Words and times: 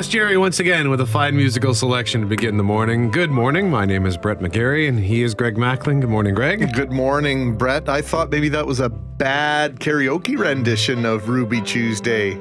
Ask 0.00 0.12
Jerry 0.12 0.38
once 0.38 0.60
again 0.60 0.88
with 0.88 1.02
a 1.02 1.06
fine 1.06 1.36
musical 1.36 1.74
selection 1.74 2.22
to 2.22 2.26
begin 2.26 2.56
the 2.56 2.62
morning. 2.62 3.10
Good 3.10 3.30
morning. 3.30 3.68
My 3.68 3.84
name 3.84 4.06
is 4.06 4.16
Brett 4.16 4.38
McGarry, 4.38 4.88
and 4.88 4.98
he 4.98 5.22
is 5.22 5.34
Greg 5.34 5.56
Mackling. 5.56 6.00
Good 6.00 6.08
morning, 6.08 6.34
Greg. 6.34 6.72
Good 6.72 6.90
morning, 6.90 7.54
Brett. 7.54 7.86
I 7.86 8.00
thought 8.00 8.30
maybe 8.30 8.48
that 8.48 8.66
was 8.66 8.80
a 8.80 8.88
bad 8.88 9.78
karaoke 9.78 10.38
rendition 10.38 11.04
of 11.04 11.28
Ruby 11.28 11.60
Tuesday. 11.60 12.40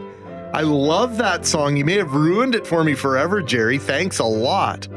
I 0.54 0.62
love 0.62 1.18
that 1.18 1.46
song. 1.46 1.76
You 1.76 1.84
may 1.84 1.98
have 1.98 2.14
ruined 2.14 2.56
it 2.56 2.66
for 2.66 2.86
me 2.86 2.94
forever, 2.94 3.42
Jerry. 3.42 3.78
Thanks 3.78 4.20
a 4.20 4.24
lot. 4.24 4.88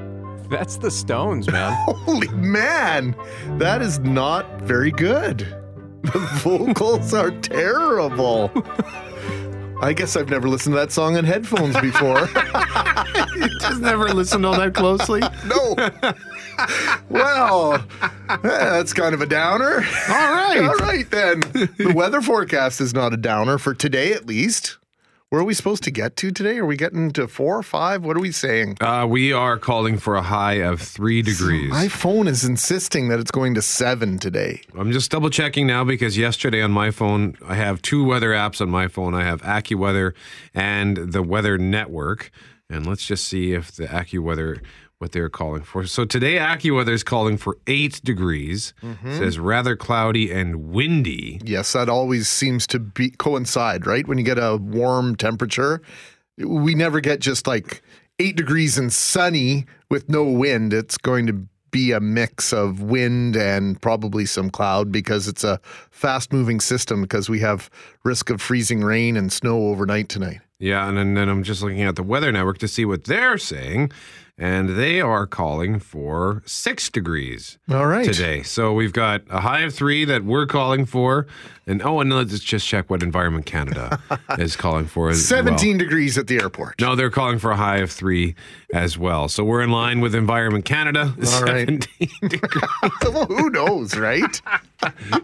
That's 0.48 0.76
the 0.76 0.92
Stones, 0.92 1.50
man. 1.50 1.72
Holy 1.88 2.28
man, 2.28 3.16
that 3.58 3.82
is 3.82 3.98
not 3.98 4.62
very 4.62 4.92
good. 4.92 5.40
The 6.02 6.20
vocals 6.44 7.12
are 7.12 7.32
terrible. 7.40 8.52
I 9.82 9.92
guess 9.92 10.16
I've 10.16 10.30
never 10.30 10.48
listened 10.48 10.74
to 10.74 10.78
that 10.78 10.92
song 10.92 11.16
on 11.16 11.24
headphones 11.24 11.78
before. 11.80 12.28
You 13.34 13.48
just 13.58 13.80
never 13.80 14.08
listened 14.08 14.46
all 14.46 14.56
that 14.56 14.74
closely. 14.74 15.20
no. 15.46 15.74
well, 17.08 17.84
that's 18.42 18.92
kind 18.92 19.14
of 19.14 19.20
a 19.20 19.26
downer. 19.26 19.74
All 19.74 19.80
right. 20.32 20.60
All 20.62 20.76
right, 20.76 21.10
then. 21.10 21.40
The 21.40 21.92
weather 21.94 22.20
forecast 22.20 22.80
is 22.80 22.94
not 22.94 23.12
a 23.12 23.16
downer 23.16 23.58
for 23.58 23.74
today, 23.74 24.12
at 24.12 24.26
least. 24.26 24.78
Where 25.32 25.40
are 25.40 25.44
we 25.44 25.54
supposed 25.54 25.82
to 25.84 25.90
get 25.90 26.16
to 26.16 26.30
today? 26.30 26.58
Are 26.58 26.66
we 26.66 26.76
getting 26.76 27.10
to 27.12 27.26
four 27.26 27.56
or 27.56 27.62
five? 27.62 28.04
What 28.04 28.18
are 28.18 28.20
we 28.20 28.32
saying? 28.32 28.76
Uh, 28.82 29.06
we 29.08 29.32
are 29.32 29.56
calling 29.56 29.96
for 29.96 30.14
a 30.14 30.20
high 30.20 30.56
of 30.56 30.78
three 30.78 31.22
degrees. 31.22 31.70
My 31.70 31.88
phone 31.88 32.28
is 32.28 32.44
insisting 32.44 33.08
that 33.08 33.18
it's 33.18 33.30
going 33.30 33.54
to 33.54 33.62
seven 33.62 34.18
today. 34.18 34.60
I'm 34.78 34.92
just 34.92 35.10
double 35.10 35.30
checking 35.30 35.66
now 35.66 35.84
because 35.84 36.18
yesterday 36.18 36.60
on 36.60 36.70
my 36.70 36.90
phone, 36.90 37.38
I 37.48 37.54
have 37.54 37.80
two 37.80 38.04
weather 38.04 38.32
apps 38.32 38.60
on 38.60 38.68
my 38.68 38.88
phone. 38.88 39.14
I 39.14 39.24
have 39.24 39.40
AccuWeather 39.40 40.12
and 40.52 40.98
the 40.98 41.22
Weather 41.22 41.56
Network. 41.56 42.30
And 42.68 42.86
let's 42.86 43.06
just 43.06 43.26
see 43.26 43.54
if 43.54 43.72
the 43.72 43.86
AccuWeather, 43.86 44.60
what 45.02 45.10
they're 45.10 45.28
calling 45.28 45.64
for. 45.64 45.84
So 45.84 46.04
today, 46.04 46.36
AccuWeather 46.36 46.92
is 46.92 47.02
calling 47.02 47.36
for 47.36 47.58
eight 47.66 48.00
degrees. 48.04 48.72
Mm-hmm. 48.82 49.18
Says 49.18 49.36
rather 49.36 49.74
cloudy 49.74 50.30
and 50.30 50.70
windy. 50.70 51.40
Yes, 51.44 51.72
that 51.72 51.88
always 51.88 52.28
seems 52.28 52.68
to 52.68 52.78
be 52.78 53.10
coincide, 53.10 53.84
right? 53.84 54.06
When 54.06 54.16
you 54.16 54.24
get 54.24 54.38
a 54.38 54.56
warm 54.56 55.16
temperature, 55.16 55.82
we 56.38 56.76
never 56.76 57.00
get 57.00 57.18
just 57.18 57.48
like 57.48 57.82
eight 58.20 58.36
degrees 58.36 58.78
and 58.78 58.92
sunny 58.92 59.66
with 59.90 60.08
no 60.08 60.22
wind. 60.22 60.72
It's 60.72 60.96
going 60.96 61.26
to 61.26 61.46
be 61.72 61.90
a 61.90 61.98
mix 62.00 62.52
of 62.52 62.80
wind 62.80 63.34
and 63.34 63.80
probably 63.80 64.24
some 64.24 64.50
cloud 64.50 64.92
because 64.92 65.26
it's 65.26 65.42
a 65.42 65.58
fast 65.90 66.32
moving 66.32 66.60
system 66.60 67.02
because 67.02 67.28
we 67.28 67.40
have 67.40 67.68
risk 68.04 68.30
of 68.30 68.40
freezing 68.40 68.82
rain 68.82 69.16
and 69.16 69.32
snow 69.32 69.68
overnight 69.68 70.08
tonight. 70.08 70.40
Yeah, 70.62 70.88
and 70.88 70.96
then, 70.96 71.14
then 71.14 71.28
I'm 71.28 71.42
just 71.42 71.60
looking 71.60 71.82
at 71.82 71.96
the 71.96 72.04
Weather 72.04 72.30
Network 72.30 72.58
to 72.58 72.68
see 72.68 72.84
what 72.84 73.04
they're 73.04 73.36
saying. 73.36 73.90
And 74.38 74.70
they 74.78 75.00
are 75.00 75.26
calling 75.26 75.78
for 75.78 76.42
six 76.46 76.88
degrees 76.88 77.58
All 77.70 77.86
right. 77.86 78.04
today. 78.04 78.42
So 78.42 78.72
we've 78.72 78.92
got 78.92 79.22
a 79.28 79.40
high 79.40 79.60
of 79.60 79.74
three 79.74 80.04
that 80.06 80.24
we're 80.24 80.46
calling 80.46 80.86
for. 80.86 81.26
And 81.66 81.82
oh, 81.82 82.00
and 82.00 82.10
let's 82.12 82.38
just 82.40 82.66
check 82.66 82.88
what 82.90 83.02
Environment 83.02 83.44
Canada 83.44 84.00
is 84.38 84.56
calling 84.56 84.86
for 84.86 85.10
as 85.10 85.16
well. 85.30 85.42
17 85.44 85.78
degrees 85.78 86.16
at 86.16 86.28
the 86.28 86.36
airport. 86.40 86.80
No, 86.80 86.96
they're 86.96 87.10
calling 87.10 87.38
for 87.40 87.50
a 87.50 87.56
high 87.56 87.78
of 87.78 87.90
three 87.90 88.34
as 88.72 88.96
well. 88.96 89.28
So 89.28 89.44
we're 89.44 89.62
in 89.62 89.70
line 89.70 90.00
with 90.00 90.14
Environment 90.14 90.64
Canada. 90.64 91.12
All 91.26 91.42
right. 91.42 91.68
17 91.68 92.08
degrees. 92.28 92.64
well, 93.02 93.26
who 93.26 93.50
knows, 93.50 93.96
right? 93.96 94.40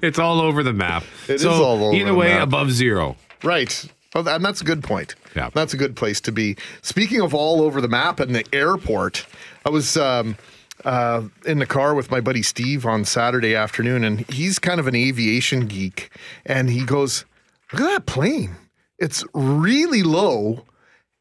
It's 0.03 0.19
all 0.21 0.41
over 0.41 0.63
the 0.63 0.73
map. 0.73 1.03
It 1.29 1.41
so 1.41 1.53
is 1.53 1.61
all 1.61 1.85
over 1.87 1.95
either 1.97 2.11
the 2.13 2.15
way, 2.15 2.39
above 2.39 2.71
zero. 2.71 3.17
Right. 3.43 3.85
And 4.27 4.45
that's 4.45 4.61
a 4.61 4.65
good 4.65 4.83
point. 4.83 5.15
Yeah. 5.37 5.51
That's 5.53 5.75
a 5.75 5.77
good 5.77 5.97
place 5.97 6.21
to 6.23 6.33
be. 6.33 6.57
Speaking 6.83 7.21
of 7.21 7.35
all 7.35 7.63
over 7.63 7.81
the 7.81 7.89
map 7.89 8.21
and 8.21 8.35
the 8.35 8.45
airport, 8.53 9.27
I 9.65 9.71
was 9.71 9.97
um, 9.97 10.37
uh, 10.85 11.23
in 11.47 11.59
the 11.59 11.67
car 11.67 11.95
with 11.95 12.11
my 12.11 12.21
buddy 12.21 12.43
Steve 12.43 12.87
on 12.87 13.05
Saturday 13.05 13.55
afternoon, 13.55 14.05
and 14.05 14.21
he's 14.31 14.59
kind 14.59 14.81
of 14.81 14.87
an 14.87 14.95
aviation 14.95 15.67
geek. 15.67 16.11
And 16.47 16.71
he 16.71 16.85
goes, 16.85 17.25
Look 17.73 17.83
at 17.83 17.89
that 17.89 18.07
plane. 18.07 18.57
It's 18.99 19.25
really 19.35 20.03
low. 20.03 20.65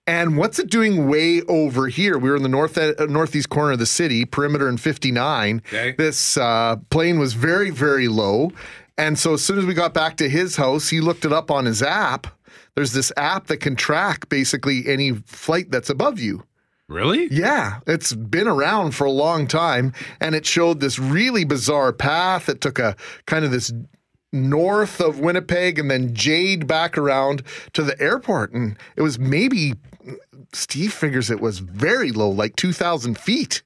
And 0.08 0.38
what's 0.38 0.58
it 0.58 0.70
doing 0.70 1.10
way 1.10 1.42
over 1.44 1.88
here? 1.88 2.18
We 2.18 2.30
were 2.30 2.38
in 2.38 2.44
the 2.44 2.50
north 2.50 2.78
uh, 2.78 2.94
northeast 3.08 3.50
corner 3.50 3.74
of 3.74 3.80
the 3.80 3.86
city, 3.86 4.24
perimeter 4.24 4.70
in 4.70 4.78
59. 4.78 5.62
Okay. 5.68 5.92
This 5.98 6.38
uh, 6.38 6.78
plane 6.90 7.20
was 7.20 7.34
very, 7.34 7.70
very 7.70 8.08
low. 8.08 8.52
And 8.98 9.20
so 9.20 9.34
as 9.34 9.44
soon 9.44 9.60
as 9.60 9.66
we 9.66 9.74
got 9.74 9.94
back 9.94 10.16
to 10.18 10.30
his 10.30 10.56
house, 10.56 10.90
he 10.90 11.02
looked 11.02 11.26
it 11.26 11.34
up 11.34 11.52
on 11.52 11.66
his 11.66 11.84
app. 11.84 12.28
There's 12.78 12.94
this 12.94 13.12
app 13.18 13.48
that 13.48 13.58
can 13.58 13.76
track 13.76 14.30
basically 14.30 14.88
any 14.88 15.14
flight 15.14 15.72
that's 15.72 15.90
above 15.90 16.20
you. 16.20 16.44
Really? 16.88 17.28
Yeah, 17.32 17.80
it's 17.88 18.14
been 18.14 18.48
around 18.48 18.92
for 18.92 19.06
a 19.06 19.12
long 19.12 19.48
time, 19.48 19.94
and 20.22 20.36
it 20.36 20.46
showed 20.46 20.80
this 20.80 21.00
really 21.00 21.44
bizarre 21.44 21.92
path. 21.92 22.50
It 22.50 22.62
took 22.62 22.78
a 22.78 22.96
kind 23.26 23.44
of 23.44 23.50
this 23.50 23.74
north 24.32 25.02
of 25.02 25.20
Winnipeg 25.20 25.80
and 25.80 25.90
then 25.90 26.14
Jade 26.14 26.68
back 26.68 27.00
around 27.00 27.42
to 27.74 27.82
the 27.82 28.00
airport, 28.00 28.54
and 28.54 28.78
it 28.96 29.02
was 29.02 29.18
maybe 29.18 29.74
Steve 30.54 30.94
figures 30.94 31.32
it 31.32 31.42
was 31.42 31.58
very 31.58 32.12
low, 32.12 32.30
like 32.30 32.56
two 32.58 32.74
thousand 32.74 33.18
feet, 33.18 33.64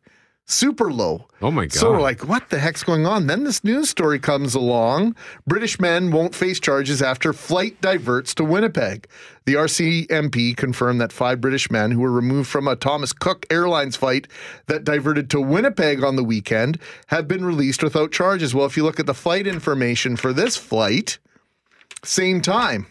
super 0.52 0.92
low. 0.92 1.28
Oh 1.42 1.52
my 1.52 1.66
God. 1.66 1.74
So 1.74 1.92
we're 1.92 2.02
like, 2.02 2.28
what 2.28 2.50
the 2.50 2.60
heck's 2.60 2.84
going 2.84 3.06
on? 3.06 3.28
Then 3.28 3.44
this 3.44 3.64
news 3.64 3.90
story 3.90 4.20
comes 4.20 4.54
along. 4.54 5.16
British 5.48 5.80
men 5.80 6.12
won't 6.12 6.36
face 6.36 6.60
charges 6.60 7.02
after 7.02 7.34
flight 7.34 7.80
diverts 7.82 8.36
to 8.36 8.44
Winnipeg. 8.44 9.08
The 9.46 9.56
RCMP 9.56 10.56
confirmed 10.56 11.02
that 11.02 11.12
five 11.12 11.42
British 11.42 11.72
men 11.72 11.92
who 11.92 12.02
were 12.02 12.12
removed 12.12 12.50
from 12.50 12.68
a 12.68 12.76
Thomas 12.76 13.14
Cook 13.14 13.46
Airlines 13.50 13.96
flight 13.96 14.28
that 14.68 14.84
diverted 14.84 15.30
to 15.32 15.42
Winnipeg 15.42 16.04
on 16.04 16.16
the 16.16 16.24
weekend 16.24 16.80
have 17.08 17.28
been 17.28 17.46
released 17.46 17.82
without 17.82 18.12
charges. 18.12 18.54
Well, 18.54 18.66
if 18.66 18.78
you 18.78 18.84
look 18.84 19.00
at 19.00 19.08
the 19.08 19.14
flight 19.14 19.48
information 19.48 20.16
for 20.16 20.34
this 20.34 20.58
flight, 20.58 21.18
same 22.04 22.42
time. 22.42 22.88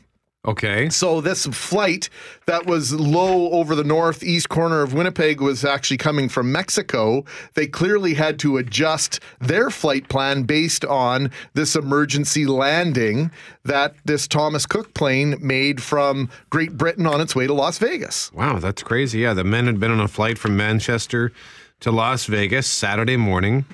Okay. 0.47 0.89
So 0.89 1.21
this 1.21 1.45
flight 1.47 2.09
that 2.47 2.65
was 2.65 2.95
low 2.95 3.51
over 3.51 3.75
the 3.75 3.84
northeast 3.84 4.49
corner 4.49 4.81
of 4.81 4.95
Winnipeg 4.95 5.39
was 5.39 5.67
actually 5.67 5.99
coming 5.99 6.31
from 6.31 6.51
Mexico. 6.51 7.27
They 7.55 7.67
clearly 7.67 8.15
had 8.15 8.39
to 8.39 8.56
adjust 8.56 9.21
their 9.39 9.69
flight 9.69 10.09
plan 10.09 10.45
based 10.45 10.83
on 10.87 11.31
this 11.53 11.77
emergency 11.77 12.47
landing 12.47 13.31
that 13.65 13.95
this 14.06 14.27
Thomas 14.27 14.65
Cook 14.65 14.95
plane 14.95 15.37
made 15.43 15.83
from 15.83 16.31
Great 16.49 16.78
Britain 16.78 17.07
on 17.07 17.21
its 17.21 17.37
way 17.37 17.47
to 17.47 17.53
Las 17.53 17.77
Vegas. 17.77 18.33
Wow, 18.33 18.59
that's 18.61 18.83
crazy. 18.83 19.21
Yeah, 19.21 19.34
the 19.34 19.45
men 19.45 19.67
had 19.67 19.78
been 19.78 19.91
on 19.91 20.01
a 20.01 20.09
flight 20.09 20.39
from 20.39 20.57
Manchester 20.57 21.33
to 21.81 21.91
Las 21.91 22.25
Vegas 22.25 22.67
Saturday 22.67 23.19
morning 23.19 23.67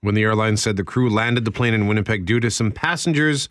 when 0.00 0.16
the 0.16 0.24
airline 0.24 0.56
said 0.56 0.76
the 0.76 0.84
crew 0.84 1.08
landed 1.08 1.44
the 1.44 1.52
plane 1.52 1.74
in 1.74 1.86
Winnipeg 1.86 2.24
due 2.24 2.40
to 2.40 2.50
some 2.50 2.72
passengers' 2.72 3.48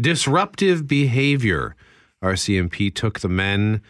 disruptive 0.00 0.86
behavior. 0.86 1.76
RCMP 2.22 2.94
took 2.94 3.20
the 3.20 3.28
men 3.28 3.82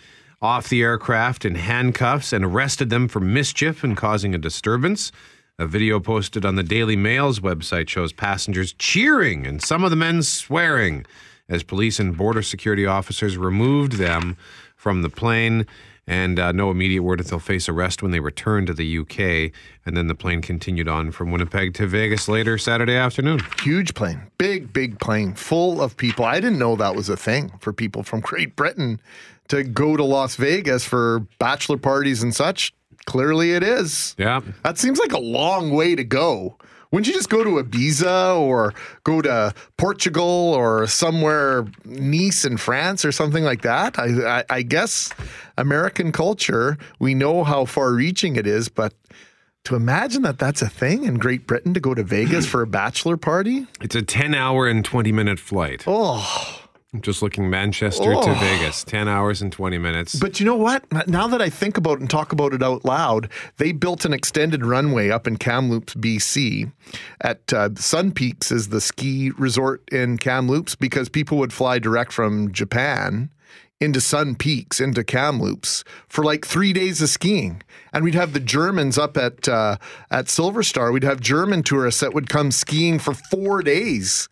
off 0.43 0.69
the 0.69 0.83
aircraft 0.83 1.45
in 1.45 1.55
handcuffs 1.55 2.33
and 2.33 2.45
arrested 2.45 2.91
them 2.91 3.09
for 3.09 3.21
mischief 3.21 3.83
and 3.83 3.97
causing 3.97 4.35
a 4.35 4.39
disturbance. 4.39 5.13
A 5.59 5.67
video 5.67 6.01
posted 6.01 6.45
on 6.45 6.57
the 6.57 6.63
Daily 6.63 6.97
Mail's 6.97 7.41
website 7.41 7.89
shows 7.89 8.13
passengers 8.13 8.75
cheering 8.75 9.47
and 9.47 9.63
some 9.63 9.85
of 9.85 9.91
the 9.91 9.97
men 9.97 10.23
swearing 10.23 11.07
as 11.49 11.63
police 11.63 11.99
and 11.99 12.17
border 12.17 12.43
security 12.43 12.85
officers 12.85 13.39
removed 13.39 13.93
them 13.93 14.37
from 14.77 15.03
the 15.03 15.09
plane. 15.09 15.67
And 16.09 16.39
uh, 16.39 16.53
no 16.53 16.71
immediate 16.71 17.03
word 17.03 17.21
if 17.21 17.29
they'll 17.29 17.41
face 17.41 17.69
arrest 17.69 18.01
when 18.01 18.13
they 18.13 18.21
return 18.21 18.65
to 18.67 18.75
the 18.75 18.99
UK. 18.99 19.53
And 19.85 19.97
then 19.97 20.07
the 20.07 20.15
plane 20.15 20.41
continued 20.41 20.87
on 20.87 21.11
from 21.11 21.33
Winnipeg 21.33 21.75
to 21.75 21.87
Vegas 21.87 22.29
later 22.29 22.59
Saturday 22.59 22.95
afternoon. 22.95 23.41
Huge 23.61 23.95
plane, 23.95 24.21
big, 24.39 24.73
big 24.73 25.01
plane, 25.01 25.35
full 25.35 25.83
of 25.83 25.97
people. 25.97 26.25
I 26.25 26.39
didn't 26.39 26.61
know 26.61 26.77
that 26.77 26.95
was 26.95 27.09
a 27.09 27.17
thing 27.17 27.53
for 27.61 27.73
people 27.73 28.05
from 28.05 28.21
Great 28.21 28.55
Britain 28.55 29.01
to 29.49 29.65
go 29.65 29.97
to 29.97 30.05
Las 30.05 30.37
Vegas 30.37 30.85
for 30.85 31.21
bachelor 31.39 31.77
parties 31.79 32.23
and 32.23 32.35
such. 32.35 32.73
Clearly 33.07 33.53
it 33.53 33.63
is. 33.63 34.15
Yeah. 34.19 34.41
That 34.63 34.79
seems 34.79 34.99
like 34.99 35.13
a 35.13 35.19
long 35.19 35.71
way 35.71 35.95
to 35.95 36.05
go. 36.05 36.57
Wouldn't 36.92 37.09
you 37.09 37.15
just 37.15 37.28
go 37.28 37.42
to 37.44 37.62
Ibiza 37.62 38.38
or 38.38 38.72
go 39.04 39.21
to 39.22 39.53
Portugal 39.77 40.24
or 40.54 40.86
somewhere 40.86 41.66
Nice 41.84 42.44
in 42.44 42.56
France 42.56 43.04
or 43.04 43.12
something 43.12 43.44
like 43.44 43.62
that? 43.62 43.98
I, 43.98 44.38
I, 44.38 44.44
I 44.48 44.62
guess 44.62 45.10
American 45.59 46.12
culture, 46.12 46.78
we 46.98 47.15
know 47.15 47.44
how 47.44 47.65
far-reaching 47.65 48.36
it 48.36 48.47
is, 48.47 48.68
but 48.68 48.94
to 49.65 49.74
imagine 49.74 50.22
that 50.22 50.38
that's 50.38 50.62
a 50.62 50.68
thing 50.68 51.04
in 51.04 51.15
Great 51.18 51.47
Britain 51.47 51.74
to 51.74 51.80
go 51.80 51.92
to 51.92 52.04
Vegas 52.04 52.47
for 52.50 52.62
a 52.62 52.66
bachelor 52.68 53.16
party, 53.16 53.66
It's 53.80 53.97
a 53.97 54.03
10 54.03 54.34
hour 54.34 54.68
and 54.68 54.84
20 54.84 55.10
minute 55.12 55.38
flight. 55.41 55.83
oh. 55.86 56.62
I'm 56.94 57.00
just 57.03 57.21
looking 57.21 57.50
Manchester 57.50 58.04
to 58.12 58.18
Oh. 58.30 58.34
Vegas, 58.34 58.84
10 58.84 59.09
hours 59.09 59.42
and 59.42 59.53
20 59.53 59.77
minutes. 59.77 60.15
But 60.15 60.38
you 60.41 60.47
know 60.47 60.56
what? 60.56 60.84
Now 61.09 61.27
that 61.27 61.42
I 61.42 61.50
think 61.50 61.77
about 61.77 61.94
it 61.94 62.00
and 62.00 62.09
talk 62.09 62.33
about 62.33 62.54
it 62.54 62.62
out 62.62 62.84
loud, 62.84 63.28
they 63.59 63.72
built 63.72 64.04
an 64.04 64.12
extended 64.12 64.65
runway 64.65 65.10
up 65.10 65.27
in 65.27 65.36
Kamloops, 65.36 65.94
BC. 65.94 66.71
At 67.21 67.53
uh, 67.53 67.71
Sun 67.74 68.12
Peaks 68.12 68.53
is 68.53 68.68
the 68.68 68.80
ski 68.80 69.30
resort 69.36 69.83
in 69.91 70.16
Kamloops 70.16 70.74
because 70.77 71.09
people 71.09 71.38
would 71.38 71.53
fly 71.53 71.78
direct 71.80 72.12
from 72.12 72.53
Japan 72.53 73.30
into 73.78 74.00
Sun 74.00 74.36
Peaks, 74.36 74.80
into 74.80 75.04
Kamloops 75.04 75.84
for 76.09 76.24
like 76.24 76.47
three 76.47 76.72
days 76.72 77.03
of 77.03 77.10
skiing. 77.10 77.62
And 77.92 78.04
we'd 78.04 78.15
have 78.15 78.33
the 78.33 78.41
Germans 78.41 78.97
up 78.97 79.16
at 79.18 79.48
uh, 79.48 79.77
at 80.10 80.28
Silver 80.30 80.62
Star. 80.62 80.92
We'd 80.92 81.03
have 81.04 81.21
German 81.21 81.62
tourists 81.65 82.00
that 82.00 82.15
would 82.15 82.28
come 82.30 82.53
skiing 82.53 82.98
for 83.00 83.12
four 83.12 83.60
days 83.60 84.28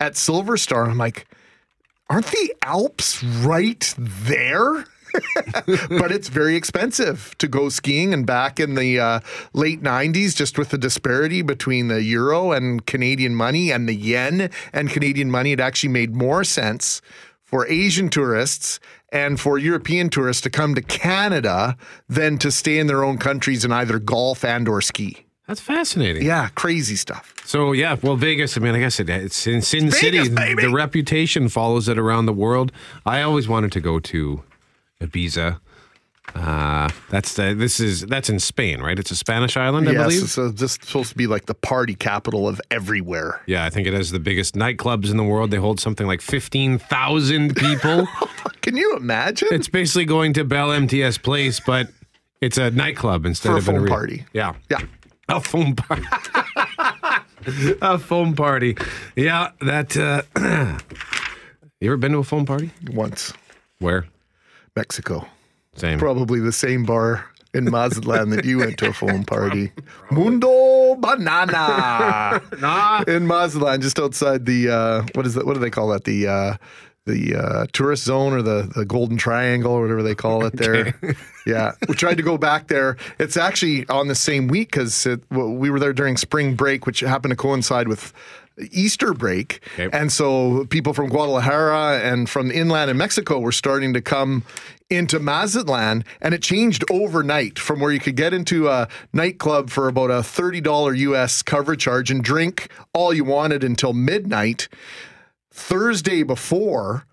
at 0.00 0.16
Silver 0.16 0.56
Star. 0.56 0.88
I'm 0.90 0.98
like, 0.98 1.26
aren't 2.10 2.26
the 2.26 2.54
Alps 2.62 3.22
right 3.22 3.94
there? 3.96 4.84
but 5.88 6.12
it's 6.12 6.28
very 6.28 6.56
expensive 6.56 7.34
to 7.38 7.48
go 7.48 7.68
skiing. 7.68 8.12
And 8.12 8.26
back 8.26 8.60
in 8.60 8.74
the 8.74 9.00
uh, 9.00 9.20
late 9.52 9.82
90s, 9.82 10.34
just 10.36 10.58
with 10.58 10.70
the 10.70 10.78
disparity 10.78 11.42
between 11.42 11.88
the 11.88 12.02
euro 12.02 12.52
and 12.52 12.84
Canadian 12.86 13.34
money 13.34 13.72
and 13.72 13.88
the 13.88 13.94
yen 13.94 14.50
and 14.72 14.90
Canadian 14.90 15.30
money, 15.30 15.52
it 15.52 15.60
actually 15.60 15.88
made 15.88 16.14
more 16.14 16.44
sense 16.44 17.00
for 17.42 17.66
Asian 17.66 18.08
tourists 18.08 18.78
and 19.12 19.40
for 19.40 19.58
European 19.58 20.08
tourists 20.08 20.42
to 20.42 20.50
come 20.50 20.74
to 20.74 20.82
Canada 20.82 21.76
than 22.08 22.38
to 22.38 22.52
stay 22.52 22.78
in 22.78 22.86
their 22.86 23.02
own 23.02 23.18
countries 23.18 23.64
and 23.64 23.74
either 23.74 23.98
golf 23.98 24.44
and 24.44 24.68
or 24.68 24.80
ski. 24.80 25.26
That's 25.50 25.60
fascinating. 25.60 26.24
Yeah, 26.24 26.48
crazy 26.54 26.94
stuff. 26.94 27.34
So 27.44 27.72
yeah, 27.72 27.96
well, 28.00 28.14
Vegas. 28.14 28.56
I 28.56 28.60
mean, 28.60 28.76
I 28.76 28.78
guess 28.78 29.00
it, 29.00 29.10
it's 29.10 29.48
in 29.48 29.62
Sin 29.62 29.90
City. 29.90 30.28
Vegas! 30.28 30.62
The 30.62 30.70
reputation 30.70 31.48
follows 31.48 31.88
it 31.88 31.98
around 31.98 32.26
the 32.26 32.32
world. 32.32 32.70
I 33.04 33.22
always 33.22 33.48
wanted 33.48 33.72
to 33.72 33.80
go 33.80 33.98
to 33.98 34.44
Ibiza. 35.00 35.58
Uh, 36.36 36.88
that's 37.08 37.34
the, 37.34 37.52
this 37.52 37.80
is 37.80 38.02
that's 38.02 38.30
in 38.30 38.38
Spain, 38.38 38.80
right? 38.80 38.96
It's 38.96 39.10
a 39.10 39.16
Spanish 39.16 39.56
island, 39.56 39.88
I 39.88 39.92
yes, 39.92 40.02
believe. 40.04 40.22
it's 40.22 40.38
uh, 40.38 40.52
just 40.54 40.84
supposed 40.84 41.10
to 41.10 41.16
be 41.16 41.26
like 41.26 41.46
the 41.46 41.54
party 41.54 41.96
capital 41.96 42.46
of 42.46 42.60
everywhere. 42.70 43.42
Yeah, 43.46 43.64
I 43.64 43.70
think 43.70 43.88
it 43.88 43.92
has 43.92 44.12
the 44.12 44.20
biggest 44.20 44.54
nightclubs 44.54 45.10
in 45.10 45.16
the 45.16 45.24
world. 45.24 45.50
They 45.50 45.56
hold 45.56 45.80
something 45.80 46.06
like 46.06 46.20
fifteen 46.20 46.78
thousand 46.78 47.56
people. 47.56 48.06
Can 48.62 48.76
you 48.76 48.94
imagine? 48.96 49.48
it's 49.50 49.68
basically 49.68 50.04
going 50.04 50.32
to 50.34 50.44
Bell 50.44 50.70
MTS 50.70 51.18
Place, 51.18 51.58
but 51.58 51.88
it's 52.40 52.56
a 52.56 52.70
nightclub 52.70 53.26
instead 53.26 53.48
For 53.48 53.54
a 53.56 53.58
of 53.58 53.68
arena. 53.68 53.88
party. 53.88 54.24
Yeah, 54.32 54.54
yeah. 54.70 54.82
a 55.36 55.40
foam 55.40 55.76
party. 55.76 56.02
a 57.82 57.98
foam 57.98 58.34
party. 58.34 58.76
Yeah, 59.16 59.50
that. 59.60 59.96
Uh, 59.96 60.22
you 61.80 61.88
ever 61.90 61.96
been 61.96 62.12
to 62.12 62.18
a 62.18 62.24
foam 62.24 62.46
party? 62.46 62.70
Once, 62.92 63.32
Where? 63.78 64.06
Mexico. 64.74 65.26
Same. 65.74 65.98
Probably 65.98 66.40
the 66.40 66.52
same 66.52 66.84
bar 66.84 67.24
in 67.54 67.64
Mazatlan 67.64 68.30
that 68.30 68.44
you 68.44 68.58
went 68.58 68.78
to 68.78 68.88
a 68.88 68.92
phone 68.92 69.24
party. 69.36 69.72
Mundo 70.10 70.96
Banana. 70.96 72.40
Nah. 72.60 73.04
in 73.06 73.26
Mazatlan, 73.26 73.80
just 73.80 73.98
outside 73.98 74.46
the 74.46 74.68
uh, 74.68 75.02
what 75.14 75.26
is 75.26 75.34
that? 75.34 75.46
What 75.46 75.54
do 75.54 75.60
they 75.60 75.70
call 75.70 75.88
that? 75.88 76.04
The 76.04 76.26
uh, 76.26 76.56
the 77.06 77.34
uh, 77.34 77.66
tourist 77.72 78.04
zone 78.04 78.32
or 78.32 78.42
the 78.42 78.70
the 78.74 78.84
Golden 78.84 79.16
Triangle 79.16 79.72
or 79.72 79.82
whatever 79.82 80.02
they 80.02 80.14
call 80.14 80.44
it 80.44 80.56
there. 80.56 80.94
yeah, 81.46 81.72
we 81.88 81.94
tried 81.94 82.16
to 82.16 82.22
go 82.22 82.38
back 82.38 82.68
there. 82.68 82.96
It's 83.18 83.36
actually 83.36 83.88
on 83.88 84.08
the 84.08 84.14
same 84.14 84.48
week 84.48 84.72
because 84.72 85.06
we 85.30 85.70
were 85.70 85.80
there 85.80 85.92
during 85.92 86.16
spring 86.16 86.54
break, 86.54 86.86
which 86.86 87.00
happened 87.00 87.32
to 87.32 87.36
coincide 87.36 87.88
with. 87.88 88.12
Easter 88.72 89.14
break. 89.14 89.62
Okay. 89.78 89.88
And 89.90 90.12
so 90.12 90.66
people 90.66 90.92
from 90.92 91.08
Guadalajara 91.08 92.00
and 92.00 92.28
from 92.28 92.50
inland 92.50 92.90
in 92.90 92.98
Mexico 92.98 93.38
were 93.38 93.52
starting 93.52 93.94
to 93.94 94.02
come 94.02 94.44
into 94.90 95.18
Mazatlan, 95.20 96.04
and 96.20 96.34
it 96.34 96.42
changed 96.42 96.84
overnight 96.90 97.58
from 97.58 97.80
where 97.80 97.92
you 97.92 98.00
could 98.00 98.16
get 98.16 98.34
into 98.34 98.68
a 98.68 98.88
nightclub 99.12 99.70
for 99.70 99.88
about 99.88 100.10
a 100.10 100.20
$30 100.20 100.98
US 100.98 101.42
cover 101.42 101.76
charge 101.76 102.10
and 102.10 102.22
drink 102.22 102.68
all 102.92 103.14
you 103.14 103.24
wanted 103.24 103.64
until 103.64 103.92
midnight. 103.94 104.68
Thursday 105.50 106.22
before, 106.22 107.06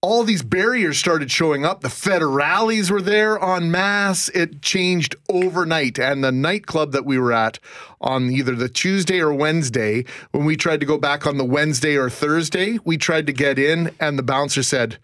all 0.00 0.22
these 0.22 0.42
barriers 0.42 0.96
started 0.96 1.30
showing 1.30 1.64
up. 1.64 1.80
The 1.80 1.88
federales 1.88 2.90
were 2.90 3.02
there 3.02 3.36
en 3.42 3.70
masse. 3.70 4.28
It 4.28 4.62
changed 4.62 5.16
overnight. 5.28 5.98
And 5.98 6.22
the 6.22 6.30
nightclub 6.30 6.92
that 6.92 7.04
we 7.04 7.18
were 7.18 7.32
at 7.32 7.58
on 8.00 8.30
either 8.30 8.54
the 8.54 8.68
Tuesday 8.68 9.20
or 9.20 9.32
Wednesday, 9.32 10.04
when 10.30 10.44
we 10.44 10.56
tried 10.56 10.80
to 10.80 10.86
go 10.86 10.98
back 10.98 11.26
on 11.26 11.36
the 11.36 11.44
Wednesday 11.44 11.96
or 11.96 12.08
Thursday, 12.08 12.78
we 12.84 12.96
tried 12.96 13.26
to 13.26 13.32
get 13.32 13.58
in, 13.58 13.92
and 13.98 14.16
the 14.18 14.22
bouncer 14.22 14.62
said, 14.62 14.98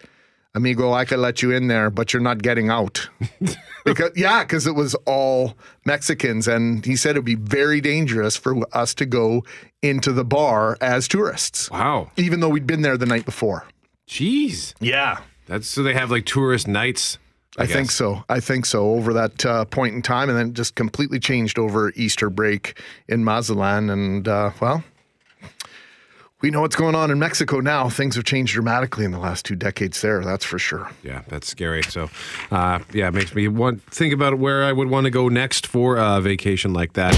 Amigo, 0.55 0.93
I 0.93 1.03
could 1.05 1.19
let 1.19 1.41
you 1.41 1.51
in 1.51 1.67
there, 1.67 1.89
but 1.89 2.13
you're 2.13 2.21
not 2.21 2.41
getting 2.41 2.69
out. 2.69 3.09
because 3.85 4.11
yeah, 4.15 4.43
because 4.43 4.65
it 4.65 4.73
was 4.73 4.95
all 5.05 5.53
Mexicans, 5.85 6.47
and 6.47 6.85
he 6.85 6.95
said 6.95 7.11
it'd 7.11 7.25
be 7.25 7.35
very 7.35 7.81
dangerous 7.81 8.37
for 8.37 8.55
us 8.75 8.93
to 8.95 9.05
go 9.05 9.43
into 9.81 10.11
the 10.13 10.23
bar 10.23 10.77
as 10.81 11.07
tourists, 11.07 11.69
Wow. 11.69 12.09
even 12.17 12.39
though 12.39 12.49
we'd 12.49 12.65
been 12.65 12.81
there 12.81 12.97
the 12.97 13.05
night 13.05 13.25
before. 13.25 13.65
Jeez. 14.07 14.73
Yeah, 14.79 15.19
That's 15.47 15.67
so 15.67 15.83
they 15.83 15.93
have 15.93 16.09
like 16.09 16.25
tourist 16.25 16.67
nights. 16.67 17.17
I, 17.57 17.65
think 17.67 17.89
so. 17.91 18.23
I 18.27 18.39
think 18.39 18.65
so. 18.65 18.89
Over 18.91 19.13
that 19.13 19.45
uh, 19.45 19.65
point 19.65 19.95
in 19.95 20.01
time, 20.01 20.29
and 20.29 20.37
then 20.37 20.53
just 20.53 20.75
completely 20.75 21.19
changed 21.19 21.57
over 21.59 21.91
Easter 21.95 22.29
break 22.29 22.81
in 23.07 23.23
Mazatlan, 23.23 23.89
and 23.89 24.27
uh, 24.27 24.51
well. 24.61 24.83
We 26.45 26.51
know 26.51 26.61
what's 26.61 26.75
going 26.75 26.93
on 26.93 27.09
in 27.09 27.17
Mexico 27.17 27.59
now. 27.59 27.89
Things 27.89 28.13
have 28.13 28.23
changed 28.23 28.53
dramatically 28.53 29.03
in 29.03 29.09
the 29.09 29.17
last 29.17 29.45
two 29.45 29.55
decades 29.55 29.99
there, 30.01 30.23
that's 30.23 30.45
for 30.45 30.59
sure. 30.59 30.87
Yeah, 31.01 31.23
that's 31.27 31.47
scary. 31.47 31.81
So, 31.81 32.07
uh, 32.51 32.81
yeah, 32.93 33.07
it 33.07 33.15
makes 33.15 33.33
me 33.33 33.47
want 33.47 33.81
think 33.81 34.13
about 34.13 34.37
where 34.37 34.63
I 34.63 34.71
would 34.71 34.87
want 34.87 35.05
to 35.05 35.09
go 35.09 35.27
next 35.27 35.65
for 35.65 35.97
a 35.97 36.21
vacation 36.21 36.71
like 36.71 36.93
that. 36.93 37.13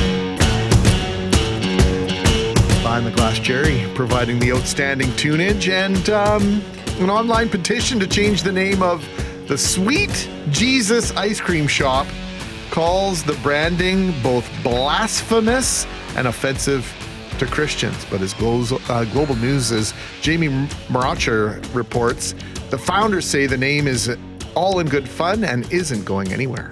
Behind 2.81 3.05
the 3.05 3.11
Glass 3.11 3.37
Jerry, 3.39 3.85
providing 3.95 4.39
the 4.39 4.53
outstanding 4.53 5.09
tunage 5.17 5.67
and 5.67 6.09
um, 6.09 6.63
an 7.03 7.09
online 7.09 7.49
petition 7.49 7.99
to 7.99 8.07
change 8.07 8.43
the 8.43 8.53
name 8.53 8.81
of 8.81 9.05
the 9.49 9.57
Sweet 9.57 10.29
Jesus 10.51 11.13
Ice 11.17 11.41
Cream 11.41 11.67
Shop 11.67 12.07
calls 12.71 13.23
the 13.23 13.33
branding 13.43 14.13
both 14.23 14.49
blasphemous 14.63 15.85
and 16.15 16.27
offensive 16.27 16.85
to 17.39 17.45
Christians. 17.45 18.05
But 18.09 18.21
as 18.21 18.33
Glo- 18.33 18.79
uh, 18.89 19.05
Global 19.05 19.35
News' 19.35 19.93
Jamie 20.21 20.49
Mauracher 20.87 21.63
reports, 21.73 22.33
the 22.69 22.77
founders 22.77 23.25
say 23.25 23.47
the 23.47 23.57
name 23.57 23.87
is 23.87 24.15
all 24.55 24.79
in 24.79 24.87
good 24.87 25.07
fun 25.07 25.43
and 25.43 25.71
isn't 25.71 26.03
going 26.03 26.33
anywhere. 26.33 26.69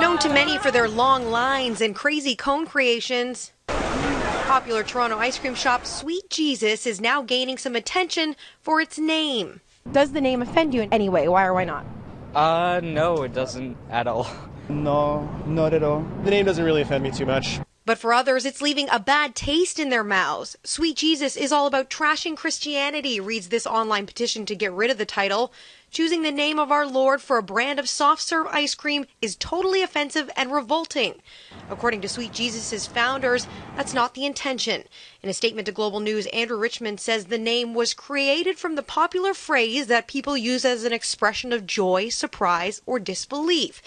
Known 0.00 0.18
to 0.18 0.28
many 0.28 0.58
for 0.58 0.70
their 0.70 0.88
long 0.88 1.30
lines 1.30 1.80
and 1.80 1.94
crazy 1.94 2.34
cone 2.34 2.66
creations, 2.66 3.52
popular 3.68 4.82
Toronto 4.82 5.18
ice 5.18 5.38
cream 5.38 5.54
shop 5.54 5.86
Sweet 5.86 6.28
Jesus 6.30 6.86
is 6.86 7.00
now 7.00 7.22
gaining 7.22 7.58
some 7.58 7.76
attention 7.76 8.34
for 8.60 8.80
its 8.80 8.98
name. 8.98 9.60
Does 9.92 10.12
the 10.12 10.20
name 10.20 10.42
offend 10.42 10.74
you 10.74 10.82
in 10.82 10.92
any 10.92 11.08
way? 11.08 11.28
Why 11.28 11.44
or 11.44 11.54
why 11.54 11.64
not? 11.64 11.86
Uh, 12.34 12.80
no, 12.82 13.22
it 13.22 13.32
doesn't 13.32 13.76
at 13.90 14.06
all. 14.06 14.26
No, 14.68 15.28
not 15.46 15.74
at 15.74 15.82
all. 15.82 16.06
The 16.24 16.30
name 16.30 16.46
doesn't 16.46 16.64
really 16.64 16.80
offend 16.82 17.04
me 17.04 17.10
too 17.10 17.26
much. 17.26 17.60
But 17.86 17.98
for 17.98 18.14
others, 18.14 18.46
it's 18.46 18.62
leaving 18.62 18.88
a 18.88 18.98
bad 18.98 19.34
taste 19.34 19.78
in 19.78 19.90
their 19.90 20.02
mouths. 20.02 20.56
Sweet 20.64 20.96
Jesus 20.96 21.36
is 21.36 21.52
all 21.52 21.66
about 21.66 21.90
trashing 21.90 22.34
Christianity, 22.34 23.20
reads 23.20 23.50
this 23.50 23.66
online 23.66 24.06
petition 24.06 24.46
to 24.46 24.56
get 24.56 24.72
rid 24.72 24.90
of 24.90 24.96
the 24.96 25.04
title. 25.04 25.52
Choosing 25.90 26.22
the 26.22 26.32
name 26.32 26.58
of 26.58 26.72
our 26.72 26.86
Lord 26.86 27.20
for 27.20 27.36
a 27.36 27.42
brand 27.42 27.78
of 27.78 27.88
soft 27.88 28.22
serve 28.22 28.46
ice 28.46 28.74
cream 28.74 29.04
is 29.20 29.36
totally 29.36 29.82
offensive 29.82 30.30
and 30.34 30.50
revolting. 30.50 31.20
According 31.68 32.00
to 32.00 32.08
Sweet 32.08 32.32
Jesus' 32.32 32.86
founders, 32.86 33.46
that's 33.76 33.92
not 33.92 34.14
the 34.14 34.24
intention. 34.24 34.84
In 35.22 35.28
a 35.28 35.34
statement 35.34 35.66
to 35.66 35.72
Global 35.72 36.00
News, 36.00 36.26
Andrew 36.28 36.56
Richmond 36.56 37.00
says 37.00 37.26
the 37.26 37.36
name 37.36 37.74
was 37.74 37.92
created 37.92 38.58
from 38.58 38.76
the 38.76 38.82
popular 38.82 39.34
phrase 39.34 39.88
that 39.88 40.08
people 40.08 40.38
use 40.38 40.64
as 40.64 40.84
an 40.84 40.94
expression 40.94 41.52
of 41.52 41.66
joy, 41.66 42.08
surprise, 42.08 42.80
or 42.86 42.98
disbelief. 42.98 43.82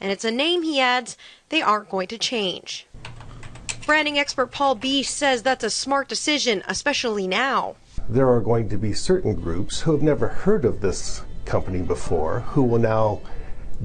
And 0.00 0.10
it's 0.10 0.24
a 0.24 0.30
name, 0.30 0.62
he 0.62 0.80
adds, 0.80 1.18
they 1.50 1.60
aren't 1.60 1.90
going 1.90 2.08
to 2.08 2.18
change. 2.18 2.86
Branding 3.86 4.18
expert 4.18 4.46
Paul 4.52 4.74
B 4.76 5.02
says 5.02 5.42
that's 5.42 5.64
a 5.64 5.70
smart 5.70 6.08
decision, 6.08 6.62
especially 6.66 7.26
now. 7.26 7.76
there 8.08 8.28
are 8.28 8.40
going 8.40 8.68
to 8.68 8.76
be 8.76 8.92
certain 8.92 9.34
groups 9.34 9.80
who 9.80 9.92
have 9.92 10.02
never 10.02 10.28
heard 10.28 10.64
of 10.64 10.80
this 10.80 11.22
company 11.44 11.82
before 11.82 12.40
who 12.40 12.62
will 12.62 12.78
now 12.78 13.20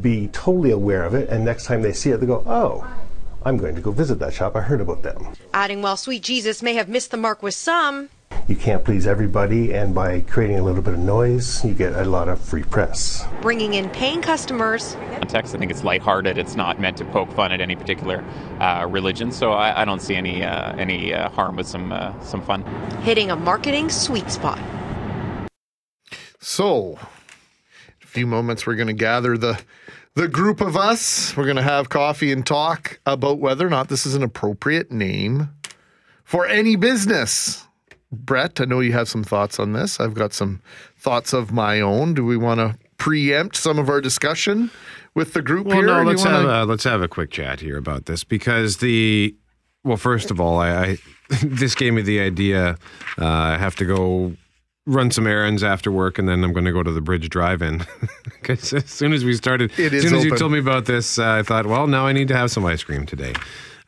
be 0.01 0.27
totally 0.27 0.69
aware 0.71 1.03
of 1.03 1.13
it 1.15 1.27
and 1.29 1.43
next 1.43 1.65
time 1.65 1.81
they 1.81 1.91
see 1.91 2.11
it 2.11 2.17
they 2.17 2.27
go 2.27 2.43
oh 2.45 2.85
i'm 3.43 3.57
going 3.57 3.73
to 3.75 3.81
go 3.81 3.89
visit 3.91 4.19
that 4.19 4.33
shop. 4.33 4.55
I 4.55 4.61
heard 4.61 4.79
about 4.81 5.01
them. 5.01 5.33
Adding, 5.53 5.81
while 5.81 5.97
Sweet 5.97 6.21
Jesus 6.21 6.61
may 6.61 6.75
have 6.75 6.87
missed 6.87 7.09
the 7.11 7.17
mark 7.17 7.41
with 7.41 7.55
some, 7.55 8.09
you 8.47 8.55
can't 8.55 8.83
please 8.83 9.07
everybody 9.07 9.73
and 9.73 9.93
by 9.93 10.21
creating 10.21 10.59
a 10.59 10.63
little 10.63 10.81
bit 10.81 10.93
of 10.93 10.99
noise 10.99 11.63
you 11.65 11.73
get 11.73 11.93
a 11.93 12.05
lot 12.05 12.27
of 12.27 12.39
free 12.39 12.63
press 12.63 13.25
bringing 13.41 13.75
in 13.75 13.89
paying 13.91 14.21
customers, 14.21 14.95
context. 15.27 15.55
I 15.55 15.57
think 15.57 15.71
it's 15.71 15.83
lighthearted. 15.83 16.37
It's 16.37 16.55
not 16.55 16.79
meant 16.79 16.97
to 16.97 17.05
poke 17.05 17.31
fun 17.31 17.51
at 17.51 17.61
any 17.61 17.75
particular 17.75 18.23
uh, 18.59 18.87
religion, 18.89 19.31
so 19.31 19.51
I, 19.51 19.81
I 19.81 19.85
don't 19.85 20.01
see 20.01 20.15
any 20.15 20.43
uh, 20.43 20.75
any 20.75 21.13
uh, 21.13 21.29
harm 21.29 21.55
with 21.55 21.67
some 21.67 21.91
uh, 21.91 22.19
some 22.21 22.41
fun. 22.41 22.63
hitting 23.01 23.31
a 23.31 23.35
marketing 23.35 23.89
sweet 23.89 24.29
spot. 24.29 24.59
So, 26.39 26.91
in 26.91 28.03
a 28.03 28.07
few 28.07 28.27
moments, 28.27 28.65
we're 28.65 28.75
going 28.75 28.87
to 28.87 28.93
gather 28.93 29.37
the 29.37 29.61
the 30.15 30.27
group 30.27 30.61
of 30.61 30.75
us. 30.75 31.35
We're 31.35 31.45
going 31.45 31.57
to 31.57 31.61
have 31.61 31.89
coffee 31.89 32.31
and 32.31 32.45
talk 32.45 32.99
about 33.05 33.39
whether 33.39 33.65
or 33.65 33.69
not 33.69 33.89
this 33.89 34.05
is 34.05 34.15
an 34.15 34.23
appropriate 34.23 34.91
name 34.91 35.49
for 36.23 36.47
any 36.47 36.75
business. 36.75 37.66
Brett, 38.11 38.61
I 38.61 38.65
know 38.65 38.79
you 38.79 38.93
have 38.93 39.09
some 39.09 39.23
thoughts 39.23 39.59
on 39.59 39.73
this. 39.73 39.99
I've 39.99 40.13
got 40.13 40.33
some 40.33 40.61
thoughts 40.97 41.33
of 41.33 41.51
my 41.51 41.81
own. 41.81 42.13
Do 42.13 42.25
we 42.25 42.37
want 42.37 42.59
to 42.59 42.77
preempt 42.97 43.55
some 43.55 43.77
of 43.79 43.89
our 43.89 44.01
discussion 44.01 44.71
with 45.13 45.33
the 45.33 45.41
group 45.41 45.67
Well, 45.67 45.77
here? 45.77 45.87
no, 45.87 45.93
or 45.93 45.97
do 45.97 46.01
you 46.03 46.07
let's 46.09 46.23
have 46.23 46.45
wanna- 46.45 46.63
a, 46.63 46.65
let's 46.65 46.83
have 46.85 47.01
a 47.01 47.07
quick 47.07 47.31
chat 47.31 47.59
here 47.59 47.77
about 47.77 48.05
this 48.05 48.23
because 48.23 48.77
the 48.77 49.35
well, 49.83 49.97
first 49.97 50.31
of 50.31 50.39
all, 50.41 50.59
I, 50.59 50.69
I 50.69 50.97
this 51.43 51.75
gave 51.75 51.93
me 51.93 52.01
the 52.01 52.19
idea. 52.19 52.77
Uh, 53.19 53.25
I 53.25 53.57
have 53.57 53.75
to 53.77 53.85
go 53.85 54.33
run 54.85 55.11
some 55.11 55.27
errands 55.27 55.63
after 55.63 55.91
work, 55.91 56.17
and 56.17 56.27
then 56.29 56.43
I'm 56.43 56.53
going 56.53 56.65
to 56.65 56.71
go 56.71 56.81
to 56.83 56.91
the 56.91 57.01
Bridge 57.01 57.29
Drive-In 57.29 57.85
because 58.23 58.71
as 58.73 58.85
soon 58.89 59.11
as 59.13 59.25
we 59.25 59.33
started, 59.33 59.71
It 59.77 59.93
as 59.93 60.03
soon 60.03 60.15
as 60.15 60.23
you 60.23 60.35
told 60.37 60.53
me 60.53 60.59
about 60.59 60.85
this, 60.85 61.19
uh, 61.19 61.29
I 61.33 61.43
thought, 61.43 61.65
well, 61.65 61.87
now 61.87 62.05
I 62.07 62.13
need 62.13 62.29
to 62.29 62.35
have 62.37 62.51
some 62.51 62.65
ice 62.65 62.83
cream 62.83 63.05
today. 63.05 63.33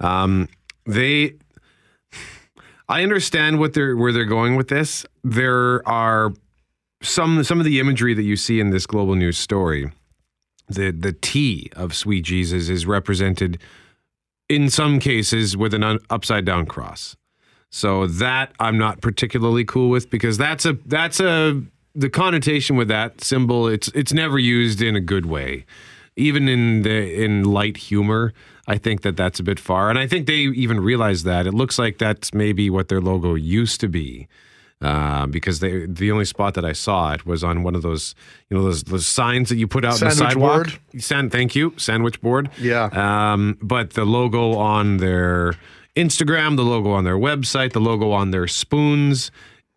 Um, 0.01 0.49
they 0.85 1.35
I 2.89 3.03
understand 3.03 3.60
what 3.60 3.74
they're 3.74 3.96
where 3.96 4.12
they're 4.12 4.25
going 4.25 4.55
with 4.55 4.67
this. 4.67 5.05
There 5.24 5.88
are 5.88 6.34
some 7.03 7.43
some 7.43 7.60
of 7.60 7.65
the 7.65 7.79
imagery 7.79 8.15
that 8.15 8.24
you 8.24 8.36
see 8.36 8.60
in 8.60 8.72
this 8.72 8.88
global 8.88 9.15
news 9.15 9.38
story. 9.38 9.91
The 10.67 10.91
the 10.91 11.13
T 11.13 11.72
of 11.75 11.96
sweet 11.96 12.25
Jesus 12.25 12.67
is 12.67 12.88
represented 12.88 13.60
in 14.50 14.72
some 14.72 15.00
cases 15.00 15.55
with 15.55 15.75
an 15.75 15.84
un, 15.84 16.00
upside 16.10 16.46
down 16.46 16.65
cross. 16.65 17.15
So 17.69 18.08
that 18.08 18.53
I'm 18.60 18.79
not 18.79 19.01
particularly 19.01 19.63
cool 19.63 19.91
with 19.91 20.10
because 20.10 20.39
that's 20.39 20.65
a 20.65 20.74
that's 20.88 21.19
a 21.19 21.62
the 21.93 22.10
connotation 22.10 22.75
with 22.75 22.88
that 22.88 23.22
symbol 23.22 23.67
it's 23.67 23.89
it's 23.89 24.13
never 24.13 24.39
used 24.39 24.81
in 24.81 24.96
a 24.96 25.00
good 25.00 25.27
way. 25.27 25.65
Even 26.15 26.50
in 26.50 26.81
the 26.81 27.24
in 27.24 27.43
light 27.43 27.77
humor, 27.77 28.34
I 28.69 28.77
think 28.77 29.01
that 29.01 29.17
that's 29.17 29.39
a 29.39 29.43
bit 29.43 29.59
far, 29.59 29.89
and 29.89 29.97
I 29.97 30.07
think 30.07 30.27
they 30.27 30.38
even 30.38 30.79
realize 30.79 31.23
that. 31.23 31.47
It 31.47 31.53
looks 31.53 31.79
like 31.79 31.97
that's 31.97 32.33
maybe 32.33 32.69
what 32.69 32.88
their 32.88 33.01
logo 33.01 33.35
used 33.35 33.81
to 33.81 33.88
be, 33.88 34.27
uh, 34.81 35.25
because 35.25 35.59
they 35.59 35.85
the 35.85 36.11
only 36.11 36.25
spot 36.25 36.53
that 36.53 36.63
I 36.63 36.73
saw 36.73 37.13
it 37.13 37.25
was 37.25 37.43
on 37.43 37.63
one 37.63 37.75
of 37.75 37.81
those 37.81 38.15
you 38.49 38.57
know 38.57 38.63
those 38.63 38.83
those 38.83 39.07
signs 39.07 39.49
that 39.49 39.57
you 39.57 39.67
put 39.67 39.83
out 39.83 40.01
on 40.01 40.09
the 40.09 40.15
sidewalk. 40.15 40.67
board? 40.91 41.01
Sand, 41.01 41.31
thank 41.31 41.55
you, 41.55 41.73
sandwich 41.77 42.21
board. 42.21 42.49
Yeah. 42.59 42.89
Um, 42.93 43.57
but 43.61 43.91
the 43.91 44.05
logo 44.05 44.53
on 44.53 44.97
their 44.97 45.55
Instagram, 45.95 46.55
the 46.55 46.63
logo 46.63 46.91
on 46.91 47.03
their 47.03 47.17
website, 47.17 47.73
the 47.73 47.81
logo 47.81 48.11
on 48.11 48.31
their 48.31 48.47
spoons 48.47 49.31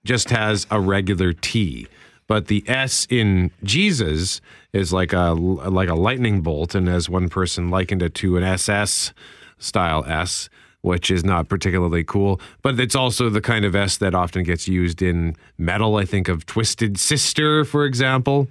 just 0.04 0.30
has 0.30 0.66
a 0.70 0.80
regular 0.80 1.32
T. 1.32 1.86
But 2.32 2.46
the 2.46 2.64
S 2.66 3.06
in 3.10 3.50
Jesus 3.62 4.40
is 4.72 4.90
like 4.90 5.12
a 5.12 5.34
like 5.34 5.90
a 5.90 5.94
lightning 5.94 6.40
bolt, 6.40 6.74
and 6.74 6.88
as 6.88 7.06
one 7.06 7.28
person 7.28 7.68
likened 7.68 8.02
it 8.02 8.14
to 8.14 8.38
an 8.38 8.42
SS 8.42 9.12
style 9.58 10.02
S, 10.06 10.48
which 10.80 11.10
is 11.10 11.26
not 11.26 11.50
particularly 11.50 12.04
cool. 12.04 12.40
But 12.62 12.80
it's 12.80 12.94
also 12.94 13.28
the 13.28 13.42
kind 13.42 13.66
of 13.66 13.76
S 13.76 13.98
that 13.98 14.14
often 14.14 14.44
gets 14.44 14.66
used 14.66 15.02
in 15.02 15.36
metal. 15.58 15.96
I 15.96 16.06
think 16.06 16.28
of 16.28 16.46
Twisted 16.46 16.98
Sister, 16.98 17.66
for 17.66 17.84
example. 17.84 18.48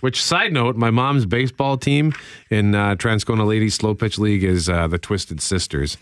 Which 0.00 0.20
side 0.20 0.52
note, 0.52 0.74
my 0.74 0.90
mom's 0.90 1.24
baseball 1.24 1.76
team 1.76 2.12
in 2.50 2.74
uh, 2.74 2.96
Transcona 2.96 3.46
Ladies 3.46 3.74
Slow 3.74 3.94
Pitch 3.94 4.18
League 4.18 4.42
is 4.42 4.68
uh, 4.68 4.88
the 4.88 4.98
Twisted 4.98 5.40
Sisters. 5.40 5.96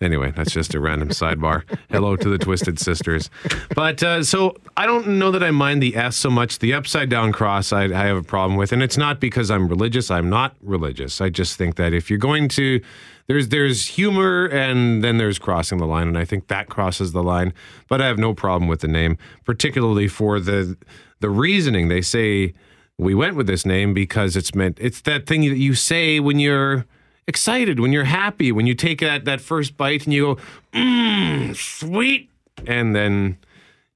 Anyway, 0.00 0.32
that's 0.34 0.52
just 0.52 0.74
a 0.74 0.80
random 0.80 1.10
sidebar. 1.10 1.62
Hello 1.90 2.16
to 2.16 2.28
the 2.30 2.38
Twisted 2.38 2.78
Sisters. 2.78 3.28
But 3.74 4.02
uh, 4.02 4.22
so 4.22 4.56
I 4.74 4.86
don't 4.86 5.06
know 5.18 5.30
that 5.30 5.42
I 5.42 5.50
mind 5.50 5.82
the 5.82 5.94
S 5.94 6.16
so 6.16 6.30
much. 6.30 6.58
The 6.58 6.72
upside 6.72 7.10
down 7.10 7.32
cross, 7.32 7.70
I, 7.70 7.84
I 7.84 8.06
have 8.06 8.16
a 8.16 8.22
problem 8.22 8.56
with, 8.56 8.72
and 8.72 8.82
it's 8.82 8.96
not 8.96 9.20
because 9.20 9.50
I'm 9.50 9.68
religious. 9.68 10.10
I'm 10.10 10.30
not 10.30 10.56
religious. 10.62 11.20
I 11.20 11.28
just 11.28 11.58
think 11.58 11.76
that 11.76 11.92
if 11.92 12.08
you're 12.08 12.18
going 12.18 12.48
to, 12.50 12.80
there's 13.26 13.48
there's 13.48 13.88
humor 13.88 14.46
and 14.46 15.04
then 15.04 15.18
there's 15.18 15.38
crossing 15.38 15.76
the 15.76 15.86
line, 15.86 16.08
and 16.08 16.16
I 16.16 16.24
think 16.24 16.48
that 16.48 16.70
crosses 16.70 17.12
the 17.12 17.22
line. 17.22 17.52
But 17.86 18.00
I 18.00 18.06
have 18.06 18.18
no 18.18 18.32
problem 18.32 18.68
with 18.68 18.80
the 18.80 18.88
name, 18.88 19.18
particularly 19.44 20.08
for 20.08 20.40
the 20.40 20.78
the 21.20 21.28
reasoning. 21.28 21.88
They 21.88 22.00
say 22.00 22.54
we 22.96 23.14
went 23.14 23.36
with 23.36 23.46
this 23.46 23.66
name 23.66 23.92
because 23.92 24.34
it's 24.34 24.54
meant. 24.54 24.78
It's 24.80 25.02
that 25.02 25.26
thing 25.26 25.42
that 25.42 25.58
you 25.58 25.74
say 25.74 26.20
when 26.20 26.38
you're 26.38 26.86
excited, 27.30 27.80
when 27.80 27.92
you're 27.92 28.04
happy, 28.04 28.52
when 28.52 28.66
you 28.66 28.74
take 28.74 29.00
that 29.00 29.24
that 29.24 29.40
first 29.40 29.78
bite 29.78 30.04
and 30.04 30.12
you 30.12 30.34
go, 30.34 30.42
mmm, 30.74 31.56
sweet, 31.56 32.28
and 32.66 32.94
then 32.94 33.38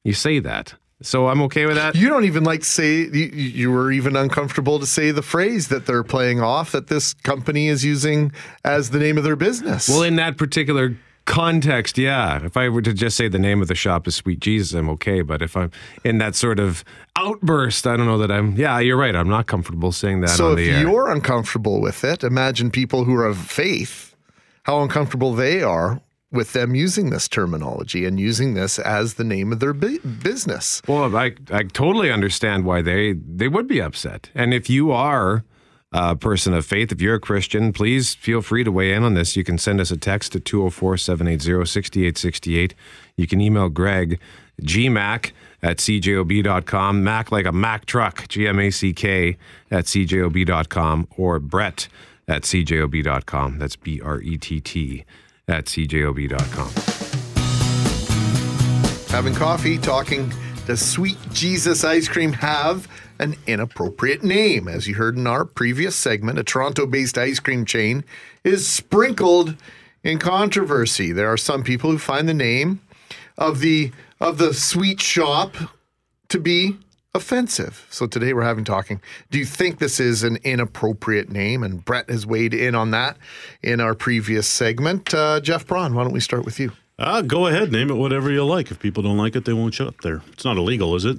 you 0.04 0.14
say 0.14 0.38
that. 0.38 0.74
So 1.02 1.28
I'm 1.28 1.42
okay 1.42 1.66
with 1.66 1.76
that. 1.76 1.96
You 1.96 2.08
don't 2.08 2.24
even 2.24 2.44
like 2.44 2.64
say 2.64 3.02
you, 3.02 3.26
you 3.26 3.70
were 3.70 3.92
even 3.92 4.16
uncomfortable 4.16 4.78
to 4.78 4.86
say 4.86 5.10
the 5.10 5.22
phrase 5.22 5.68
that 5.68 5.84
they're 5.84 6.04
playing 6.04 6.40
off 6.40 6.72
that 6.72 6.86
this 6.86 7.12
company 7.12 7.68
is 7.68 7.84
using 7.84 8.32
as 8.64 8.88
the 8.90 8.98
name 8.98 9.18
of 9.18 9.24
their 9.24 9.36
business. 9.36 9.88
Well, 9.88 10.02
in 10.02 10.16
that 10.16 10.38
particular 10.38 10.96
context, 11.24 11.98
yeah. 11.98 12.44
If 12.44 12.56
I 12.56 12.68
were 12.68 12.82
to 12.82 12.92
just 12.92 13.16
say 13.16 13.28
the 13.28 13.38
name 13.38 13.62
of 13.62 13.68
the 13.68 13.74
shop 13.74 14.06
is 14.06 14.14
Sweet 14.14 14.40
Jesus, 14.40 14.72
I'm 14.72 14.88
okay. 14.90 15.22
But 15.22 15.42
if 15.42 15.56
I'm 15.56 15.70
in 16.04 16.18
that 16.18 16.34
sort 16.34 16.58
of 16.58 16.84
outburst, 17.16 17.86
I 17.86 17.96
don't 17.96 18.06
know 18.06 18.18
that 18.18 18.30
I'm. 18.30 18.56
Yeah, 18.56 18.78
you're 18.80 18.96
right. 18.96 19.14
I'm 19.14 19.28
not 19.28 19.46
comfortable 19.46 19.92
saying 19.92 20.20
that 20.22 20.30
so 20.30 20.52
on 20.52 20.58
if 20.58 20.68
air. 20.68 20.80
you're 20.80 21.10
uncomfortable 21.10 21.80
with 21.80 22.04
it, 22.04 22.24
imagine 22.24 22.70
people 22.70 23.04
who 23.04 23.14
are 23.14 23.26
of 23.26 23.38
faith, 23.38 24.14
how 24.64 24.82
uncomfortable 24.82 25.34
they 25.34 25.62
are 25.62 26.00
with 26.30 26.52
them 26.52 26.74
using 26.74 27.10
this 27.10 27.28
terminology 27.28 28.04
and 28.04 28.18
using 28.18 28.54
this 28.54 28.78
as 28.80 29.14
the 29.14 29.24
name 29.24 29.52
of 29.52 29.60
their 29.60 29.72
bu- 29.72 30.00
business. 30.00 30.82
Well, 30.88 31.16
I 31.16 31.32
I 31.50 31.62
totally 31.62 32.10
understand 32.10 32.64
why 32.64 32.82
they 32.82 33.12
they 33.12 33.48
would 33.48 33.68
be 33.68 33.80
upset. 33.80 34.30
And 34.34 34.52
if 34.52 34.68
you 34.68 34.90
are 34.90 35.44
a 35.94 36.14
person 36.16 36.52
of 36.54 36.66
faith, 36.66 36.90
if 36.90 37.00
you're 37.00 37.14
a 37.14 37.20
Christian, 37.20 37.72
please 37.72 38.16
feel 38.16 38.42
free 38.42 38.64
to 38.64 38.72
weigh 38.72 38.92
in 38.92 39.04
on 39.04 39.14
this. 39.14 39.36
You 39.36 39.44
can 39.44 39.58
send 39.58 39.80
us 39.80 39.92
a 39.92 39.96
text 39.96 40.34
at 40.34 40.42
204-780-6868. 40.42 42.72
You 43.16 43.28
can 43.28 43.40
email 43.40 43.68
Greg 43.68 44.18
gmac 44.60 45.30
at 45.62 45.76
cjob.com, 45.78 47.04
mac 47.04 47.30
like 47.30 47.46
a 47.46 47.52
Mack 47.52 47.86
truck, 47.86 48.26
G-M-A-C-K 48.28 49.36
at 49.70 49.84
cjob.com, 49.84 51.06
or 51.16 51.38
Brett 51.38 51.86
at 52.26 52.42
cjob.com. 52.42 53.60
That's 53.60 53.76
B-R-E-T-T 53.76 55.04
at 55.46 55.66
cjob.com. 55.66 56.70
Having 59.08 59.34
coffee, 59.36 59.78
talking, 59.78 60.32
does 60.66 60.84
Sweet 60.84 61.18
Jesus 61.32 61.84
ice 61.84 62.08
cream 62.08 62.32
have 62.32 62.88
an 63.18 63.36
inappropriate 63.46 64.22
name? 64.22 64.68
As 64.68 64.86
you 64.86 64.94
heard 64.94 65.16
in 65.16 65.26
our 65.26 65.44
previous 65.44 65.96
segment, 65.96 66.38
a 66.38 66.44
Toronto 66.44 66.86
based 66.86 67.18
ice 67.18 67.40
cream 67.40 67.64
chain 67.64 68.04
is 68.42 68.68
sprinkled 68.68 69.56
in 70.02 70.18
controversy. 70.18 71.12
There 71.12 71.28
are 71.28 71.36
some 71.36 71.62
people 71.62 71.90
who 71.90 71.98
find 71.98 72.28
the 72.28 72.34
name 72.34 72.80
of 73.36 73.60
the 73.60 73.92
of 74.20 74.38
the 74.38 74.54
sweet 74.54 75.00
shop 75.00 75.56
to 76.28 76.38
be 76.38 76.76
offensive. 77.14 77.86
So 77.90 78.06
today 78.06 78.32
we're 78.32 78.42
having 78.42 78.64
talking. 78.64 79.00
Do 79.30 79.38
you 79.38 79.44
think 79.44 79.78
this 79.78 80.00
is 80.00 80.22
an 80.22 80.38
inappropriate 80.42 81.30
name? 81.30 81.62
And 81.62 81.84
Brett 81.84 82.10
has 82.10 82.26
weighed 82.26 82.54
in 82.54 82.74
on 82.74 82.90
that 82.90 83.16
in 83.62 83.80
our 83.80 83.94
previous 83.94 84.48
segment. 84.48 85.14
Uh, 85.14 85.40
Jeff 85.40 85.66
Braun, 85.66 85.94
why 85.94 86.02
don't 86.04 86.12
we 86.12 86.20
start 86.20 86.44
with 86.44 86.58
you? 86.58 86.72
Uh, 86.98 87.22
go 87.22 87.46
ahead, 87.46 87.72
name 87.72 87.90
it 87.90 87.94
whatever 87.94 88.30
you 88.30 88.44
like. 88.44 88.70
If 88.70 88.78
people 88.78 89.02
don't 89.02 89.18
like 89.18 89.34
it, 89.34 89.44
they 89.44 89.52
won't 89.52 89.74
show 89.74 89.88
up 89.88 90.00
there. 90.02 90.22
It's 90.32 90.44
not 90.44 90.56
illegal, 90.56 90.94
is 90.94 91.04
it? 91.04 91.18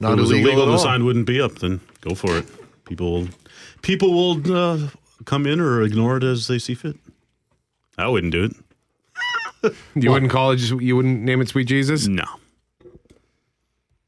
Not 0.00 0.12
if 0.12 0.18
it 0.18 0.20
was 0.20 0.30
illegal 0.30 0.50
illegal, 0.50 0.68
at 0.68 0.76
the 0.76 0.78
sign 0.78 1.04
wouldn't 1.04 1.26
be 1.26 1.40
up. 1.40 1.58
Then 1.58 1.80
go 2.00 2.14
for 2.14 2.38
it. 2.38 2.46
People 2.84 3.12
will, 3.12 3.28
people 3.82 4.12
will 4.12 4.56
uh, 4.56 4.88
come 5.24 5.46
in 5.46 5.60
or 5.60 5.82
ignore 5.82 6.18
it 6.18 6.22
as 6.24 6.46
they 6.46 6.58
see 6.58 6.74
fit. 6.74 6.96
I 7.98 8.08
wouldn't 8.08 8.32
do 8.32 8.44
it. 8.44 8.52
You 9.96 10.12
wouldn't 10.12 10.30
call 10.30 10.52
it, 10.52 10.60
you 10.60 10.94
wouldn't 10.94 11.22
name 11.22 11.40
it 11.40 11.48
Sweet 11.48 11.64
Jesus? 11.64 12.06
No, 12.06 12.24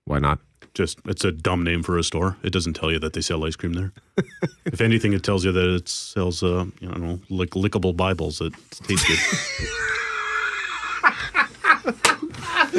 Why 0.05 0.21
not? 0.21 0.39
just 0.79 1.01
it's 1.07 1.25
a 1.25 1.33
dumb 1.33 1.65
name 1.65 1.83
for 1.83 1.99
a 1.99 2.05
store. 2.05 2.37
It 2.45 2.53
doesn't 2.53 2.75
tell 2.75 2.93
you 2.93 3.01
that 3.01 3.13
they 3.13 3.21
sell 3.21 3.45
ice 3.45 3.57
cream 3.57 3.73
there. 3.73 3.93
if 4.65 4.81
anything, 4.81 5.13
it 5.13 5.25
tells 5.25 5.45
you 5.45 5.51
that 5.51 5.75
it 5.75 5.89
sells, 5.89 6.43
uh, 6.43 6.67
you 6.81 6.89
know, 6.89 7.19
lick, 7.29 7.51
lickable 7.51 7.97
Bibles 7.97 8.39
that 8.39 8.53
taste 8.85 9.07
good. 9.09 9.19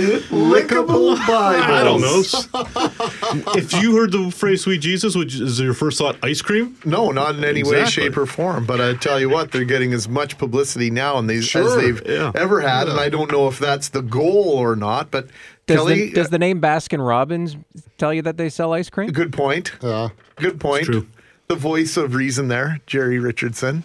Lickable 0.01 1.15
Bibles. 1.27 1.69
I 1.69 1.83
don't 1.83 2.01
know. 2.01 3.53
if 3.59 3.73
you 3.81 3.95
heard 3.95 4.11
the 4.11 4.31
phrase 4.31 4.63
"sweet 4.63 4.81
Jesus," 4.81 5.15
which 5.15 5.35
is 5.35 5.59
your 5.59 5.73
first 5.73 5.97
thought 5.97 6.17
ice 6.23 6.41
cream? 6.41 6.77
No, 6.85 7.11
not 7.11 7.35
in 7.35 7.43
any 7.43 7.63
way, 7.63 7.85
shape, 7.85 8.17
or 8.17 8.25
form. 8.25 8.65
But 8.65 8.81
I 8.81 8.93
tell 8.95 9.19
you 9.19 9.29
what, 9.29 9.51
they're 9.51 9.65
getting 9.65 9.93
as 9.93 10.07
much 10.07 10.37
publicity 10.37 10.89
now 10.89 11.17
and 11.17 11.29
these, 11.29 11.55
as 11.55 11.75
they've 11.75 12.01
yeah. 12.05 12.31
ever 12.35 12.61
had. 12.61 12.87
And 12.87 12.99
I 12.99 13.09
don't 13.09 13.31
know 13.31 13.47
if 13.47 13.59
that's 13.59 13.89
the 13.89 14.01
goal 14.01 14.57
or 14.57 14.75
not. 14.75 15.11
But 15.11 15.27
Does, 15.67 15.77
Kelly, 15.77 16.07
the, 16.07 16.13
does 16.13 16.27
uh, 16.27 16.31
the 16.31 16.39
name 16.39 16.61
Baskin 16.61 17.05
Robbins 17.05 17.57
tell 17.97 18.13
you 18.13 18.21
that 18.23 18.37
they 18.37 18.49
sell 18.49 18.73
ice 18.73 18.89
cream? 18.89 19.11
good 19.11 19.33
point. 19.33 19.73
Yeah. 19.81 20.09
Good 20.35 20.59
point. 20.59 20.85
true. 20.85 21.07
The 21.47 21.55
voice 21.55 21.97
of 21.97 22.13
reason 22.13 22.47
there, 22.47 22.79
Jerry 22.85 23.17
Richardson. 23.17 23.83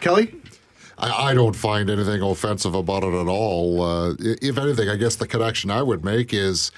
Kelly, 0.00 0.34
I, 0.98 1.30
I 1.30 1.34
don't 1.34 1.56
find 1.56 1.90
anything 1.90 2.22
offensive 2.22 2.74
about 2.74 3.04
it 3.04 3.14
at 3.14 3.26
all. 3.26 3.82
Uh, 3.82 4.14
if 4.20 4.58
anything, 4.58 4.88
I 4.88 4.96
guess 4.96 5.16
the 5.16 5.26
connection 5.26 5.70
I 5.70 5.82
would 5.82 6.04
make 6.04 6.32
is 6.32 6.70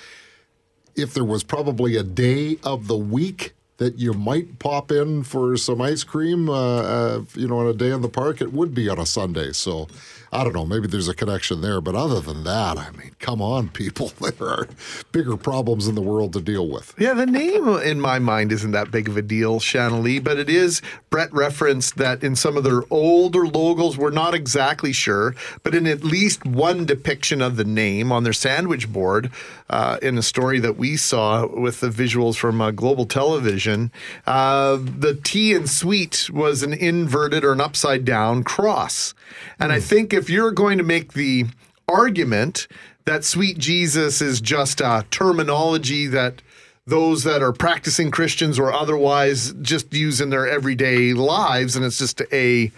if 0.94 1.12
there 1.14 1.24
was 1.24 1.44
probably 1.44 1.96
a 1.96 2.02
day 2.02 2.58
of 2.62 2.86
the 2.88 2.96
week 2.96 3.54
that 3.78 3.98
you 3.98 4.14
might 4.14 4.58
pop 4.58 4.90
in 4.90 5.22
for 5.22 5.56
some 5.56 5.82
ice 5.82 6.02
cream, 6.02 6.48
uh, 6.48 6.80
uh, 6.80 7.22
you 7.34 7.46
know, 7.46 7.58
on 7.58 7.66
a 7.66 7.74
day 7.74 7.90
in 7.90 8.00
the 8.00 8.08
park, 8.08 8.40
it 8.40 8.52
would 8.52 8.74
be 8.74 8.88
on 8.88 8.98
a 8.98 9.04
Sunday. 9.04 9.52
So 9.52 9.88
I 10.36 10.44
don't 10.44 10.52
know, 10.52 10.66
maybe 10.66 10.86
there's 10.86 11.08
a 11.08 11.14
connection 11.14 11.62
there. 11.62 11.80
But 11.80 11.94
other 11.94 12.20
than 12.20 12.44
that, 12.44 12.76
I 12.76 12.90
mean, 12.90 13.16
come 13.18 13.40
on, 13.40 13.70
people. 13.70 14.12
There 14.36 14.48
are 14.48 14.68
bigger 15.12 15.36
problems 15.36 15.86
in 15.88 15.94
the 15.94 16.02
world 16.02 16.32
to 16.34 16.40
deal 16.40 16.68
with. 16.68 16.94
Yeah, 16.98 17.14
the 17.14 17.26
name 17.26 17.68
in 17.68 18.00
my 18.00 18.18
mind 18.18 18.52
isn't 18.52 18.72
that 18.72 18.90
big 18.90 19.08
of 19.08 19.16
a 19.16 19.22
deal, 19.22 19.60
Lee, 19.74 20.18
but 20.18 20.36
it 20.36 20.50
is. 20.50 20.82
Brett 21.10 21.32
referenced 21.32 21.96
that 21.96 22.22
in 22.22 22.36
some 22.36 22.56
of 22.56 22.64
their 22.64 22.82
older 22.90 23.46
logos, 23.46 23.96
we're 23.96 24.10
not 24.10 24.34
exactly 24.34 24.92
sure, 24.92 25.34
but 25.62 25.74
in 25.74 25.86
at 25.86 26.04
least 26.04 26.44
one 26.44 26.84
depiction 26.84 27.40
of 27.40 27.56
the 27.56 27.64
name 27.64 28.12
on 28.12 28.24
their 28.24 28.32
sandwich 28.32 28.92
board, 28.92 29.30
uh, 29.68 29.98
in 30.02 30.16
a 30.16 30.22
story 30.22 30.60
that 30.60 30.76
we 30.76 30.96
saw 30.96 31.46
with 31.46 31.80
the 31.80 31.88
visuals 31.88 32.36
from 32.36 32.60
uh, 32.60 32.70
Global 32.70 33.06
Television, 33.06 33.90
uh, 34.26 34.76
the 34.76 35.18
T 35.22 35.52
in 35.52 35.66
sweet 35.66 36.30
was 36.32 36.62
an 36.62 36.72
inverted 36.72 37.44
or 37.44 37.52
an 37.52 37.60
upside 37.60 38.04
down 38.04 38.44
cross. 38.44 39.14
And 39.58 39.72
I 39.72 39.80
think 39.80 40.12
if 40.12 40.30
you're 40.30 40.52
going 40.52 40.78
to 40.78 40.84
make 40.84 41.14
the 41.14 41.46
argument 41.88 42.68
that 43.04 43.24
sweet 43.24 43.58
Jesus 43.58 44.20
is 44.20 44.40
just 44.40 44.80
a 44.80 45.04
terminology 45.10 46.06
that 46.08 46.42
those 46.86 47.24
that 47.24 47.42
are 47.42 47.52
practicing 47.52 48.10
Christians 48.12 48.58
or 48.58 48.72
otherwise 48.72 49.52
just 49.60 49.92
use 49.92 50.20
in 50.20 50.30
their 50.30 50.46
everyday 50.46 51.12
lives, 51.12 51.74
and 51.74 51.84
it's 51.84 51.98
just 51.98 52.22
a 52.32 52.70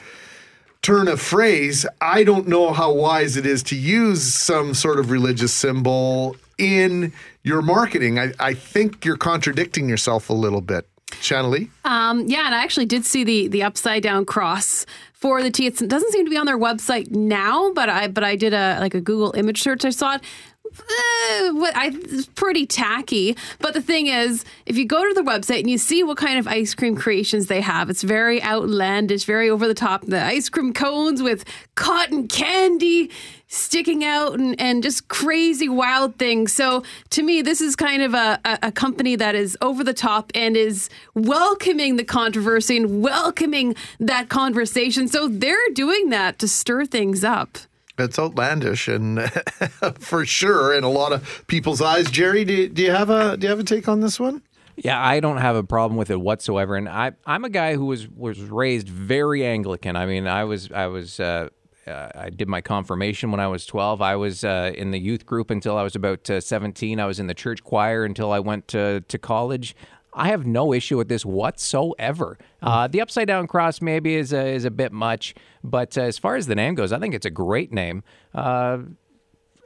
turn 0.81 1.09
of 1.09 1.21
phrase. 1.21 1.85
I 2.01 2.25
don't 2.25 2.49
know 2.49 2.73
how 2.73 2.93
wise 2.93 3.37
it 3.37 3.45
is 3.45 3.63
to 3.65 3.77
use 3.77 4.23
some 4.23 4.73
sort 4.73 4.99
of 4.99 5.11
religious 5.11 5.53
symbol 5.53 6.37
in 6.59 7.13
your 7.43 7.63
marketing. 7.63 8.19
I, 8.19 8.33
I 8.39 8.55
think 8.55 9.05
you're 9.05 9.17
contradicting 9.17 9.89
yourself 9.89 10.29
a 10.29 10.35
little 10.35 10.61
bit. 10.61 10.89
Shanna 11.21 11.49
Lee? 11.49 11.71
Um, 11.85 12.27
yeah, 12.27 12.47
and 12.47 12.55
I 12.55 12.63
actually 12.63 12.87
did 12.87 13.05
see 13.07 13.25
the 13.25 13.49
the 13.49 13.63
upside 13.63 14.03
down 14.03 14.25
cross 14.27 14.85
for 15.15 15.43
the 15.43 15.51
T. 15.51 15.67
It's, 15.67 15.81
it 15.81 15.89
doesn't 15.89 16.13
seem 16.13 16.25
to 16.27 16.31
be 16.31 16.37
on 16.37 16.47
their 16.47 16.59
website 16.59 17.11
now, 17.11 17.73
but 17.73 17.89
I 17.89 18.09
but 18.09 18.25
I 18.25 18.37
did 18.37 18.53
a 18.53 18.79
like 18.81 18.95
a 18.95 19.01
Google 19.01 19.33
image 19.35 19.63
search. 19.63 19.85
I 19.85 19.91
saw 19.91 20.17
it. 20.17 20.23
Uh, 20.71 21.65
I, 21.75 21.93
it's 21.95 22.27
pretty 22.27 22.67
tacky. 22.67 23.37
But 23.59 23.73
the 23.73 23.81
thing 23.81 24.09
is, 24.09 24.45
if 24.67 24.77
you 24.77 24.87
go 24.87 25.09
to 25.09 25.15
the 25.15 25.23
website 25.23 25.61
and 25.61 25.71
you 25.71 25.79
see 25.79 26.03
what 26.03 26.19
kind 26.19 26.39
of 26.39 26.47
ice 26.47 26.75
cream 26.75 26.95
creations 26.95 27.47
they 27.47 27.63
have, 27.63 27.89
it's 27.89 28.03
very 28.03 28.43
outlandish, 28.43 29.25
very 29.25 29.49
over 29.49 29.67
the 29.67 29.75
top. 29.75 30.05
The 30.05 30.23
ice 30.23 30.51
cream 30.51 30.75
cones 30.75 31.23
with 31.23 31.45
cotton 31.75 32.29
candy 32.29 33.11
sticking 33.49 34.05
out 34.05 34.39
and, 34.39 34.59
and 34.61 34.83
just 34.83 35.09
crazy 35.09 35.69
wild 35.69 36.17
things. 36.17 36.53
So 36.53 36.83
to 37.11 37.23
me, 37.23 37.43
this 37.43 37.61
is 37.61 37.75
kind 37.75 38.03
of 38.03 38.15
a, 38.15 38.39
a, 38.45 38.59
a 38.65 38.73
company 38.73 39.17
that 39.17 39.35
is 39.35 39.57
over 39.61 39.83
the 39.83 39.95
top 39.95 40.31
and 40.35 40.57
is 40.57 40.89
welcoming 41.15 41.97
the 41.97 42.05
controversy 42.05 42.77
and 42.77 43.03
welcoming 43.03 43.75
that 43.99 44.29
conversation. 44.29 45.09
So 45.09 45.29
they're 45.29 45.57
doing 45.73 46.11
that 46.11 46.39
to 46.41 46.49
stir 46.49 46.85
things 46.85 47.25
up. 47.25 47.59
It's 47.99 48.19
outlandish 48.19 48.87
and 48.87 49.21
for 49.99 50.25
sure 50.25 50.73
in 50.73 50.85
a 50.85 50.91
lot 50.91 51.13
of 51.13 51.45
people's 51.49 51.81
eyes. 51.81 52.11
Jerry, 52.11 52.45
do 52.45 52.53
you, 52.53 52.69
do 52.69 52.83
you 52.83 52.93
have 52.93 53.11
a 53.11 53.37
do 53.37 53.47
you 53.47 53.51
have 53.51 53.59
a 53.59 53.65
take 53.65 53.89
on 53.89 54.01
this 54.01 54.21
one? 54.21 54.43
Yeah, 54.77 55.05
I 55.05 55.19
don't 55.19 55.39
have 55.39 55.57
a 55.57 55.65
problem 55.65 55.99
with 55.99 56.09
it 56.11 56.21
whatsoever, 56.21 56.77
and 56.77 56.89
I 56.89 57.11
I'm 57.27 57.45
a 57.45 57.49
guy 57.49 57.75
who 57.75 57.87
was 57.87 58.07
was 58.09 58.41
raised 58.41 58.89
very 58.89 59.45
Anglican. 59.45 59.97
I 59.97 60.07
mean, 60.07 60.29
I 60.29 60.45
was 60.45 60.71
I 60.71 60.87
was. 60.87 61.19
Uh, 61.19 61.49
uh, 61.89 62.11
I 62.15 62.31
did 62.31 62.49
my 62.49 62.61
confirmation 62.61 63.31
when 63.31 63.41
I 63.41 63.49
was 63.49 63.67
12. 63.67 64.03
I 64.03 64.17
was 64.17 64.45
uh, 64.45 64.73
in 64.75 64.91
the 64.91 64.99
youth 64.99 65.27
group 65.27 65.51
until 65.51 65.77
I 65.77 65.83
was 65.83 65.97
about 65.97 66.29
uh, 66.31 66.41
17. 66.41 67.01
I 67.01 67.07
was 67.07 67.19
in 67.19 67.27
the 67.27 67.35
church 67.35 67.65
choir 67.65 68.05
until 68.05 68.33
I 68.33 68.39
went 68.39 68.69
to, 68.69 69.01
to 69.01 69.19
college. 69.19 69.75
I 70.13 70.29
have 70.29 70.47
no 70.47 70.73
issue 70.73 70.97
with 70.97 71.09
this 71.09 71.25
whatsoever. 71.25 72.39
Uh, 72.63 72.89
the 72.89 73.01
upside 73.01 73.29
down 73.29 73.47
cross 73.47 73.81
maybe 73.81 74.15
is 74.15 74.33
a, 74.33 74.47
is 74.47 74.65
a 74.65 74.71
bit 74.71 74.93
much, 74.93 75.35
but 75.63 75.97
uh, 75.97 76.03
as 76.03 76.19
far 76.19 76.37
as 76.37 76.47
the 76.47 76.55
name 76.55 76.75
goes, 76.75 76.93
I 76.93 76.99
think 76.99 77.15
it's 77.15 77.27
a 77.27 77.31
great 77.31 77.73
name. 77.73 78.03
Uh, 78.35 78.79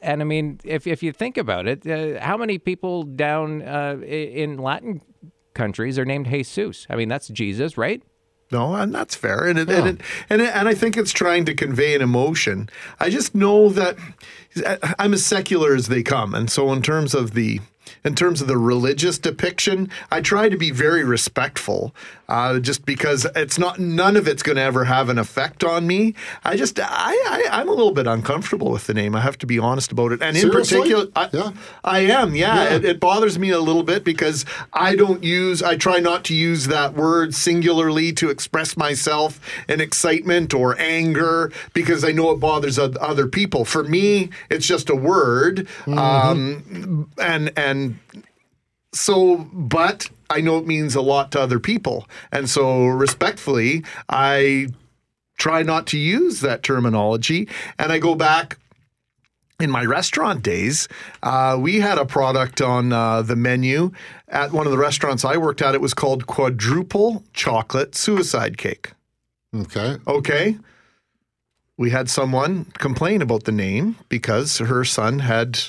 and 0.03 0.21
I 0.21 0.25
mean, 0.25 0.59
if 0.65 0.87
if 0.87 1.03
you 1.03 1.13
think 1.13 1.39
about 1.39 1.69
it, 1.69 1.87
uh, 1.87 2.21
how 2.21 2.37
many 2.37 2.59
people 2.59 3.05
down 3.05 3.63
uh, 3.63 3.99
in 4.03 4.59
Latin 4.59 5.01
countries 5.55 5.99
are 5.99 6.05
named 6.05 6.27
Jesus? 6.27 6.87
I 6.91 6.97
mean, 6.97 7.09
that's 7.09 7.29
Jesus, 7.29 7.79
right? 7.79 8.03
No, 8.53 8.75
and 8.75 8.95
that's 8.95 9.15
fair, 9.15 9.47
and 9.47 9.59
it, 9.59 9.71
and, 9.71 9.89
it, 9.89 10.01
and 10.29 10.43
it, 10.43 10.55
and 10.55 10.69
I 10.69 10.75
think 10.75 10.99
it's 10.99 11.11
trying 11.11 11.47
to 11.47 11.55
convey 11.55 11.95
an 11.95 12.03
emotion. 12.03 12.69
I 13.01 13.09
just 13.09 13.35
know 13.35 13.71
that 13.71 13.97
I'm 14.99 15.15
as 15.15 15.25
secular 15.25 15.75
as 15.75 15.89
they 15.89 16.03
come, 16.03 16.35
and 16.35 16.51
so 16.51 16.71
in 16.73 16.83
terms 16.83 17.15
of 17.15 17.33
the 17.33 17.61
in 18.05 18.15
terms 18.15 18.41
of 18.41 18.49
the 18.49 18.59
religious 18.59 19.19
depiction, 19.19 19.89
I 20.11 20.21
try 20.21 20.49
to 20.49 20.57
be 20.57 20.71
very 20.71 21.05
respectful, 21.05 21.95
uh, 22.29 22.59
just 22.61 22.87
because 22.87 23.27
it's 23.37 23.59
not 23.59 23.79
none 23.79 24.17
of 24.17 24.27
it's 24.27 24.43
going 24.43 24.57
to 24.57 24.63
ever 24.63 24.85
have 24.85 25.09
an 25.09 25.19
effect 25.19 25.65
on 25.65 25.87
me. 25.87 26.15
I 26.45 26.57
just 26.57 26.79
I, 26.81 26.87
I 26.87 27.49
I'm 27.51 27.69
a 27.69 27.73
little 27.73 27.93
bit 27.93 28.07
uncomfortable 28.07 28.71
with 28.71 28.87
the 28.87 28.95
name. 28.95 29.15
I 29.15 29.21
have 29.21 29.39
to 29.39 29.47
be 29.47 29.59
honest 29.59 29.93
about 29.93 30.13
it, 30.13 30.23
and 30.23 30.37
in 30.37 30.43
Seriously? 30.43 30.79
particular, 30.79 31.07
I, 31.17 31.53
I 31.85 32.01
am. 32.01 32.35
Yeah, 32.35 32.65
Yeah. 32.65 32.75
It, 32.77 32.85
it 32.85 33.01
bothers 33.01 33.39
me 33.39 33.51
a 33.51 33.61
little 33.61 33.83
bit 33.83 34.05
because 34.05 34.45
I 34.73 34.97
don't 34.97 35.23
use. 35.23 35.63
I 35.63 35.77
try 35.77 35.99
not 35.99 36.25
to 36.25 36.35
use 36.35 36.67
that 36.69 36.95
word 36.95 37.35
singularly 37.35 38.13
to 38.15 38.31
express 38.31 38.77
myself 38.77 39.41
in 39.69 39.81
excitement 39.81 40.55
or 40.55 40.79
anger 40.79 41.53
because 41.73 42.05
I 42.05 42.13
know 42.13 42.31
it 42.31 42.41
bothers 42.41 42.79
other 42.79 43.27
people. 43.27 43.65
For 43.65 43.85
me, 43.85 44.31
it's 44.51 44.67
just 44.67 44.89
a 44.91 44.97
word, 44.97 45.69
um, 45.87 47.11
and 47.21 47.53
and 47.57 47.82
so, 48.93 49.49
but 49.53 50.11
I 50.31 50.41
know 50.41 50.59
it 50.59 50.67
means 50.67 50.95
a 50.95 51.01
lot 51.01 51.33
to 51.33 51.41
other 51.41 51.59
people, 51.59 52.09
and 52.31 52.49
so 52.49 52.87
respectfully, 52.87 53.85
I 54.09 54.69
try 55.39 55.63
not 55.63 55.87
to 55.89 55.99
use 55.99 56.41
that 56.41 56.63
terminology, 56.63 57.49
and 57.79 57.93
I 57.93 57.99
go 57.99 58.15
back 58.15 58.59
in 59.63 59.71
my 59.71 59.85
restaurant 59.85 60.43
days, 60.43 60.89
uh, 61.23 61.57
we 61.59 61.81
had 61.81 61.97
a 61.97 62.05
product 62.05 62.61
on 62.61 62.93
uh, 62.93 63.23
the 63.23 63.37
menu 63.37 63.93
at 64.29 64.53
one 64.53 64.67
of 64.67 64.73
the 64.73 64.79
restaurants 64.79 65.25
I 65.25 65.37
worked 65.37 65.63
at. 65.63 65.75
It 65.75 65.81
was 65.81 65.95
called 65.95 66.27
quadruple 66.27 67.23
chocolate 67.33 67.95
suicide 67.95 68.59
cake. 68.59 68.93
Okay. 69.55 69.97
Okay. 70.07 70.59
We 71.79 71.91
had 71.91 72.11
someone 72.11 72.67
complain 72.79 73.23
about 73.23 73.45
the 73.45 73.53
name 73.53 73.97
because 74.09 74.59
her 74.59 74.85
son 74.85 75.21
had 75.21 75.61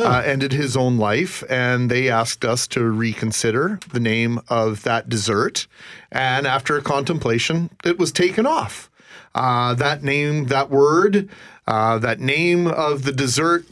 uh, 0.00 0.22
ended 0.24 0.52
his 0.52 0.76
own 0.76 0.98
life, 0.98 1.42
and 1.48 1.90
they 1.90 2.08
asked 2.08 2.44
us 2.44 2.66
to 2.68 2.84
reconsider 2.84 3.78
the 3.92 4.00
name 4.00 4.40
of 4.48 4.82
that 4.82 5.08
dessert. 5.08 5.66
And 6.10 6.46
after 6.46 6.80
contemplation, 6.80 7.70
it 7.84 7.98
was 7.98 8.12
taken 8.12 8.46
off. 8.46 8.90
Uh, 9.34 9.74
that 9.74 10.02
name, 10.02 10.46
that 10.46 10.70
word, 10.70 11.28
uh, 11.66 11.98
that 11.98 12.20
name 12.20 12.66
of 12.66 13.04
the 13.04 13.12
dessert 13.12 13.64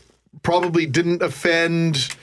probably 0.43 0.87
didn't 0.87 1.23
offend 1.23 2.15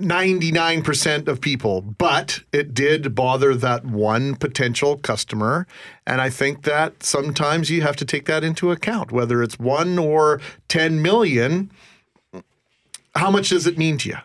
99% 0.00 1.26
of 1.26 1.40
people, 1.40 1.80
but 1.80 2.40
it 2.52 2.74
did 2.74 3.14
bother 3.14 3.54
that 3.54 3.84
one 3.86 4.34
potential 4.34 4.98
customer. 4.98 5.66
And 6.06 6.20
I 6.20 6.28
think 6.28 6.64
that 6.64 7.02
sometimes 7.02 7.70
you 7.70 7.80
have 7.82 7.96
to 7.96 8.04
take 8.04 8.26
that 8.26 8.44
into 8.44 8.70
account, 8.70 9.10
whether 9.10 9.42
it's 9.42 9.58
one 9.58 9.98
or 9.98 10.40
10 10.68 11.00
million. 11.00 11.70
How 13.16 13.30
much 13.30 13.48
does 13.48 13.66
it 13.66 13.78
mean 13.78 13.98
to 13.98 14.10
you 14.10 14.16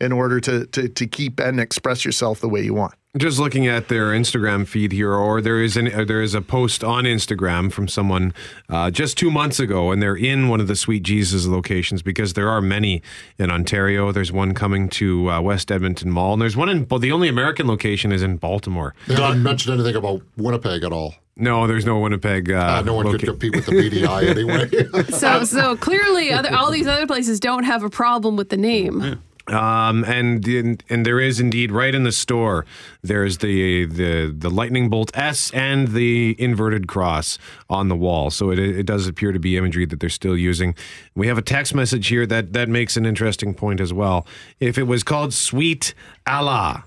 in 0.00 0.12
order 0.12 0.40
to, 0.40 0.66
to, 0.66 0.88
to 0.88 1.06
keep 1.06 1.40
and 1.40 1.60
express 1.60 2.04
yourself 2.04 2.40
the 2.40 2.48
way 2.48 2.62
you 2.62 2.74
want? 2.74 2.94
Just 3.16 3.40
looking 3.40 3.66
at 3.66 3.88
their 3.88 4.10
Instagram 4.10 4.68
feed 4.68 4.92
here, 4.92 5.12
or 5.12 5.40
there 5.40 5.60
is 5.60 5.76
an 5.76 5.92
uh, 5.92 6.04
there 6.04 6.22
is 6.22 6.32
a 6.32 6.40
post 6.40 6.84
on 6.84 7.02
Instagram 7.02 7.72
from 7.72 7.88
someone 7.88 8.32
uh, 8.68 8.88
just 8.92 9.18
two 9.18 9.32
months 9.32 9.58
ago, 9.58 9.90
and 9.90 10.00
they're 10.00 10.14
in 10.14 10.48
one 10.48 10.60
of 10.60 10.68
the 10.68 10.76
Sweet 10.76 11.02
Jesus 11.02 11.44
locations 11.44 12.02
because 12.02 12.34
there 12.34 12.48
are 12.48 12.60
many 12.60 13.02
in 13.36 13.50
Ontario. 13.50 14.12
There's 14.12 14.30
one 14.30 14.54
coming 14.54 14.88
to 14.90 15.28
uh, 15.28 15.40
West 15.40 15.72
Edmonton 15.72 16.08
Mall, 16.12 16.34
and 16.34 16.40
there's 16.42 16.56
one 16.56 16.68
in. 16.68 16.86
Well, 16.88 17.00
the 17.00 17.10
only 17.10 17.28
American 17.28 17.66
location 17.66 18.12
is 18.12 18.22
in 18.22 18.36
Baltimore. 18.36 18.94
They 19.08 19.16
haven't 19.16 19.42
mentioned 19.42 19.74
anything 19.74 19.96
about 19.96 20.22
Winnipeg 20.36 20.84
at 20.84 20.92
all. 20.92 21.16
No, 21.34 21.66
there's 21.66 21.84
no 21.84 21.98
Winnipeg. 21.98 22.52
Uh, 22.52 22.58
Uh, 22.78 22.82
no 22.82 22.94
one 22.94 23.10
could 23.10 23.24
compete 23.24 23.56
with 23.56 23.66
the 23.66 23.72
BDI 23.72 24.28
anyway. 24.94 25.10
So 25.10 25.42
so 25.42 25.76
clearly, 25.76 26.30
other, 26.30 26.54
all 26.54 26.70
these 26.70 26.86
other 26.86 27.08
places 27.08 27.40
don't 27.40 27.64
have 27.64 27.82
a 27.82 27.90
problem 27.90 28.36
with 28.36 28.50
the 28.50 28.56
name. 28.56 29.20
Um, 29.50 30.04
and 30.04 30.46
and 30.88 31.04
there 31.04 31.20
is 31.20 31.40
indeed 31.40 31.72
right 31.72 31.94
in 31.94 32.04
the 32.04 32.12
store. 32.12 32.64
There's 33.02 33.38
the 33.38 33.86
the 33.86 34.34
the 34.36 34.50
lightning 34.50 34.88
bolt 34.88 35.10
S 35.16 35.50
and 35.52 35.88
the 35.88 36.36
inverted 36.38 36.86
cross 36.86 37.38
on 37.68 37.88
the 37.88 37.96
wall. 37.96 38.30
So 38.30 38.50
it 38.50 38.58
it 38.58 38.86
does 38.86 39.06
appear 39.06 39.32
to 39.32 39.38
be 39.38 39.56
imagery 39.56 39.86
that 39.86 40.00
they're 40.00 40.08
still 40.08 40.36
using. 40.36 40.74
We 41.14 41.26
have 41.26 41.38
a 41.38 41.42
text 41.42 41.74
message 41.74 42.08
here 42.08 42.26
that 42.26 42.52
that 42.52 42.68
makes 42.68 42.96
an 42.96 43.06
interesting 43.06 43.54
point 43.54 43.80
as 43.80 43.92
well. 43.92 44.26
If 44.60 44.78
it 44.78 44.84
was 44.84 45.02
called 45.02 45.34
Sweet 45.34 45.94
Allah, 46.26 46.84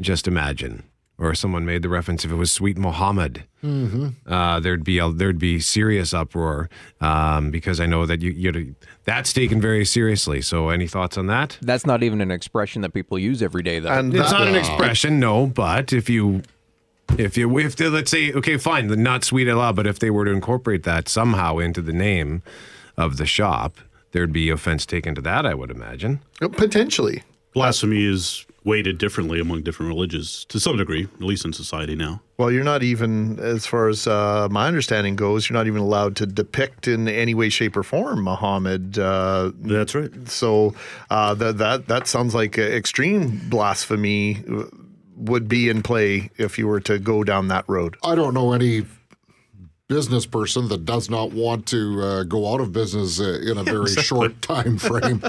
just 0.00 0.26
imagine. 0.26 0.84
Or 1.18 1.34
someone 1.34 1.66
made 1.66 1.82
the 1.82 1.90
reference 1.90 2.24
if 2.24 2.32
it 2.32 2.36
was 2.36 2.50
Sweet 2.50 2.78
Muhammad 2.78 3.44
mm-hmm. 3.62 4.08
uh, 4.26 4.60
there'd 4.60 4.84
be 4.84 4.98
a, 4.98 5.10
there'd 5.10 5.38
be 5.38 5.60
serious 5.60 6.14
uproar 6.14 6.68
um, 7.00 7.50
because 7.50 7.80
I 7.80 7.86
know 7.86 8.06
that 8.06 8.22
you 8.22 8.30
you 8.30 8.74
that's 9.04 9.32
taken 9.32 9.60
very 9.60 9.84
seriously. 9.84 10.40
So, 10.42 10.68
any 10.68 10.86
thoughts 10.86 11.16
on 11.16 11.26
that? 11.26 11.58
That's 11.62 11.86
not 11.86 12.02
even 12.02 12.20
an 12.20 12.30
expression 12.30 12.82
that 12.82 12.92
people 12.92 13.18
use 13.18 13.42
every 13.42 13.62
day, 13.62 13.78
though. 13.80 13.90
And 13.90 14.14
It's 14.14 14.30
not 14.30 14.46
an 14.48 14.54
expression, 14.54 15.18
no. 15.18 15.46
But 15.46 15.92
if 15.92 16.08
you 16.10 16.42
If 17.18 17.36
you 17.36 17.58
if 17.58 17.74
they, 17.76 17.88
let's 17.88 18.10
say 18.10 18.32
okay, 18.32 18.56
fine, 18.56 18.86
the 18.86 18.96
not 18.96 19.24
sweet 19.24 19.48
at 19.48 19.56
all, 19.56 19.72
but 19.72 19.86
if 19.86 19.98
they 19.98 20.10
were 20.10 20.24
to 20.26 20.30
incorporate 20.30 20.84
that 20.84 21.08
somehow 21.08 21.58
into 21.58 21.82
the 21.82 21.92
name 21.92 22.42
of 22.96 23.16
the 23.16 23.26
shop, 23.26 23.78
there'd 24.12 24.32
be 24.32 24.48
offense 24.50 24.86
taken 24.86 25.14
to 25.16 25.20
that. 25.22 25.44
I 25.44 25.54
would 25.54 25.70
imagine. 25.70 26.20
Oh, 26.40 26.48
potentially. 26.48 27.22
Blasphemy 27.52 28.04
is 28.04 28.46
weighted 28.64 28.98
differently 28.98 29.40
among 29.40 29.62
different 29.62 29.88
religions 29.88 30.44
to 30.46 30.60
some 30.60 30.76
degree, 30.76 31.04
at 31.14 31.22
least 31.22 31.44
in 31.44 31.52
society 31.52 31.94
now. 31.94 32.20
Well, 32.38 32.50
you're 32.50 32.64
not 32.64 32.82
even, 32.82 33.38
as 33.38 33.66
far 33.66 33.88
as 33.88 34.06
uh, 34.06 34.48
my 34.50 34.66
understanding 34.66 35.16
goes, 35.16 35.48
you're 35.48 35.56
not 35.56 35.66
even 35.66 35.80
allowed 35.80 36.16
to 36.16 36.26
depict 36.26 36.88
in 36.88 37.08
any 37.08 37.34
way, 37.34 37.48
shape, 37.48 37.76
or 37.76 37.82
form 37.82 38.22
Muhammad. 38.22 38.98
Uh, 38.98 39.52
That's 39.56 39.94
right. 39.94 40.28
so 40.28 40.74
uh, 41.10 41.34
that 41.34 41.58
that 41.58 41.88
that 41.88 42.06
sounds 42.06 42.34
like 42.34 42.58
uh, 42.58 42.62
extreme 42.62 43.40
blasphemy 43.48 44.44
uh, 44.50 44.64
would 45.16 45.48
be 45.48 45.68
in 45.68 45.82
play 45.82 46.30
if 46.38 46.58
you 46.58 46.66
were 46.66 46.80
to 46.80 46.98
go 46.98 47.24
down 47.24 47.48
that 47.48 47.64
road. 47.68 47.96
I 48.02 48.14
don't 48.14 48.34
know 48.34 48.52
any 48.52 48.86
business 49.90 50.24
person 50.24 50.68
that 50.68 50.84
does 50.86 51.10
not 51.10 51.32
want 51.32 51.66
to 51.66 52.00
uh, 52.00 52.22
go 52.22 52.52
out 52.54 52.60
of 52.60 52.72
business 52.72 53.18
uh, 53.20 53.40
in 53.44 53.58
a 53.58 53.64
very 53.64 53.90
short 53.90 54.40
time 54.54 54.78
frame 54.78 55.20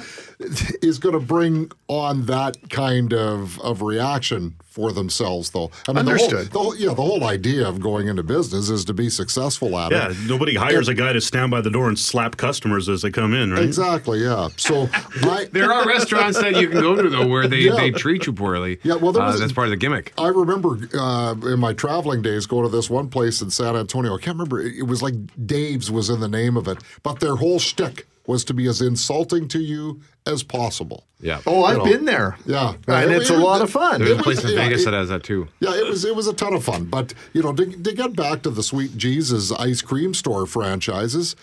is 0.84 1.00
going 1.00 1.14
to 1.20 1.20
bring 1.20 1.72
on 1.88 2.26
that 2.28 2.56
kind 2.70 3.12
of, 3.12 3.60
of 3.62 3.82
reaction 3.82 4.56
for 4.70 4.94
themselves 4.94 5.50
though 5.50 5.70
I 5.90 5.92
mean, 5.94 6.06
the 6.06 6.16
whole- 6.18 6.30
the 6.30 6.50
whole, 6.60 6.76
yeah 6.78 6.90
the 6.94 7.02
whole 7.02 7.26
idea 7.26 7.68
of 7.68 7.82
going 7.82 8.08
into 8.08 8.24
business 8.24 8.70
is 8.70 8.86
to 8.86 8.94
be 8.94 9.10
successful 9.10 9.78
at 9.78 9.92
Yeah, 9.92 10.12
it 10.12 10.16
Yeah, 10.16 10.28
nobody 10.28 10.56
hires 10.56 10.88
a 10.88 10.94
guy 10.94 11.12
to 11.12 11.20
stand 11.20 11.52
by 11.52 11.60
the 11.60 11.70
door 11.72 11.90
and 11.90 12.00
slap 12.00 12.38
customers 12.38 12.88
as 12.88 13.02
they 13.02 13.12
come 13.12 13.34
in, 13.34 13.52
right? 13.52 13.64
exactly 13.64 14.20
yeah 14.24 14.48
so 14.58 14.88
I, 15.24 15.48
There 15.52 15.74
are 15.74 15.86
restaurants 15.88 16.40
that 16.40 16.56
you 16.56 16.70
can 16.70 16.80
go 16.80 16.96
to 17.02 17.10
though 17.10 17.28
where 17.28 17.48
they, 17.50 17.58
Yeah. 17.58 17.76
they 17.76 17.92
treat 17.92 18.26
you 18.28 18.34
poorly. 18.34 18.80
Yeah, 18.84 18.96
well, 18.96 19.12
there 19.12 19.24
Uh, 19.24 19.28
was 19.32 19.38
a- 19.38 19.40
that's 19.40 19.52
part 19.54 19.68
of 19.68 19.72
the 19.72 19.78
gimmick. 19.78 20.14
I 20.18 20.28
remember 20.28 20.78
uh, 20.98 21.36
in 21.52 21.60
my 21.60 21.74
traveling 21.74 22.22
days 22.22 22.46
going 22.46 22.64
to 22.64 22.70
this 22.70 22.90
one 22.90 23.10
place 23.10 23.42
in 23.42 23.50
San 23.50 23.76
Antonio. 23.76 24.16
I 24.16 24.20
can't 24.22 24.36
remember. 24.38 24.51
It 24.60 24.88
was 24.88 25.02
like 25.02 25.14
Dave's 25.46 25.90
was 25.90 26.10
in 26.10 26.20
the 26.20 26.28
name 26.28 26.58
of 26.58 26.68
it, 26.68 26.78
but 27.04 27.20
their 27.20 27.36
whole 27.38 27.60
shtick 27.60 28.08
was 28.28 28.44
to 28.46 28.54
be 28.54 28.68
as 28.68 28.82
insulting 28.82 29.48
to 29.48 29.60
you 29.60 30.00
as 30.28 30.44
possible. 30.44 31.06
Yeah. 31.20 31.42
Oh, 31.48 31.64
I've 31.64 31.84
been 31.84 32.06
there. 32.06 32.38
Yeah, 32.46 32.76
And 32.88 33.12
It- 33.12 33.22
it's 33.22 33.30
a 33.32 33.34
it- 33.34 33.40
lot 33.40 33.62
of 33.62 33.70
fun. 33.72 34.00
There's 34.00 34.12
a 34.12 34.20
it 34.20 34.24
place 34.24 34.42
was- 34.44 34.52
in 34.52 34.58
yeah, 34.58 34.66
Vegas 34.66 34.82
it- 34.82 34.86
that 34.86 34.94
has 34.94 35.10
that 35.10 35.24
too. 35.24 35.48
Yeah, 35.60 35.76
it 35.76 35.88
was 35.88 36.06
it 36.06 36.16
was 36.16 36.28
a 36.28 36.34
ton 36.34 36.54
of 36.54 36.64
fun. 36.64 36.86
But 36.86 37.14
you 37.34 37.42
know, 37.42 37.52
to, 37.54 37.66
to 37.66 37.94
get 37.94 38.16
back 38.16 38.44
to 38.44 38.50
the 38.52 38.62
Sweet 38.64 38.96
Jesus 38.98 39.52
ice 39.54 39.82
cream 39.82 40.14
store 40.14 40.46
franchises, 40.46 41.36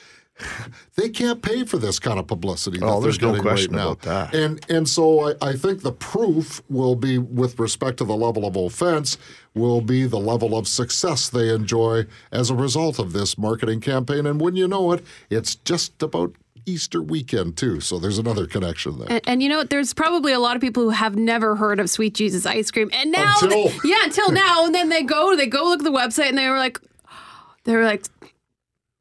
they 0.96 1.08
can't 1.08 1.42
pay 1.42 1.64
for 1.64 1.78
this 1.78 1.98
kind 1.98 2.18
of 2.18 2.26
publicity. 2.26 2.78
Oh, 2.82 3.00
that 3.00 3.02
there's 3.02 3.20
no 3.20 3.40
question 3.40 3.72
right 3.72 3.78
now. 3.78 3.90
about 3.92 4.02
that. 4.02 4.34
And 4.34 4.64
and 4.70 4.88
so 4.88 5.30
I, 5.30 5.34
I 5.40 5.52
think 5.54 5.82
the 5.82 5.92
proof 5.92 6.62
will 6.68 6.96
be 6.96 7.18
with 7.18 7.58
respect 7.58 7.98
to 7.98 8.04
the 8.04 8.16
level 8.16 8.46
of 8.46 8.56
offense 8.56 9.18
will 9.54 9.80
be 9.80 10.06
the 10.06 10.18
level 10.18 10.56
of 10.56 10.68
success 10.68 11.28
they 11.28 11.52
enjoy 11.52 12.06
as 12.30 12.50
a 12.50 12.54
result 12.54 12.98
of 12.98 13.12
this 13.12 13.36
marketing 13.36 13.80
campaign. 13.80 14.26
And 14.26 14.40
when 14.40 14.54
you 14.54 14.68
know 14.68 14.92
it, 14.92 15.04
it's 15.30 15.56
just 15.56 16.00
about 16.02 16.34
Easter 16.68 17.02
weekend 17.02 17.56
too. 17.56 17.80
So 17.80 17.98
there's 17.98 18.18
another 18.18 18.46
connection 18.46 18.98
there. 18.98 19.08
And, 19.10 19.20
and 19.26 19.42
you 19.42 19.48
know? 19.48 19.64
There's 19.64 19.94
probably 19.94 20.32
a 20.32 20.38
lot 20.38 20.54
of 20.54 20.60
people 20.62 20.82
who 20.84 20.90
have 20.90 21.16
never 21.16 21.56
heard 21.56 21.80
of 21.80 21.90
Sweet 21.90 22.14
Jesus 22.14 22.46
ice 22.46 22.70
cream, 22.70 22.90
and 22.92 23.10
now, 23.10 23.34
Until- 23.42 23.68
they- 23.68 23.78
yeah, 23.84 24.04
until 24.04 24.30
now, 24.30 24.66
and 24.66 24.74
then 24.74 24.88
they 24.88 25.02
go, 25.02 25.34
they 25.34 25.46
go 25.46 25.64
look 25.64 25.80
at 25.80 25.84
the 25.84 25.90
website, 25.90 26.28
and 26.28 26.38
they 26.38 26.48
were 26.48 26.58
like, 26.58 26.78
they 27.64 27.74
were 27.74 27.84
like, 27.84 28.04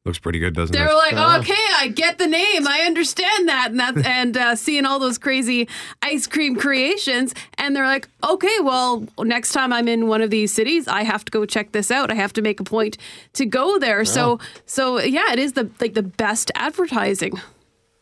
Looks 0.04 0.18
pretty 0.18 0.38
good, 0.38 0.54
doesn't 0.54 0.72
they 0.72 0.80
it? 0.80 0.84
They 0.86 0.88
were 0.88 0.96
like, 0.96 1.40
okay, 1.40 1.64
I 1.76 1.88
get 1.88 2.18
the 2.18 2.26
name, 2.26 2.66
I 2.66 2.80
understand 2.86 3.48
that, 3.48 3.70
and 3.72 3.80
that's 3.80 4.06
and 4.06 4.36
uh, 4.36 4.56
seeing 4.56 4.86
all 4.86 4.98
those 4.98 5.18
crazy 5.18 5.68
ice 6.02 6.26
cream 6.26 6.56
creations, 6.56 7.34
and 7.58 7.76
they're 7.76 7.86
like, 7.86 8.08
okay, 8.24 8.56
well, 8.62 9.06
next 9.18 9.52
time 9.52 9.72
I'm 9.72 9.86
in 9.86 10.06
one 10.06 10.22
of 10.22 10.30
these 10.30 10.52
cities, 10.54 10.88
I 10.88 11.02
have 11.02 11.24
to 11.26 11.30
go 11.30 11.44
check 11.44 11.72
this 11.72 11.90
out. 11.90 12.10
I 12.10 12.14
have 12.14 12.32
to 12.34 12.42
make 12.42 12.58
a 12.58 12.64
point 12.64 12.96
to 13.34 13.44
go 13.44 13.78
there. 13.78 14.04
So, 14.06 14.38
so 14.66 14.98
yeah, 14.98 15.32
it 15.32 15.38
is 15.38 15.52
the 15.52 15.68
like 15.80 15.92
the 15.94 16.02
best 16.02 16.50
advertising. 16.54 17.38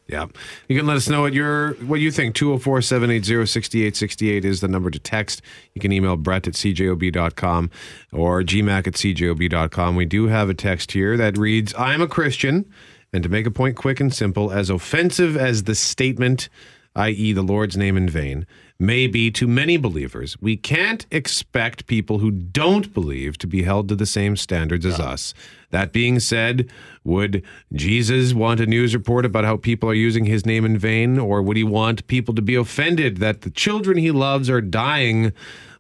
Yeah. 0.08 0.26
You 0.68 0.76
can 0.76 0.86
let 0.86 0.96
us 0.96 1.08
know 1.08 1.22
what 1.22 1.32
your 1.32 1.72
what 1.74 2.00
you 2.00 2.12
think. 2.12 2.36
204 2.36 2.80
780 2.82 3.46
6868 3.46 4.44
is 4.44 4.60
the 4.60 4.68
number 4.68 4.90
to 4.90 4.98
text. 5.00 5.42
You 5.74 5.80
can 5.80 5.92
email 5.92 6.16
Brett 6.16 6.46
at 6.46 6.54
cjob.com 6.54 7.70
or 8.12 8.42
gmac 8.42 8.86
at 8.86 8.94
cjob.com. 8.94 9.96
We 9.96 10.04
do 10.04 10.28
have 10.28 10.48
a 10.48 10.54
text 10.54 10.92
here 10.92 11.16
that 11.16 11.36
reads 11.36 11.74
I'm 11.76 12.00
a 12.00 12.06
Christian, 12.06 12.66
and 13.12 13.22
to 13.24 13.28
make 13.28 13.46
a 13.46 13.50
point 13.50 13.76
quick 13.76 13.98
and 13.98 14.14
simple, 14.14 14.52
as 14.52 14.70
offensive 14.70 15.36
as 15.36 15.64
the 15.64 15.74
statement, 15.74 16.48
i.e., 16.94 17.32
the 17.32 17.42
Lord's 17.42 17.76
name 17.76 17.96
in 17.96 18.08
vain, 18.08 18.46
may 18.78 19.06
be 19.06 19.30
to 19.30 19.46
many 19.46 19.76
believers, 19.76 20.36
we 20.40 20.56
can't 20.56 21.06
expect 21.10 21.86
people 21.86 22.18
who 22.18 22.30
don't 22.30 22.92
believe 22.92 23.38
to 23.38 23.46
be 23.46 23.62
held 23.62 23.88
to 23.88 23.96
the 23.96 24.06
same 24.06 24.36
standards 24.36 24.84
as 24.84 25.00
us. 25.00 25.34
That 25.70 25.92
being 25.92 26.20
said, 26.20 26.70
would 27.04 27.42
Jesus 27.72 28.34
want 28.34 28.60
a 28.60 28.66
news 28.66 28.94
report 28.94 29.24
about 29.24 29.44
how 29.44 29.56
people 29.56 29.88
are 29.88 29.94
using 29.94 30.24
his 30.24 30.46
name 30.46 30.64
in 30.64 30.78
vain, 30.78 31.18
or 31.18 31.42
would 31.42 31.56
he 31.56 31.64
want 31.64 32.06
people 32.06 32.34
to 32.34 32.42
be 32.42 32.54
offended 32.54 33.18
that 33.18 33.42
the 33.42 33.50
children 33.50 33.96
he 33.96 34.10
loves 34.10 34.50
are 34.50 34.60
dying 34.60 35.32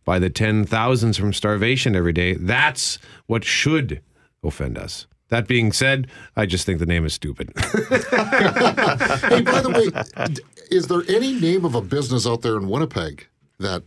by 0.04 0.18
the 0.18 0.30
10,000s 0.30 1.18
from 1.18 1.32
starvation 1.32 1.94
every 1.94 2.12
day? 2.12 2.34
That's 2.34 2.98
what 3.26 3.44
should 3.44 4.00
offend 4.42 4.78
us. 4.78 5.06
That 5.28 5.48
being 5.48 5.72
said, 5.72 6.06
I 6.36 6.46
just 6.46 6.66
think 6.66 6.78
the 6.78 6.86
name 6.86 7.04
is 7.04 7.12
stupid. 7.14 7.52
hey, 7.56 9.42
by 9.42 9.60
the 9.60 9.70
way, 9.74 10.38
is 10.70 10.86
there 10.86 11.02
any 11.08 11.32
name 11.38 11.64
of 11.64 11.74
a 11.74 11.80
business 11.80 12.26
out 12.26 12.42
there 12.42 12.56
in 12.56 12.68
Winnipeg 12.68 13.26
that 13.58 13.82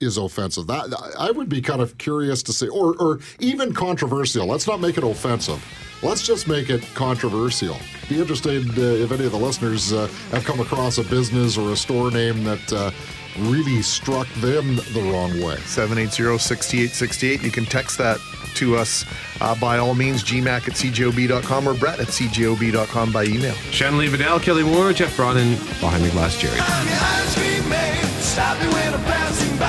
is 0.00 0.16
offensive? 0.16 0.66
That 0.66 1.12
I 1.18 1.30
would 1.30 1.50
be 1.50 1.60
kind 1.60 1.82
of 1.82 1.98
curious 1.98 2.42
to 2.44 2.52
see, 2.52 2.68
or 2.68 2.96
or 2.98 3.20
even 3.40 3.74
controversial. 3.74 4.46
Let's 4.46 4.66
not 4.66 4.80
make 4.80 4.96
it 4.96 5.04
offensive. 5.04 5.62
Let's 6.02 6.26
just 6.26 6.48
make 6.48 6.70
it 6.70 6.82
controversial. 6.94 7.76
Be 8.08 8.20
interested 8.20 8.66
uh, 8.78 8.82
if 8.82 9.12
any 9.12 9.26
of 9.26 9.32
the 9.32 9.38
listeners 9.38 9.92
uh, 9.92 10.06
have 10.30 10.44
come 10.44 10.60
across 10.60 10.98
a 10.98 11.04
business 11.04 11.58
or 11.58 11.72
a 11.72 11.76
store 11.76 12.10
name 12.10 12.44
that 12.44 12.72
uh, 12.72 12.90
really 13.38 13.82
struck 13.82 14.28
them 14.34 14.76
the 14.92 15.00
wrong 15.12 15.32
way. 15.40 15.56
780-6868. 15.56 17.42
You 17.42 17.50
can 17.50 17.64
text 17.64 17.98
that 17.98 18.18
to 18.54 18.76
us 18.76 19.04
uh, 19.40 19.54
by 19.56 19.78
all 19.78 19.94
means, 19.94 20.22
gmac 20.22 20.68
at 20.68 20.74
cjob.com 20.74 21.68
or 21.68 21.74
brett 21.74 21.98
at 22.00 22.06
cjob.com 22.08 23.12
by 23.12 23.24
email. 23.24 23.54
Shannon 23.70 23.98
Lee 23.98 24.08
Vidal, 24.08 24.38
Kelly 24.40 24.62
Moore, 24.62 24.92
Jeff 24.92 25.16
Bronin, 25.16 25.56
behind 25.80 26.04
the 26.04 26.10
glass, 26.10 26.38
Jerry. 26.40 26.58
Ice 26.60 27.34
cream 27.36 27.68
man, 27.68 28.04
stop 28.20 28.58
me 28.60 28.66
when 28.68 28.94
I'm 28.94 29.02
passing 29.04 29.56
by. 29.58 29.66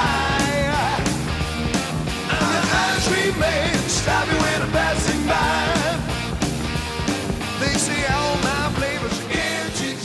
I'm 2.29 2.53
the 2.53 2.77
ice 2.77 3.07
cream 3.07 3.39
man, 3.39 3.75
stop 3.89 4.27
me 4.27 4.35
when 4.35 4.61
I'm 4.61 4.71
passing 4.71 5.25
by. 5.27 5.71
They 7.59 7.73
say 7.77 8.05
all 8.13 8.35
my 8.37 8.69
flavors 8.75 9.19
are 9.19 9.29
guaranteed 9.33 9.97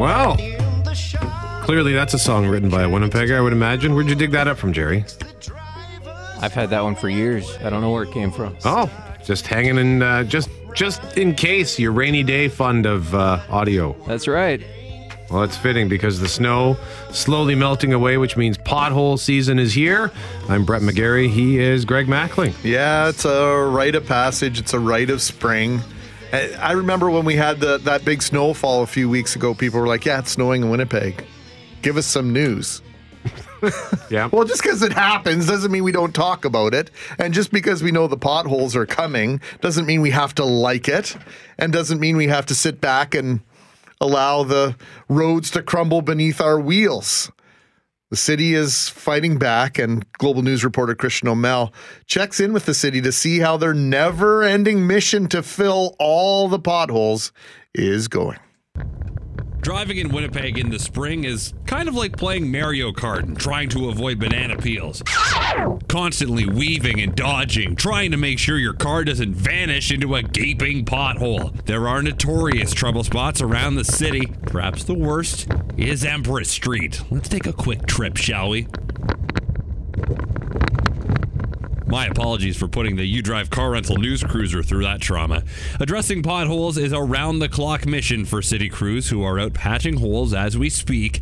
Wow. 0.00 0.36
Clearly, 1.62 1.92
that's 1.92 2.14
a 2.14 2.18
song 2.18 2.46
written 2.46 2.70
by 2.70 2.84
a 2.84 2.88
Winnipegger, 2.88 3.36
I 3.36 3.42
would 3.42 3.52
imagine. 3.52 3.94
Where'd 3.94 4.08
you 4.08 4.14
dig 4.14 4.30
that 4.30 4.48
up 4.48 4.56
from, 4.56 4.72
Jerry? 4.72 5.04
I've 6.40 6.54
had 6.54 6.70
that 6.70 6.82
one 6.82 6.94
for 6.94 7.10
years. 7.10 7.54
I 7.58 7.68
don't 7.68 7.82
know 7.82 7.90
where 7.90 8.04
it 8.04 8.10
came 8.10 8.30
from. 8.30 8.56
Oh, 8.64 8.90
just 9.22 9.46
hanging 9.46 9.76
in, 9.76 10.02
uh, 10.02 10.24
just 10.24 10.48
just 10.74 11.18
in 11.18 11.34
case 11.34 11.78
your 11.78 11.92
rainy 11.92 12.22
day 12.22 12.48
fund 12.48 12.86
of 12.86 13.14
uh, 13.14 13.42
audio. 13.50 13.94
That's 14.06 14.26
right. 14.26 14.62
Well, 15.30 15.42
it's 15.42 15.58
fitting 15.58 15.90
because 15.90 16.18
the 16.18 16.28
snow 16.28 16.78
slowly 17.10 17.54
melting 17.54 17.92
away, 17.92 18.16
which 18.16 18.38
means 18.38 18.56
pothole 18.56 19.18
season 19.18 19.58
is 19.58 19.74
here. 19.74 20.10
I'm 20.48 20.64
Brett 20.64 20.80
McGarry. 20.80 21.28
He 21.28 21.58
is 21.58 21.84
Greg 21.84 22.06
Mackling. 22.06 22.54
Yeah, 22.64 23.10
it's 23.10 23.26
a 23.26 23.54
rite 23.54 23.94
of 23.96 24.06
passage. 24.06 24.58
It's 24.58 24.72
a 24.72 24.80
rite 24.80 25.10
of 25.10 25.20
spring. 25.20 25.82
I 26.32 26.72
remember 26.72 27.10
when 27.10 27.24
we 27.24 27.36
had 27.36 27.60
the, 27.60 27.78
that 27.78 28.04
big 28.04 28.22
snowfall 28.22 28.82
a 28.82 28.86
few 28.86 29.08
weeks 29.08 29.34
ago, 29.34 29.54
people 29.54 29.80
were 29.80 29.86
like, 29.86 30.04
yeah, 30.04 30.20
it's 30.20 30.32
snowing 30.32 30.62
in 30.62 30.70
Winnipeg. 30.70 31.24
Give 31.82 31.96
us 31.96 32.06
some 32.06 32.32
news. 32.32 32.82
Yeah. 34.08 34.30
Well, 34.32 34.44
just 34.44 34.62
because 34.62 34.82
it 34.82 34.94
happens 34.94 35.46
doesn't 35.46 35.70
mean 35.70 35.84
we 35.84 35.92
don't 35.92 36.14
talk 36.14 36.46
about 36.46 36.72
it. 36.72 36.90
And 37.18 37.34
just 37.34 37.52
because 37.52 37.82
we 37.82 37.92
know 37.92 38.06
the 38.06 38.16
potholes 38.16 38.74
are 38.74 38.86
coming 38.86 39.40
doesn't 39.60 39.84
mean 39.84 40.00
we 40.00 40.10
have 40.10 40.34
to 40.36 40.44
like 40.44 40.88
it 40.88 41.14
and 41.58 41.72
doesn't 41.72 42.00
mean 42.00 42.16
we 42.16 42.26
have 42.28 42.46
to 42.46 42.54
sit 42.54 42.80
back 42.80 43.14
and 43.14 43.40
allow 44.00 44.42
the 44.42 44.74
roads 45.08 45.50
to 45.50 45.62
crumble 45.62 46.00
beneath 46.00 46.40
our 46.40 46.58
wheels. 46.58 47.30
The 48.10 48.16
city 48.16 48.54
is 48.54 48.88
fighting 48.88 49.38
back, 49.38 49.78
and 49.78 50.04
Global 50.14 50.42
News 50.42 50.64
reporter 50.64 50.96
Christian 50.96 51.28
O'Mell 51.28 51.72
checks 52.06 52.40
in 52.40 52.52
with 52.52 52.66
the 52.66 52.74
city 52.74 53.00
to 53.02 53.12
see 53.12 53.38
how 53.38 53.56
their 53.56 53.72
never 53.72 54.42
ending 54.42 54.84
mission 54.84 55.28
to 55.28 55.44
fill 55.44 55.94
all 56.00 56.48
the 56.48 56.58
potholes 56.58 57.30
is 57.72 58.08
going. 58.08 58.38
Driving 59.60 59.98
in 59.98 60.08
Winnipeg 60.08 60.58
in 60.58 60.70
the 60.70 60.78
spring 60.78 61.24
is 61.24 61.52
kind 61.66 61.86
of 61.86 61.94
like 61.94 62.16
playing 62.16 62.50
Mario 62.50 62.92
Kart 62.92 63.24
and 63.24 63.38
trying 63.38 63.68
to 63.70 63.90
avoid 63.90 64.18
banana 64.18 64.56
peels. 64.56 65.02
Constantly 65.86 66.46
weaving 66.46 67.00
and 67.00 67.14
dodging, 67.14 67.76
trying 67.76 68.10
to 68.10 68.16
make 68.16 68.38
sure 68.38 68.56
your 68.56 68.72
car 68.72 69.04
doesn't 69.04 69.34
vanish 69.34 69.92
into 69.92 70.14
a 70.14 70.22
gaping 70.22 70.86
pothole. 70.86 71.62
There 71.66 71.88
are 71.88 72.02
notorious 72.02 72.72
trouble 72.72 73.04
spots 73.04 73.42
around 73.42 73.74
the 73.74 73.84
city. 73.84 74.28
Perhaps 74.46 74.84
the 74.84 74.94
worst 74.94 75.46
is 75.76 76.04
Empress 76.06 76.50
Street. 76.50 77.02
Let's 77.10 77.28
take 77.28 77.46
a 77.46 77.52
quick 77.52 77.86
trip, 77.86 78.16
shall 78.16 78.48
we? 78.48 78.66
My 81.90 82.06
apologies 82.06 82.56
for 82.56 82.68
putting 82.68 82.94
the 82.94 83.04
U 83.04 83.20
Drive 83.20 83.50
car 83.50 83.72
rental 83.72 83.96
news 83.96 84.22
cruiser 84.22 84.62
through 84.62 84.84
that 84.84 85.00
trauma. 85.00 85.42
Addressing 85.80 86.22
potholes 86.22 86.78
is 86.78 86.92
a 86.92 87.02
round 87.02 87.42
the 87.42 87.48
clock 87.48 87.84
mission 87.84 88.24
for 88.24 88.40
city 88.42 88.68
crews 88.68 89.08
who 89.10 89.24
are 89.24 89.40
out 89.40 89.54
patching 89.54 89.96
holes 89.96 90.32
as 90.32 90.56
we 90.56 90.70
speak. 90.70 91.20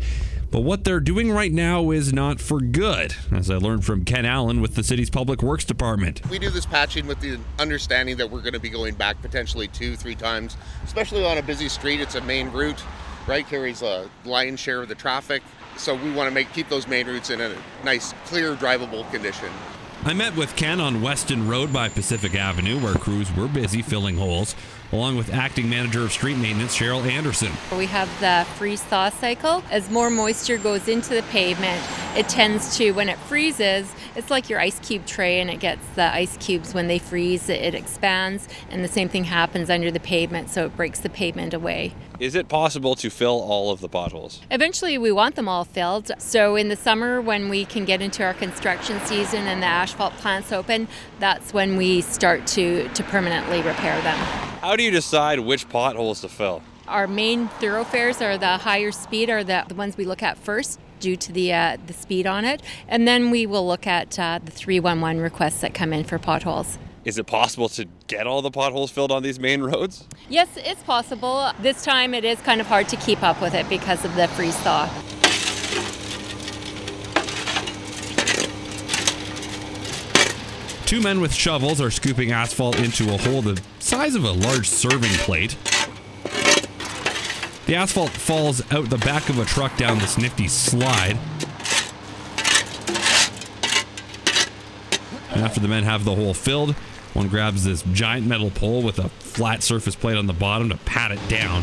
But 0.51 0.61
what 0.61 0.85
they're 0.85 1.01
doing 1.01 1.33
right 1.33 1.51
now 1.51 1.91
is 1.91 2.13
not 2.13 2.39
for 2.39 2.61
good, 2.61 3.15
as 3.33 3.51
I 3.51 3.57
learned 3.57 3.87
from 3.87 4.05
Ken 4.05 4.27
Allen 4.27 4.61
with 4.61 4.75
the 4.75 4.83
city's 4.83 5.09
Public 5.09 5.43
Works 5.43 5.65
Department. 5.65 6.21
We 6.29 6.39
do 6.39 6.51
this 6.51 6.67
patching 6.67 7.07
with 7.07 7.21
the 7.21 7.39
understanding 7.59 8.19
that 8.19 8.31
we're 8.31 8.43
going 8.43 8.53
to 8.53 8.61
be 8.61 8.69
going 8.69 8.95
back 8.95 9.23
potentially 9.23 9.69
two, 9.69 9.97
three 9.97 10.15
times, 10.15 10.59
especially 10.85 11.25
on 11.25 11.39
a 11.39 11.43
busy 11.43 11.71
street. 11.71 12.01
It's 12.01 12.15
a 12.15 12.21
main 12.21 12.51
route, 12.51 12.83
right? 13.27 13.49
Carries 13.49 13.81
a 13.81 14.11
lion's 14.27 14.61
share 14.61 14.83
of 14.83 14.89
the 14.89 14.95
traffic. 14.95 15.43
So 15.79 15.95
we 15.95 16.13
want 16.13 16.29
to 16.29 16.35
make 16.35 16.53
keep 16.53 16.69
those 16.69 16.87
main 16.87 17.07
routes 17.07 17.31
in 17.31 17.41
a 17.41 17.57
nice, 17.85 18.13
clear, 18.27 18.55
drivable 18.55 19.11
condition. 19.11 19.49
I 20.05 20.15
met 20.15 20.37
with 20.37 20.55
Ken 20.55 20.81
on 20.81 21.03
Weston 21.03 21.49
Road 21.49 21.73
by 21.73 21.89
Pacific 21.89 22.37
Avenue, 22.37 22.79
where 22.79 22.95
crews 22.95 23.35
were 23.35 23.49
busy 23.49 23.83
filling 23.83 24.17
holes, 24.17 24.55
along 24.93 25.17
with 25.17 25.35
acting 25.35 25.69
manager 25.69 26.03
of 26.03 26.13
street 26.13 26.39
maintenance 26.39 26.77
Cheryl 26.77 27.05
Anderson. 27.05 27.51
We 27.77 27.87
have 27.87 28.09
the 28.21 28.47
freeze 28.55 28.81
thaw 28.81 29.11
cycle. 29.11 29.65
As 29.71 29.91
more 29.91 30.09
moisture 30.09 30.57
goes 30.57 30.87
into 30.87 31.15
the 31.15 31.25
pavement, 31.25 31.85
it 32.17 32.29
tends 32.29 32.77
to, 32.79 32.93
when 32.93 33.09
it 33.09 33.19
freezes, 33.19 33.93
it's 34.15 34.31
like 34.31 34.49
your 34.49 34.61
ice 34.61 34.79
cube 34.79 35.05
tray 35.05 35.41
and 35.41 35.51
it 35.51 35.59
gets 35.59 35.85
the 35.97 36.15
ice 36.15 36.37
cubes 36.39 36.73
when 36.73 36.87
they 36.87 37.01
freeze, 37.01 37.49
it 37.49 37.75
expands, 37.75 38.49
and 38.71 38.85
the 38.85 38.89
same 38.89 39.09
thing 39.09 39.25
happens 39.25 39.69
under 39.69 39.91
the 39.91 40.01
pavement, 40.01 40.49
so 40.49 40.65
it 40.65 40.77
breaks 40.77 41.01
the 41.01 41.11
pavement 41.11 41.53
away. 41.53 41.93
Is 42.21 42.35
it 42.35 42.49
possible 42.49 42.97
to 42.97 43.11
fill 43.11 43.41
all 43.41 43.71
of 43.71 43.81
the 43.81 43.89
potholes? 43.89 44.41
Eventually, 44.51 44.99
we 44.99 45.13
want 45.13 45.37
them 45.37 45.49
all 45.49 45.63
filled. 45.65 46.11
So, 46.19 46.57
in 46.57 46.69
the 46.69 46.75
summer, 46.75 47.21
when 47.21 47.49
we 47.49 47.65
can 47.65 47.85
get 47.85 48.03
into 48.03 48.25
our 48.25 48.35
construction 48.35 48.99
season 49.05 49.47
and 49.47 49.63
the 49.63 49.67
asphalt 49.67 50.15
plants 50.15 50.51
open, 50.51 50.89
that's 51.21 51.55
when 51.55 51.77
we 51.77 52.01
start 52.01 52.45
to, 52.49 52.89
to 52.89 53.05
permanently 53.05 53.63
repair 53.63 54.01
them. 54.03 54.19
How 54.61 54.75
do 54.75 54.83
you 54.83 54.91
decide 54.91 55.39
which 55.39 55.69
potholes 55.69 56.21
to 56.23 56.29
fill? 56.29 56.61
Our 56.89 57.07
main 57.07 57.47
thoroughfares 57.61 58.21
are 58.21 58.37
the 58.37 58.59
higher 58.59 58.91
speed, 58.91 59.31
are 59.31 59.45
the, 59.45 59.65
the 59.69 59.77
ones 59.77 59.97
we 59.97 60.05
look 60.05 60.23
at 60.23 60.39
first 60.39 60.81
due 60.99 61.15
to 61.15 61.33
the 61.33 61.53
uh, 61.53 61.77
the 61.87 61.93
speed 61.93 62.27
on 62.27 62.45
it, 62.45 62.61
and 62.89 63.07
then 63.07 63.31
we 63.31 63.47
will 63.47 63.65
look 63.65 63.87
at 63.87 64.19
uh, 64.19 64.41
the 64.45 64.51
311 64.51 65.23
requests 65.23 65.61
that 65.61 65.73
come 65.73 65.93
in 65.93 66.03
for 66.03 66.19
potholes. 66.19 66.79
Is 67.09 67.17
it 67.17 67.27
possible 67.27 67.71
to 67.71 67.87
get 68.07 68.27
all 68.27 68.43
the 68.43 68.51
potholes 68.51 68.91
filled 68.91 69.11
on 69.11 69.23
these 69.23 69.41
main 69.41 69.63
roads? 69.63 70.05
Yes, 70.29 70.47
it's 70.57 70.83
possible. 70.83 71.51
This 71.63 71.83
time 71.83 72.13
it 72.13 72.23
is 72.23 72.39
kind 72.43 72.61
of 72.61 72.67
hard 72.67 72.87
to 72.91 72.97
keep 72.97 73.23
up 73.23 73.41
with 73.41 73.55
it 73.55 73.67
because 73.71 74.05
of 74.05 74.15
the 74.15 74.29
freeze 74.29 74.55
thaw. 74.57 74.85
Two 80.85 81.01
men 81.01 81.23
with 81.23 81.33
shovels 81.33 81.81
are 81.81 81.91
scooping 81.91 82.31
asphalt 82.31 82.79
into 82.79 83.05
a 83.15 83.17
hole 83.17 83.41
the 83.41 83.59
size 83.79 84.15
of 84.15 84.25
a 84.25 84.33
large 84.33 84.69
serving 84.69 85.13
plate. 85.25 85.57
The 87.65 87.75
asphalt 87.75 88.11
falls 88.11 88.61
out 88.71 88.91
the 88.91 88.99
back 88.99 89.31
of 89.31 89.39
a 89.39 89.47
truck 89.47 89.75
down 89.79 89.99
this 89.99 90.19
nifty 90.19 90.47
slide. 90.47 91.17
And 95.31 95.43
after 95.43 95.61
the 95.61 95.69
men 95.69 95.85
have 95.85 96.05
the 96.05 96.15
hole 96.15 96.35
filled, 96.35 96.75
one 97.15 97.29
grabs 97.29 97.65
this 97.65 97.83
giant 97.93 98.27
metal 98.27 98.51
pole 98.51 98.83
with 98.83 98.99
a 98.99 99.09
flat 99.09 99.63
surface 99.63 99.95
plate 99.95 100.17
on 100.17 100.27
the 100.27 100.33
bottom 100.33 100.69
to 100.69 100.77
pat 100.77 101.11
it 101.11 101.29
down. 101.29 101.63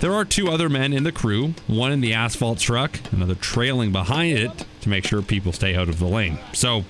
There 0.00 0.12
are 0.12 0.24
two 0.24 0.48
other 0.48 0.68
men 0.68 0.92
in 0.92 1.02
the 1.02 1.10
crew, 1.10 1.54
one 1.66 1.90
in 1.90 2.00
the 2.00 2.14
asphalt 2.14 2.60
truck, 2.60 3.00
another 3.10 3.34
trailing 3.34 3.90
behind 3.90 4.38
it 4.38 4.64
to 4.82 4.88
make 4.88 5.04
sure 5.04 5.22
people 5.22 5.52
stay 5.52 5.74
out 5.74 5.88
of 5.88 5.98
the 5.98 6.06
lane. 6.06 6.38
So, 6.52 6.84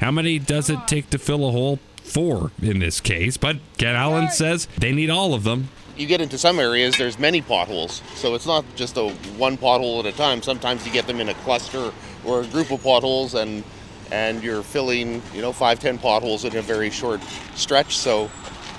how 0.00 0.10
many 0.10 0.40
does 0.40 0.68
it 0.68 0.80
take 0.88 1.08
to 1.10 1.18
fill 1.18 1.48
a 1.48 1.52
hole? 1.52 1.78
Four 2.02 2.50
in 2.60 2.80
this 2.80 3.00
case, 3.00 3.36
but 3.36 3.58
Ken 3.76 3.94
Allen 3.94 4.30
says 4.30 4.66
they 4.78 4.92
need 4.92 5.08
all 5.10 5.34
of 5.34 5.44
them. 5.44 5.68
You 5.96 6.06
get 6.06 6.20
into 6.20 6.38
some 6.38 6.58
areas, 6.58 6.96
there's 6.96 7.18
many 7.18 7.42
potholes. 7.42 8.02
So 8.14 8.34
it's 8.34 8.46
not 8.46 8.64
just 8.76 8.96
a 8.96 9.10
one 9.36 9.56
pothole 9.56 10.00
at 10.00 10.06
a 10.06 10.16
time. 10.16 10.42
Sometimes 10.42 10.86
you 10.86 10.92
get 10.92 11.06
them 11.06 11.20
in 11.20 11.28
a 11.28 11.34
cluster 11.34 11.92
or 12.28 12.42
a 12.42 12.46
group 12.46 12.70
of 12.70 12.82
potholes 12.82 13.34
and 13.34 13.64
and 14.10 14.42
you're 14.42 14.62
filling, 14.62 15.22
you 15.34 15.42
know, 15.42 15.52
five, 15.52 15.80
ten 15.80 15.98
potholes 15.98 16.44
in 16.44 16.56
a 16.56 16.62
very 16.62 16.90
short 16.90 17.20
stretch. 17.54 17.96
So, 17.96 18.30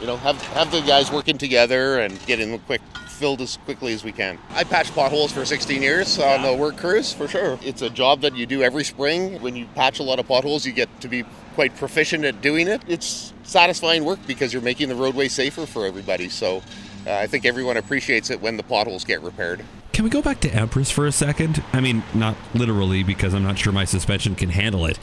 you 0.01 0.07
know, 0.07 0.17
have 0.17 0.41
have 0.53 0.71
the 0.71 0.81
guys 0.81 1.11
working 1.11 1.37
together 1.37 1.99
and 1.99 2.23
getting 2.25 2.51
them 2.51 2.61
quick 2.61 2.81
filled 3.19 3.41
as 3.41 3.57
quickly 3.65 3.91
as 3.93 4.03
we 4.03 4.13
can. 4.13 4.39
I 4.51 4.63
patched 4.63 4.95
potholes 4.95 5.33
for 5.33 5.43
16 5.43 5.81
years 5.81 6.17
on 6.19 6.41
the 6.41 6.53
work 6.53 6.77
crews, 6.77 7.11
for 7.11 7.27
sure. 7.27 7.59
It's 7.61 7.81
a 7.81 7.89
job 7.89 8.21
that 8.21 8.33
you 8.33 8.45
do 8.45 8.63
every 8.63 8.85
spring. 8.85 9.41
When 9.41 9.57
you 9.57 9.65
patch 9.75 9.99
a 9.99 10.03
lot 10.03 10.19
of 10.19 10.27
potholes, 10.27 10.65
you 10.65 10.71
get 10.71 11.01
to 11.01 11.09
be 11.09 11.25
quite 11.53 11.75
proficient 11.75 12.23
at 12.23 12.41
doing 12.41 12.69
it. 12.69 12.81
It's 12.87 13.33
satisfying 13.43 14.05
work 14.05 14.19
because 14.25 14.53
you're 14.53 14.61
making 14.61 14.87
the 14.87 14.95
roadway 14.95 15.27
safer 15.27 15.65
for 15.65 15.85
everybody. 15.85 16.29
So 16.29 16.63
uh, 17.05 17.11
I 17.11 17.27
think 17.27 17.45
everyone 17.45 17.75
appreciates 17.75 18.29
it 18.29 18.39
when 18.39 18.55
the 18.55 18.63
potholes 18.63 19.03
get 19.03 19.21
repaired. 19.21 19.65
Can 19.93 20.03
we 20.03 20.09
go 20.09 20.21
back 20.21 20.39
to 20.41 20.53
Empress 20.53 20.91
for 20.91 21.05
a 21.05 21.11
second? 21.11 21.63
I 21.73 21.81
mean, 21.81 22.03
not 22.13 22.35
literally, 22.53 23.03
because 23.03 23.33
I'm 23.33 23.43
not 23.43 23.57
sure 23.57 23.73
my 23.73 23.85
suspension 23.85 24.35
can 24.35 24.49
handle 24.49 24.85
it. 24.85 24.99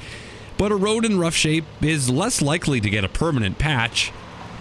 But 0.58 0.72
a 0.72 0.76
road 0.76 1.04
in 1.04 1.18
rough 1.18 1.34
shape 1.34 1.64
is 1.82 2.08
less 2.08 2.40
likely 2.40 2.80
to 2.80 2.88
get 2.88 3.04
a 3.04 3.08
permanent 3.08 3.58
patch. 3.58 4.12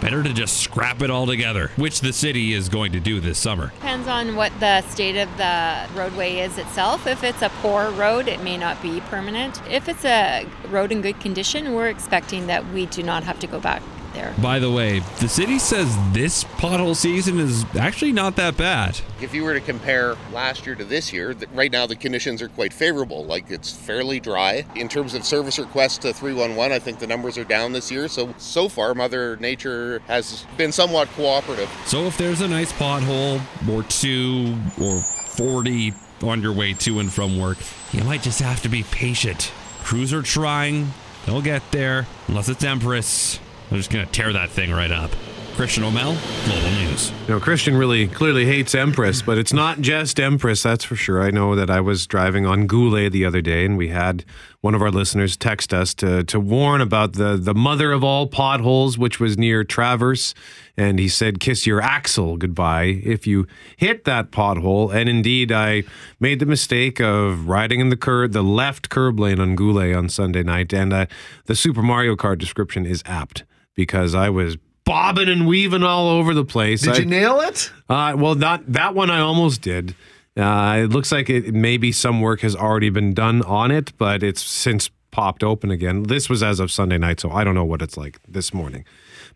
Better 0.02 0.22
to 0.24 0.34
just 0.34 0.58
scrap 0.58 1.02
it 1.02 1.10
all 1.10 1.26
together, 1.26 1.72
which 1.78 2.02
the 2.02 2.12
city 2.12 2.52
is 2.52 2.68
going 2.68 2.92
to 2.92 3.00
do 3.00 3.22
this 3.22 3.40
summer. 3.40 3.68
Depends 3.76 4.10
on 4.10 4.36
what 4.36 4.52
the 4.60 4.82
state 4.82 5.18
of 5.18 5.30
the 5.38 5.88
roadway 5.96 6.40
is 6.40 6.58
itself. 6.58 7.08
If 7.08 7.24
it's 7.24 7.42
a 7.42 7.50
poor 7.62 7.90
road, 7.92 8.28
it 8.28 8.44
may 8.44 8.58
not 8.58 8.82
be 8.82 9.00
permanent. 9.02 9.62
If 9.70 9.88
it's 9.88 10.04
a 10.04 10.46
road 10.70 10.92
in 10.92 11.02
good 11.02 11.22
condition, 11.22 11.74
we're 11.74 11.88
expecting 11.88 12.48
that 12.48 12.68
we 12.74 12.88
do 12.88 13.04
not 13.04 13.24
have 13.24 13.40
to 13.40 13.48
go 13.48 13.62
back 13.62 13.82
there. 14.16 14.34
By 14.42 14.60
the 14.60 14.72
way, 14.72 15.00
the 15.20 15.30
city 15.30 15.60
says 15.60 15.96
this 16.12 16.44
pothole 16.44 16.96
season 16.96 17.40
is 17.40 17.66
actually 17.76 18.12
not 18.12 18.36
that 18.38 18.58
bad. 18.58 19.00
If 19.22 19.34
you 19.34 19.44
were 19.44 19.54
to 19.54 19.62
compare 19.62 20.16
last 20.32 20.66
year 20.66 20.76
to 20.76 20.84
this 20.84 21.14
year, 21.14 21.36
right 21.54 21.72
now 21.72 21.86
the 21.86 21.96
conditions 21.96 22.42
are 22.42 22.48
quite 22.50 22.74
favorable. 22.74 23.26
Like 23.26 23.52
it's 23.52 23.72
fairly 23.72 24.20
dry. 24.20 24.66
In 24.76 24.88
terms 24.88 25.14
of 25.14 25.24
service 25.24 25.60
requests 25.60 26.00
to 26.00 26.14
311, 26.14 26.76
I 26.76 26.80
think 26.80 27.00
the 27.00 27.08
numbers 27.08 27.38
are 27.38 27.44
down 27.44 27.74
this 27.74 27.92
year. 27.92 28.08
So, 28.08 28.34
so 28.38 28.68
far, 28.70 28.94
Mother 28.96 29.38
Nature 29.38 30.00
has 30.08 30.46
been 30.58 30.72
somewhat 30.72 31.10
cooperative. 31.10 31.70
So 31.86 32.06
if 32.06 32.18
there's 32.18 32.42
a 32.42 32.48
nice 32.48 32.72
pothole 32.74 33.42
or 33.70 33.84
two 33.84 34.56
or 34.82 35.00
40 35.02 35.94
on 36.24 36.42
your 36.42 36.54
way 36.54 36.74
to 36.74 37.00
and 37.00 37.12
from 37.12 37.38
work, 37.40 37.58
you 37.92 38.04
might 38.04 38.22
just 38.22 38.40
have 38.40 38.62
to 38.62 38.70
be 38.70 38.84
patient. 38.84 39.52
Crews 39.84 40.14
are 40.14 40.22
trying. 40.22 40.92
They'll 41.26 41.42
get 41.42 41.72
there. 41.72 42.08
Unless 42.28 42.50
it's 42.50 42.64
Empress. 42.64 43.40
They're 43.70 43.80
just 43.80 43.92
going 43.92 44.06
to 44.06 44.12
tear 44.12 44.34
that 44.34 44.50
thing 44.50 44.72
right 44.72 44.92
up. 44.92 45.12
Christian 45.56 45.86
O'Mell, 45.86 46.18
Global 46.44 46.70
News. 46.72 47.12
You 47.28 47.36
know, 47.36 47.40
Christian 47.40 47.78
really 47.78 48.10
clearly 48.10 48.46
hates 48.46 48.76
Empress, 48.76 49.22
but 49.22 49.38
it's 49.38 49.54
not 49.54 49.80
just 49.80 50.20
Empress, 50.20 50.62
that's 50.62 50.84
for 50.84 50.98
sure. 50.98 51.24
I 51.24 51.32
know 51.32 51.56
that 51.56 51.70
I 51.70 51.80
was 51.80 52.06
driving 52.06 52.46
on 52.46 52.68
Goulet 52.68 53.14
the 53.14 53.24
other 53.24 53.40
day, 53.40 53.64
and 53.64 53.78
we 53.78 53.88
had 53.88 54.26
one 54.60 54.76
of 54.76 54.82
our 54.82 54.92
listeners 54.92 55.38
text 55.38 55.74
us 55.74 55.94
to 55.96 56.26
to 56.26 56.42
warn 56.42 56.82
about 56.82 57.14
the 57.14 57.38
the 57.38 57.54
mother 57.54 57.94
of 57.94 58.04
all 58.04 58.28
potholes, 58.28 58.98
which 58.98 59.22
was 59.22 59.38
near 59.38 59.64
Traverse, 59.64 60.34
and 60.76 61.00
he 61.00 61.08
said, 61.08 61.40
"Kiss 61.40 61.66
your 61.66 61.82
axle 61.82 62.36
goodbye 62.36 63.02
if 63.06 63.26
you 63.26 63.48
hit 63.78 64.04
that 64.04 64.32
pothole." 64.32 64.94
And 64.94 65.08
indeed, 65.08 65.54
I 65.54 65.84
made 66.20 66.40
the 66.40 66.46
mistake 66.46 67.00
of 67.00 67.48
riding 67.48 67.80
in 67.80 67.88
the 67.88 67.98
curb, 67.98 68.34
the 68.34 68.44
left 68.44 68.90
curb 68.90 69.22
lane 69.22 69.40
on 69.40 69.56
Goulet 69.56 69.96
on 69.96 70.10
Sunday 70.10 70.44
night, 70.44 70.74
and 70.74 70.92
uh, 70.92 71.06
the 71.46 71.56
Super 71.56 71.82
Mario 71.82 72.18
Kart 72.18 72.40
description 72.40 72.86
is 72.86 73.02
apt 73.06 73.46
because 73.76 74.16
I 74.16 74.30
was 74.30 74.58
bobbing 74.84 75.30
and 75.30 75.48
weaving 75.48 75.84
all 75.84 76.08
over 76.10 76.34
the 76.34 76.46
place. 76.46 76.82
Did 76.82 76.94
I- 76.96 76.98
you 77.00 77.06
nail 77.06 77.40
it? 77.42 77.72
uh, 77.90 78.14
well, 78.18 78.36
not 78.36 78.64
that 78.72 78.96
one. 78.96 79.10
I 79.10 79.20
almost 79.20 79.62
did. 79.62 79.96
Uh, 80.38 80.82
it 80.84 80.90
looks 80.90 81.12
like 81.12 81.30
it 81.30 81.54
maybe 81.54 81.92
some 81.92 82.20
work 82.22 82.42
has 82.42 82.56
already 82.56 82.90
been 82.90 83.14
done 83.14 83.42
on 83.44 83.72
it, 83.72 83.94
but 83.98 84.22
it's 84.22 84.42
since 84.42 84.90
popped 85.12 85.44
open 85.44 85.72
again. 85.72 86.04
This 86.04 86.30
was 86.30 86.44
as 86.44 86.60
of 86.60 86.70
Sunday 86.72 86.98
night, 86.98 87.22
so 87.22 87.32
I 87.32 87.46
don't 87.46 87.56
know 87.56 87.64
what 87.64 87.82
it's 87.82 87.96
like 87.96 88.20
this 88.28 88.54
morning. 88.54 88.84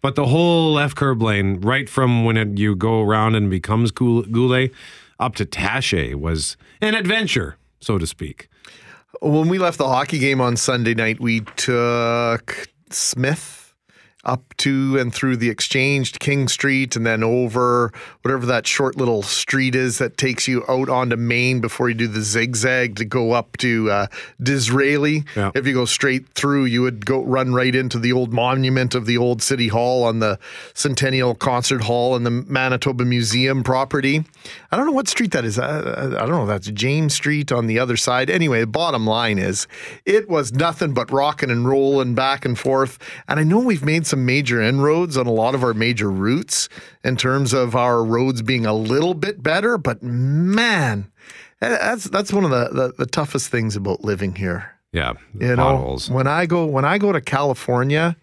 But 0.02 0.16
the 0.16 0.26
whole 0.28 0.74
left 0.74 0.96
curb 0.98 1.22
lane, 1.22 1.62
right 1.62 1.90
from 1.90 2.26
when 2.26 2.36
it, 2.38 2.58
you 2.58 2.76
go 2.76 3.02
around 3.02 3.36
and 3.36 3.50
becomes 3.50 3.92
Goul- 3.92 4.24
Goulet 4.24 4.72
up 5.20 5.36
to 5.36 5.46
Taché, 5.46 6.16
was 6.16 6.58
an 6.82 6.96
adventure, 6.96 7.56
so 7.80 7.98
to 7.98 8.06
speak. 8.06 8.50
When 9.22 9.48
we 9.50 9.58
left 9.58 9.78
the 9.78 9.88
hockey 9.88 10.20
game 10.20 10.40
on 10.42 10.58
Sunday 10.58 10.94
night, 10.94 11.20
we 11.22 11.42
took 11.58 12.68
Smith 12.90 13.59
up 14.26 14.54
to 14.58 14.98
and 15.00 15.14
through 15.14 15.38
the 15.38 15.50
exchange 15.50 16.12
to 16.12 16.20
King 16.20 16.48
Street 16.48 16.96
and 16.96 17.06
then 17.06 17.24
over 17.24 17.94
whatever 18.22 18.46
that 18.46 18.68
short 18.68 18.98
little 18.98 19.24
street 19.24 19.76
is 19.76 19.98
that 19.98 20.18
takes 20.18 20.48
you 20.48 20.64
out 20.68 20.90
onto 20.90 21.16
Main 21.16 21.62
before 21.62 21.90
you 21.90 21.96
do 21.96 22.08
the 22.08 22.22
zigzag 22.22 22.98
to 22.98 23.06
go 23.06 23.32
up 23.32 23.56
to 23.58 23.90
uh, 23.90 24.08
Disraeli. 24.42 25.24
Yeah. 25.36 25.52
If 25.56 25.66
you 25.66 25.74
go 25.74 25.86
straight 25.86 26.28
through, 26.30 26.66
you 26.66 26.82
would 26.82 27.06
go 27.06 27.24
run 27.24 27.54
right 27.54 27.74
into 27.74 27.98
the 27.98 28.12
old 28.12 28.34
monument 28.34 28.94
of 28.94 29.06
the 29.06 29.18
old 29.18 29.42
city 29.42 29.70
hall 29.70 30.04
on 30.04 30.20
the 30.20 30.38
Centennial 30.74 31.34
Concert 31.34 31.84
Hall 31.84 32.16
and 32.16 32.26
the 32.26 32.32
Manitoba 32.32 33.06
Museum 33.06 33.64
property. 33.64 34.26
I 34.72 34.78
don't 34.78 34.86
know 34.86 34.92
what 34.92 35.08
street 35.08 35.32
that 35.32 35.46
is. 35.46 35.58
I, 35.58 35.80
I 35.80 36.06
I 36.06 36.26
don't 36.26 36.32
know. 36.32 36.46
That's 36.46 36.68
James 36.72 37.14
Street 37.14 37.52
on 37.52 37.68
the 37.68 37.80
other 37.80 37.96
side. 37.96 38.30
Anyway, 38.30 38.60
the 38.62 38.68
bottom 38.68 39.08
line 39.08 39.40
is 39.40 39.68
it 40.06 40.30
was 40.30 40.52
nothing 40.52 40.94
but 40.94 41.12
rocking 41.12 41.50
and 41.50 41.68
rolling 41.68 42.16
back 42.16 42.46
and 42.46 42.58
forth. 42.60 43.00
And 43.28 43.40
I 43.40 43.44
know 43.44 43.60
we've 43.60 43.84
made 43.86 44.06
some 44.10 44.26
major 44.26 44.62
inroads 44.62 45.16
on 45.18 45.28
a 45.28 45.32
lot 45.32 45.56
of 45.56 45.64
our 45.64 45.74
major 45.74 46.10
routes 46.12 46.68
in 47.04 47.16
terms 47.16 47.54
of 47.54 47.76
our 47.76 48.04
roads 48.04 48.42
being 48.42 48.66
a 48.66 48.74
little 48.74 49.14
bit 49.14 49.42
better, 49.42 49.78
but 49.78 50.04
man, 50.04 51.10
eh, 51.62 51.70
that's 51.70 52.06
that's 52.06 52.34
one 52.34 52.44
of 52.44 52.52
the, 52.52 52.70
the, 52.74 52.94
the 52.98 53.06
toughest 53.06 53.50
things 53.50 53.76
about 53.76 54.04
living 54.04 54.36
here. 54.36 54.76
Yeah, 54.92 55.14
You 55.40 55.56
potholes. 55.56 56.10
know, 56.10 56.16
when 56.16 56.28
I 56.28 56.46
go 56.48 56.66
when 56.66 56.84
I 56.84 56.98
go 56.98 57.12
to 57.12 57.22
California, 57.22 58.16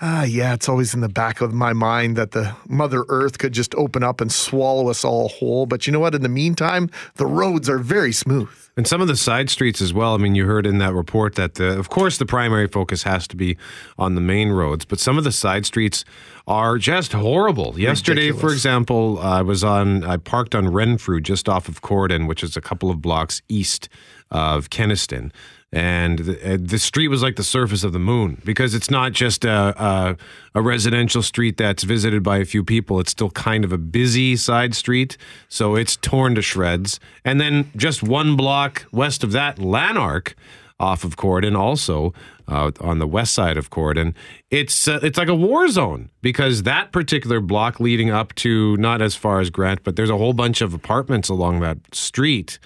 ah, 0.00 0.24
yeah, 0.24 0.54
it's 0.54 0.68
always 0.68 0.94
in 0.94 1.00
the 1.00 1.08
back 1.08 1.40
of 1.40 1.52
my 1.52 1.72
mind 1.72 2.16
that 2.16 2.32
the 2.32 2.54
Mother 2.68 3.04
Earth 3.08 3.38
could 3.38 3.52
just 3.52 3.74
open 3.76 4.02
up 4.02 4.20
and 4.20 4.30
swallow 4.30 4.88
us 4.88 5.04
all 5.04 5.28
whole. 5.28 5.66
But 5.66 5.86
you 5.86 5.92
know 5.92 6.00
what? 6.00 6.14
In 6.14 6.22
the 6.22 6.28
meantime, 6.28 6.90
the 7.14 7.26
roads 7.26 7.68
are 7.68 7.78
very 7.78 8.12
smooth. 8.12 8.50
And 8.76 8.86
some 8.86 9.00
of 9.00 9.08
the 9.08 9.16
side 9.16 9.48
streets 9.48 9.80
as 9.80 9.94
well. 9.94 10.14
I 10.14 10.18
mean, 10.18 10.34
you 10.34 10.44
heard 10.44 10.66
in 10.66 10.78
that 10.78 10.92
report 10.92 11.34
that, 11.36 11.54
the, 11.54 11.78
of 11.78 11.88
course, 11.88 12.18
the 12.18 12.26
primary 12.26 12.68
focus 12.68 13.04
has 13.04 13.26
to 13.28 13.36
be 13.36 13.56
on 13.98 14.14
the 14.14 14.20
main 14.20 14.50
roads, 14.50 14.84
but 14.84 15.00
some 15.00 15.16
of 15.16 15.24
the 15.24 15.32
side 15.32 15.64
streets 15.64 16.04
are 16.46 16.76
just 16.76 17.12
horrible. 17.12 17.78
Yesterday, 17.80 18.32
for 18.32 18.52
example, 18.52 19.18
I 19.18 19.40
was 19.40 19.64
on, 19.64 20.04
I 20.04 20.18
parked 20.18 20.54
on 20.54 20.68
Renfrew 20.68 21.22
just 21.22 21.48
off 21.48 21.68
of 21.68 21.80
Corydon, 21.80 22.28
which 22.28 22.44
is 22.44 22.56
a 22.56 22.60
couple 22.60 22.90
of 22.90 23.00
blocks 23.00 23.40
east 23.48 23.88
of 24.30 24.68
Kenaston. 24.68 25.32
And 25.72 26.20
the, 26.20 26.54
uh, 26.54 26.58
the 26.60 26.78
street 26.78 27.08
was 27.08 27.22
like 27.22 27.36
the 27.36 27.44
surface 27.44 27.82
of 27.82 27.92
the 27.92 27.98
moon 27.98 28.40
because 28.44 28.74
it's 28.74 28.90
not 28.90 29.12
just 29.12 29.44
a, 29.44 29.82
a, 29.82 30.16
a 30.54 30.62
residential 30.62 31.22
street 31.22 31.56
that's 31.56 31.82
visited 31.82 32.22
by 32.22 32.38
a 32.38 32.44
few 32.44 32.62
people. 32.62 33.00
It's 33.00 33.10
still 33.10 33.30
kind 33.30 33.64
of 33.64 33.72
a 33.72 33.78
busy 33.78 34.36
side 34.36 34.74
street. 34.74 35.16
So 35.48 35.74
it's 35.74 35.96
torn 35.96 36.36
to 36.36 36.42
shreds. 36.42 37.00
And 37.24 37.40
then 37.40 37.70
just 37.76 38.02
one 38.02 38.36
block 38.36 38.86
west 38.92 39.24
of 39.24 39.32
that, 39.32 39.58
Lanark, 39.58 40.36
off 40.78 41.04
of 41.04 41.16
Corydon, 41.16 41.56
also 41.56 42.12
uh, 42.48 42.70
on 42.80 42.98
the 42.98 43.06
west 43.06 43.34
side 43.34 43.56
of 43.56 43.70
Corydon. 43.70 44.14
It's 44.50 44.86
uh, 44.86 45.00
it's 45.02 45.18
like 45.18 45.28
a 45.28 45.34
war 45.34 45.68
zone 45.68 46.10
because 46.22 46.62
that 46.64 46.92
particular 46.92 47.40
block 47.40 47.80
leading 47.80 48.10
up 48.10 48.34
to 48.36 48.76
not 48.76 49.02
as 49.02 49.14
far 49.14 49.40
as 49.40 49.50
Grant, 49.50 49.82
but 49.84 49.96
there's 49.96 50.10
a 50.10 50.18
whole 50.18 50.32
bunch 50.32 50.60
of 50.60 50.74
apartments 50.74 51.28
along 51.28 51.60
that 51.60 51.78
street. 51.94 52.58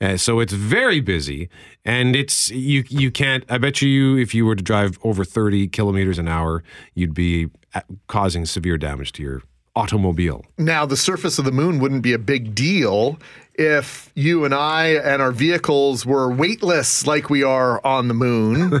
Uh, 0.00 0.16
so 0.16 0.40
it's 0.40 0.52
very 0.52 1.00
busy, 1.00 1.48
and 1.84 2.14
it's 2.14 2.50
you 2.50 2.84
you 2.88 3.10
can't. 3.10 3.44
I 3.48 3.58
bet 3.58 3.80
you, 3.80 4.16
if 4.16 4.34
you 4.34 4.44
were 4.44 4.54
to 4.54 4.62
drive 4.62 4.98
over 5.02 5.24
30 5.24 5.68
kilometers 5.68 6.18
an 6.18 6.28
hour, 6.28 6.62
you'd 6.94 7.14
be 7.14 7.48
uh, 7.74 7.80
causing 8.06 8.44
severe 8.44 8.76
damage 8.76 9.12
to 9.12 9.22
your 9.22 9.42
automobile. 9.74 10.44
Now, 10.58 10.86
the 10.86 10.96
surface 10.96 11.38
of 11.38 11.44
the 11.44 11.52
moon 11.52 11.78
wouldn't 11.78 12.02
be 12.02 12.12
a 12.12 12.18
big 12.18 12.54
deal 12.54 13.18
if 13.54 14.10
you 14.14 14.44
and 14.44 14.54
I 14.54 14.88
and 14.88 15.22
our 15.22 15.32
vehicles 15.32 16.04
were 16.04 16.30
weightless 16.30 17.06
like 17.06 17.30
we 17.30 17.42
are 17.42 17.84
on 17.86 18.08
the 18.08 18.14
moon. 18.14 18.80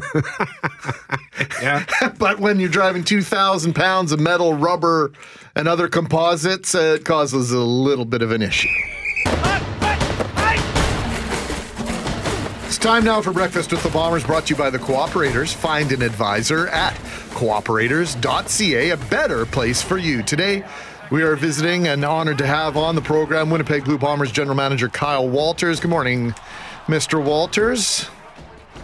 yeah. 1.62 1.84
but 2.18 2.40
when 2.40 2.60
you're 2.60 2.68
driving 2.68 3.04
2,000 3.04 3.74
pounds 3.74 4.12
of 4.12 4.20
metal, 4.20 4.54
rubber, 4.54 5.12
and 5.54 5.68
other 5.68 5.88
composites, 5.88 6.74
uh, 6.74 6.96
it 6.98 7.04
causes 7.04 7.52
a 7.52 7.60
little 7.60 8.04
bit 8.04 8.22
of 8.22 8.32
an 8.32 8.42
issue. 8.42 8.68
It's 12.76 12.84
time 12.84 13.04
now 13.04 13.22
for 13.22 13.32
Breakfast 13.32 13.72
with 13.72 13.82
the 13.82 13.88
Bombers, 13.88 14.22
brought 14.22 14.44
to 14.44 14.50
you 14.50 14.56
by 14.58 14.68
the 14.68 14.78
Cooperators. 14.78 15.54
Find 15.54 15.90
an 15.92 16.02
advisor 16.02 16.68
at 16.68 16.92
cooperators.ca, 17.30 18.90
a 18.90 18.96
better 18.98 19.46
place 19.46 19.80
for 19.80 19.96
you. 19.96 20.22
Today, 20.22 20.62
we 21.10 21.22
are 21.22 21.36
visiting 21.36 21.88
and 21.88 22.04
honored 22.04 22.36
to 22.36 22.46
have 22.46 22.76
on 22.76 22.94
the 22.94 23.00
program 23.00 23.48
Winnipeg 23.48 23.86
Blue 23.86 23.96
Bombers 23.96 24.30
General 24.30 24.56
Manager 24.56 24.90
Kyle 24.90 25.26
Walters. 25.26 25.80
Good 25.80 25.88
morning, 25.88 26.34
Mr. 26.86 27.24
Walters. 27.24 28.10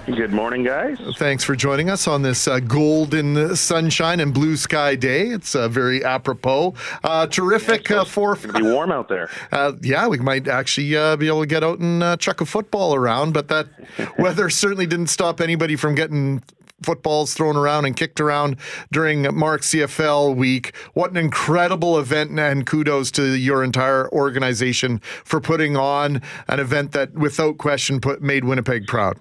Good 0.07 0.33
morning, 0.33 0.65
guys. 0.65 0.99
Thanks 1.17 1.45
for 1.45 1.55
joining 1.55 1.89
us 1.89 2.09
on 2.09 2.23
this 2.23 2.49
uh, 2.49 2.59
golden 2.59 3.55
sunshine 3.55 4.19
and 4.19 4.35
blue 4.35 4.57
sky 4.57 4.97
day. 4.97 5.29
It's 5.29 5.55
uh, 5.55 5.69
very 5.69 6.05
apropos. 6.05 6.75
Uh, 7.05 7.29
terrific 7.29 7.89
uh, 7.89 8.05
for. 8.05 8.33
It's 8.35 8.47
be 8.47 8.63
warm 8.63 8.91
out 8.91 9.09
there. 9.09 9.31
Uh, 9.53 9.73
yeah, 9.83 10.09
we 10.09 10.19
might 10.19 10.49
actually 10.49 10.97
uh, 10.97 11.15
be 11.17 11.27
able 11.27 11.41
to 11.41 11.47
get 11.47 11.63
out 11.63 11.79
and 11.79 12.03
uh, 12.03 12.17
chuck 12.17 12.41
a 12.41 12.47
football 12.47 12.95
around, 12.95 13.33
but 13.33 13.49
that 13.49 13.67
weather 14.19 14.49
certainly 14.49 14.87
didn't 14.87 15.09
stop 15.09 15.41
anybody 15.41 15.77
from 15.77 15.95
getting 15.95 16.43
footballs 16.83 17.35
thrown 17.35 17.57
around 17.57 17.85
and 17.85 17.95
kicked 17.97 18.19
around 18.19 18.57
during 18.91 19.23
Mark 19.35 19.61
CFL 19.61 20.35
week. 20.35 20.75
What 20.95 21.11
an 21.11 21.19
incredible 21.19 21.99
event, 21.99 22.39
and 22.39 22.67
kudos 22.67 23.11
to 23.13 23.37
your 23.37 23.63
entire 23.63 24.11
organization 24.11 25.01
for 25.25 25.41
putting 25.41 25.77
on 25.77 26.23
an 26.49 26.61
event 26.61 26.93
that, 26.93 27.13
without 27.13 27.59
question, 27.59 28.01
put 28.01 28.23
made 28.23 28.45
Winnipeg 28.45 28.87
proud. 28.87 29.19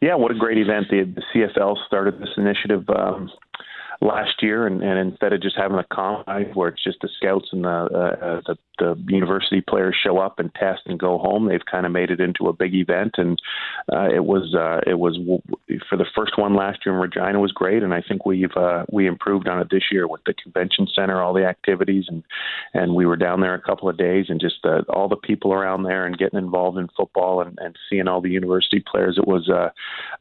Yeah, 0.00 0.14
what 0.14 0.30
a 0.30 0.34
great 0.34 0.58
event. 0.58 0.86
The, 0.90 1.04
the 1.04 1.22
CFL 1.34 1.76
started 1.86 2.20
this 2.20 2.28
initiative 2.36 2.88
um, 2.90 3.30
last 4.00 4.42
year, 4.42 4.66
and, 4.66 4.82
and 4.82 4.98
instead 4.98 5.32
of 5.32 5.42
just 5.42 5.56
having 5.56 5.78
a 5.78 5.86
combine 5.92 6.50
where 6.54 6.68
it's 6.68 6.84
just 6.84 6.98
the 7.00 7.08
scouts 7.16 7.48
and 7.52 7.64
the, 7.64 7.68
uh, 7.68 8.40
the 8.46 8.56
the 8.78 8.94
university 9.08 9.62
players 9.62 9.96
show 10.00 10.18
up 10.18 10.38
and 10.38 10.54
test 10.54 10.82
and 10.86 10.98
go 10.98 11.18
home, 11.18 11.48
they've 11.48 11.64
kind 11.70 11.86
of 11.86 11.92
made 11.92 12.10
it 12.10 12.20
into 12.20 12.48
a 12.48 12.52
big 12.52 12.74
event, 12.74 13.14
and 13.16 13.40
uh, 13.92 14.08
it 14.14 14.24
was 14.24 14.54
uh, 14.54 14.80
it 14.88 14.98
was 14.98 15.18
for 15.88 15.96
the 15.96 16.04
first 16.14 16.38
one 16.38 16.54
last 16.54 16.80
year 16.84 16.94
in 16.94 17.00
Regina 17.00 17.40
was 17.40 17.52
great, 17.52 17.82
and 17.82 17.94
I 17.94 18.02
think 18.06 18.26
we've 18.26 18.54
uh, 18.56 18.84
we 18.90 19.06
improved 19.06 19.48
on 19.48 19.60
it 19.60 19.68
this 19.70 19.84
year 19.90 20.06
with 20.06 20.20
the 20.26 20.34
convention 20.34 20.86
center, 20.94 21.22
all 21.22 21.32
the 21.32 21.46
activities, 21.46 22.04
and 22.08 22.22
and 22.74 22.94
we 22.94 23.06
were 23.06 23.16
down 23.16 23.40
there 23.40 23.54
a 23.54 23.60
couple 23.60 23.88
of 23.88 23.96
days, 23.96 24.26
and 24.28 24.40
just 24.40 24.64
uh, 24.64 24.82
all 24.90 25.08
the 25.08 25.16
people 25.16 25.52
around 25.52 25.84
there 25.84 26.06
and 26.06 26.18
getting 26.18 26.38
involved 26.38 26.78
in 26.78 26.88
football 26.96 27.40
and, 27.40 27.58
and 27.60 27.76
seeing 27.88 28.08
all 28.08 28.20
the 28.20 28.30
university 28.30 28.82
players. 28.90 29.18
It 29.18 29.26
was 29.26 29.48
uh, 29.48 29.70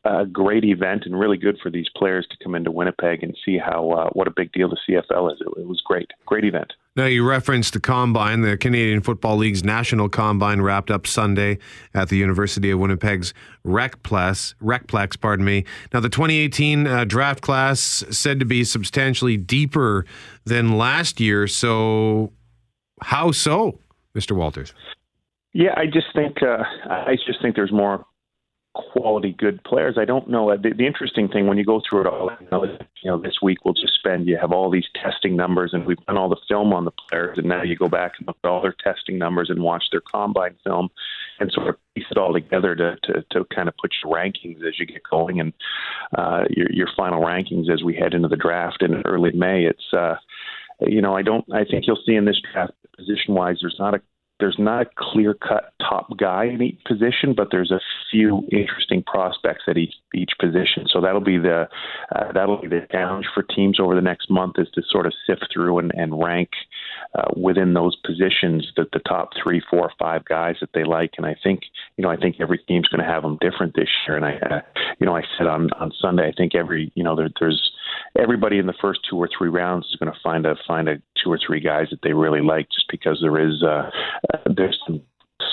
a 0.05 0.25
great 0.25 0.63
event 0.63 1.03
and 1.05 1.19
really 1.19 1.37
good 1.37 1.57
for 1.61 1.69
these 1.69 1.89
players 1.95 2.25
to 2.29 2.37
come 2.43 2.55
into 2.55 2.71
Winnipeg 2.71 3.23
and 3.23 3.37
see 3.45 3.57
how 3.65 3.91
uh, 3.91 4.09
what 4.13 4.27
a 4.27 4.31
big 4.31 4.51
deal 4.51 4.69
the 4.69 4.77
CFL 4.87 5.33
is. 5.33 5.41
It, 5.41 5.61
it 5.61 5.67
was 5.67 5.81
great, 5.85 6.11
great 6.25 6.45
event. 6.45 6.73
Now, 6.95 7.05
you 7.07 7.27
referenced 7.27 7.73
the 7.73 7.81
combine. 7.81 8.39
The 8.41 8.55
Canadian 8.55 9.01
Football 9.01 9.37
League's 9.37 9.65
national 9.65 10.07
combine 10.07 10.61
wrapped 10.61 10.89
up 10.89 11.05
Sunday 11.05 11.57
at 11.93 12.07
the 12.07 12.15
University 12.15 12.71
of 12.71 12.79
Winnipeg's 12.79 13.33
Recplex. 13.65 14.55
Recplex, 14.61 15.19
pardon 15.19 15.43
me. 15.43 15.65
Now, 15.93 15.99
the 15.99 16.07
2018 16.07 16.87
uh, 16.87 17.03
draft 17.03 17.41
class 17.41 18.05
said 18.11 18.39
to 18.39 18.45
be 18.45 18.63
substantially 18.63 19.35
deeper 19.35 20.05
than 20.45 20.77
last 20.77 21.19
year. 21.19 21.47
So, 21.47 22.31
how 23.01 23.31
so, 23.31 23.79
Mr. 24.15 24.33
Walters? 24.33 24.73
Yeah, 25.51 25.73
I 25.75 25.85
just 25.85 26.07
think 26.13 26.41
uh, 26.41 26.63
I 26.89 27.17
just 27.25 27.41
think 27.41 27.55
there's 27.55 27.71
more 27.71 28.05
quality, 28.75 29.33
good 29.37 29.63
players. 29.63 29.97
I 29.97 30.05
don't 30.05 30.29
know. 30.29 30.55
The, 30.55 30.73
the 30.77 30.85
interesting 30.85 31.27
thing 31.27 31.47
when 31.47 31.57
you 31.57 31.65
go 31.65 31.81
through 31.87 32.01
it 32.01 32.07
all, 32.07 32.29
you 32.39 32.47
know, 32.51 32.65
you 32.65 33.11
know, 33.11 33.17
this 33.17 33.37
week 33.41 33.63
we'll 33.63 33.73
just 33.73 33.95
spend. 33.95 34.27
You 34.27 34.37
have 34.39 34.51
all 34.51 34.69
these 34.69 34.87
testing 35.01 35.35
numbers, 35.35 35.71
and 35.73 35.85
we've 35.85 36.03
done 36.05 36.17
all 36.17 36.29
the 36.29 36.37
film 36.47 36.73
on 36.73 36.85
the 36.85 36.91
players, 36.91 37.37
and 37.37 37.47
now 37.47 37.63
you 37.63 37.75
go 37.75 37.87
back 37.87 38.13
and 38.17 38.27
look 38.27 38.37
at 38.43 38.47
all 38.47 38.61
their 38.61 38.75
testing 38.83 39.17
numbers 39.17 39.49
and 39.49 39.63
watch 39.63 39.85
their 39.91 40.01
combine 40.01 40.55
film, 40.63 40.89
and 41.39 41.51
sort 41.51 41.69
of 41.69 41.75
piece 41.95 42.05
it 42.11 42.17
all 42.17 42.33
together 42.33 42.75
to 42.75 42.95
to, 43.03 43.25
to 43.31 43.45
kind 43.55 43.67
of 43.69 43.75
put 43.77 43.93
your 44.03 44.13
rankings 44.13 44.65
as 44.67 44.77
you 44.77 44.85
get 44.85 45.01
going, 45.09 45.39
and 45.39 45.53
uh, 46.17 46.43
your 46.49 46.67
your 46.71 46.87
final 46.95 47.21
rankings 47.21 47.71
as 47.71 47.83
we 47.83 47.95
head 47.95 48.13
into 48.13 48.27
the 48.27 48.35
draft 48.35 48.83
in 48.83 49.01
early 49.05 49.31
May. 49.31 49.63
It's 49.65 49.93
uh, 49.93 50.15
you 50.81 51.01
know, 51.01 51.15
I 51.15 51.21
don't. 51.21 51.45
I 51.53 51.63
think 51.63 51.87
you'll 51.87 52.01
see 52.05 52.15
in 52.15 52.25
this 52.25 52.41
draft, 52.51 52.73
position 52.97 53.33
wise, 53.33 53.57
there's 53.61 53.77
not 53.79 53.93
a 53.93 54.01
there's 54.39 54.57
not 54.59 54.81
a 54.81 54.89
clear 54.97 55.33
cut 55.33 55.73
top 55.79 56.17
guy 56.17 56.45
in 56.45 56.61
each 56.61 56.79
position, 56.85 57.33
but 57.35 57.49
there's 57.51 57.71
a 57.71 57.79
few 58.11 58.43
interesting 58.51 59.01
prospects 59.03 59.63
at 59.67 59.77
each 59.77 59.93
each 60.13 60.31
position. 60.39 60.85
So 60.91 61.01
that'll 61.01 61.21
be 61.21 61.37
the 61.37 61.67
uh, 62.13 62.31
that'll 62.33 62.61
be 62.61 62.67
the 62.67 62.85
challenge 62.91 63.27
for 63.33 63.43
teams 63.43 63.79
over 63.79 63.95
the 63.95 64.01
next 64.01 64.29
month 64.29 64.55
is 64.57 64.67
to 64.75 64.81
sort 64.89 65.05
of 65.05 65.13
sift 65.25 65.47
through 65.53 65.79
and, 65.79 65.91
and 65.95 66.21
rank 66.21 66.49
uh, 67.17 67.31
within 67.35 67.73
those 67.73 67.95
positions 68.05 68.71
that 68.75 68.91
the 68.91 68.99
top 68.99 69.31
three, 69.41 69.61
four, 69.69 69.91
five 69.97 70.25
guys 70.25 70.55
that 70.59 70.69
they 70.73 70.83
like. 70.83 71.11
And 71.17 71.25
I 71.25 71.35
think 71.41 71.61
you 71.97 72.01
know 72.01 72.09
I 72.09 72.17
think 72.17 72.37
every 72.39 72.57
team's 72.57 72.89
going 72.89 73.05
to 73.05 73.09
have 73.09 73.23
them 73.23 73.37
different 73.39 73.75
this 73.75 73.89
year. 74.05 74.17
And 74.17 74.25
I 74.25 74.33
uh, 74.35 74.61
you 74.99 75.05
know 75.05 75.15
I 75.15 75.23
said 75.37 75.47
on 75.47 75.69
on 75.79 75.91
Sunday 76.01 76.27
I 76.27 76.33
think 76.35 76.55
every 76.55 76.91
you 76.95 77.03
know 77.03 77.15
there, 77.15 77.29
there's 77.39 77.71
everybody 78.19 78.57
in 78.57 78.67
the 78.67 78.75
first 78.81 78.99
two 79.09 79.17
or 79.17 79.29
three 79.37 79.49
rounds 79.49 79.85
is 79.87 79.95
going 79.95 80.11
to 80.11 80.19
find 80.21 80.45
a 80.45 80.55
find 80.67 80.89
a 80.89 80.95
two 81.23 81.31
or 81.31 81.39
three 81.45 81.59
guys 81.59 81.87
that 81.91 81.99
they 82.03 82.13
really 82.13 82.41
like 82.41 82.67
just 82.69 82.87
because 82.89 83.19
there 83.21 83.39
is 83.39 83.63
uh, 83.63 83.89
there's 84.45 84.79
some 84.85 85.01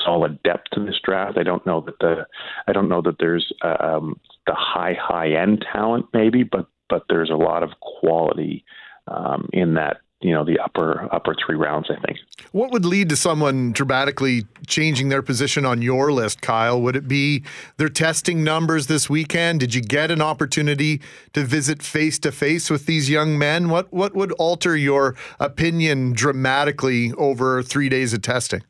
solid 0.04 0.42
depth 0.42 0.70
to 0.72 0.84
this 0.84 1.00
draft. 1.02 1.38
I 1.38 1.42
don't 1.42 1.64
know 1.66 1.80
that 1.82 1.98
the 2.00 2.26
I 2.66 2.72
don't 2.72 2.88
know 2.88 3.02
that 3.02 3.16
there's 3.18 3.52
um, 3.62 4.18
the 4.46 4.54
high 4.54 4.96
high 5.00 5.32
end 5.32 5.64
talent 5.72 6.06
maybe, 6.12 6.42
but 6.42 6.66
but 6.88 7.04
there's 7.08 7.30
a 7.30 7.36
lot 7.36 7.62
of 7.62 7.70
quality 7.80 8.64
um, 9.08 9.48
in 9.52 9.74
that. 9.74 9.98
You 10.22 10.32
know, 10.32 10.44
the 10.44 10.58
upper 10.58 11.08
upper 11.12 11.34
three 11.34 11.56
rounds. 11.56 11.90
I 11.90 12.00
think. 12.06 12.18
What 12.52 12.70
would 12.72 12.84
lead 12.84 13.08
to 13.10 13.16
someone 13.16 13.72
dramatically 13.72 14.46
changing 14.66 15.08
their 15.08 15.22
position 15.22 15.66
on 15.66 15.82
your 15.82 16.12
list, 16.12 16.40
Kyle? 16.40 16.80
Would 16.80 16.96
it 16.96 17.08
be 17.08 17.44
their 17.76 17.88
testing 17.88 18.44
numbers 18.44 18.86
this 18.86 19.10
weekend? 19.10 19.60
Did 19.60 19.74
you 19.74 19.82
get 19.82 20.10
an 20.10 20.22
opportunity 20.22 21.00
to 21.32 21.44
visit 21.44 21.82
face 21.82 22.18
to 22.20 22.32
face 22.32 22.70
with 22.70 22.86
these 22.86 23.10
young 23.10 23.38
men? 23.38 23.68
What 23.68 23.92
what 23.92 24.14
would 24.14 24.32
alter 24.32 24.76
your 24.76 25.16
opinion 25.40 26.12
dramatically 26.12 27.12
over 27.12 27.62
three 27.62 27.88
days 27.88 28.12
of 28.12 28.22
testing? 28.22 28.62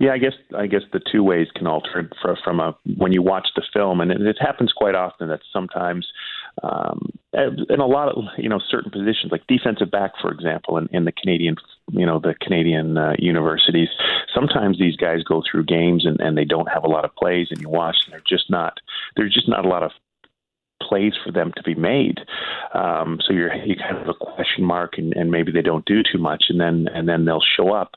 Yeah, 0.00 0.12
I 0.12 0.18
guess 0.18 0.34
I 0.56 0.68
guess 0.68 0.82
the 0.92 1.00
two 1.10 1.24
ways 1.24 1.48
can 1.56 1.66
alter 1.66 1.98
it 1.98 2.12
from 2.44 2.60
a 2.60 2.76
when 2.96 3.12
you 3.12 3.20
watch 3.20 3.48
the 3.56 3.64
film, 3.72 4.00
and 4.00 4.12
it, 4.12 4.20
it 4.20 4.36
happens 4.40 4.72
quite 4.72 4.94
often 4.94 5.28
that 5.28 5.40
sometimes 5.52 6.06
um, 6.62 7.10
in 7.32 7.80
a 7.80 7.86
lot 7.86 8.08
of 8.08 8.24
you 8.36 8.48
know 8.48 8.60
certain 8.70 8.90
positions, 8.90 9.30
like 9.30 9.46
defensive 9.46 9.90
back, 9.90 10.12
for 10.20 10.32
example, 10.32 10.76
in, 10.78 10.88
in 10.90 11.04
the 11.04 11.12
Canadian 11.12 11.56
you 11.90 12.06
know 12.06 12.18
the 12.18 12.34
Canadian 12.40 12.96
uh, 12.96 13.14
universities. 13.18 13.88
Sometimes 14.34 14.78
these 14.78 14.96
guys 14.96 15.22
go 15.22 15.42
through 15.48 15.64
games 15.64 16.06
and, 16.06 16.20
and 16.20 16.36
they 16.36 16.44
don't 16.44 16.68
have 16.68 16.84
a 16.84 16.88
lot 16.88 17.04
of 17.04 17.14
plays, 17.14 17.48
and 17.50 17.60
you 17.60 17.68
watch, 17.68 17.96
and 18.04 18.12
they're 18.12 18.22
just 18.28 18.50
not 18.50 18.78
there's 19.16 19.34
just 19.34 19.48
not 19.48 19.64
a 19.64 19.68
lot 19.68 19.82
of 19.82 19.92
plays 20.82 21.12
for 21.24 21.32
them 21.32 21.52
to 21.56 21.62
be 21.62 21.74
made. 21.74 22.18
Um, 22.74 23.18
so 23.26 23.32
you're 23.32 23.54
you 23.54 23.76
kind 23.76 23.98
of 23.98 24.08
a 24.08 24.14
question 24.14 24.64
mark, 24.64 24.94
and, 24.96 25.12
and 25.14 25.30
maybe 25.30 25.52
they 25.52 25.62
don't 25.62 25.84
do 25.84 26.02
too 26.02 26.18
much, 26.18 26.44
and 26.48 26.60
then 26.60 26.88
and 26.94 27.08
then 27.08 27.24
they'll 27.24 27.44
show 27.56 27.72
up. 27.72 27.92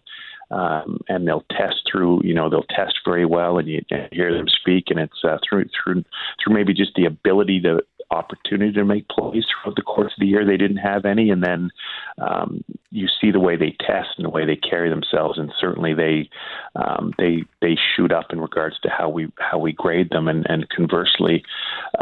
Um, 0.51 0.99
and 1.07 1.26
they'll 1.26 1.45
test 1.49 1.78
through, 1.89 2.24
you 2.26 2.34
know, 2.34 2.49
they'll 2.49 2.64
test 2.64 2.99
very 3.05 3.26
well, 3.26 3.57
and 3.57 3.70
you, 3.70 3.82
you 3.89 3.97
hear 4.12 4.34
them 4.34 4.49
speak, 4.49 4.88
and 4.89 4.99
it's 4.99 5.24
uh, 5.24 5.38
through 5.47 5.70
through 5.72 6.03
through 6.43 6.53
maybe 6.53 6.74
just 6.74 6.91
the 6.95 7.05
ability 7.05 7.62
to 7.62 7.80
opportunity 8.12 8.74
to 8.74 8.86
make 8.86 9.07
plays 9.07 9.45
throughout 9.45 9.76
the 9.76 9.82
course 9.82 10.14
of 10.14 10.20
the 10.20 10.28
year. 10.28 10.45
They 10.45 10.57
didn't 10.57 10.78
have 10.78 11.05
any, 11.05 11.30
and 11.30 11.43
then 11.43 11.72
um, 12.20 12.64
you 12.91 13.07
see 13.20 13.32
the 13.32 13.39
way 13.39 13.55
they 13.55 13.76
test 13.80 14.09
and 14.18 14.26
the 14.26 14.30
way 14.30 14.45
they 14.45 14.57
carry 14.57 14.89
themselves, 14.89 15.39
and 15.39 15.51
certainly 15.59 15.93
they 15.93 16.30
um, 16.76 17.14
they 17.18 17.43
they 17.62 17.78
shoot 17.95 18.12
up 18.12 18.32
in 18.32 18.39
regards 18.39 18.80
to 18.82 18.89
how 18.89 19.09
we 19.09 19.32
how 19.38 19.57
we 19.57 19.72
grade 19.72 20.09
them. 20.09 20.28
And, 20.28 20.45
and 20.49 20.70
conversely, 20.70 21.43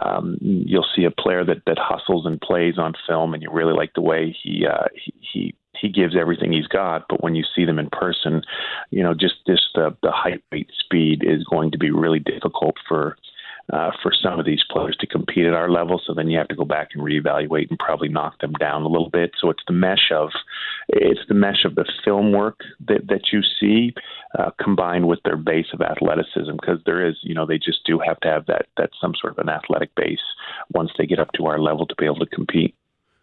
um, 0.04 0.38
you'll 0.42 0.88
see 0.96 1.06
a 1.06 1.12
player 1.12 1.46
that 1.46 1.64
that 1.66 1.78
hustles 1.80 2.26
and 2.26 2.42
plays 2.42 2.78
on 2.78 2.94
film, 3.08 3.34
and 3.34 3.44
you 3.44 3.52
really 3.52 3.74
like 3.74 3.94
the 3.94 4.02
way 4.02 4.36
he 4.44 4.66
uh, 4.66 4.88
he, 4.96 5.14
he 5.20 5.56
he 5.80 5.90
gives 5.90 6.16
everything 6.16 6.52
he's 6.52 6.68
got. 6.68 7.06
But 7.08 7.24
when 7.24 7.36
you 7.36 7.44
see 7.56 7.66
them 7.66 7.80
in 7.80 7.90
person, 7.90 8.42
you 8.90 9.04
know, 9.04 9.14
just 9.14 9.36
this 9.46 9.62
the 9.76 9.96
the 10.02 10.12
height, 10.12 10.44
weight, 10.52 10.70
speed 10.78 11.24
is 11.26 11.44
going 11.44 11.72
to 11.72 11.78
be 11.78 11.92
really 11.92 12.20
difficult 12.20 12.76
for 12.88 13.16
uh, 13.72 13.92
for 14.02 14.12
some 14.12 14.40
of 14.40 14.46
these 14.46 14.64
players 14.70 14.96
to 15.00 15.08
compete 15.08 15.46
at 15.46 15.54
our 15.54 15.70
level. 15.70 16.02
So 16.06 16.14
then 16.14 16.30
you 16.30 16.38
have 16.38 16.48
to 16.50 16.56
go 16.56 16.66
back 16.66 16.90
and 16.94 17.04
reevaluate 17.04 17.70
and 17.70 17.80
probably 17.80 18.10
knock 18.10 18.40
them 18.40 18.54
down 18.54 18.84
a 18.84 18.88
little 18.88 19.10
bit. 19.10 19.32
So 19.40 19.50
it's 19.50 19.64
the 19.68 19.74
mesh 19.74 20.12
of 20.14 20.30
it's 20.90 21.22
the 21.28 21.36
mesh 21.36 21.66
of 21.66 21.76
the 21.76 21.86
film 22.04 22.32
work 22.32 22.62
that 22.88 23.08
that 23.08 23.32
you 23.32 23.42
see 23.60 23.94
uh, 24.38 24.52
combined 24.62 25.08
with 25.08 25.20
their 25.24 25.38
base 25.38 25.68
of 25.74 25.82
athleticism 25.82 26.54
because 26.54 26.80
there 26.86 27.08
is 27.08 27.16
you 27.22 27.34
know 27.34 27.46
they 27.46 27.58
just 27.58 27.86
do 27.86 28.00
have 28.00 28.20
to 28.22 28.28
have 28.28 28.46
that 28.48 28.68
that 28.78 28.90
some 29.00 29.14
sort 29.20 29.34
of 29.34 29.40
an 29.40 29.50
athletic 29.50 29.94
base 29.96 30.20
once 30.74 30.92
they 30.98 31.06
get 31.06 31.20
up 31.20 31.32
to 31.34 31.46
our 31.46 31.60
level 31.60 31.86
to 31.86 31.96
be 31.96 32.06
able 32.06 32.20
to 32.20 32.26
compete. 32.26 32.76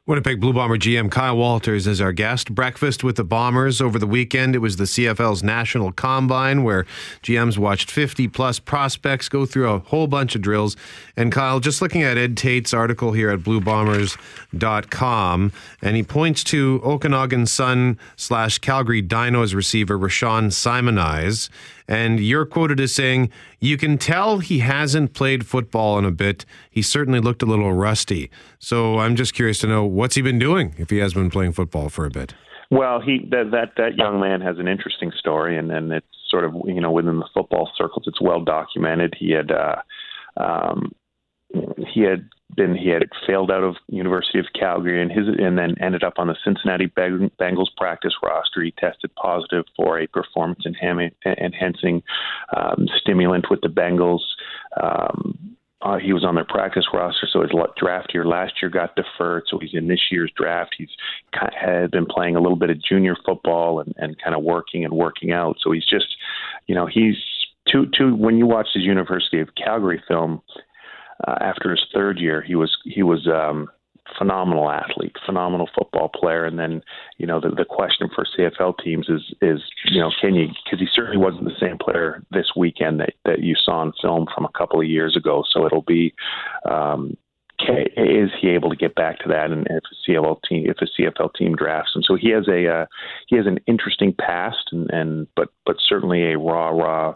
Winnipeg 0.09 0.41
Blue 0.41 0.53
Bomber 0.53 0.79
GM 0.79 1.11
Kyle 1.11 1.37
Walters 1.37 1.89
is 1.89 2.01
our 2.01 2.13
guest. 2.13 2.55
Breakfast 2.55 3.03
with 3.03 3.17
the 3.17 3.25
Bombers 3.25 3.81
over 3.81 3.99
the 3.99 4.07
weekend. 4.07 4.55
It 4.55 4.61
was 4.61 4.77
the 4.77 4.85
CFL's 4.85 5.43
National 5.43 5.91
Combine 5.91 6.63
where 6.63 6.87
GMs 7.25 7.59
watched 7.59 7.91
50 7.91 8.29
plus 8.29 8.61
prospects 8.61 9.29
go 9.29 9.45
through 9.45 9.69
a 9.69 9.81
whole 9.81 10.07
bunch 10.07 10.37
of 10.37 10.43
drills. 10.43 10.77
And 11.17 11.33
Kyle, 11.33 11.59
just 11.59 11.83
looking 11.83 12.05
at 12.05 12.17
Ed 12.17 12.37
Tait's 12.37 12.73
article 12.73 13.15
here 13.15 13.31
at 13.31 13.41
bluebombers.com, 13.41 15.53
and 15.83 15.97
he 15.97 16.05
points 16.05 16.45
to 16.45 16.81
Okanagan 16.85 17.47
Sun 17.47 17.99
slash 18.15 18.61
Calgary 18.61 19.03
Dinos 19.03 19.57
receiver 19.57 19.99
Rashaun 19.99 20.53
Simonise. 20.53 21.51
And 21.89 22.19
you're 22.21 22.47
quoted 22.47 22.81
as 22.81 22.95
saying, 22.95 23.31
You 23.61 23.77
can 23.77 23.99
tell 23.99 24.39
he 24.39 24.61
hasn't 24.61 25.15
played 25.15 25.47
football 25.47 25.99
in 25.99 26.05
a 26.05 26.11
bit. 26.11 26.45
He 26.71 26.83
certainly 26.83 27.21
looked 27.21 27.43
a 27.43 27.47
little 27.47 27.73
rusty. 27.73 28.31
So 28.59 28.99
I'm 28.99 29.17
just 29.17 29.35
curious 29.35 29.59
to 29.61 29.67
know 29.67 29.85
what's 29.85 30.17
he 30.17 30.23
been 30.23 30.39
doing 30.39 30.75
if 30.79 30.91
he 30.91 30.99
has 30.99 31.15
been 31.15 31.31
playing 31.31 31.53
football 31.53 31.89
for 31.89 32.05
a 32.05 32.11
bit. 32.11 32.35
Well, 32.71 33.01
he 33.01 33.27
that 33.31 33.51
that 33.53 33.73
that 33.77 33.97
young 33.97 34.21
man 34.21 34.41
has 34.41 34.59
an 34.59 34.67
interesting 34.67 35.13
story, 35.17 35.57
and 35.57 35.71
and 35.71 35.93
it's 35.93 36.07
sort 36.29 36.45
of 36.45 36.55
you 36.65 36.81
know 36.81 36.91
within 36.91 37.21
the 37.21 37.29
football 37.33 37.71
circles, 37.77 38.05
it's 38.09 38.21
well 38.21 38.43
documented. 38.43 39.15
He 39.17 39.31
had 39.31 39.53
uh, 39.53 39.77
um, 40.37 40.93
he 41.95 42.01
had 42.01 42.29
been 42.55 42.77
he 42.77 42.89
had 42.89 43.09
failed 43.27 43.51
out 43.51 43.65
of 43.65 43.77
University 43.89 44.39
of 44.39 44.47
Calgary 44.59 45.03
and 45.03 45.11
his 45.11 45.27
and 45.39 45.59
then 45.59 45.75
ended 45.81 46.05
up 46.05 46.15
on 46.19 46.29
the 46.29 46.37
Cincinnati 46.45 46.87
Bengals 46.87 47.75
practice 47.77 48.15
roster. 48.23 48.63
He 48.63 48.71
tested 48.73 49.15
positive 49.17 49.65
for 49.75 49.99
a 49.99 50.07
performance 50.07 50.65
enhancing 50.65 52.03
um, 52.57 52.87
stimulant 53.01 53.47
with 53.51 53.61
the 53.63 53.69
Bengals. 53.69 54.21
Um, 54.81 55.57
uh, 55.83 55.99
he 55.99 56.13
was 56.13 56.25
on 56.25 56.35
their 56.35 56.45
practice 56.45 56.87
roster, 56.93 57.29
so 57.31 57.43
his 57.43 57.51
draft 57.77 58.13
year 58.15 58.25
last 58.25 58.55
year 58.63 58.71
got 58.71 58.97
deferred. 58.97 59.45
So 59.47 59.59
he's 59.59 59.75
in 59.75 59.89
this 59.89 60.01
year's 60.11 60.33
draft. 60.37 60.75
He's 60.77 60.89
kind 61.33 61.49
of 61.49 61.55
had 61.55 61.91
been 61.91 62.07
playing 62.07 62.35
a 62.35 62.41
little 62.41 62.57
bit 62.57 62.71
of 62.71 62.83
junior 62.83 63.15
football 63.27 63.81
and, 63.81 63.95
and 63.99 64.17
kind 64.23 64.35
of 64.35 64.43
working 64.43 64.85
and 64.85 64.95
working 64.95 65.33
out. 65.33 65.57
So 65.61 65.73
he's 65.73 65.85
just, 65.85 66.17
you 66.67 66.75
know, 66.75 66.87
he's 66.87 67.17
to 67.69 67.87
to 67.99 68.15
when 68.15 68.39
you 68.39 68.47
watch 68.47 68.69
his 68.73 68.85
University 68.85 69.41
of 69.41 69.49
Calgary 69.55 70.03
film, 70.09 70.41
uh, 71.27 71.37
after 71.41 71.71
his 71.71 71.85
third 71.95 72.19
year, 72.19 72.43
he 72.43 72.55
was 72.55 72.77
he 72.85 73.03
was 73.03 73.27
um, 73.27 73.69
phenomenal 74.19 74.71
athlete, 74.71 75.17
phenomenal 75.25 75.69
football 75.77 76.09
player. 76.09 76.45
And 76.45 76.59
then 76.59 76.83
you 77.19 77.27
know 77.27 77.41
the 77.41 77.51
the 77.51 77.65
question 77.65 78.09
for 78.15 78.25
CFL 78.25 78.75
teams 78.83 79.09
is 79.09 79.23
is 79.41 79.61
you 79.87 80.01
know 80.01 80.11
can 80.21 80.35
you 80.35 80.49
because 80.65 80.81
he 80.81 80.87
certainly 80.93 81.19
wasn't 81.19 81.45
the 81.45 81.59
same 81.61 81.79
player 81.79 82.23
this 82.31 82.53
weekend 82.57 83.01
that 83.01 83.15
that 83.25 83.41
you 83.41 83.55
saw 83.57 83.83
in 83.83 83.93
film 84.01 84.27
from 84.35 84.45
a 84.45 84.59
couple 84.59 84.81
of 84.81 84.87
years 84.87 85.17
ago. 85.17 85.45
So 85.51 85.67
it'll 85.67 85.83
be. 85.83 86.15
Um, 86.71 87.17
is 87.97 88.31
he 88.39 88.51
able 88.51 88.69
to 88.69 88.77
get 88.77 88.95
back 88.95 89.19
to 89.21 89.29
that? 89.29 89.51
And 89.51 89.67
if 89.71 89.83
a 89.83 90.11
CFL 90.11 90.41
team, 90.47 90.67
if 90.69 90.77
a 90.83 91.03
CFL 91.03 91.35
team 91.35 91.57
drafts 91.57 91.97
him, 91.97 92.03
so 92.03 92.15
he 92.15 92.29
has 92.31 92.47
a 92.49 92.69
uh, 92.69 92.87
he 93.29 93.37
has 93.37 93.47
an 93.47 93.59
interesting 93.67 94.13
past, 94.13 94.69
and, 94.73 94.91
and 94.91 95.27
but 95.37 95.49
but 95.65 95.77
certainly 95.79 96.33
a 96.33 96.39
raw 96.39 96.69
raw 96.69 97.15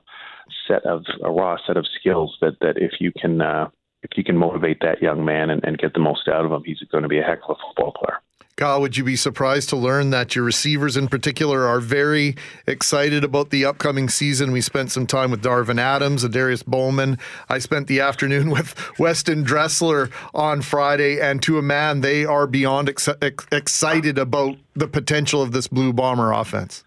set 0.67 0.85
of 0.87 1.05
a 1.23 1.31
raw 1.31 1.57
set 1.67 1.77
of 1.77 1.87
skills 1.99 2.39
that 2.41 2.59
that 2.61 2.79
if 2.79 2.93
you 3.01 3.13
can 3.13 3.43
uh, 3.43 3.69
if 4.03 4.11
you 4.17 4.25
can 4.25 4.37
motivate 4.37 4.81
that 4.81 5.03
young 5.03 5.25
man 5.25 5.51
and, 5.51 5.63
and 5.65 5.79
get 5.79 5.95
the 5.95 6.01
most 6.01 6.29
out 6.29 6.45
of 6.45 6.53
him, 6.53 6.63
he's 6.65 6.79
going 6.91 7.03
to 7.03 7.09
be 7.09 7.19
a 7.19 7.23
heck 7.23 7.41
of 7.49 7.57
a 7.57 7.69
football 7.69 7.93
player. 7.93 8.21
Kyle, 8.61 8.83
would 8.83 8.95
you 8.95 9.05
be 9.05 9.17
surprised 9.17 9.71
to 9.71 9.77
learn 9.77 10.11
that 10.11 10.35
your 10.35 10.45
receivers 10.45 10.95
in 10.95 11.09
particular 11.09 11.67
are 11.67 11.81
very 11.81 12.37
excited 12.67 13.25
about 13.25 13.49
the 13.49 13.65
upcoming 13.65 14.11
season? 14.11 14.53
We 14.53 14.61
spent 14.61 14.91
some 14.91 15.07
time 15.07 15.31
with 15.31 15.43
Darvin 15.43 15.81
Adams 15.81 16.25
and 16.25 16.33
Darius 16.35 16.63
Bowman. 16.63 17.19
I 17.49 17.59
spent 17.59 17.87
the 17.87 18.01
afternoon 18.01 18.51
with 18.51 18.75
Weston 18.99 19.45
Dressler 19.45 20.11
on 20.35 20.61
Friday, 20.61 21.21
and 21.21 21.43
to 21.43 21.57
a 21.57 21.63
man, 21.63 22.03
they 22.03 22.27
are 22.27 22.47
beyond 22.47 22.91
ex- 22.91 23.09
excited 23.51 24.19
about 24.19 24.59
the 24.75 24.89
potential 24.89 25.41
of 25.41 25.53
this 25.53 25.67
Blue 25.67 25.95
Bomber 25.95 26.31
offense. 26.31 26.85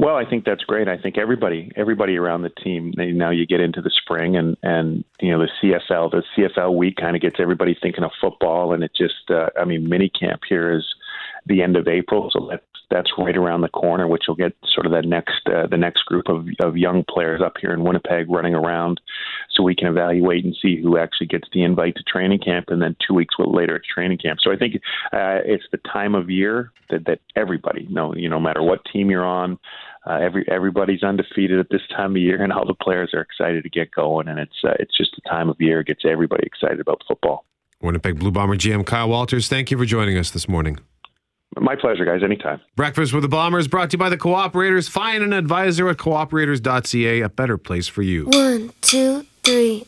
Well, 0.00 0.16
I 0.16 0.24
think 0.24 0.46
that's 0.46 0.64
great. 0.64 0.88
I 0.88 0.96
think 0.96 1.18
everybody, 1.18 1.70
everybody 1.76 2.16
around 2.16 2.40
the 2.40 2.48
team. 2.48 2.94
They, 2.96 3.08
now 3.12 3.28
you 3.28 3.46
get 3.46 3.60
into 3.60 3.82
the 3.82 3.90
spring, 3.90 4.34
and 4.34 4.56
and 4.62 5.04
you 5.20 5.30
know 5.30 5.44
the 5.44 5.50
CFL, 5.62 6.10
the 6.10 6.22
CFL 6.34 6.74
week 6.74 6.96
kind 6.96 7.16
of 7.16 7.20
gets 7.20 7.36
everybody 7.38 7.76
thinking 7.82 8.02
of 8.02 8.10
football, 8.18 8.72
and 8.72 8.82
it 8.82 8.92
just, 8.96 9.28
uh, 9.28 9.50
I 9.60 9.66
mean, 9.66 9.90
mini 9.90 10.08
camp 10.08 10.40
here 10.48 10.74
is 10.74 10.86
the 11.44 11.60
end 11.60 11.76
of 11.76 11.86
April, 11.86 12.30
so 12.32 12.48
that's 12.50 12.64
that's 12.90 13.12
right 13.16 13.36
around 13.36 13.60
the 13.60 13.68
corner, 13.68 14.08
which 14.08 14.24
will 14.26 14.34
get 14.34 14.56
sort 14.74 14.84
of 14.84 14.92
that 14.92 15.04
next 15.04 15.46
uh, 15.46 15.66
the 15.66 15.76
next 15.76 16.04
group 16.06 16.28
of 16.28 16.46
of 16.60 16.76
young 16.76 17.04
players 17.08 17.40
up 17.40 17.54
here 17.60 17.72
in 17.72 17.84
Winnipeg 17.84 18.28
running 18.30 18.54
around, 18.54 19.00
so 19.50 19.62
we 19.62 19.76
can 19.76 19.86
evaluate 19.86 20.44
and 20.44 20.56
see 20.60 20.80
who 20.80 20.98
actually 20.98 21.26
gets 21.28 21.48
the 21.52 21.62
invite 21.62 21.96
to 21.96 22.02
training 22.02 22.40
camp, 22.40 22.66
and 22.68 22.82
then 22.82 22.96
two 23.06 23.14
weeks 23.14 23.34
later 23.38 23.76
at 23.76 23.82
training 23.84 24.18
camp. 24.18 24.40
So 24.42 24.50
I 24.50 24.56
think 24.56 24.76
uh, 25.12 25.44
it's 25.44 25.64
the 25.70 25.78
time 25.92 26.14
of 26.14 26.30
year 26.30 26.72
that 26.90 27.06
that 27.06 27.20
everybody, 27.36 27.86
no, 27.90 28.14
you 28.14 28.28
know, 28.28 28.36
no 28.36 28.40
matter 28.40 28.62
what 28.62 28.80
team 28.92 29.10
you're 29.10 29.24
on. 29.24 29.58
Uh, 30.06 30.18
every 30.20 30.46
everybody's 30.48 31.02
undefeated 31.02 31.58
at 31.58 31.68
this 31.70 31.82
time 31.94 32.12
of 32.12 32.16
year, 32.16 32.42
and 32.42 32.52
all 32.52 32.66
the 32.66 32.74
players 32.74 33.10
are 33.12 33.20
excited 33.20 33.62
to 33.62 33.68
get 33.68 33.90
going. 33.90 34.28
And 34.28 34.38
it's 34.38 34.64
uh, 34.64 34.74
it's 34.78 34.96
just 34.96 35.14
the 35.14 35.28
time 35.28 35.48
of 35.50 35.60
year 35.60 35.80
it 35.80 35.88
gets 35.88 36.04
everybody 36.04 36.46
excited 36.46 36.80
about 36.80 37.02
football. 37.06 37.44
Winnipeg 37.82 38.18
Blue 38.18 38.30
Bomber 38.30 38.56
GM 38.56 38.86
Kyle 38.86 39.08
Walters, 39.08 39.48
thank 39.48 39.70
you 39.70 39.76
for 39.76 39.84
joining 39.84 40.16
us 40.16 40.30
this 40.30 40.48
morning. 40.48 40.78
My 41.56 41.74
pleasure, 41.74 42.04
guys. 42.04 42.22
Anytime. 42.22 42.60
Breakfast 42.76 43.12
with 43.12 43.22
the 43.22 43.28
Bombers 43.28 43.66
brought 43.66 43.90
to 43.90 43.94
you 43.94 43.98
by 43.98 44.08
the 44.08 44.18
Cooperators. 44.18 44.88
Find 44.88 45.22
an 45.22 45.32
advisor 45.32 45.88
at 45.88 45.96
cooperators.ca, 45.96 47.20
a 47.20 47.28
better 47.28 47.58
place 47.58 47.88
for 47.88 48.02
you. 48.02 48.26
One, 48.26 48.72
two, 48.80 49.26
three. 49.42 49.84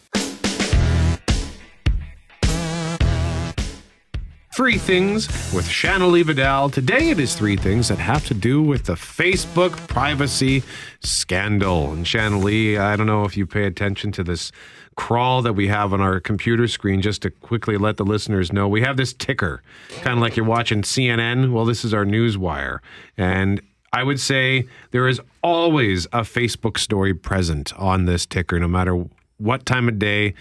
Three 4.54 4.76
things 4.76 5.28
with 5.54 5.66
Shanley 5.66 6.22
Vidal. 6.22 6.68
Today 6.68 7.08
it 7.08 7.18
is 7.18 7.34
three 7.34 7.56
things 7.56 7.88
that 7.88 7.98
have 7.98 8.26
to 8.26 8.34
do 8.34 8.62
with 8.62 8.84
the 8.84 8.96
Facebook 8.96 9.72
privacy 9.88 10.62
scandal. 11.00 11.90
And 11.90 12.06
Shanley, 12.06 12.76
I 12.76 12.96
don't 12.96 13.06
know 13.06 13.24
if 13.24 13.34
you 13.34 13.46
pay 13.46 13.64
attention 13.64 14.12
to 14.12 14.22
this 14.22 14.52
crawl 14.94 15.40
that 15.40 15.54
we 15.54 15.68
have 15.68 15.94
on 15.94 16.02
our 16.02 16.20
computer 16.20 16.68
screen 16.68 17.00
just 17.00 17.22
to 17.22 17.30
quickly 17.30 17.78
let 17.78 17.96
the 17.96 18.04
listeners 18.04 18.52
know 18.52 18.68
we 18.68 18.82
have 18.82 18.98
this 18.98 19.14
ticker 19.14 19.62
kind 20.02 20.18
of 20.18 20.20
like 20.20 20.36
you're 20.36 20.44
watching 20.44 20.82
CNN 20.82 21.50
well 21.50 21.64
this 21.64 21.82
is 21.82 21.94
our 21.94 22.04
news 22.04 22.36
wire 22.36 22.82
and 23.16 23.58
I 23.94 24.02
would 24.02 24.20
say 24.20 24.68
there 24.90 25.08
is 25.08 25.18
always 25.42 26.04
a 26.06 26.20
Facebook 26.20 26.76
story 26.76 27.14
present 27.14 27.72
on 27.78 28.04
this 28.04 28.26
ticker 28.26 28.60
no 28.60 28.68
matter 28.68 29.06
what 29.38 29.64
time 29.64 29.88
of 29.88 29.98
day 29.98 30.34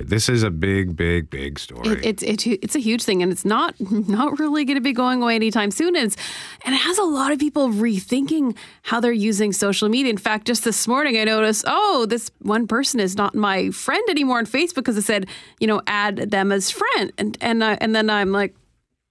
this 0.00 0.28
is 0.28 0.42
a 0.42 0.50
big 0.50 0.96
big 0.96 1.30
big 1.30 1.58
story 1.58 1.88
It, 1.88 2.06
it's 2.06 2.22
it's 2.22 2.46
it's 2.46 2.76
a 2.76 2.78
huge 2.78 3.02
thing, 3.02 3.22
and 3.22 3.32
it's 3.32 3.44
not 3.44 3.74
not 3.80 4.38
really 4.38 4.64
going 4.64 4.76
to 4.76 4.82
be 4.82 4.92
going 4.92 5.22
away 5.22 5.34
anytime 5.34 5.70
soon. 5.70 5.96
It's, 5.96 6.16
and 6.64 6.74
it 6.74 6.78
has 6.78 6.98
a 6.98 7.04
lot 7.04 7.32
of 7.32 7.38
people 7.38 7.68
rethinking 7.68 8.56
how 8.82 9.00
they're 9.00 9.12
using 9.12 9.52
social 9.52 9.88
media. 9.88 10.10
In 10.10 10.18
fact, 10.18 10.46
just 10.46 10.64
this 10.64 10.86
morning, 10.86 11.18
I 11.18 11.24
noticed, 11.24 11.64
oh, 11.66 12.06
this 12.06 12.30
one 12.40 12.66
person 12.66 13.00
is 13.00 13.16
not 13.16 13.34
my 13.34 13.70
friend 13.70 14.02
anymore 14.08 14.38
on 14.38 14.46
Facebook 14.46 14.76
because 14.76 14.96
it 14.96 15.04
said, 15.04 15.26
you 15.60 15.66
know, 15.66 15.82
add 15.86 16.30
them 16.30 16.52
as 16.52 16.70
friend, 16.70 17.12
and 17.18 17.36
and 17.40 17.62
uh, 17.62 17.76
and 17.80 17.94
then 17.94 18.10
I'm 18.10 18.32
like. 18.32 18.54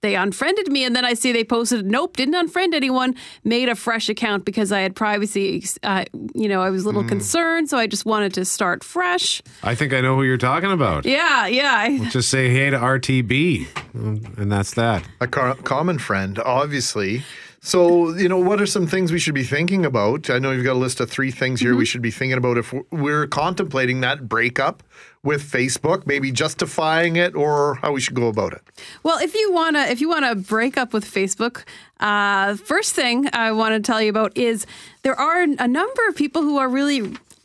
They 0.00 0.14
unfriended 0.14 0.68
me, 0.70 0.84
and 0.84 0.94
then 0.94 1.04
I 1.04 1.14
see 1.14 1.32
they 1.32 1.42
posted, 1.42 1.84
"Nope, 1.84 2.16
didn't 2.16 2.34
unfriend 2.34 2.72
anyone. 2.72 3.16
Made 3.42 3.68
a 3.68 3.74
fresh 3.74 4.08
account 4.08 4.44
because 4.44 4.70
I 4.70 4.78
had 4.80 4.94
privacy. 4.94 5.64
Uh, 5.82 6.04
you 6.36 6.46
know, 6.48 6.62
I 6.62 6.70
was 6.70 6.84
a 6.84 6.86
little 6.86 7.02
Mm. 7.02 7.08
concerned, 7.08 7.68
so 7.68 7.78
I 7.78 7.88
just 7.88 8.06
wanted 8.06 8.32
to 8.34 8.44
start 8.44 8.84
fresh. 8.84 9.42
I 9.64 9.74
think 9.74 9.92
I 9.92 10.00
know 10.00 10.14
who 10.14 10.22
you're 10.22 10.36
talking 10.36 10.70
about 10.70 11.04
Yeah, 11.04 11.48
yeah. 11.48 11.74
I, 11.76 11.98
just 12.10 12.30
say 12.30 12.48
hey 12.50 12.70
to 12.70 12.78
RTB 12.78 13.66
and 13.94 14.52
that's 14.52 14.74
that 14.74 15.02
a 15.20 15.26
co- 15.26 15.54
common 15.64 15.98
friend, 15.98 16.38
obviously. 16.38 17.24
So, 17.60 18.14
you 18.16 18.28
know, 18.28 18.38
what 18.38 18.60
are 18.60 18.66
some 18.66 18.86
things 18.86 19.10
we 19.10 19.18
should 19.18 19.34
be 19.34 19.42
thinking 19.42 19.84
about? 19.84 20.30
I 20.30 20.38
know 20.38 20.52
you've 20.52 20.64
got 20.64 20.74
a 20.74 20.78
list 20.78 21.00
of 21.00 21.10
three 21.10 21.32
things 21.32 21.58
here 21.60 21.74
we 21.74 21.84
should 21.84 22.02
be 22.02 22.12
thinking 22.12 22.38
about 22.38 22.56
if 22.56 22.72
we're 22.92 23.26
contemplating 23.26 24.00
that 24.02 24.28
breakup 24.28 24.84
with 25.28 25.42
Facebook, 25.42 26.06
maybe 26.06 26.32
justifying 26.32 27.16
it 27.16 27.32
or 27.36 27.74
how 27.82 27.92
we 27.92 28.00
should 28.00 28.14
go 28.14 28.28
about 28.28 28.54
it. 28.54 28.62
Well, 29.02 29.18
if 29.18 29.34
you 29.34 29.52
wanna 29.52 29.82
if 29.94 30.00
you 30.00 30.08
wanna 30.08 30.34
break 30.34 30.74
up 30.82 30.90
with 30.94 31.04
Facebook, 31.04 31.64
uh, 32.00 32.56
first 32.72 32.94
thing 32.94 33.28
I 33.34 33.52
want 33.52 33.72
to 33.76 33.80
tell 33.80 34.00
you 34.00 34.08
about 34.08 34.32
is 34.48 34.64
there 35.02 35.18
are 35.26 35.42
a 35.42 35.68
number 35.68 36.02
of 36.08 36.16
people 36.16 36.40
who 36.40 36.56
are 36.56 36.70
really 36.80 37.00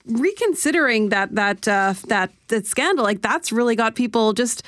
reconsidering 0.06 1.10
that 1.10 1.36
that 1.36 1.68
uh, 1.68 1.94
that 2.08 2.30
that 2.48 2.66
scandal. 2.66 3.04
Like 3.04 3.22
that's 3.22 3.52
really 3.52 3.76
got 3.76 3.96
people 3.96 4.34
just. 4.34 4.64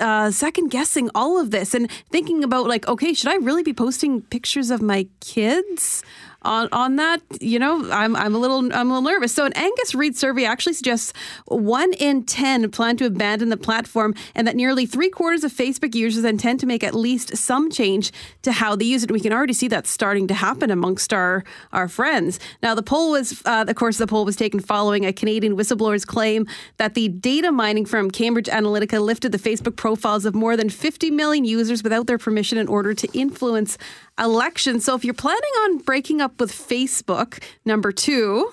Uh, 0.00 0.30
second 0.30 0.68
guessing 0.68 1.08
all 1.14 1.40
of 1.40 1.50
this 1.50 1.72
and 1.72 1.90
thinking 2.12 2.44
about 2.44 2.66
like, 2.66 2.86
okay, 2.86 3.14
should 3.14 3.32
I 3.34 3.36
really 3.36 3.62
be 3.62 3.72
posting 3.72 4.20
pictures 4.20 4.70
of 4.70 4.82
my 4.82 5.08
kids 5.20 6.02
on 6.42 6.68
on 6.72 6.96
that? 6.96 7.20
You 7.40 7.58
know, 7.58 7.90
I'm 7.90 8.14
I'm 8.16 8.34
a 8.34 8.38
little 8.38 8.58
I'm 8.72 8.90
a 8.90 8.94
little 8.94 9.02
nervous. 9.02 9.34
So 9.34 9.44
an 9.44 9.52
Angus 9.54 9.94
Reid 9.94 10.16
survey 10.16 10.44
actually 10.44 10.74
suggests 10.74 11.12
one 11.46 11.92
in 11.94 12.24
ten 12.24 12.70
plan 12.70 12.96
to 12.98 13.06
abandon 13.06 13.48
the 13.48 13.56
platform, 13.56 14.14
and 14.34 14.46
that 14.46 14.56
nearly 14.56 14.86
three 14.86 15.10
quarters 15.10 15.44
of 15.44 15.52
Facebook 15.52 15.94
users 15.94 16.24
intend 16.24 16.60
to 16.60 16.66
make 16.66 16.84
at 16.84 16.94
least 16.94 17.36
some 17.36 17.70
change 17.70 18.12
to 18.42 18.52
how 18.52 18.76
they 18.76 18.84
use 18.84 19.04
it. 19.04 19.10
We 19.10 19.20
can 19.20 19.32
already 19.32 19.52
see 19.52 19.68
that 19.68 19.86
starting 19.86 20.26
to 20.28 20.34
happen 20.34 20.70
amongst 20.70 21.12
our 21.12 21.44
our 21.72 21.88
friends. 21.88 22.38
Now, 22.62 22.74
the 22.74 22.82
poll 22.82 23.12
was, 23.12 23.42
uh, 23.44 23.64
of 23.66 23.76
course, 23.76 23.98
the 23.98 24.06
poll 24.06 24.24
was 24.24 24.36
taken 24.36 24.60
following 24.60 25.04
a 25.04 25.12
Canadian 25.12 25.56
whistleblower's 25.56 26.04
claim 26.04 26.46
that 26.76 26.94
the 26.94 27.08
data 27.08 27.52
mining 27.52 27.86
from 27.86 28.10
Cambridge 28.10 28.46
Analytica 28.46 29.00
lifted 29.00 29.32
the 29.32 29.38
Facebook 29.38 29.76
profiles 29.76 30.24
of 30.24 30.34
more 30.34 30.56
than 30.56 30.68
50 30.68 31.10
million 31.10 31.44
users 31.44 31.82
without 31.82 32.06
their 32.06 32.18
permission 32.18 32.58
in 32.58 32.68
order 32.68 32.94
to 32.94 33.08
influence 33.12 33.78
elections. 34.18 34.84
So, 34.84 34.94
if 34.94 35.04
you're 35.04 35.14
planning 35.14 35.40
on 35.64 35.78
breaking 35.78 36.20
up 36.20 36.40
with 36.40 36.52
Facebook, 36.52 37.42
number 37.64 37.92
two. 37.92 38.52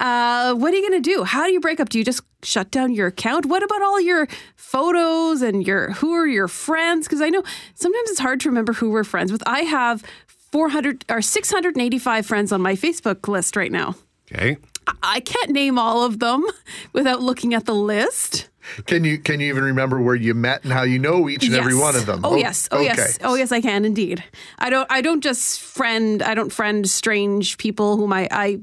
Uh, 0.00 0.54
what 0.54 0.72
are 0.72 0.76
you 0.76 0.88
going 0.88 1.00
to 1.02 1.10
do? 1.14 1.22
How 1.22 1.46
do 1.46 1.52
you 1.52 1.60
break 1.60 1.78
up? 1.78 1.88
Do 1.88 1.98
you 1.98 2.04
just 2.04 2.22
shut 2.42 2.70
down 2.72 2.92
your 2.92 3.06
account? 3.06 3.46
What 3.46 3.62
about 3.62 3.80
all 3.80 4.00
your 4.00 4.26
photos 4.56 5.40
and 5.40 5.64
your 5.64 5.92
who 5.92 6.12
are 6.14 6.26
your 6.26 6.48
friends? 6.48 7.06
Because 7.06 7.20
I 7.22 7.28
know 7.28 7.44
sometimes 7.74 8.10
it's 8.10 8.18
hard 8.18 8.40
to 8.40 8.48
remember 8.48 8.72
who 8.72 8.90
we're 8.90 9.04
friends 9.04 9.30
with. 9.30 9.42
I 9.46 9.60
have 9.60 10.02
400 10.26 11.04
or 11.08 11.22
685 11.22 12.26
friends 12.26 12.50
on 12.50 12.60
my 12.60 12.74
Facebook 12.74 13.28
list 13.28 13.54
right 13.54 13.70
now. 13.72 13.94
okay 14.32 14.56
I- 14.86 14.94
I 15.02 15.20
can't 15.20 15.50
name 15.50 15.78
all 15.78 16.02
of 16.04 16.18
them 16.18 16.44
without 16.92 17.22
looking 17.22 17.54
at 17.54 17.64
the 17.64 17.74
list. 17.74 18.48
Can 18.86 19.04
you 19.04 19.18
can 19.18 19.40
you 19.40 19.48
even 19.48 19.64
remember 19.64 20.00
where 20.00 20.14
you 20.14 20.34
met 20.34 20.64
and 20.64 20.72
how 20.72 20.82
you 20.82 20.98
know 20.98 21.28
each 21.28 21.44
and 21.46 21.54
every 21.54 21.74
one 21.74 21.96
of 21.96 22.06
them? 22.06 22.20
Oh, 22.24 22.36
yes. 22.36 22.68
Oh 22.72 22.76
okay. 22.78 22.86
yes. 22.86 23.18
Oh 23.22 23.34
yes, 23.34 23.52
I 23.52 23.60
can 23.60 23.84
indeed. 23.84 24.22
I 24.58 24.70
don't. 24.70 24.90
I 24.90 25.00
don't 25.00 25.22
just 25.22 25.60
friend. 25.60 26.22
I 26.22 26.34
don't 26.34 26.50
friend 26.50 26.88
strange 26.88 27.58
people 27.58 27.96
whom 27.96 28.12
I 28.12 28.28
I 28.30 28.60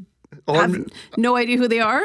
Oh, 0.48 0.54
have 0.54 0.72
I'm- 0.74 0.88
no 1.18 1.36
idea 1.36 1.58
who 1.58 1.68
they 1.68 1.80
are. 1.80 2.04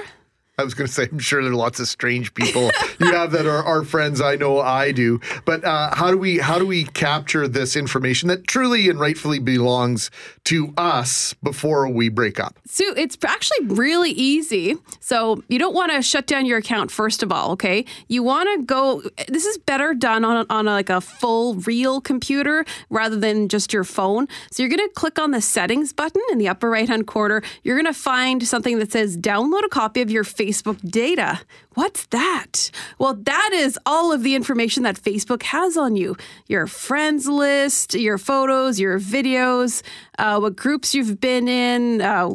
I 0.58 0.64
was 0.64 0.72
going 0.72 0.86
to 0.86 0.92
say, 0.92 1.06
I'm 1.12 1.18
sure 1.18 1.42
there 1.42 1.52
are 1.52 1.54
lots 1.54 1.80
of 1.80 1.86
strange 1.86 2.32
people 2.32 2.70
you 2.98 3.12
have 3.12 3.32
that 3.32 3.44
are, 3.44 3.62
our 3.62 3.84
friends. 3.84 4.22
I 4.22 4.36
know 4.36 4.58
I 4.58 4.90
do. 4.90 5.20
But 5.44 5.62
uh, 5.64 5.94
how 5.94 6.10
do 6.10 6.16
we 6.16 6.38
how 6.38 6.58
do 6.58 6.66
we 6.66 6.84
capture 6.84 7.46
this 7.46 7.76
information 7.76 8.30
that 8.30 8.46
truly 8.46 8.88
and 8.88 8.98
rightfully 8.98 9.38
belongs 9.38 10.10
to 10.44 10.72
us 10.78 11.34
before 11.42 11.90
we 11.90 12.08
break 12.08 12.40
up? 12.40 12.58
So 12.64 12.86
it's 12.96 13.18
actually 13.22 13.66
really 13.66 14.12
easy. 14.12 14.76
So 15.00 15.42
you 15.48 15.58
don't 15.58 15.74
want 15.74 15.92
to 15.92 16.00
shut 16.00 16.26
down 16.26 16.46
your 16.46 16.56
account 16.56 16.90
first 16.90 17.22
of 17.22 17.30
all, 17.30 17.50
okay? 17.52 17.84
You 18.08 18.22
want 18.22 18.48
to 18.58 18.64
go. 18.64 19.02
This 19.28 19.44
is 19.44 19.58
better 19.58 19.92
done 19.92 20.24
on 20.24 20.46
on 20.48 20.68
a, 20.68 20.70
like 20.70 20.88
a 20.88 21.02
full 21.02 21.56
real 21.56 22.00
computer 22.00 22.64
rather 22.88 23.16
than 23.16 23.48
just 23.48 23.74
your 23.74 23.84
phone. 23.84 24.26
So 24.50 24.62
you're 24.62 24.74
going 24.74 24.88
to 24.88 24.94
click 24.94 25.18
on 25.18 25.32
the 25.32 25.42
settings 25.42 25.92
button 25.92 26.22
in 26.32 26.38
the 26.38 26.48
upper 26.48 26.70
right 26.70 26.88
hand 26.88 27.06
corner. 27.06 27.42
You're 27.62 27.76
going 27.76 27.92
to 27.92 28.00
find 28.00 28.48
something 28.48 28.78
that 28.78 28.90
says 28.90 29.18
download 29.18 29.62
a 29.62 29.68
copy 29.68 30.00
of 30.00 30.10
your 30.10 30.24
Facebook 30.24 30.45
data. 30.52 31.40
What's 31.74 32.06
that? 32.06 32.70
Well, 32.98 33.14
that 33.14 33.50
is 33.52 33.78
all 33.86 34.12
of 34.12 34.22
the 34.22 34.34
information 34.34 34.82
that 34.84 34.96
Facebook 34.96 35.42
has 35.44 35.76
on 35.76 35.96
you 35.96 36.16
your 36.48 36.66
friends 36.66 37.26
list, 37.26 37.94
your 37.94 38.18
photos, 38.18 38.78
your 38.80 38.98
videos, 38.98 39.82
uh, 40.18 40.38
what 40.38 40.56
groups 40.56 40.94
you've 40.94 41.20
been 41.20 41.48
in, 41.48 42.00
uh, 42.00 42.30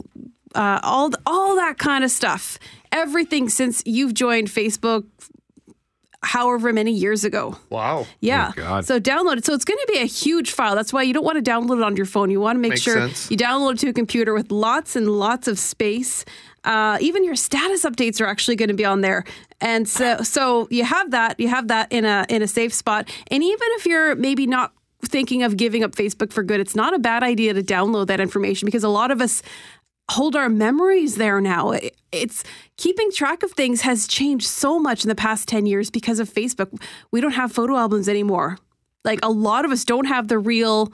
uh, 0.55 0.79
all, 0.83 1.11
all 1.25 1.55
that 1.55 1.77
kind 1.77 2.03
of 2.03 2.11
stuff. 2.11 2.59
Everything 2.91 3.49
since 3.49 3.81
you've 3.85 4.13
joined 4.13 4.49
Facebook 4.49 5.05
however 6.23 6.71
many 6.71 6.91
years 6.91 7.23
ago. 7.23 7.57
Wow. 7.69 8.05
Yeah. 8.19 8.51
Oh, 8.51 8.61
God. 8.61 8.85
So 8.85 8.99
download 8.99 9.37
it. 9.37 9.45
So 9.45 9.53
it's 9.53 9.65
going 9.65 9.79
to 9.79 9.91
be 9.91 9.99
a 9.99 10.05
huge 10.05 10.51
file. 10.51 10.75
That's 10.75 10.93
why 10.93 11.01
you 11.01 11.13
don't 11.13 11.23
want 11.23 11.43
to 11.43 11.51
download 11.51 11.77
it 11.77 11.83
on 11.83 11.97
your 11.97 12.05
phone. 12.05 12.29
You 12.29 12.39
want 12.39 12.57
to 12.57 12.59
make 12.59 12.71
Makes 12.71 12.81
sure 12.81 13.07
sense. 13.07 13.31
you 13.31 13.37
download 13.37 13.73
it 13.73 13.79
to 13.79 13.89
a 13.89 13.93
computer 13.93 14.33
with 14.33 14.51
lots 14.51 14.95
and 14.95 15.09
lots 15.09 15.47
of 15.47 15.57
space. 15.57 16.23
Uh, 16.63 16.97
even 17.01 17.23
your 17.23 17.35
status 17.35 17.83
updates 17.85 18.21
are 18.21 18.27
actually 18.27 18.55
going 18.55 18.69
to 18.69 18.75
be 18.75 18.85
on 18.85 19.01
there. 19.01 19.23
And 19.59 19.87
so, 19.89 20.17
so 20.23 20.67
you 20.69 20.83
have 20.83 21.11
that. 21.11 21.39
You 21.39 21.47
have 21.47 21.67
that 21.69 21.91
in 21.91 22.05
a 22.05 22.25
in 22.29 22.41
a 22.41 22.47
safe 22.47 22.73
spot. 22.73 23.09
And 23.31 23.43
even 23.43 23.67
if 23.73 23.85
you're 23.85 24.15
maybe 24.15 24.45
not 24.47 24.73
thinking 25.03 25.41
of 25.43 25.57
giving 25.57 25.83
up 25.83 25.91
Facebook 25.95 26.31
for 26.31 26.43
good, 26.43 26.59
it's 26.59 26.75
not 26.75 26.93
a 26.93 26.99
bad 26.99 27.23
idea 27.23 27.53
to 27.53 27.63
download 27.63 28.07
that 28.07 28.19
information 28.19 28.65
because 28.67 28.83
a 28.83 28.89
lot 28.89 29.09
of 29.11 29.21
us 29.21 29.41
hold 30.11 30.35
our 30.35 30.49
memories 30.49 31.15
there 31.15 31.41
now. 31.41 31.71
It- 31.71 31.95
It's 32.11 32.43
keeping 32.77 33.09
track 33.11 33.41
of 33.43 33.51
things 33.53 33.81
has 33.81 34.05
changed 34.07 34.45
so 34.45 34.77
much 34.77 35.03
in 35.05 35.09
the 35.09 35.15
past 35.15 35.47
10 35.47 35.65
years 35.65 35.89
because 35.89 36.19
of 36.19 36.29
Facebook. 36.29 36.69
We 37.11 37.21
don't 37.21 37.31
have 37.31 37.51
photo 37.53 37.77
albums 37.77 38.09
anymore. 38.09 38.57
Like 39.05 39.19
a 39.23 39.29
lot 39.31 39.63
of 39.65 39.71
us 39.71 39.85
don't 39.85 40.05
have 40.05 40.27
the 40.27 40.37
real, 40.37 40.91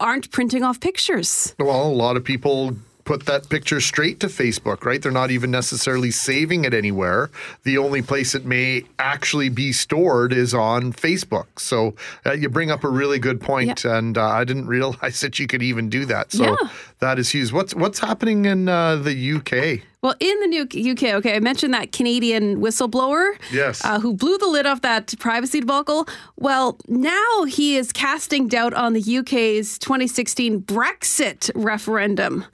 aren't 0.00 0.30
printing 0.30 0.62
off 0.62 0.78
pictures. 0.80 1.54
Well, 1.58 1.86
a 1.88 1.92
lot 1.92 2.16
of 2.16 2.24
people 2.24 2.76
put 3.04 3.26
that 3.26 3.48
picture 3.48 3.80
straight 3.80 4.20
to 4.20 4.28
Facebook, 4.28 4.84
right? 4.84 5.02
They're 5.02 5.10
not 5.12 5.30
even 5.30 5.50
necessarily 5.50 6.10
saving 6.10 6.64
it 6.64 6.72
anywhere. 6.74 7.30
The 7.64 7.78
only 7.78 8.02
place 8.02 8.34
it 8.34 8.44
may 8.44 8.84
actually 8.98 9.48
be 9.48 9.72
stored 9.72 10.32
is 10.32 10.54
on 10.54 10.92
Facebook. 10.92 11.46
So 11.58 11.94
uh, 12.24 12.32
you 12.32 12.48
bring 12.48 12.70
up 12.70 12.84
a 12.84 12.88
really 12.88 13.18
good 13.18 13.40
point, 13.40 13.84
and 13.84 14.16
uh, 14.16 14.26
I 14.28 14.44
didn't 14.44 14.66
realize 14.78 15.20
that 15.20 15.38
you 15.38 15.46
could 15.46 15.62
even 15.62 15.88
do 15.88 16.04
that. 16.06 16.32
So 16.32 16.44
Yeah. 16.44 16.68
that 17.00 17.18
is 17.18 17.30
huge. 17.30 17.52
What's 17.52 17.74
what's 17.74 17.98
happening 17.98 18.44
in 18.44 18.68
uh, 18.68 18.96
the 18.96 19.32
UK? 19.34 19.82
Well, 20.02 20.14
in 20.18 20.40
the 20.40 20.46
new 20.48 20.62
UK, 20.92 21.14
okay, 21.14 21.36
I 21.36 21.38
mentioned 21.40 21.72
that 21.74 21.92
Canadian 21.92 22.60
whistleblower. 22.60 23.36
Yes. 23.52 23.84
Uh, 23.84 24.00
who 24.00 24.14
blew 24.14 24.36
the 24.36 24.48
lid 24.48 24.66
off 24.66 24.80
that 24.82 25.14
privacy 25.20 25.60
debacle. 25.60 26.08
Well, 26.36 26.76
now 26.88 27.44
he 27.44 27.76
is 27.76 27.92
casting 27.92 28.48
doubt 28.48 28.74
on 28.74 28.94
the 28.94 29.18
UK's 29.18 29.78
2016 29.78 30.62
Brexit 30.62 31.50
referendum. 31.54 32.44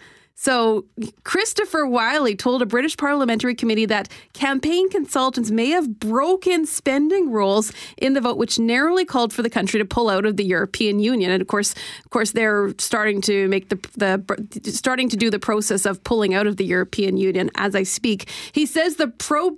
So, 0.41 0.85
Christopher 1.25 1.85
Wylie 1.85 2.37
told 2.37 2.63
a 2.63 2.67
British 2.67 2.97
parliamentary 2.97 3.57
committee 3.57 3.87
that 3.87 4.09
campaign 4.35 4.89
consultants 4.89 5.51
may 5.51 5.71
have 5.71 5.99
broken 5.99 6.65
spending 6.65 7.33
rules 7.33 7.73
in 7.97 8.13
the 8.13 8.21
vote, 8.21 8.37
which 8.37 8.57
narrowly 8.57 9.05
called 9.05 9.33
for 9.33 9.43
the 9.43 9.51
country 9.51 9.81
to 9.81 9.85
pull 9.85 10.09
out 10.09 10.25
of 10.25 10.37
the 10.37 10.45
European 10.45 11.01
Union. 11.01 11.33
And 11.33 11.43
of 11.43 11.49
course, 11.49 11.75
of 12.05 12.11
course, 12.11 12.31
they're 12.31 12.73
starting 12.79 13.21
to 13.23 13.49
make 13.49 13.69
the 13.69 13.79
the 13.97 14.71
starting 14.71 15.09
to 15.09 15.17
do 15.17 15.29
the 15.29 15.41
process 15.41 15.85
of 15.85 16.05
pulling 16.05 16.35
out 16.35 16.47
of 16.47 16.57
the 16.57 16.65
European 16.65 17.17
Union 17.17 17.51
as 17.57 17.75
I 17.75 17.83
speak. 17.83 18.31
He 18.53 18.65
says 18.65 18.95
the 18.95 19.09
pro 19.09 19.57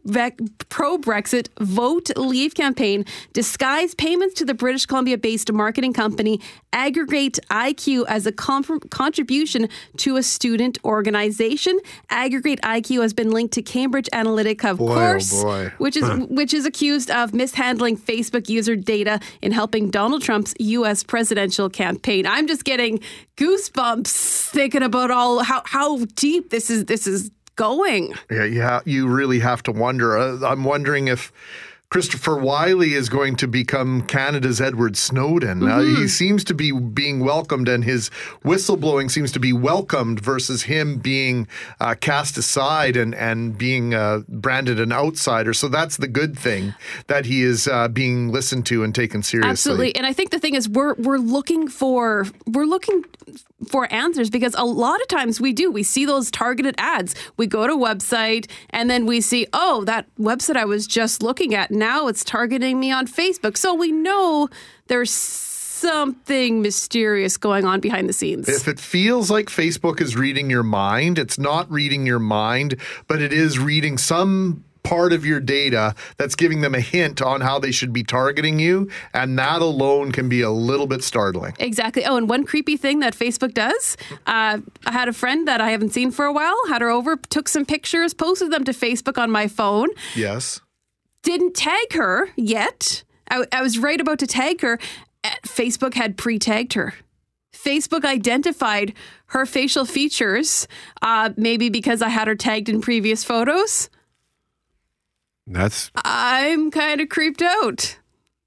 pro 0.71 0.97
Brexit 0.97 1.49
vote 1.61 2.09
leave 2.17 2.55
campaign 2.55 3.05
disguised 3.35 3.99
payments 3.99 4.33
to 4.37 4.47
the 4.47 4.55
British 4.55 4.87
Columbia 4.87 5.19
based 5.19 5.53
marketing 5.53 5.93
company 5.93 6.41
Aggregate 6.73 7.39
IQ 7.51 8.07
as 8.09 8.27
a 8.27 8.33
contribution 8.33 9.69
to 9.99 10.17
a 10.17 10.23
student 10.23 10.70
organization. 10.85 11.79
Aggregate 12.11 12.61
IQ 12.63 13.03
has 13.03 13.13
been 13.13 13.31
linked 13.31 13.55
to 13.55 13.63
Cambridge 13.63 14.09
Analytica, 14.13 14.71
of 14.73 14.79
Boy, 14.79 14.91
oh 14.93 14.95
course, 14.95 15.43
boy. 15.43 15.73
which 15.79 15.97
is 15.97 16.05
Huh. 16.05 16.27
which 16.29 16.55
is 16.55 16.65
accused 16.67 17.11
of 17.11 17.33
mishandling 17.35 17.97
Facebook 17.97 18.49
user 18.49 18.77
data 18.77 19.21
in 19.43 19.53
helping 19.53 19.91
Donald 19.91 20.23
Trump's 20.23 20.55
U.S. 20.59 21.03
presidential 21.03 21.69
campaign. 21.71 22.27
I'm 22.27 22.47
just 22.47 22.65
getting 22.65 23.01
goosebumps 23.37 24.09
thinking 24.51 24.83
about 24.83 25.11
all 25.11 25.43
how 25.43 25.63
how 25.65 26.05
deep 26.17 26.51
this 26.51 26.71
is 26.71 26.85
this 26.87 27.07
is 27.07 27.31
going. 27.57 28.15
Yeah, 28.31 28.45
yeah, 28.45 28.81
you 28.85 29.07
really 29.09 29.41
have 29.41 29.63
to 29.65 29.73
wonder. 29.73 30.17
Uh, 30.17 30.39
I'm 30.47 30.65
wondering 30.65 31.09
if 31.09 31.33
Christopher 31.91 32.37
Wylie 32.37 32.95
is 32.95 33.09
going 33.09 33.35
to 33.37 33.49
become 33.49 34.03
Canada's 34.03 34.61
Edward 34.61 34.97
Snowden. 34.97 35.65
Uh, 35.65 35.79
Mhm. 35.79 35.97
he 35.97 36.07
seems 36.09 36.45
to 36.45 36.55
be 36.55 36.71
being 36.71 37.19
welcomed, 37.19 37.69
and 37.69 37.83
his 37.83 38.11
whistleblowing 38.45 39.11
seems 39.11 39.33
to 39.33 39.41
be 39.41 39.53
welcomed 39.53 40.21
versus 40.21 40.63
him 40.63 40.99
being 40.99 41.49
uh, 41.81 41.97
cast 42.01 42.39
aside 42.39 42.97
and 42.97 43.13
and 43.17 43.59
being 43.59 43.93
uh, 43.93 44.21
branded 44.29 44.79
an 44.79 44.93
outsider. 44.93 45.53
So 45.53 45.67
that's 45.67 45.97
the 45.97 46.07
good 46.07 46.39
thing 46.39 46.75
that 47.09 47.27
he 47.27 47.43
is 47.43 47.67
uh, 47.67 47.89
being 47.89 48.31
listened 48.31 48.67
to 48.67 48.85
and 48.85 48.95
taken 48.95 49.25
seriously. 49.25 49.51
Absolutely. 49.51 49.97
And 49.97 50.07
I 50.07 50.13
think 50.13 50.31
the 50.31 50.39
thing 50.39 50.55
is 50.55 50.69
we're 50.69 50.95
we're 50.95 51.19
looking 51.19 51.67
for 51.67 52.25
we're 52.47 52.67
looking 52.67 53.05
for 53.69 53.93
answers 53.93 54.31
because 54.31 54.55
a 54.57 54.65
lot 54.65 55.01
of 55.01 55.09
times 55.09 55.41
we 55.41 55.53
do. 55.53 55.71
We 55.71 55.83
see 55.83 56.05
those 56.05 56.31
targeted 56.31 56.75
ads. 56.79 57.15
We 57.37 57.47
go 57.47 57.67
to 57.67 57.75
a 57.75 57.77
website 57.77 58.51
and 58.71 58.91
then 58.91 59.07
we 59.07 59.21
see, 59.21 59.47
oh, 59.53 59.85
that 59.85 60.07
website 60.19 60.57
I 60.57 60.65
was 60.65 60.87
just 60.87 61.23
looking 61.23 61.55
at, 61.55 61.71
now 61.71 62.09
it's 62.09 62.25
targeting 62.25 62.81
me 62.81 62.91
on 62.91 63.07
Facebook. 63.07 63.57
So 63.57 63.75
we 63.75 63.93
know 63.93 64.49
there's 64.87 65.11
something 65.11 66.61
mysterious 66.61 67.37
going 67.37 67.65
on 67.65 67.81
behind 67.81 68.09
the 68.09 68.13
scenes. 68.13 68.49
If 68.49 68.69
it 68.69 68.79
feels 68.79 69.31
like 69.31 69.47
Facebook 69.47 70.01
is 70.01 70.15
reading 70.17 70.51
your 70.51 70.63
mind, 70.63 71.19
it's 71.19 71.39
not 71.39 71.71
reading 71.71 72.07
your 72.07 72.19
mind, 72.19 72.77
but 73.07 73.23
it 73.23 73.33
is 73.33 73.59
reading 73.59 73.97
some 73.97 74.65
part 74.83 75.13
of 75.13 75.25
your 75.27 75.41
data 75.41 75.95
that's 76.17 76.35
giving 76.35 76.61
them 76.61 76.75
a 76.75 76.81
hint 76.81 77.21
on 77.23 77.41
how 77.41 77.59
they 77.59 77.71
should 77.71 77.93
be 77.93 78.03
targeting 78.03 78.59
you. 78.59 78.89
And 79.13 79.39
that 79.39 79.63
alone 79.63 80.13
can 80.13 80.29
be 80.29 80.41
a 80.43 80.51
little 80.51 80.87
bit 80.87 81.03
startling. 81.05 81.55
Exactly. 81.59 82.05
Oh, 82.05 82.17
and 82.17 82.29
one 82.29 82.45
creepy 82.45 82.77
thing 82.77 83.01
that 83.01 83.15
Facebook 83.15 83.55
does 83.55 83.97
uh, 84.27 84.59
I 84.87 84.93
had 84.93 85.09
a 85.09 85.13
friend 85.13 85.47
that 85.49 85.61
I 85.61 85.71
haven't 85.71 85.91
seen 85.91 86.11
for 86.11 86.25
a 86.25 86.33
while, 86.33 86.57
had 86.69 86.83
her 86.83 86.91
over, 86.91 87.17
took 87.17 87.49
some 87.49 87.65
pictures, 87.65 88.15
posted 88.15 88.51
them 88.51 88.65
to 88.65 88.73
Facebook 88.73 89.19
on 89.19 89.31
my 89.31 89.49
phone. 89.49 89.89
Yes. 90.15 90.61
didn't 91.23 91.55
tag 91.55 91.93
her 91.93 92.29
yet. 92.37 93.05
I, 93.31 93.45
I 93.53 93.63
was 93.63 93.79
right 93.79 94.01
about 94.01 94.19
to 94.21 94.27
tag 94.27 94.61
her. 94.63 94.79
Uh, 95.23 95.31
Facebook 95.47 95.95
had 95.95 96.17
pre 96.17 96.39
tagged 96.39 96.73
her. 96.75 96.95
Facebook 97.53 98.05
identified 98.05 98.95
her 99.27 99.45
facial 99.45 99.85
features, 99.85 100.67
uh, 101.03 101.31
maybe 101.37 101.69
because 101.69 102.01
I 102.01 102.09
had 102.09 102.27
her 102.27 102.35
tagged 102.35 102.69
in 102.69 102.81
previous 102.81 103.23
photos. 103.23 103.91
That's 105.51 105.91
I'm 105.97 106.71
kind 106.71 107.01
of 107.01 107.09
creeped 107.09 107.43
out. 107.43 107.99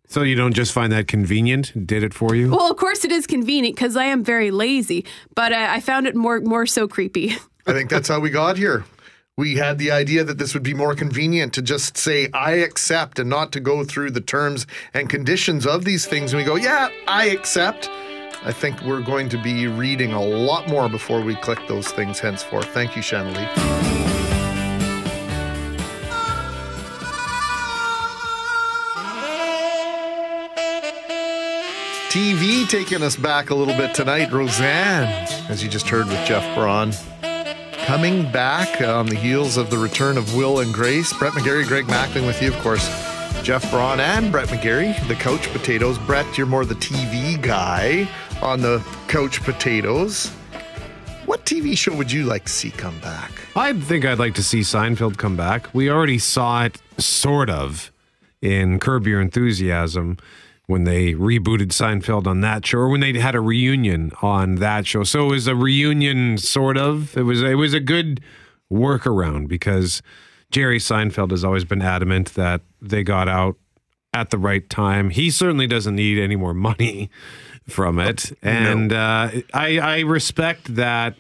so 0.08 0.22
you 0.24 0.36
don't 0.36 0.54
just 0.54 0.72
find 0.72 0.92
that 0.94 1.08
convenient. 1.08 1.86
Did 1.86 2.02
it 2.02 2.14
for 2.14 2.34
you? 2.34 2.50
Well, 2.52 2.72
of 2.72 2.78
course, 2.78 3.04
it 3.04 3.12
is 3.12 3.28
convenient 3.28 3.76
because 3.76 3.98
I 3.98 4.06
am 4.06 4.24
very 4.24 4.52
lazy, 4.52 5.06
but 5.36 5.52
uh, 5.52 5.68
I 5.70 5.82
found 5.82 6.08
it 6.08 6.16
more 6.16 6.40
more 6.40 6.66
so 6.66 6.88
creepy. 6.88 7.36
I 7.68 7.74
think 7.74 7.90
that's 7.90 8.08
how 8.08 8.20
we 8.20 8.30
got 8.30 8.58
here. 8.58 8.86
We 9.36 9.56
had 9.56 9.80
the 9.80 9.90
idea 9.92 10.24
that 10.24 10.38
this 10.38 10.54
would 10.54 10.64
be 10.64 10.76
more 10.76 10.94
convenient 10.94 11.54
to 11.54 11.62
just 11.64 11.98
say, 11.98 12.30
I 12.34 12.52
accept, 12.52 13.18
and 13.18 13.30
not 13.30 13.52
to 13.54 13.60
go 13.60 13.84
through 13.84 14.12
the 14.12 14.22
terms 14.22 14.68
and 14.94 15.10
conditions 15.10 15.66
of 15.66 15.84
these 15.86 16.06
things. 16.06 16.34
And 16.34 16.40
we 16.40 16.46
go, 16.46 16.56
yeah, 16.56 16.90
I 17.08 17.30
accept. 17.30 17.90
I 18.44 18.52
think 18.52 18.80
we're 18.84 19.02
going 19.02 19.30
to 19.30 19.42
be 19.42 19.66
reading 19.68 20.14
a 20.14 20.22
lot 20.22 20.68
more 20.68 20.88
before 20.88 21.22
we 21.22 21.36
click 21.36 21.60
those 21.68 21.88
things 21.88 22.20
henceforth. 22.20 22.68
Thank 22.68 22.96
you, 22.96 23.02
Shanley. 23.02 24.13
TV 32.14 32.70
taking 32.70 33.02
us 33.02 33.16
back 33.16 33.50
a 33.50 33.56
little 33.56 33.76
bit 33.76 33.96
tonight. 33.96 34.32
Roseanne, 34.32 35.08
as 35.50 35.64
you 35.64 35.68
just 35.68 35.90
heard 35.90 36.06
with 36.06 36.24
Jeff 36.28 36.56
Braun. 36.56 36.94
Coming 37.88 38.32
back 38.32 38.82
on 38.82 39.08
the 39.08 39.16
heels 39.16 39.58
of 39.58 39.72
the 39.72 39.80
return 39.80 40.16
of 40.16 40.36
Will 40.36 40.60
and 40.60 40.72
Grace. 40.72 41.12
Brett 41.18 41.34
McGarry, 41.34 41.68
Greg 41.68 41.86
Mackling 41.86 42.28
with 42.28 42.40
you, 42.40 42.54
of 42.54 42.60
course. 42.60 42.88
Jeff 43.42 43.68
Braun 43.72 44.00
and 44.00 44.32
Brett 44.32 44.50
McGarry, 44.50 44.96
the 45.08 45.16
Couch 45.16 45.52
Potatoes. 45.52 45.98
Brett, 45.98 46.38
you're 46.38 46.46
more 46.46 46.66
the 46.66 46.76
TV 46.76 47.42
guy 47.42 48.08
on 48.44 48.62
the 48.62 48.78
Couch 49.08 49.42
Potatoes. 49.42 50.28
What 51.26 51.48
TV 51.48 51.76
show 51.76 51.96
would 51.96 52.12
you 52.12 52.26
like 52.26 52.46
to 52.46 52.52
see 52.52 52.70
come 52.70 53.00
back? 53.00 53.32
I 53.56 53.74
think 53.74 54.06
I'd 54.06 54.20
like 54.20 54.36
to 54.36 54.44
see 54.44 54.60
Seinfeld 54.60 55.18
come 55.18 55.36
back. 55.36 55.74
We 55.74 55.90
already 55.90 56.20
saw 56.20 56.66
it 56.66 56.80
sort 57.00 57.50
of 57.50 57.92
in 58.40 58.78
Curb 58.78 59.08
Your 59.08 59.20
Enthusiasm 59.20 60.20
when 60.68 60.86
they 60.86 61.14
rebooted 61.14 61.70
Seinfeld 61.70 62.26
on 62.26 62.42
that 62.42 62.66
show, 62.66 62.80
or 62.80 62.90
when 62.90 63.02
they 63.02 63.18
had 63.20 63.36
a 63.36 63.42
reunion 63.42 64.12
on 64.22 64.56
that 64.56 64.88
show. 64.88 65.04
So 65.04 65.28
it 65.28 65.32
was 65.32 65.48
a 65.48 65.56
reunion, 65.56 66.38
sort 66.38 66.78
of. 66.78 67.18
It 67.18 67.24
was 67.24 67.42
it 67.42 67.56
was 67.56 67.74
a 67.74 67.80
good 67.80 68.22
workaround 68.72 69.48
because 69.48 70.02
Jerry 70.52 70.80
Seinfeld 70.80 71.32
has 71.32 71.44
always 71.44 71.66
been 71.66 71.82
adamant 71.82 72.34
that 72.36 72.62
they 72.82 73.04
got 73.04 73.28
out 73.28 73.58
at 74.14 74.30
the 74.30 74.38
right 74.38 74.70
time. 74.70 75.10
He 75.10 75.32
certainly 75.32 75.68
doesn't 75.68 75.96
need 75.96 76.18
any 76.18 76.36
more 76.36 76.54
money 76.54 77.10
from 77.68 78.00
it, 78.00 78.38
and 78.42 78.94
uh, 78.94 79.32
I, 79.54 79.80
I 79.80 80.00
respect 80.02 80.76
that 80.76 81.16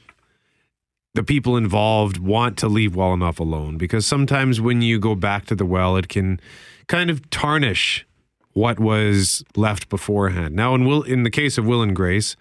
the 1.13 1.23
people 1.23 1.57
involved 1.57 2.17
want 2.17 2.57
to 2.57 2.67
leave 2.67 2.95
well 2.95 3.13
enough 3.13 3.39
alone 3.39 3.77
because 3.77 4.05
sometimes 4.05 4.59
when 4.59 4.81
you 4.81 4.99
go 4.99 5.15
back 5.15 5.45
to 5.45 5.55
the 5.55 5.65
well, 5.65 5.95
it 5.95 6.09
can 6.09 6.39
kind 6.87 7.09
of 7.09 7.29
tarnish 7.29 8.05
what 8.53 8.79
was 8.79 9.43
left 9.55 9.89
beforehand. 9.89 10.55
Now, 10.55 10.75
in 10.75 10.85
Will, 10.85 11.03
in 11.03 11.23
the 11.23 11.31
case 11.31 11.57
of 11.57 11.65
Will 11.65 11.81
and 11.81 11.95
Grace, 11.95 12.35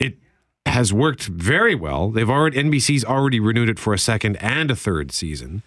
it 0.00 0.18
has 0.64 0.92
worked 0.92 1.24
very 1.26 1.74
well. 1.74 2.10
They've 2.10 2.28
already 2.28 2.58
NBC's 2.58 3.04
already 3.04 3.40
renewed 3.40 3.68
it 3.68 3.78
for 3.78 3.94
a 3.94 3.98
second 3.98 4.36
and 4.36 4.70
a 4.70 4.76
third 4.76 5.12
season, 5.12 5.62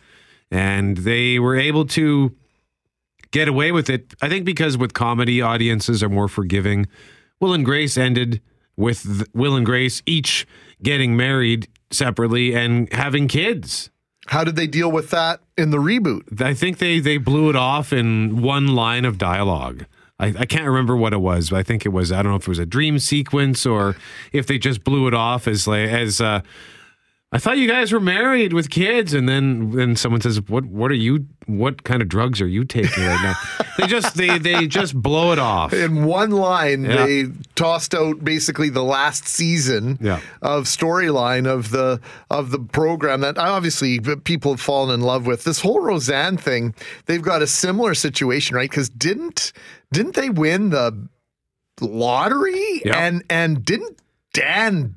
and 0.52 0.98
they 0.98 1.40
were 1.40 1.56
able 1.56 1.86
to 1.86 2.36
get 3.32 3.48
away 3.48 3.72
with 3.72 3.90
it. 3.90 4.14
I 4.22 4.30
think 4.30 4.46
because 4.46 4.78
with 4.78 4.94
comedy, 4.94 5.42
audiences 5.42 6.02
are 6.04 6.10
more 6.10 6.28
forgiving. 6.28 6.88
Will 7.40 7.54
and 7.54 7.64
Grace 7.64 7.98
ended 7.98 8.42
with 8.76 9.28
Will 9.34 9.56
and 9.56 9.66
Grace 9.66 10.02
each 10.06 10.48
getting 10.82 11.16
married 11.16 11.68
separately 11.92 12.56
and 12.56 12.92
having 12.94 13.28
kids. 13.28 13.90
How 14.30 14.44
did 14.44 14.56
they 14.56 14.68
deal 14.68 14.92
with 14.92 15.10
that 15.10 15.42
in 15.58 15.72
the 15.72 15.80
reboot? 15.80 16.40
I 16.40 16.54
think 16.54 16.78
they 16.78 17.00
they 17.00 17.18
blew 17.18 17.50
it 17.50 17.56
off 17.56 17.92
in 17.92 18.44
one 18.44 18.68
line 18.68 19.04
of 19.04 19.18
dialogue. 19.18 19.86
I, 20.20 20.28
I 20.28 20.46
can't 20.46 20.66
remember 20.66 20.96
what 20.96 21.14
it 21.14 21.22
was, 21.22 21.50
but 21.50 21.58
I 21.58 21.64
think 21.64 21.84
it 21.84 21.90
was 21.90 22.12
I 22.12 22.22
don't 22.22 22.34
know 22.34 22.36
if 22.36 22.44
it 22.44 22.48
was 22.48 22.60
a 22.60 22.66
dream 22.66 23.00
sequence 23.00 23.66
or 23.66 23.96
if 24.32 24.46
they 24.46 24.60
just 24.60 24.84
blew 24.84 25.08
it 25.08 25.16
off 25.16 25.48
as 25.48 25.68
as 25.68 26.22
uh, 26.22 26.42
I 27.32 27.38
thought 27.38 27.60
you 27.60 27.68
guys 27.68 27.92
were 27.92 28.00
married 28.00 28.54
with 28.54 28.72
kids, 28.72 29.14
and 29.14 29.30
then 29.30 29.70
then 29.70 29.96
someone 29.96 30.20
says, 30.20 30.42
"What 30.48 30.66
what 30.66 30.90
are 30.90 30.96
you? 30.96 31.28
What 31.46 31.84
kind 31.84 32.02
of 32.02 32.08
drugs 32.10 32.42
are 32.42 32.48
you 32.48 32.66
taking 32.66 33.04
right 33.06 33.22
now?" 33.22 33.66
they 33.78 33.86
just 33.86 34.16
they 34.16 34.40
they 34.40 34.66
just 34.66 34.96
blow 35.00 35.32
it 35.32 35.38
off. 35.38 35.72
In 35.72 36.06
one 36.06 36.32
line, 36.32 36.86
Yeah. 36.86 37.06
they 37.06 37.26
tossed 37.54 37.94
out 37.94 38.24
basically 38.24 38.70
the 38.70 38.84
last 38.84 39.28
season 39.28 40.00
Yeah. 40.02 40.22
of 40.42 40.64
storyline 40.64 41.46
of 41.46 41.70
the 41.70 42.02
of 42.32 42.50
the 42.50 42.58
program 42.60 43.22
that 43.22 43.38
obviously 43.38 44.00
people 44.24 44.54
have 44.54 44.62
fallen 44.62 44.92
in 44.96 45.02
love 45.02 45.28
with. 45.28 45.44
This 45.44 45.60
whole 45.60 45.82
Roseanne 45.82 46.38
thing, 46.38 46.74
they've 47.06 47.22
got 47.22 47.44
a 47.44 47.48
similar 47.48 47.94
situation, 47.94 48.56
right? 48.56 48.70
Because 48.72 48.90
didn't 48.90 49.54
didn't 49.94 50.16
they 50.16 50.32
win 50.32 50.72
the 50.72 51.08
lottery? 51.80 52.82
Yep. 52.86 52.96
And 52.96 53.24
and 53.30 53.64
didn't 53.64 54.00
Dan 54.34 54.96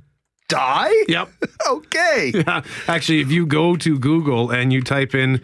die? 0.53 1.05
Yep. 1.09 1.29
okay. 1.69 2.33
Yeah. 2.35 2.63
Actually, 2.87 3.21
if 3.21 3.31
you 3.31 3.47
go 3.47 3.77
to 3.77 3.99
Google 3.99 4.51
and 4.51 4.73
you 4.73 4.83
type 4.83 5.15
in 5.15 5.41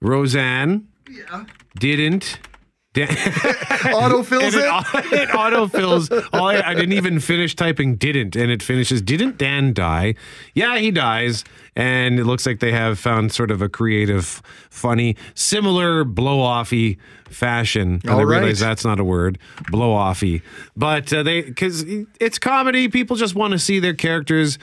Roseanne 0.00 0.88
yeah. 1.08 1.44
didn't 1.78 2.38
Autofills 2.94 4.42
And 4.42 4.54
it? 4.54 5.12
it 5.12 5.28
autofills. 5.34 6.28
All 6.32 6.48
I, 6.48 6.60
I 6.60 6.74
didn't 6.74 6.94
even 6.94 7.20
finish 7.20 7.54
typing 7.54 7.94
didn't, 7.96 8.34
and 8.34 8.50
it 8.50 8.62
finishes. 8.62 9.00
Didn't 9.00 9.38
Dan 9.38 9.72
die? 9.72 10.16
Yeah, 10.54 10.76
he 10.78 10.90
dies, 10.90 11.44
and 11.76 12.18
it 12.18 12.24
looks 12.24 12.46
like 12.46 12.58
they 12.58 12.72
have 12.72 12.98
found 12.98 13.32
sort 13.32 13.52
of 13.52 13.62
a 13.62 13.68
creative, 13.68 14.42
funny, 14.70 15.16
similar 15.34 16.02
blow 16.04 16.38
offy 16.38 16.98
fashion. 17.28 18.00
And 18.02 18.10
I 18.10 18.14
All 18.14 18.24
right. 18.24 18.38
realize 18.40 18.58
that's 18.58 18.84
not 18.84 18.98
a 18.98 19.04
word, 19.04 19.38
blow 19.70 19.94
offy, 19.94 20.42
but 20.76 21.12
uh, 21.12 21.22
they 21.22 21.42
because 21.42 21.84
it's 22.20 22.38
comedy. 22.40 22.88
People 22.88 23.14
just 23.16 23.36
want 23.36 23.52
to 23.52 23.58
see 23.60 23.78
their 23.78 23.94
characters 23.94 24.58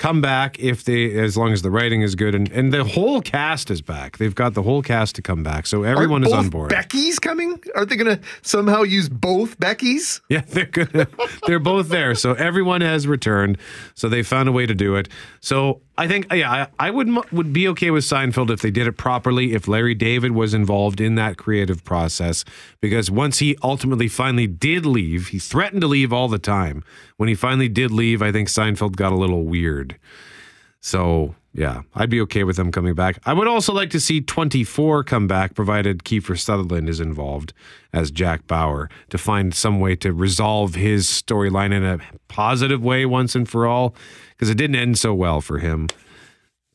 come 0.00 0.20
back 0.22 0.58
if 0.58 0.82
they 0.84 1.16
as 1.20 1.36
long 1.36 1.52
as 1.52 1.60
the 1.60 1.70
writing 1.70 2.00
is 2.00 2.14
good 2.14 2.34
and, 2.34 2.50
and 2.50 2.72
the 2.72 2.82
whole 2.82 3.20
cast 3.20 3.70
is 3.70 3.82
back 3.82 4.16
they've 4.16 4.34
got 4.34 4.54
the 4.54 4.62
whole 4.62 4.80
cast 4.82 5.14
to 5.14 5.20
come 5.20 5.42
back 5.42 5.66
so 5.66 5.82
everyone 5.82 6.24
is 6.24 6.32
on 6.32 6.48
board 6.48 6.70
Becky's 6.70 7.18
coming? 7.18 7.62
Are 7.74 7.84
they 7.84 7.96
going 7.96 8.16
to 8.16 8.22
somehow 8.42 8.82
use 8.82 9.08
both 9.08 9.58
Becky's? 9.60 10.20
Yeah, 10.30 10.42
they're 10.46 10.66
gonna, 10.66 11.08
they're 11.46 11.58
both 11.58 11.88
there. 11.88 12.14
So 12.14 12.34
everyone 12.34 12.82
has 12.82 13.08
returned. 13.08 13.58
So 13.94 14.08
they 14.08 14.22
found 14.22 14.48
a 14.48 14.52
way 14.52 14.64
to 14.64 14.74
do 14.74 14.94
it. 14.94 15.08
So 15.40 15.80
I 16.00 16.08
think, 16.08 16.32
yeah, 16.32 16.50
I, 16.50 16.86
I 16.86 16.90
would 16.90 17.10
would 17.30 17.52
be 17.52 17.68
okay 17.68 17.90
with 17.90 18.04
Seinfeld 18.04 18.48
if 18.48 18.62
they 18.62 18.70
did 18.70 18.86
it 18.86 18.96
properly. 18.96 19.52
If 19.52 19.68
Larry 19.68 19.94
David 19.94 20.30
was 20.30 20.54
involved 20.54 20.98
in 20.98 21.14
that 21.16 21.36
creative 21.36 21.84
process, 21.84 22.42
because 22.80 23.10
once 23.10 23.40
he 23.40 23.54
ultimately 23.62 24.08
finally 24.08 24.46
did 24.46 24.86
leave, 24.86 25.28
he 25.28 25.38
threatened 25.38 25.82
to 25.82 25.86
leave 25.86 26.10
all 26.10 26.26
the 26.26 26.38
time. 26.38 26.82
When 27.18 27.28
he 27.28 27.34
finally 27.34 27.68
did 27.68 27.90
leave, 27.90 28.22
I 28.22 28.32
think 28.32 28.48
Seinfeld 28.48 28.96
got 28.96 29.12
a 29.12 29.16
little 29.16 29.44
weird. 29.44 29.98
So 30.80 31.34
yeah, 31.52 31.82
I'd 31.94 32.10
be 32.10 32.20
okay 32.22 32.44
with 32.44 32.56
them 32.56 32.70
coming 32.70 32.94
back. 32.94 33.18
I 33.26 33.32
would 33.32 33.48
also 33.48 33.72
like 33.72 33.90
to 33.90 34.00
see 34.00 34.20
24 34.20 35.02
come 35.04 35.26
back, 35.26 35.54
provided 35.54 36.04
Kiefer 36.04 36.38
Sutherland 36.38 36.88
is 36.88 37.00
involved 37.00 37.52
as 37.92 38.10
Jack 38.12 38.46
Bauer 38.46 38.88
to 39.08 39.18
find 39.18 39.52
some 39.52 39.80
way 39.80 39.96
to 39.96 40.12
resolve 40.12 40.76
his 40.76 41.06
storyline 41.08 41.72
in 41.72 41.84
a 41.84 41.98
positive 42.28 42.82
way 42.82 43.04
once 43.04 43.34
and 43.34 43.48
for 43.48 43.66
all, 43.66 43.96
because 44.40 44.48
it 44.48 44.56
didn't 44.56 44.76
end 44.76 44.98
so 44.98 45.12
well 45.12 45.42
for 45.42 45.58
him. 45.58 45.86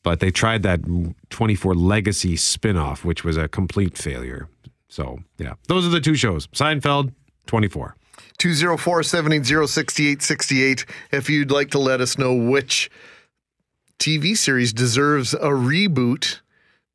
But 0.04 0.20
they 0.20 0.30
tried 0.30 0.62
that 0.62 0.82
24 1.30 1.74
Legacy 1.74 2.36
spinoff, 2.36 3.04
which 3.04 3.24
was 3.24 3.36
a 3.36 3.48
complete 3.48 3.98
failure. 3.98 4.48
So 4.88 5.18
yeah, 5.36 5.54
those 5.66 5.84
are 5.84 5.90
the 5.90 6.00
two 6.00 6.14
shows: 6.14 6.46
Seinfeld, 6.48 7.12
24. 7.46 7.96
204 8.38 9.02
780 9.02 9.66
6868 9.66 10.86
if 11.10 11.28
you'd 11.28 11.50
like 11.50 11.70
to 11.70 11.78
let 11.78 12.00
us 12.00 12.18
know 12.18 12.34
which 12.34 12.88
TV 13.98 14.36
series 14.36 14.72
deserves 14.72 15.34
a 15.34 15.50
reboot. 15.50 16.40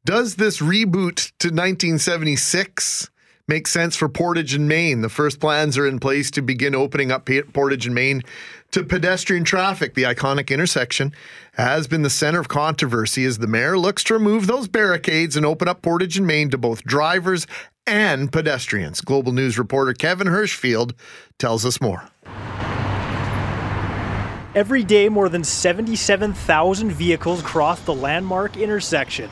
Does 0.05 0.35
this 0.35 0.61
reboot 0.61 1.31
to 1.39 1.49
1976 1.49 3.09
make 3.47 3.67
sense 3.67 3.95
for 3.97 4.07
Portage 4.07 4.53
and 4.53 4.69
Main? 4.69 5.01
The 5.01 5.09
first 5.09 5.39
plans 5.39 5.77
are 5.77 5.85
in 5.85 5.99
place 5.99 6.31
to 6.31 6.41
begin 6.41 6.73
opening 6.73 7.11
up 7.11 7.27
Portage 7.53 7.85
and 7.85 7.93
Main 7.93 8.23
to 8.71 8.83
pedestrian 8.83 9.43
traffic. 9.43 9.93
The 9.93 10.03
iconic 10.03 10.49
intersection 10.49 11.13
has 11.53 11.87
been 11.87 12.01
the 12.01 12.09
center 12.09 12.39
of 12.39 12.47
controversy 12.47 13.25
as 13.25 13.37
the 13.37 13.47
mayor 13.47 13.77
looks 13.77 14.03
to 14.05 14.13
remove 14.13 14.47
those 14.47 14.67
barricades 14.67 15.35
and 15.35 15.45
open 15.45 15.67
up 15.67 15.81
Portage 15.81 16.17
and 16.17 16.25
Main 16.25 16.49
to 16.49 16.57
both 16.57 16.83
drivers 16.83 17.47
and 17.85 18.31
pedestrians. 18.31 19.01
Global 19.01 19.31
News 19.31 19.57
reporter 19.57 19.93
Kevin 19.93 20.27
Hirschfield 20.27 20.93
tells 21.37 21.65
us 21.65 21.81
more. 21.81 22.07
Every 24.53 24.83
day, 24.83 25.07
more 25.07 25.29
than 25.29 25.45
77,000 25.45 26.91
vehicles 26.91 27.41
cross 27.41 27.79
the 27.81 27.93
landmark 27.93 28.57
intersection. 28.57 29.29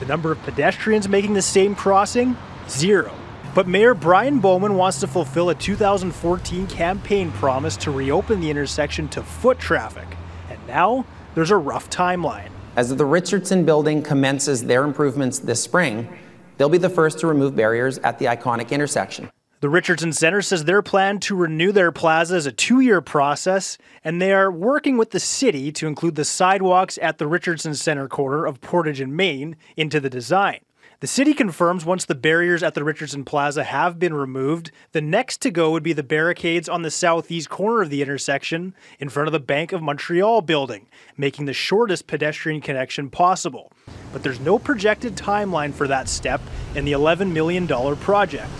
The 0.00 0.06
number 0.06 0.32
of 0.32 0.42
pedestrians 0.42 1.08
making 1.08 1.32
the 1.32 1.42
same 1.42 1.74
crossing? 1.74 2.36
Zero. 2.68 3.14
But 3.52 3.66
Mayor 3.66 3.94
Brian 3.94 4.38
Bowman 4.38 4.76
wants 4.76 5.00
to 5.00 5.08
fulfill 5.08 5.50
a 5.50 5.54
2014 5.56 6.68
campaign 6.68 7.32
promise 7.32 7.76
to 7.78 7.90
reopen 7.90 8.40
the 8.40 8.48
intersection 8.48 9.08
to 9.08 9.24
foot 9.24 9.58
traffic. 9.58 10.06
And 10.48 10.58
now, 10.68 11.04
there's 11.34 11.50
a 11.50 11.56
rough 11.56 11.90
timeline. 11.90 12.50
As 12.76 12.94
the 12.94 13.04
Richardson 13.04 13.64
building 13.64 14.02
commences 14.02 14.62
their 14.62 14.84
improvements 14.84 15.40
this 15.40 15.60
spring, 15.60 16.08
they'll 16.56 16.68
be 16.68 16.78
the 16.78 16.88
first 16.88 17.18
to 17.20 17.26
remove 17.26 17.56
barriers 17.56 17.98
at 17.98 18.20
the 18.20 18.26
iconic 18.26 18.70
intersection. 18.70 19.28
The 19.60 19.68
Richardson 19.68 20.12
Center 20.12 20.42
says 20.42 20.64
their 20.64 20.80
plan 20.80 21.18
to 21.20 21.34
renew 21.34 21.72
their 21.72 21.90
plaza 21.90 22.36
is 22.36 22.46
a 22.46 22.52
two 22.52 22.78
year 22.78 23.00
process, 23.00 23.78
and 24.04 24.22
they 24.22 24.32
are 24.32 24.50
working 24.50 24.96
with 24.96 25.10
the 25.10 25.20
city 25.20 25.72
to 25.72 25.88
include 25.88 26.14
the 26.14 26.24
sidewalks 26.24 27.00
at 27.02 27.18
the 27.18 27.26
Richardson 27.26 27.74
Center 27.74 28.06
corner 28.06 28.46
of 28.46 28.60
Portage 28.60 29.00
and 29.00 29.16
Main 29.16 29.56
into 29.76 29.98
the 29.98 30.08
design. 30.08 30.60
The 31.00 31.06
city 31.06 31.32
confirms 31.32 31.86
once 31.86 32.04
the 32.04 32.14
barriers 32.14 32.62
at 32.62 32.74
the 32.74 32.84
Richardson 32.84 33.24
Plaza 33.24 33.64
have 33.64 33.98
been 33.98 34.12
removed, 34.12 34.70
the 34.92 35.00
next 35.00 35.40
to 35.40 35.50
go 35.50 35.70
would 35.70 35.82
be 35.82 35.94
the 35.94 36.02
barricades 36.02 36.68
on 36.68 36.82
the 36.82 36.90
southeast 36.90 37.48
corner 37.48 37.80
of 37.80 37.88
the 37.88 38.02
intersection 38.02 38.74
in 38.98 39.08
front 39.08 39.26
of 39.26 39.32
the 39.32 39.40
Bank 39.40 39.72
of 39.72 39.80
Montreal 39.80 40.42
building, 40.42 40.88
making 41.16 41.46
the 41.46 41.54
shortest 41.54 42.06
pedestrian 42.06 42.60
connection 42.60 43.08
possible. 43.08 43.72
But 44.12 44.22
there's 44.22 44.40
no 44.40 44.58
projected 44.58 45.16
timeline 45.16 45.72
for 45.72 45.88
that 45.88 46.06
step 46.06 46.42
in 46.74 46.84
the 46.84 46.92
$11 46.92 47.32
million 47.32 47.66
project. 47.96 48.50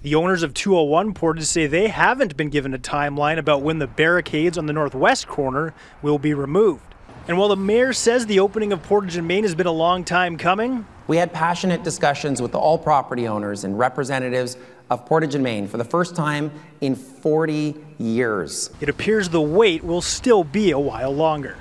The 0.00 0.14
owners 0.14 0.42
of 0.42 0.54
201 0.54 1.12
Portage 1.12 1.44
say 1.44 1.66
they 1.66 1.88
haven't 1.88 2.34
been 2.34 2.48
given 2.48 2.72
a 2.72 2.78
timeline 2.78 3.36
about 3.36 3.60
when 3.60 3.78
the 3.78 3.86
barricades 3.86 4.56
on 4.56 4.64
the 4.64 4.72
northwest 4.72 5.28
corner 5.28 5.74
will 6.00 6.18
be 6.18 6.32
removed. 6.32 6.94
And 7.28 7.36
while 7.36 7.48
the 7.48 7.56
mayor 7.56 7.92
says 7.92 8.24
the 8.24 8.40
opening 8.40 8.72
of 8.72 8.82
Portage 8.82 9.16
and 9.16 9.28
Main 9.28 9.44
has 9.44 9.54
been 9.54 9.66
a 9.66 9.70
long 9.72 10.02
time 10.02 10.38
coming, 10.38 10.86
We 11.10 11.16
had 11.16 11.32
passionate 11.32 11.82
discussions 11.82 12.40
with 12.40 12.54
all 12.54 12.78
property 12.78 13.26
owners 13.26 13.64
and 13.64 13.76
representatives 13.76 14.56
of 14.90 15.04
Portage 15.06 15.34
and 15.34 15.42
Main 15.42 15.66
for 15.66 15.76
the 15.76 15.82
first 15.82 16.14
time 16.14 16.52
in 16.82 16.94
40 16.94 17.74
years. 17.98 18.70
it 18.80 18.88
appears 18.88 19.28
the 19.28 19.40
wait 19.40 19.82
will 19.82 20.02
still 20.02 20.44
be 20.44 20.70
a 20.70 20.78
while 20.78 21.12
longer. 21.12 21.56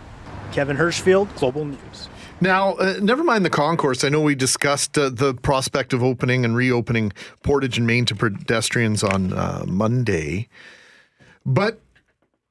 Kevin 0.52 0.78
Hirschfield, 0.78 1.36
Global 1.36 1.66
News. 1.66 2.10
Now, 2.40 2.76
uh, 2.76 3.00
never 3.02 3.24
mind 3.24 3.44
the 3.44 3.50
concourse. 3.50 4.04
I 4.04 4.10
know 4.10 4.22
we 4.22 4.36
discussed 4.36 4.96
uh, 5.00 5.10
the 5.10 5.34
prospect 5.34 5.94
of 5.94 6.04
opening 6.04 6.46
and 6.46 6.56
reopening 6.56 7.12
Portage 7.42 7.80
and 7.80 7.88
Main 7.88 8.06
to 8.06 8.16
pedestrians 8.16 9.04
on 9.04 9.34
uh, 9.34 9.64
Monday, 9.66 10.48
but 11.44 11.80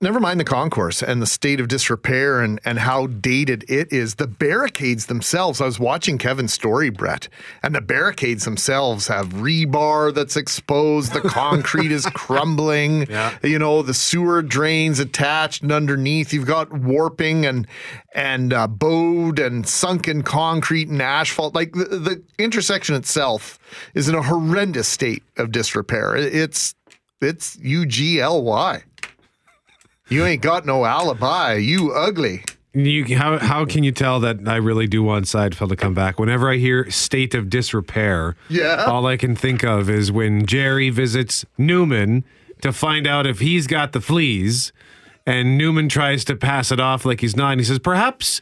never 0.01 0.21
mind 0.21 0.39
the 0.39 0.45
concourse 0.45 1.03
and 1.03 1.21
the 1.21 1.27
state 1.27 1.59
of 1.59 1.67
disrepair 1.67 2.41
and, 2.41 2.61
and 2.65 2.79
how 2.79 3.09
dated 3.09 3.65
it 3.69 3.93
is. 3.93 4.15
The 4.15 4.29
barricades 4.29 5.07
themselves, 5.07 5.61
I 5.61 5.65
was 5.65 5.81
watching 5.81 6.19
Kevin's 6.19 6.53
story, 6.53 6.91
Brett, 6.91 7.29
and 7.63 7.75
the 7.75 7.81
barricades 7.81 8.45
themselves 8.45 9.09
have 9.09 9.31
rebar 9.31 10.15
that's 10.15 10.37
exposed, 10.37 11.13
the 11.13 11.21
concrete 11.21 11.91
is 11.91 12.07
crumbling, 12.15 13.07
yeah. 13.11 13.37
you 13.43 13.59
know, 13.59 13.83
the 13.83 13.95
sewer 13.95 14.43
drains 14.43 15.01
attached 15.01 15.63
and 15.63 15.73
underneath. 15.73 16.33
You've 16.33 16.47
got 16.47 16.73
warping 16.73 17.47
and 17.47 17.67
and 18.15 18.53
uh, 18.53 18.67
bowed 18.67 19.39
and 19.39 19.67
sunken 19.67 20.23
concrete 20.23 20.89
and 20.89 21.03
asphalt. 21.03 21.55
Like 21.55 21.73
the, 21.73 21.85
the 21.85 22.23
intersection 22.39 22.95
itself 22.95 23.59
is 23.95 24.09
in 24.09 24.15
a 24.15 24.23
horrendous 24.23 24.89
state 24.89 25.23
of 25.37 25.53
disrepair. 25.53 26.17
It's 26.17 26.75
it's 27.21 27.57
U 27.59 27.85
G 27.85 28.21
L 28.21 28.43
Y. 28.43 28.83
You 30.09 30.25
ain't 30.25 30.43
got 30.43 30.65
no 30.67 30.85
alibi. 30.85 31.55
You 31.55 31.93
ugly. 31.93 32.45
You 32.75 33.17
how 33.17 33.39
how 33.39 33.65
can 33.65 33.83
you 33.83 33.93
tell 33.93 34.21
that 34.21 34.37
I 34.47 34.57
really 34.57 34.87
do 34.87 35.03
want 35.03 35.25
Seinfeld 35.25 35.71
to 35.71 35.77
come 35.77 35.95
back? 35.95 36.19
Whenever 36.21 36.51
I 36.51 36.57
hear 36.57 36.91
state 36.91 37.35
of 37.35 37.51
disrepair, 37.51 38.37
Yeah. 38.49 38.85
all 38.87 39.07
I 39.07 39.17
can 39.17 39.35
think 39.35 39.65
of 39.65 39.89
is 39.91 40.13
when 40.13 40.47
Jerry 40.47 40.91
visits 40.91 41.45
Newman 41.57 42.25
to 42.63 42.73
find 42.73 43.07
out 43.07 43.27
if 43.27 43.41
he's 43.41 43.67
got 43.67 43.93
the 43.93 44.01
fleas, 44.01 44.73
and 45.27 45.57
Newman 45.59 45.89
tries 45.89 46.25
to 46.27 46.37
pass 46.37 46.71
it 46.73 46.79
off 46.81 47.05
like 47.05 47.21
he's 47.21 47.37
not, 47.37 47.53
and 47.53 47.61
he 47.61 47.65
says, 47.65 47.79
"Perhaps 47.79 48.41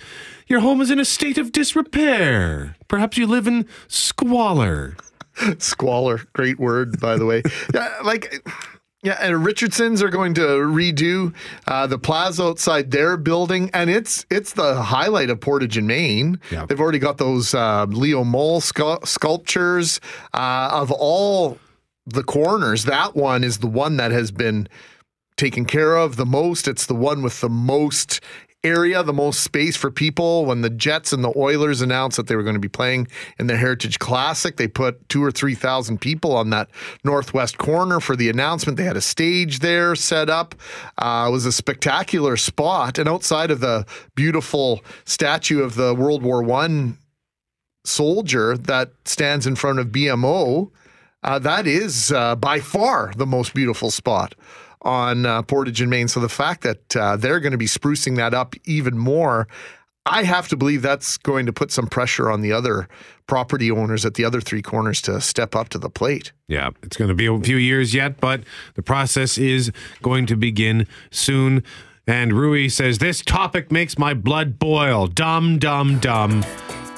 your 0.49 0.61
home 0.61 0.81
is 0.81 0.91
in 0.91 0.99
a 0.99 1.05
state 1.05 1.39
of 1.39 1.53
disrepair. 1.53 2.77
Perhaps 2.89 3.17
you 3.17 3.27
live 3.27 3.47
in 3.47 3.67
squalor." 3.89 4.97
Squalor, 5.59 6.23
great 6.33 6.59
word, 6.59 6.99
by 6.99 7.17
the 7.19 7.27
way. 7.27 7.43
yeah, 7.75 7.91
like, 8.03 8.43
yeah, 9.03 9.19
and 9.21 9.45
Richardsons 9.45 10.03
are 10.03 10.09
going 10.09 10.35
to 10.35 10.41
redo 10.41 11.35
uh, 11.67 11.87
the 11.87 11.99
plaza 11.99 12.43
outside 12.45 12.91
their 12.91 13.17
building, 13.17 13.71
and 13.73 13.91
it's 13.91 14.27
it's 14.31 14.53
the 14.55 14.83
highlight 14.83 15.31
of 15.31 15.41
Portage 15.41 15.77
and 15.77 15.87
Main. 15.87 16.41
They've 16.67 16.81
already 16.81 16.99
got 16.99 17.19
those 17.19 17.55
uh, 17.55 17.85
Leo 17.89 18.25
Mol 18.25 18.61
scu- 18.61 19.07
sculptures 19.07 20.01
uh, 20.35 20.71
of 20.73 20.91
all 20.91 21.59
the 22.07 22.25
corners. 22.25 22.85
That 22.85 23.15
one 23.15 23.45
is 23.45 23.59
the 23.59 23.67
one 23.67 23.97
that 23.99 24.11
has 24.13 24.31
been 24.31 24.69
taken 25.37 25.67
care 25.67 25.97
of 25.97 26.17
the 26.17 26.27
most. 26.27 26.67
It's 26.67 26.87
the 26.87 26.95
one 26.95 27.23
with 27.23 27.41
the 27.41 27.51
most 27.51 28.21
area, 28.67 29.03
the 29.03 29.13
most 29.13 29.41
space 29.41 29.77
for 29.77 29.91
people. 29.91 30.45
When 30.45 30.63
the 30.63 30.71
Jets 30.71 31.13
and 31.13 31.23
the 31.23 31.33
Oilers 31.37 31.81
announced 31.81 32.17
that 32.17 32.27
they 32.27 32.37
were 32.37 32.43
going 32.43 32.55
to 32.55 32.61
be 32.61 32.69
playing 32.69 33.09
in 33.39 33.47
the 33.47 33.57
Heritage 33.57 33.99
Classic, 33.99 34.57
they 34.57 34.69
put 34.69 35.09
two 35.09 35.23
or 35.23 35.31
three 35.31 35.55
thousand 35.55 36.01
people 36.01 36.35
on 36.35 36.51
that 36.51 36.69
northwest 37.05 37.59
corner 37.59 38.01
for 38.01 38.17
the 38.17 38.29
announcement. 38.29 38.77
They 38.77 38.85
had 38.85 38.97
a 38.97 39.01
stage 39.01 39.61
there 39.61 39.95
set 39.95 40.29
up. 40.29 40.55
Uh, 40.99 41.27
it 41.29 41.33
was 41.33 41.47
a 41.47 41.53
spectacular 41.53 42.37
spot, 42.37 42.99
and 42.99 43.09
outside 43.09 43.51
of 43.51 43.61
the 43.61 43.87
beautiful 44.15 44.81
statue 45.05 45.63
of 45.63 45.75
the 45.77 45.95
World 45.95 46.23
War 46.23 46.43
One 46.43 46.99
soldier 47.85 48.57
that 48.57 48.91
stands 49.05 49.47
in 49.47 49.55
front 49.57 49.79
of 49.79 49.89
BMO. 49.89 50.71
uh, 51.23 51.39
that 51.39 51.67
is 51.67 52.13
uh, 52.13 52.35
by 52.37 52.61
far 52.61 53.13
the 53.17 53.27
most 53.27 53.55
beautiful 53.55 53.91
spot 53.91 54.35
on 54.83 55.27
uh, 55.27 55.43
Portage 55.43 55.81
and 55.81 55.91
Main. 55.91 56.09
So 56.09 56.21
the 56.21 56.29
fact 56.29 56.63
that 56.63 56.97
uh, 56.97 57.17
they're 57.17 57.41
going 57.41 57.53
to 57.53 57.59
be 57.59 57.67
sprucing 57.67 58.17
that 58.17 58.35
up 58.35 58.55
even 58.65 58.97
more, 58.97 59.49
I 60.07 60.23
have 60.23 60.47
to 60.49 60.57
believe 60.57 60.83
that's 60.83 61.19
going 61.19 61.47
to 61.47 61.53
put 61.53 61.73
some 61.73 61.89
pressure 61.89 62.31
on 62.31 62.41
the 62.41 62.53
other 62.53 62.89
property 63.27 63.71
owners 63.71 64.07
at 64.07 64.15
the 64.15 64.25
other 64.25 64.41
three 64.41 64.63
corners 64.63 65.03
to 65.03 65.21
step 65.21 65.57
up 65.57 65.69
to 65.71 65.79
the 65.79 65.91
plate. 65.91 66.33
Yeah, 66.47 66.71
it's 66.83 66.97
going 66.97 67.09
to 67.09 67.15
be 67.15 67.27
a 67.27 67.39
few 67.41 67.57
years 67.57 67.93
yet, 67.93 68.21
but 68.21 68.45
the 68.75 68.83
process 68.83 69.37
is 69.37 69.73
going 70.03 70.27
to 70.27 70.37
begin 70.37 70.87
soon. 71.11 71.65
And 72.07 72.33
Rui 72.33 72.69
says, 72.69 72.99
This 72.99 73.21
topic 73.21 73.73
makes 73.73 73.99
my 73.99 74.15
blood 74.15 74.61
boil. 74.61 75.09
Dumb, 75.09 75.59
dumb, 75.59 75.99
dumb. 75.99 76.45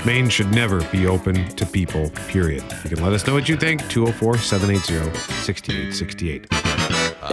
Main 0.04 0.28
should 0.28 0.52
never 0.52 0.84
be 0.90 1.06
open 1.06 1.48
to 1.56 1.66
people, 1.66 2.10
period. 2.28 2.62
You 2.84 2.90
can 2.90 3.02
let 3.02 3.12
us 3.12 3.26
know 3.26 3.32
what 3.32 3.48
you 3.48 3.56
think. 3.56 3.80
204 3.88 4.38
780 4.38 5.18
6868. 5.44 6.77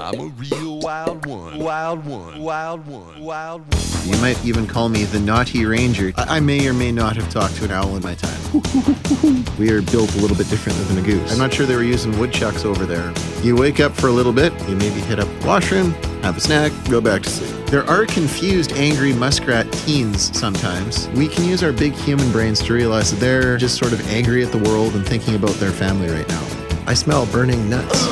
I'm 0.01 0.19
a 0.19 0.25
real 0.25 0.79
wild 0.79 1.25
one. 1.25 1.57
Wild 1.57 2.05
one. 2.05 2.39
Wild 2.39 2.85
one. 2.85 3.21
Wild 3.21 3.61
one. 3.61 3.81
You 4.05 4.17
might 4.21 4.43
even 4.45 4.67
call 4.67 4.89
me 4.89 5.05
the 5.05 5.19
naughty 5.19 5.65
ranger. 5.65 6.11
I 6.17 6.35
I 6.35 6.39
may 6.41 6.67
or 6.67 6.73
may 6.73 6.91
not 6.91 7.15
have 7.15 7.29
talked 7.29 7.55
to 7.57 7.65
an 7.65 7.71
owl 7.71 7.95
in 7.95 8.03
my 8.03 8.13
time. 8.13 8.35
we 9.57 9.71
are 9.71 9.81
built 9.81 10.13
a 10.15 10.19
little 10.19 10.35
bit 10.35 10.49
differently 10.49 10.83
than 10.85 10.97
a 10.97 11.01
goose. 11.01 11.31
I'm 11.31 11.37
not 11.37 11.53
sure 11.53 11.65
they 11.65 11.75
were 11.75 11.83
using 11.83 12.17
woodchucks 12.19 12.65
over 12.65 12.85
there. 12.85 13.13
You 13.41 13.55
wake 13.55 13.79
up 13.79 13.93
for 13.93 14.07
a 14.07 14.11
little 14.11 14.33
bit, 14.33 14.51
you 14.67 14.75
maybe 14.75 14.99
hit 14.99 15.19
up 15.19 15.27
the 15.39 15.47
washroom, 15.47 15.91
have 16.23 16.35
a 16.35 16.41
snack, 16.41 16.73
go 16.89 16.99
back 16.99 17.23
to 17.23 17.29
sleep. 17.29 17.65
There 17.67 17.89
are 17.89 18.05
confused, 18.05 18.73
angry 18.73 19.13
muskrat 19.13 19.71
teens 19.71 20.37
sometimes. 20.37 21.07
We 21.09 21.29
can 21.29 21.45
use 21.45 21.63
our 21.63 21.71
big 21.71 21.93
human 21.93 22.31
brains 22.31 22.61
to 22.63 22.73
realize 22.73 23.11
that 23.11 23.19
they're 23.19 23.57
just 23.57 23.77
sort 23.77 23.93
of 23.93 24.05
angry 24.09 24.43
at 24.43 24.51
the 24.51 24.59
world 24.69 24.93
and 24.95 25.05
thinking 25.05 25.35
about 25.35 25.55
their 25.55 25.71
family 25.71 26.09
right 26.09 26.27
now. 26.27 26.45
I 26.85 26.93
smell 26.93 27.25
burning 27.27 27.69
nuts. 27.69 28.05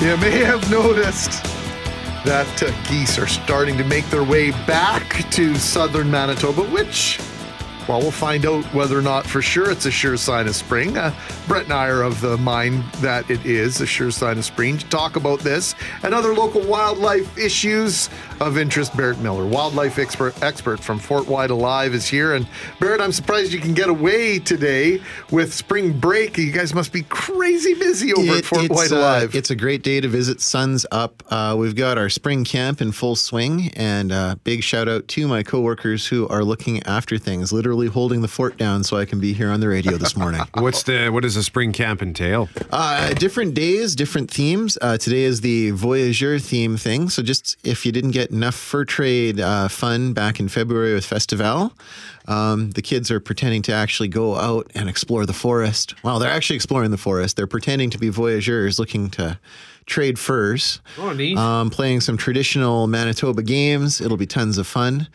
You 0.00 0.16
may 0.16 0.38
have 0.38 0.70
noticed 0.70 1.44
that 2.24 2.62
uh, 2.62 2.70
geese 2.88 3.18
are 3.18 3.26
starting 3.26 3.76
to 3.76 3.84
make 3.84 4.08
their 4.08 4.24
way 4.24 4.50
back 4.66 5.30
to 5.32 5.54
southern 5.56 6.10
Manitoba, 6.10 6.62
which, 6.62 7.18
well, 7.90 8.02
we'll 8.02 8.12
find 8.12 8.46
out 8.46 8.64
whether 8.66 8.96
or 8.96 9.02
not 9.02 9.26
for 9.26 9.42
sure 9.42 9.68
it's 9.68 9.84
a 9.84 9.90
sure 9.90 10.16
sign 10.16 10.46
of 10.46 10.54
spring. 10.54 10.96
Uh, 10.96 11.12
Brett 11.48 11.64
and 11.64 11.72
I 11.72 11.88
are 11.88 12.02
of 12.02 12.20
the 12.20 12.36
mind 12.36 12.84
that 13.00 13.28
it 13.28 13.44
is 13.44 13.80
a 13.80 13.86
sure 13.86 14.12
sign 14.12 14.38
of 14.38 14.44
spring. 14.44 14.78
To 14.78 14.86
talk 14.90 15.16
about 15.16 15.40
this 15.40 15.74
and 16.04 16.14
other 16.14 16.32
local 16.32 16.60
wildlife 16.60 17.36
issues 17.36 18.08
of 18.40 18.58
interest, 18.58 18.96
Barrett 18.96 19.18
Miller, 19.18 19.44
wildlife 19.44 19.98
expert, 19.98 20.40
expert 20.40 20.78
from 20.78 21.00
FortWhyte 21.00 21.50
Alive, 21.50 21.92
is 21.92 22.06
here. 22.06 22.34
And 22.34 22.46
Barrett, 22.78 23.00
I'm 23.00 23.10
surprised 23.10 23.52
you 23.52 23.58
can 23.58 23.74
get 23.74 23.88
away 23.88 24.38
today 24.38 25.02
with 25.32 25.52
spring 25.52 25.92
break. 25.98 26.38
You 26.38 26.52
guys 26.52 26.72
must 26.72 26.92
be 26.92 27.02
crazy 27.02 27.74
busy 27.74 28.14
over 28.14 28.34
at 28.34 28.44
FortWhyte 28.44 28.92
uh, 28.92 28.98
Alive. 28.98 29.34
it's 29.34 29.50
a 29.50 29.56
great 29.56 29.82
day 29.82 30.00
to 30.00 30.06
visit 30.06 30.40
Suns 30.40 30.86
Up. 30.92 31.24
Uh, 31.28 31.56
we've 31.58 31.74
got 31.74 31.98
our 31.98 32.08
spring 32.08 32.44
camp 32.44 32.80
in 32.80 32.92
full 32.92 33.16
swing, 33.16 33.72
and 33.74 34.12
uh, 34.12 34.36
big 34.44 34.62
shout 34.62 34.86
out 34.86 35.08
to 35.08 35.26
my 35.26 35.42
coworkers 35.42 36.06
who 36.06 36.28
are 36.28 36.44
looking 36.44 36.84
after 36.84 37.18
things, 37.18 37.52
literally 37.52 37.79
holding 37.86 38.22
the 38.22 38.28
fort 38.28 38.56
down 38.56 38.84
so 38.84 38.96
I 38.96 39.04
can 39.04 39.20
be 39.20 39.32
here 39.32 39.50
on 39.50 39.60
the 39.60 39.68
radio 39.68 39.96
this 39.96 40.16
morning. 40.16 40.42
What's 40.54 40.82
the 40.82 41.10
what 41.10 41.22
does 41.22 41.36
a 41.36 41.42
spring 41.42 41.72
camp 41.72 42.02
entail? 42.02 42.48
Uh, 42.70 43.12
different 43.14 43.54
days, 43.54 43.94
different 43.94 44.30
themes. 44.30 44.76
Uh, 44.80 44.96
today 44.98 45.22
is 45.22 45.40
the 45.40 45.72
Voyageur 45.72 46.38
theme 46.38 46.76
thing. 46.76 47.08
So, 47.08 47.22
just 47.22 47.56
if 47.64 47.84
you 47.84 47.92
didn't 47.92 48.12
get 48.12 48.30
enough 48.30 48.54
fur 48.54 48.84
trade 48.84 49.40
uh, 49.40 49.68
fun 49.68 50.12
back 50.12 50.40
in 50.40 50.48
February 50.48 50.94
with 50.94 51.04
Festival, 51.04 51.72
um, 52.26 52.70
the 52.70 52.82
kids 52.82 53.10
are 53.10 53.20
pretending 53.20 53.62
to 53.62 53.72
actually 53.72 54.08
go 54.08 54.36
out 54.36 54.70
and 54.74 54.88
explore 54.88 55.26
the 55.26 55.32
forest. 55.32 55.94
Well, 56.02 56.18
they're 56.18 56.30
actually 56.30 56.56
exploring 56.56 56.90
the 56.90 56.98
forest. 56.98 57.36
They're 57.36 57.46
pretending 57.46 57.90
to 57.90 57.98
be 57.98 58.08
voyageurs 58.08 58.78
looking 58.78 59.10
to 59.10 59.38
trade 59.86 60.18
furs. 60.18 60.80
Oh, 60.98 61.12
neat. 61.12 61.36
Um, 61.36 61.68
playing 61.68 62.00
some 62.00 62.16
traditional 62.16 62.86
Manitoba 62.86 63.42
games. 63.42 64.00
It'll 64.00 64.16
be 64.16 64.26
tons 64.26 64.56
of 64.56 64.66
fun. 64.66 65.08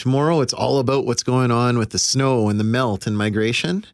Tomorrow, 0.00 0.40
it's 0.40 0.54
all 0.54 0.78
about 0.78 1.04
what's 1.04 1.22
going 1.22 1.50
on 1.50 1.76
with 1.76 1.90
the 1.90 1.98
snow 1.98 2.48
and 2.48 2.58
the 2.58 2.64
melt 2.64 3.06
and 3.06 3.18
migration. 3.18 3.84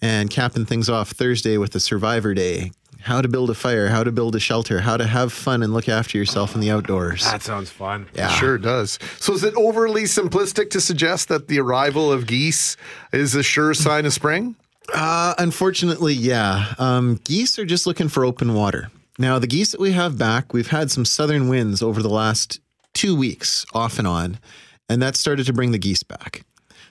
And 0.00 0.30
capping 0.30 0.64
things 0.64 0.88
off 0.88 1.10
Thursday 1.10 1.58
with 1.58 1.72
the 1.72 1.80
Survivor 1.80 2.34
Day. 2.34 2.70
How 3.00 3.20
to 3.20 3.26
build 3.26 3.50
a 3.50 3.54
fire, 3.54 3.88
how 3.88 4.04
to 4.04 4.12
build 4.12 4.36
a 4.36 4.38
shelter, 4.38 4.78
how 4.78 4.96
to 4.96 5.04
have 5.04 5.32
fun 5.32 5.64
and 5.64 5.74
look 5.74 5.88
after 5.88 6.18
yourself 6.18 6.54
in 6.54 6.60
the 6.60 6.70
outdoors. 6.70 7.24
That 7.24 7.42
sounds 7.42 7.68
fun. 7.68 8.06
Yeah. 8.14 8.28
Sure 8.28 8.58
does. 8.58 9.00
So 9.18 9.32
is 9.32 9.42
it 9.42 9.54
overly 9.56 10.04
simplistic 10.04 10.70
to 10.70 10.80
suggest 10.80 11.26
that 11.30 11.48
the 11.48 11.58
arrival 11.58 12.12
of 12.12 12.28
geese 12.28 12.76
is 13.12 13.34
a 13.34 13.42
sure 13.42 13.74
sign 13.74 14.06
of 14.06 14.12
spring? 14.12 14.54
Uh, 14.94 15.34
unfortunately, 15.36 16.14
yeah. 16.14 16.74
Um, 16.78 17.18
geese 17.24 17.58
are 17.58 17.66
just 17.66 17.88
looking 17.88 18.08
for 18.08 18.24
open 18.24 18.54
water. 18.54 18.92
Now, 19.18 19.40
the 19.40 19.48
geese 19.48 19.72
that 19.72 19.80
we 19.80 19.90
have 19.92 20.16
back, 20.16 20.52
we've 20.52 20.68
had 20.68 20.92
some 20.92 21.04
southern 21.04 21.48
winds 21.48 21.82
over 21.82 22.02
the 22.02 22.08
last 22.08 22.60
two 22.94 23.16
weeks, 23.16 23.66
off 23.74 23.98
and 23.98 24.06
on, 24.06 24.38
and 24.88 25.02
that 25.02 25.16
started 25.16 25.46
to 25.46 25.52
bring 25.52 25.72
the 25.72 25.78
geese 25.78 26.02
back. 26.02 26.44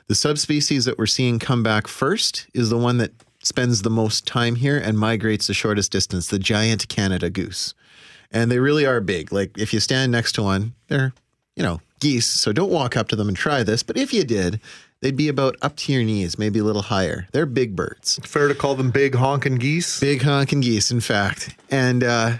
The 0.07 0.15
subspecies 0.15 0.85
that 0.85 0.97
we're 0.97 1.07
seeing 1.07 1.39
come 1.39 1.63
back 1.63 1.87
first 1.87 2.47
is 2.53 2.69
the 2.69 2.77
one 2.77 2.97
that 2.99 3.11
spends 3.41 3.81
the 3.81 3.89
most 3.89 4.25
time 4.25 4.55
here 4.55 4.77
and 4.77 4.97
migrates 4.97 5.47
the 5.47 5.53
shortest 5.53 5.91
distance, 5.91 6.27
the 6.27 6.39
giant 6.39 6.87
Canada 6.89 7.29
goose. 7.29 7.73
And 8.31 8.51
they 8.51 8.59
really 8.59 8.85
are 8.85 9.01
big. 9.01 9.31
Like 9.31 9.57
if 9.57 9.73
you 9.73 9.79
stand 9.79 10.11
next 10.11 10.33
to 10.33 10.43
one, 10.43 10.73
they're, 10.87 11.13
you 11.55 11.63
know, 11.63 11.81
geese. 11.99 12.27
So 12.27 12.51
don't 12.51 12.71
walk 12.71 12.97
up 12.97 13.07
to 13.09 13.15
them 13.15 13.27
and 13.27 13.37
try 13.37 13.63
this. 13.63 13.83
But 13.83 13.97
if 13.97 14.13
you 14.13 14.23
did, 14.23 14.59
they'd 15.01 15.15
be 15.15 15.27
about 15.27 15.55
up 15.61 15.75
to 15.77 15.93
your 15.93 16.03
knees, 16.03 16.37
maybe 16.37 16.59
a 16.59 16.63
little 16.63 16.81
higher. 16.83 17.27
They're 17.31 17.45
big 17.45 17.75
birds. 17.75 18.19
Fair 18.23 18.47
to 18.47 18.55
call 18.55 18.75
them 18.75 18.91
big 18.91 19.15
honking 19.15 19.55
geese? 19.55 19.99
Big 19.99 20.21
honking 20.21 20.61
geese, 20.61 20.91
in 20.91 20.99
fact. 20.99 21.55
And 21.71 22.03
uh, 22.03 22.33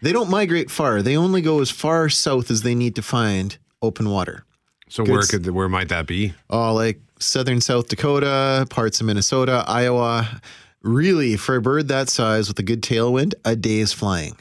they 0.00 0.12
don't 0.12 0.30
migrate 0.30 0.70
far. 0.70 1.02
They 1.02 1.16
only 1.16 1.42
go 1.42 1.60
as 1.60 1.70
far 1.70 2.08
south 2.08 2.50
as 2.50 2.62
they 2.62 2.74
need 2.74 2.94
to 2.96 3.02
find 3.02 3.58
open 3.80 4.08
water. 4.08 4.44
So 4.92 5.04
Good 5.04 5.12
where 5.12 5.22
could 5.22 5.48
where 5.48 5.70
might 5.70 5.88
that 5.88 6.06
be? 6.06 6.34
Oh, 6.50 6.74
like 6.74 7.00
southern 7.18 7.62
South 7.62 7.88
Dakota, 7.88 8.66
parts 8.68 9.00
of 9.00 9.06
Minnesota, 9.06 9.64
Iowa. 9.66 10.42
Really, 10.82 11.38
for 11.38 11.56
a 11.56 11.62
bird 11.62 11.88
that 11.88 12.10
size 12.10 12.46
with 12.48 12.58
a 12.58 12.62
good 12.62 12.82
tailwind, 12.82 13.32
a 13.46 13.56
day's 13.56 13.94
flying. 13.94 14.36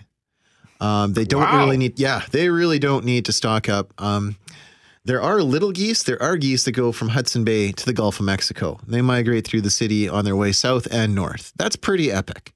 Um, 0.81 1.13
they 1.13 1.23
don't 1.23 1.43
Wow. 1.43 1.59
really 1.63 1.77
need, 1.77 1.97
yeah, 1.99 2.23
they 2.31 2.49
really 2.49 2.79
don't 2.79 3.05
need 3.05 3.23
to 3.25 3.31
stock 3.31 3.69
up. 3.69 3.93
Um, 3.97 4.35
there 5.05 5.21
are 5.21 5.41
little 5.41 5.71
geese. 5.71 6.03
There 6.03 6.21
are 6.21 6.35
geese 6.35 6.65
that 6.65 6.73
go 6.73 6.91
from 6.91 7.09
Hudson 7.09 7.45
Bay 7.45 7.71
to 7.71 7.85
the 7.85 7.93
Gulf 7.93 8.19
of 8.19 8.25
Mexico. 8.25 8.77
They 8.85 9.01
migrate 9.01 9.47
through 9.47 9.61
the 9.61 9.69
city 9.69 10.09
on 10.09 10.25
their 10.25 10.35
way 10.35 10.51
south 10.51 10.85
and 10.91 11.15
north. 11.15 11.53
That's 11.55 11.77
pretty 11.77 12.11
epic. 12.11 12.53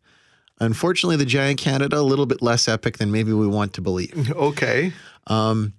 Unfortunately, 0.60 1.16
the 1.16 1.26
giant 1.26 1.60
Canada, 1.60 2.00
a 2.00 2.02
little 2.02 2.26
bit 2.26 2.42
less 2.42 2.68
epic 2.68 2.98
than 2.98 3.10
maybe 3.12 3.32
we 3.32 3.48
want 3.48 3.72
to 3.76 3.82
believe. 3.82 4.32
Okay. 4.36 4.92
Um, 5.28 5.74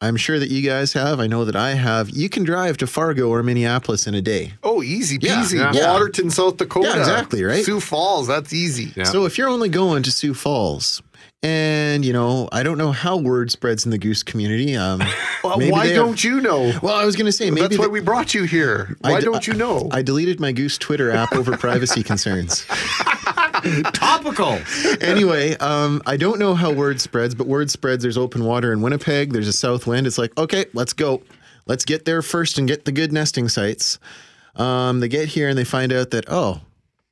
I'm 0.00 0.16
sure 0.16 0.38
that 0.38 0.48
you 0.50 0.62
guys 0.62 0.92
have. 0.92 1.18
I 1.18 1.26
know 1.26 1.44
that 1.44 1.56
I 1.56 1.70
have. 1.74 2.10
You 2.10 2.28
can 2.28 2.44
drive 2.44 2.76
to 2.78 2.86
Fargo 2.86 3.28
or 3.30 3.42
Minneapolis 3.42 4.06
in 4.06 4.14
a 4.14 4.22
day. 4.22 4.52
Oh, 4.62 4.80
easy 4.82 5.18
Yeah, 5.20 5.42
peasy. 5.42 5.74
yeah. 5.74 5.92
Watertown, 5.92 6.30
South 6.30 6.56
Dakota. 6.56 6.88
Yeah, 6.88 6.98
exactly, 7.00 7.42
right? 7.42 7.64
Sioux 7.64 7.80
Falls, 7.80 8.28
that's 8.28 8.52
easy. 8.52 8.92
So 9.04 9.24
if 9.24 9.36
you're 9.38 9.48
only 9.48 9.68
going 9.68 10.04
to 10.04 10.12
Sioux 10.12 10.34
Falls, 10.34 11.02
and 11.42 12.04
you 12.04 12.12
know, 12.12 12.48
I 12.52 12.62
don't 12.62 12.78
know 12.78 12.90
how 12.92 13.16
word 13.16 13.50
spreads 13.50 13.84
in 13.84 13.90
the 13.90 13.98
goose 13.98 14.22
community. 14.22 14.76
Um, 14.76 15.02
Well, 15.44 15.56
maybe 15.56 15.70
why 15.70 15.92
don't 15.92 16.22
you 16.24 16.40
know? 16.40 16.72
Well, 16.82 16.96
I 16.96 17.04
was 17.04 17.14
going 17.14 17.26
to 17.26 17.32
say 17.32 17.48
maybe 17.52 17.68
That's 17.68 17.78
why 17.78 17.86
we 17.86 18.00
brought 18.00 18.34
you 18.34 18.42
here. 18.42 18.96
Why 19.02 19.20
d- 19.20 19.24
don't 19.24 19.46
you 19.46 19.54
know? 19.54 19.88
I 19.92 20.02
deleted 20.02 20.40
my 20.40 20.50
Goose 20.50 20.76
Twitter 20.78 21.12
app 21.12 21.32
over 21.32 21.56
privacy 21.56 22.02
concerns. 22.02 22.66
Topical. 23.92 24.58
anyway, 25.00 25.56
um, 25.56 26.02
I 26.06 26.16
don't 26.16 26.38
know 26.38 26.54
how 26.54 26.72
word 26.72 27.00
spreads, 27.00 27.34
but 27.34 27.46
word 27.46 27.70
spreads. 27.70 28.02
There's 28.02 28.18
open 28.18 28.44
water 28.44 28.72
in 28.72 28.82
Winnipeg. 28.82 29.32
There's 29.32 29.48
a 29.48 29.52
south 29.52 29.86
wind. 29.86 30.06
It's 30.06 30.18
like, 30.18 30.36
okay, 30.38 30.66
let's 30.74 30.92
go. 30.92 31.22
Let's 31.66 31.84
get 31.84 32.04
there 32.04 32.22
first 32.22 32.58
and 32.58 32.66
get 32.66 32.84
the 32.84 32.92
good 32.92 33.12
nesting 33.12 33.48
sites. 33.48 33.98
Um, 34.56 35.00
they 35.00 35.08
get 35.08 35.28
here 35.28 35.48
and 35.48 35.56
they 35.58 35.64
find 35.64 35.92
out 35.92 36.10
that, 36.10 36.24
oh, 36.28 36.60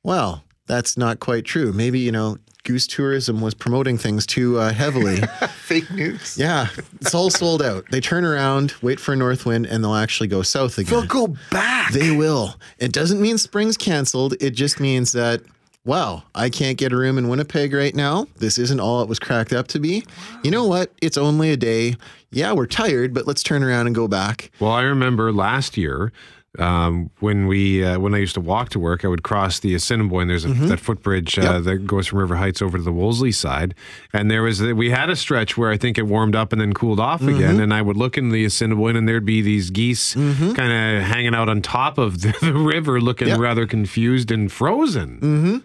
well, 0.03 0.43
that's 0.67 0.97
not 0.97 1.19
quite 1.19 1.45
true. 1.45 1.71
Maybe, 1.71 1.99
you 1.99 2.11
know, 2.11 2.37
goose 2.63 2.85
tourism 2.85 3.39
was 3.39 3.53
promoting 3.53 3.97
things 3.97 4.25
too 4.25 4.59
uh, 4.59 4.73
heavily. 4.73 5.21
Fake 5.65 5.89
news. 5.91 6.37
yeah, 6.37 6.67
it's 6.99 7.15
all 7.15 7.29
sold 7.29 7.61
out. 7.61 7.85
They 7.91 8.01
turn 8.01 8.25
around, 8.25 8.73
wait 8.81 8.99
for 8.99 9.13
a 9.13 9.15
north 9.15 9.45
wind, 9.45 9.65
and 9.65 9.83
they'll 9.83 9.95
actually 9.95 10.27
go 10.27 10.41
south 10.41 10.77
again. 10.77 10.91
They'll 10.91 11.07
go 11.07 11.35
back. 11.49 11.93
They 11.93 12.15
will. 12.15 12.55
It 12.77 12.91
doesn't 12.91 13.21
mean 13.21 13.37
spring's 13.37 13.77
canceled. 13.77 14.35
It 14.41 14.51
just 14.51 14.79
means 14.81 15.13
that, 15.13 15.41
wow, 15.87 16.23
I 16.35 16.49
can't 16.49 16.77
get 16.77 16.91
a 16.91 16.97
room 16.97 17.17
in 17.17 17.29
Winnipeg 17.29 17.73
right 17.73 17.95
now. 17.95 18.27
This 18.37 18.57
isn't 18.59 18.79
all 18.79 19.01
it 19.01 19.09
was 19.09 19.17
cracked 19.19 19.53
up 19.53 19.67
to 19.69 19.79
be. 19.79 20.03
You 20.43 20.51
know 20.51 20.65
what? 20.65 20.91
It's 21.01 21.17
only 21.17 21.49
a 21.51 21.57
day. 21.57 21.95
Yeah, 22.29 22.51
we're 22.53 22.67
tired, 22.67 23.13
but 23.13 23.25
let's 23.25 23.41
turn 23.41 23.63
around 23.63 23.87
and 23.87 23.95
go 23.95 24.07
back. 24.07 24.51
Well, 24.59 24.71
I 24.73 24.83
remember 24.83 25.31
last 25.33 25.77
year 25.77 26.11
Um, 26.59 27.11
when 27.19 27.45
we 27.45 27.85
uh, 27.85 27.99
when 27.99 28.15
I 28.15 28.17
used 28.17 28.33
to 28.33 28.41
walk 28.41 28.69
to 28.69 28.79
work, 28.79 29.05
I 29.05 29.07
would 29.09 29.21
cross 29.21 29.59
the 29.59 29.75
Assiniboine. 29.75 30.27
There's 30.27 30.43
a, 30.43 30.47
Mhm. 30.47 30.69
that 30.69 30.79
footbridge 30.79 31.37
uh, 31.37 31.59
that 31.59 31.85
goes 31.85 32.07
from 32.07 32.17
River 32.17 32.35
Heights 32.37 32.63
over 32.63 32.79
to 32.79 32.83
the 32.83 32.91
Wolseley 32.91 33.31
side, 33.31 33.75
and 34.11 34.31
there 34.31 34.41
was 34.41 34.59
we 34.63 34.89
had 34.89 35.11
a 35.11 35.15
stretch 35.15 35.55
where 35.55 35.69
I 35.69 35.77
think 35.77 35.99
it 35.99 36.07
warmed 36.07 36.35
up 36.35 36.51
and 36.51 36.59
then 36.59 36.73
cooled 36.73 36.99
off 36.99 37.21
again. 37.21 37.57
Mhm. 37.57 37.63
And 37.63 37.73
I 37.75 37.83
would 37.83 37.95
look 37.97 38.17
in 38.17 38.29
the 38.29 38.43
Assiniboine, 38.43 38.95
and 38.95 39.07
there'd 39.07 39.25
be 39.25 39.41
these 39.43 39.69
geese 39.69 40.15
Mhm. 40.15 40.55
kind 40.55 40.71
of 40.73 41.03
hanging 41.03 41.35
out 41.35 41.47
on 41.47 41.61
top 41.61 41.99
of 41.99 42.21
the, 42.21 42.33
the 42.41 42.53
river, 42.53 42.99
looking 42.99 43.27
Yep. 43.27 43.39
rather 43.39 43.67
confused 43.67 44.31
and 44.31 44.51
frozen. 44.51 45.61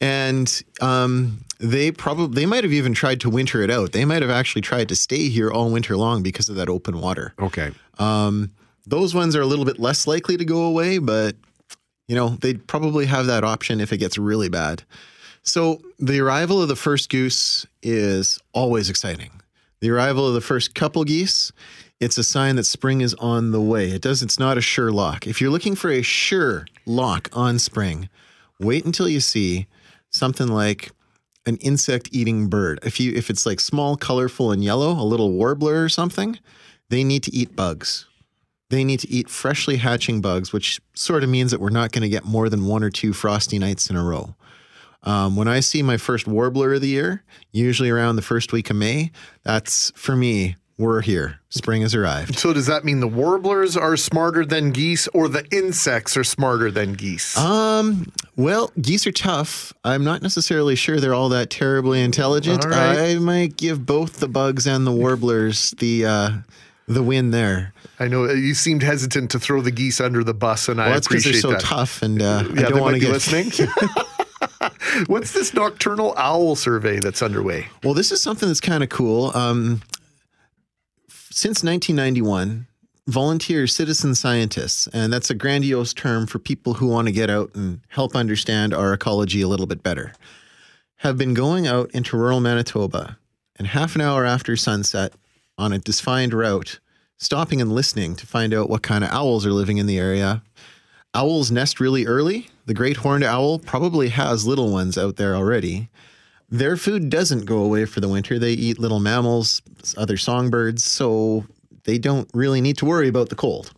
And 0.00 0.62
um, 0.80 1.44
they 1.58 1.92
probably 1.92 2.34
they 2.34 2.46
might 2.46 2.64
have 2.64 2.72
even 2.72 2.94
tried 2.94 3.20
to 3.20 3.30
winter 3.30 3.62
it 3.62 3.70
out. 3.70 3.92
They 3.92 4.04
might 4.04 4.22
have 4.22 4.30
actually 4.30 4.62
tried 4.62 4.88
to 4.88 4.96
stay 4.96 5.28
here 5.28 5.50
all 5.50 5.70
winter 5.70 5.96
long 5.96 6.22
because 6.22 6.48
of 6.48 6.56
that 6.56 6.68
open 6.68 7.00
water. 7.00 7.34
Okay. 7.38 7.70
Um, 7.98 8.50
those 8.86 9.14
ones 9.14 9.36
are 9.36 9.42
a 9.42 9.46
little 9.46 9.66
bit 9.66 9.78
less 9.78 10.06
likely 10.06 10.36
to 10.38 10.44
go 10.44 10.62
away, 10.62 10.98
but 10.98 11.36
you 12.08 12.16
know 12.16 12.30
they'd 12.40 12.66
probably 12.66 13.06
have 13.06 13.26
that 13.26 13.44
option 13.44 13.80
if 13.80 13.92
it 13.92 13.98
gets 13.98 14.16
really 14.16 14.48
bad. 14.48 14.82
So 15.42 15.80
the 15.98 16.20
arrival 16.20 16.60
of 16.62 16.68
the 16.68 16.76
first 16.76 17.10
goose 17.10 17.66
is 17.82 18.38
always 18.52 18.90
exciting. 18.90 19.30
The 19.80 19.90
arrival 19.90 20.26
of 20.28 20.34
the 20.34 20.40
first 20.40 20.74
couple 20.74 21.04
geese, 21.04 21.52
it's 22.00 22.18
a 22.18 22.24
sign 22.24 22.56
that 22.56 22.64
spring 22.64 23.00
is 23.00 23.14
on 23.14 23.50
the 23.50 23.60
way. 23.60 23.90
It 23.90 24.02
does. 24.02 24.22
It's 24.22 24.38
not 24.38 24.58
a 24.58 24.62
sure 24.62 24.92
lock. 24.92 25.26
If 25.26 25.40
you're 25.40 25.50
looking 25.50 25.74
for 25.74 25.90
a 25.90 26.02
sure 26.02 26.66
lock 26.84 27.30
on 27.32 27.58
spring, 27.58 28.08
wait 28.58 28.84
until 28.84 29.08
you 29.08 29.20
see 29.20 29.66
something 30.10 30.48
like 30.48 30.90
an 31.46 31.56
insect-eating 31.56 32.48
bird. 32.48 32.78
If 32.82 33.00
you 33.00 33.12
if 33.14 33.30
it's 33.30 33.46
like 33.46 33.60
small, 33.60 33.96
colorful, 33.96 34.52
and 34.52 34.62
yellow, 34.62 34.92
a 34.92 35.04
little 35.04 35.32
warbler 35.32 35.82
or 35.82 35.88
something, 35.88 36.38
they 36.90 37.02
need 37.02 37.22
to 37.24 37.34
eat 37.34 37.56
bugs. 37.56 38.06
They 38.68 38.84
need 38.84 39.00
to 39.00 39.10
eat 39.10 39.28
freshly 39.28 39.78
hatching 39.78 40.20
bugs, 40.20 40.52
which 40.52 40.80
sort 40.94 41.24
of 41.24 41.30
means 41.30 41.50
that 41.50 41.60
we're 41.60 41.70
not 41.70 41.90
going 41.92 42.02
to 42.02 42.08
get 42.08 42.24
more 42.24 42.48
than 42.48 42.66
one 42.66 42.84
or 42.84 42.90
two 42.90 43.12
frosty 43.12 43.58
nights 43.58 43.90
in 43.90 43.96
a 43.96 44.04
row. 44.04 44.34
Um, 45.02 45.34
when 45.34 45.48
I 45.48 45.60
see 45.60 45.82
my 45.82 45.96
first 45.96 46.26
warbler 46.26 46.74
of 46.74 46.82
the 46.82 46.88
year, 46.88 47.24
usually 47.52 47.90
around 47.90 48.16
the 48.16 48.22
first 48.22 48.52
week 48.52 48.70
of 48.70 48.76
May, 48.76 49.10
that's 49.42 49.90
for 49.96 50.14
me, 50.14 50.56
we're 50.80 51.02
here. 51.02 51.38
Spring 51.50 51.82
has 51.82 51.94
arrived. 51.94 52.38
So 52.38 52.52
does 52.52 52.66
that 52.66 52.84
mean 52.84 53.00
the 53.00 53.08
warblers 53.08 53.76
are 53.76 53.96
smarter 53.96 54.44
than 54.44 54.70
geese, 54.70 55.06
or 55.08 55.28
the 55.28 55.44
insects 55.54 56.16
are 56.16 56.24
smarter 56.24 56.70
than 56.70 56.94
geese? 56.94 57.36
Um, 57.36 58.10
well, 58.36 58.72
geese 58.80 59.06
are 59.06 59.12
tough. 59.12 59.72
I'm 59.84 60.02
not 60.02 60.22
necessarily 60.22 60.74
sure 60.74 60.98
they're 60.98 61.14
all 61.14 61.28
that 61.28 61.50
terribly 61.50 62.02
intelligent. 62.02 62.64
Right. 62.64 63.12
I 63.12 63.14
might 63.18 63.56
give 63.56 63.84
both 63.86 64.18
the 64.20 64.28
bugs 64.28 64.66
and 64.66 64.86
the 64.86 64.92
warblers 64.92 65.72
the 65.78 66.06
uh, 66.06 66.30
the 66.88 67.02
win 67.02 67.30
there. 67.30 67.72
I 68.00 68.08
know 68.08 68.24
uh, 68.24 68.32
you 68.32 68.54
seemed 68.54 68.82
hesitant 68.82 69.30
to 69.32 69.38
throw 69.38 69.60
the 69.60 69.70
geese 69.70 70.00
under 70.00 70.24
the 70.24 70.34
bus, 70.34 70.68
and 70.68 70.80
I 70.80 70.86
Well, 70.86 70.94
that's 70.94 71.06
because 71.08 71.24
appreciate 71.26 71.42
they're 71.42 71.58
so 71.60 71.66
that. 71.66 71.76
tough, 71.76 72.02
and 72.02 72.20
uh, 72.22 72.44
Yeah, 72.54 72.66
I 72.66 72.70
don't 72.70 72.80
want 72.80 72.94
to 72.94 73.00
get 73.00 73.10
listening. 73.12 73.52
What's 75.06 75.32
this 75.32 75.54
nocturnal 75.54 76.14
owl 76.16 76.56
survey 76.56 76.98
that's 77.00 77.22
underway? 77.22 77.68
Well, 77.84 77.94
this 77.94 78.10
is 78.12 78.20
something 78.22 78.48
that's 78.48 78.60
kind 78.60 78.82
of 78.82 78.88
cool. 78.88 79.30
Um, 79.36 79.82
since 81.32 81.62
1991, 81.62 82.66
volunteer 83.06 83.66
citizen 83.66 84.14
scientists, 84.16 84.88
and 84.92 85.12
that's 85.12 85.30
a 85.30 85.34
grandiose 85.34 85.94
term 85.94 86.26
for 86.26 86.40
people 86.40 86.74
who 86.74 86.88
want 86.88 87.06
to 87.06 87.12
get 87.12 87.30
out 87.30 87.54
and 87.54 87.80
help 87.88 88.16
understand 88.16 88.74
our 88.74 88.92
ecology 88.92 89.40
a 89.40 89.48
little 89.48 89.66
bit 89.66 89.82
better, 89.82 90.12
have 90.96 91.16
been 91.16 91.32
going 91.32 91.68
out 91.68 91.88
into 91.92 92.16
rural 92.16 92.40
Manitoba 92.40 93.16
and 93.56 93.68
half 93.68 93.94
an 93.94 94.00
hour 94.00 94.24
after 94.24 94.56
sunset 94.56 95.12
on 95.56 95.72
a 95.72 95.78
defined 95.78 96.34
route, 96.34 96.80
stopping 97.18 97.60
and 97.60 97.72
listening 97.72 98.16
to 98.16 98.26
find 98.26 98.52
out 98.52 98.68
what 98.68 98.82
kind 98.82 99.04
of 99.04 99.10
owls 99.10 99.46
are 99.46 99.52
living 99.52 99.78
in 99.78 99.86
the 99.86 99.98
area. 99.98 100.42
Owls 101.14 101.50
nest 101.50 101.78
really 101.78 102.06
early. 102.06 102.48
The 102.66 102.74
great 102.74 102.98
horned 102.98 103.24
owl 103.24 103.58
probably 103.58 104.08
has 104.08 104.46
little 104.46 104.72
ones 104.72 104.98
out 104.98 105.16
there 105.16 105.36
already. 105.36 105.90
Their 106.50 106.76
food 106.76 107.10
doesn't 107.10 107.44
go 107.44 107.58
away 107.58 107.84
for 107.84 108.00
the 108.00 108.08
winter. 108.08 108.38
They 108.38 108.52
eat 108.52 108.80
little 108.80 108.98
mammals, 108.98 109.62
other 109.96 110.16
songbirds, 110.16 110.84
so 110.84 111.44
they 111.84 111.96
don't 111.96 112.28
really 112.34 112.60
need 112.60 112.76
to 112.78 112.84
worry 112.84 113.08
about 113.08 113.28
the 113.28 113.36
cold. 113.36 113.72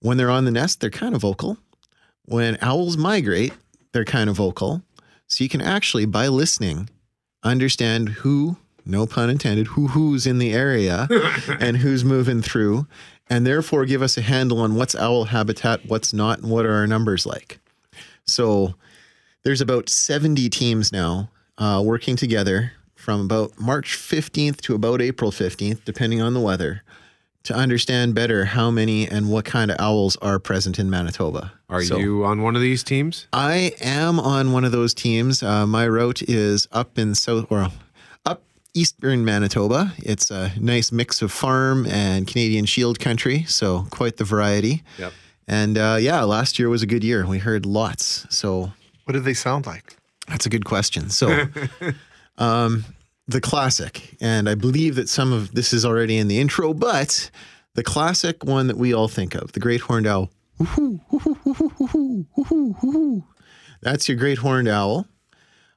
When 0.00 0.16
they're 0.16 0.30
on 0.30 0.44
the 0.44 0.50
nest, 0.52 0.80
they're 0.80 0.90
kind 0.90 1.14
of 1.14 1.22
vocal. 1.22 1.58
When 2.26 2.58
owls 2.60 2.96
migrate, 2.96 3.52
they're 3.92 4.04
kind 4.04 4.30
of 4.30 4.36
vocal. 4.36 4.82
So 5.26 5.42
you 5.42 5.50
can 5.50 5.60
actually, 5.60 6.04
by 6.04 6.28
listening, 6.28 6.90
understand 7.42 8.10
who, 8.10 8.56
no 8.86 9.06
pun 9.06 9.30
intended, 9.30 9.68
who 9.68 9.88
who's 9.88 10.26
in 10.26 10.38
the 10.38 10.52
area 10.52 11.08
and 11.60 11.78
who's 11.78 12.04
moving 12.04 12.40
through, 12.40 12.86
and 13.28 13.46
therefore 13.46 13.84
give 13.84 14.02
us 14.02 14.16
a 14.16 14.22
handle 14.22 14.60
on 14.60 14.76
what's 14.76 14.94
owl 14.94 15.24
habitat, 15.24 15.86
what's 15.86 16.12
not, 16.12 16.38
and 16.38 16.50
what 16.50 16.66
are 16.66 16.74
our 16.74 16.86
numbers 16.86 17.26
like. 17.26 17.58
So 18.26 18.74
there's 19.42 19.60
about 19.60 19.88
70 19.88 20.48
teams 20.50 20.92
now 20.92 21.30
uh, 21.58 21.82
working 21.84 22.16
together 22.16 22.72
from 22.94 23.20
about 23.20 23.58
March 23.60 23.96
15th 23.96 24.60
to 24.62 24.74
about 24.74 25.00
April 25.02 25.30
15th, 25.30 25.84
depending 25.84 26.20
on 26.22 26.34
the 26.34 26.40
weather, 26.40 26.82
to 27.42 27.54
understand 27.54 28.14
better 28.14 28.46
how 28.46 28.70
many 28.70 29.06
and 29.06 29.30
what 29.30 29.44
kind 29.44 29.70
of 29.70 29.76
owls 29.78 30.16
are 30.22 30.38
present 30.38 30.78
in 30.78 30.88
Manitoba. 30.88 31.52
Are 31.68 31.82
So- 31.84 31.98
you 31.98 32.24
on 32.24 32.40
one 32.42 32.56
of 32.56 32.62
these 32.62 32.82
teams? 32.82 33.26
I 33.32 33.72
am 33.80 34.18
on 34.18 34.52
one 34.52 34.64
of 34.64 34.72
those 34.72 34.94
teams. 34.94 35.42
Uh, 35.42 35.66
my 35.66 35.86
route 35.86 36.22
is 36.22 36.66
up 36.72 36.98
in 36.98 37.14
south 37.14 37.46
or 37.50 37.68
up 38.24 38.42
eastern 38.72 39.24
Manitoba. 39.26 39.92
It's 39.98 40.30
a 40.30 40.52
nice 40.58 40.90
mix 40.90 41.20
of 41.20 41.30
farm 41.30 41.84
and 41.86 42.26
Canadian 42.26 42.64
Shield 42.64 42.98
country, 42.98 43.44
so 43.46 43.86
quite 43.90 44.16
the 44.16 44.24
variety. 44.24 44.82
Yep. 44.98 45.12
And 45.46 45.76
uh, 45.76 45.98
yeah, 46.00 46.22
last 46.22 46.58
year 46.58 46.70
was 46.70 46.82
a 46.82 46.86
good 46.86 47.04
year. 47.04 47.26
We 47.26 47.38
heard 47.38 47.66
lots. 47.66 48.26
So 48.30 48.72
what 49.04 49.12
did 49.12 49.24
they 49.24 49.34
sound 49.34 49.66
like? 49.66 49.98
That's 50.28 50.46
a 50.46 50.48
good 50.48 50.64
question. 50.64 51.10
So 51.10 51.46
um, 52.38 52.84
the 53.26 53.40
classic, 53.40 54.16
and 54.20 54.48
I 54.48 54.54
believe 54.54 54.96
that 54.96 55.08
some 55.08 55.32
of 55.32 55.54
this 55.54 55.72
is 55.72 55.84
already 55.84 56.16
in 56.16 56.28
the 56.28 56.38
intro, 56.38 56.74
but 56.74 57.30
the 57.74 57.82
classic 57.82 58.44
one 58.44 58.66
that 58.68 58.76
we 58.76 58.94
all 58.94 59.08
think 59.08 59.34
of, 59.34 59.52
the 59.52 59.60
great 59.60 59.82
horned 59.82 60.06
owl. 60.06 60.30
That's 63.82 64.08
your 64.08 64.16
great 64.16 64.38
horned 64.38 64.68
owl. 64.68 65.06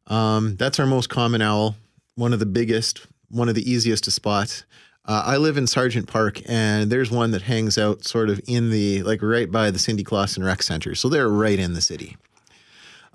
Um, 0.07 0.55
that's 0.55 0.79
our 0.79 0.85
most 0.85 1.09
common 1.09 1.41
owl, 1.41 1.75
one 2.15 2.31
of 2.33 2.39
the 2.39 2.45
biggest, 2.45 3.05
one 3.29 3.49
of 3.49 3.55
the 3.55 3.69
easiest 3.69 4.05
to 4.05 4.11
spot. 4.11 4.63
Uh, 5.05 5.23
I 5.25 5.37
live 5.37 5.57
in 5.57 5.67
Sargent 5.67 6.07
Park, 6.07 6.41
and 6.47 6.91
there's 6.91 7.09
one 7.09 7.31
that 7.31 7.41
hangs 7.41 7.77
out 7.77 8.03
sort 8.05 8.29
of 8.29 8.41
in 8.45 8.69
the, 8.69 9.03
like 9.03 9.21
right 9.21 9.49
by 9.49 9.71
the 9.71 9.79
Cindy 9.79 10.03
Klassen 10.03 10.43
Rec 10.45 10.61
Center. 10.61 10.95
So 10.95 11.09
they're 11.09 11.29
right 11.29 11.59
in 11.59 11.73
the 11.73 11.81
city. 11.81 12.17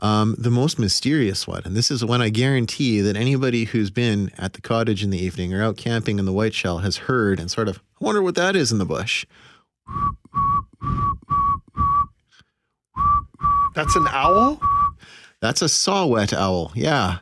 Um, 0.03 0.35
the 0.37 0.51
most 0.51 0.81
mysterious 0.81 1.47
one, 1.47 1.63
and 1.65 1.77
this 1.77 1.89
is 1.89 2.05
one 2.05 2.21
I 2.21 2.29
guarantee 2.29 3.01
that 3.03 3.17
anybody 3.17 3.67
who's 3.67 3.89
been 3.89 4.33
at 4.37 4.55
the 4.55 4.61
cottage 4.61 5.05
in 5.05 5.11
the 5.11 5.19
evening 5.19 5.55
or 5.55 5.63
out 5.63 5.77
camping 5.77 6.19
in 6.19 6.25
the 6.25 6.33
Whiteshell 6.33 6.79
has 6.79 6.97
heard 6.97 7.39
and 7.39 7.49
sort 7.49 7.69
of, 7.69 7.81
I 8.01 8.05
wonder 8.05 8.21
what 8.21 8.35
that 8.35 8.57
is 8.57 8.73
in 8.73 8.79
the 8.79 8.85
bush. 8.85 9.25
That's 13.77 13.95
an 13.95 14.09
owl? 14.11 14.61
That's 15.41 15.63
a 15.63 15.69
saw-whet 15.69 16.33
owl. 16.33 16.73
Yeah. 16.75 17.19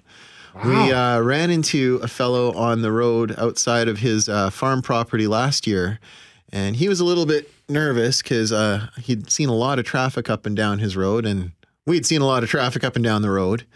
We 0.65 0.91
uh, 0.91 1.21
ran 1.21 1.51
into 1.51 2.01
a 2.03 2.09
fellow 2.09 2.53
on 2.55 2.81
the 2.81 2.91
road 2.91 3.35
outside 3.39 3.89
of 3.89 3.99
his 3.99 4.27
uh, 4.27 4.49
farm 4.49 4.81
property 4.81 5.27
last 5.27 5.67
year, 5.67 6.01
and 6.51 6.77
he 6.77 6.89
was 6.89 6.99
a 6.99 7.05
little 7.05 7.27
bit 7.27 7.51
nervous 7.69 8.23
because 8.23 8.53
uh, 8.53 8.89
he'd 9.03 9.31
seen 9.31 9.51
a 9.51 9.55
lot 9.55 9.79
of 9.79 9.85
traffic 9.85 10.31
up 10.31 10.47
and 10.47 10.57
down 10.57 10.79
his 10.79 10.97
road, 10.97 11.27
and 11.27 11.53
we'd 11.87 12.07
seen 12.07 12.21
a 12.21 12.27
lot 12.27 12.43
of 12.43 12.49
traffic 12.49 12.85
up 12.85 12.97
and 12.97 13.05
down 13.05 13.23
the 13.23 13.31
road. 13.31 13.67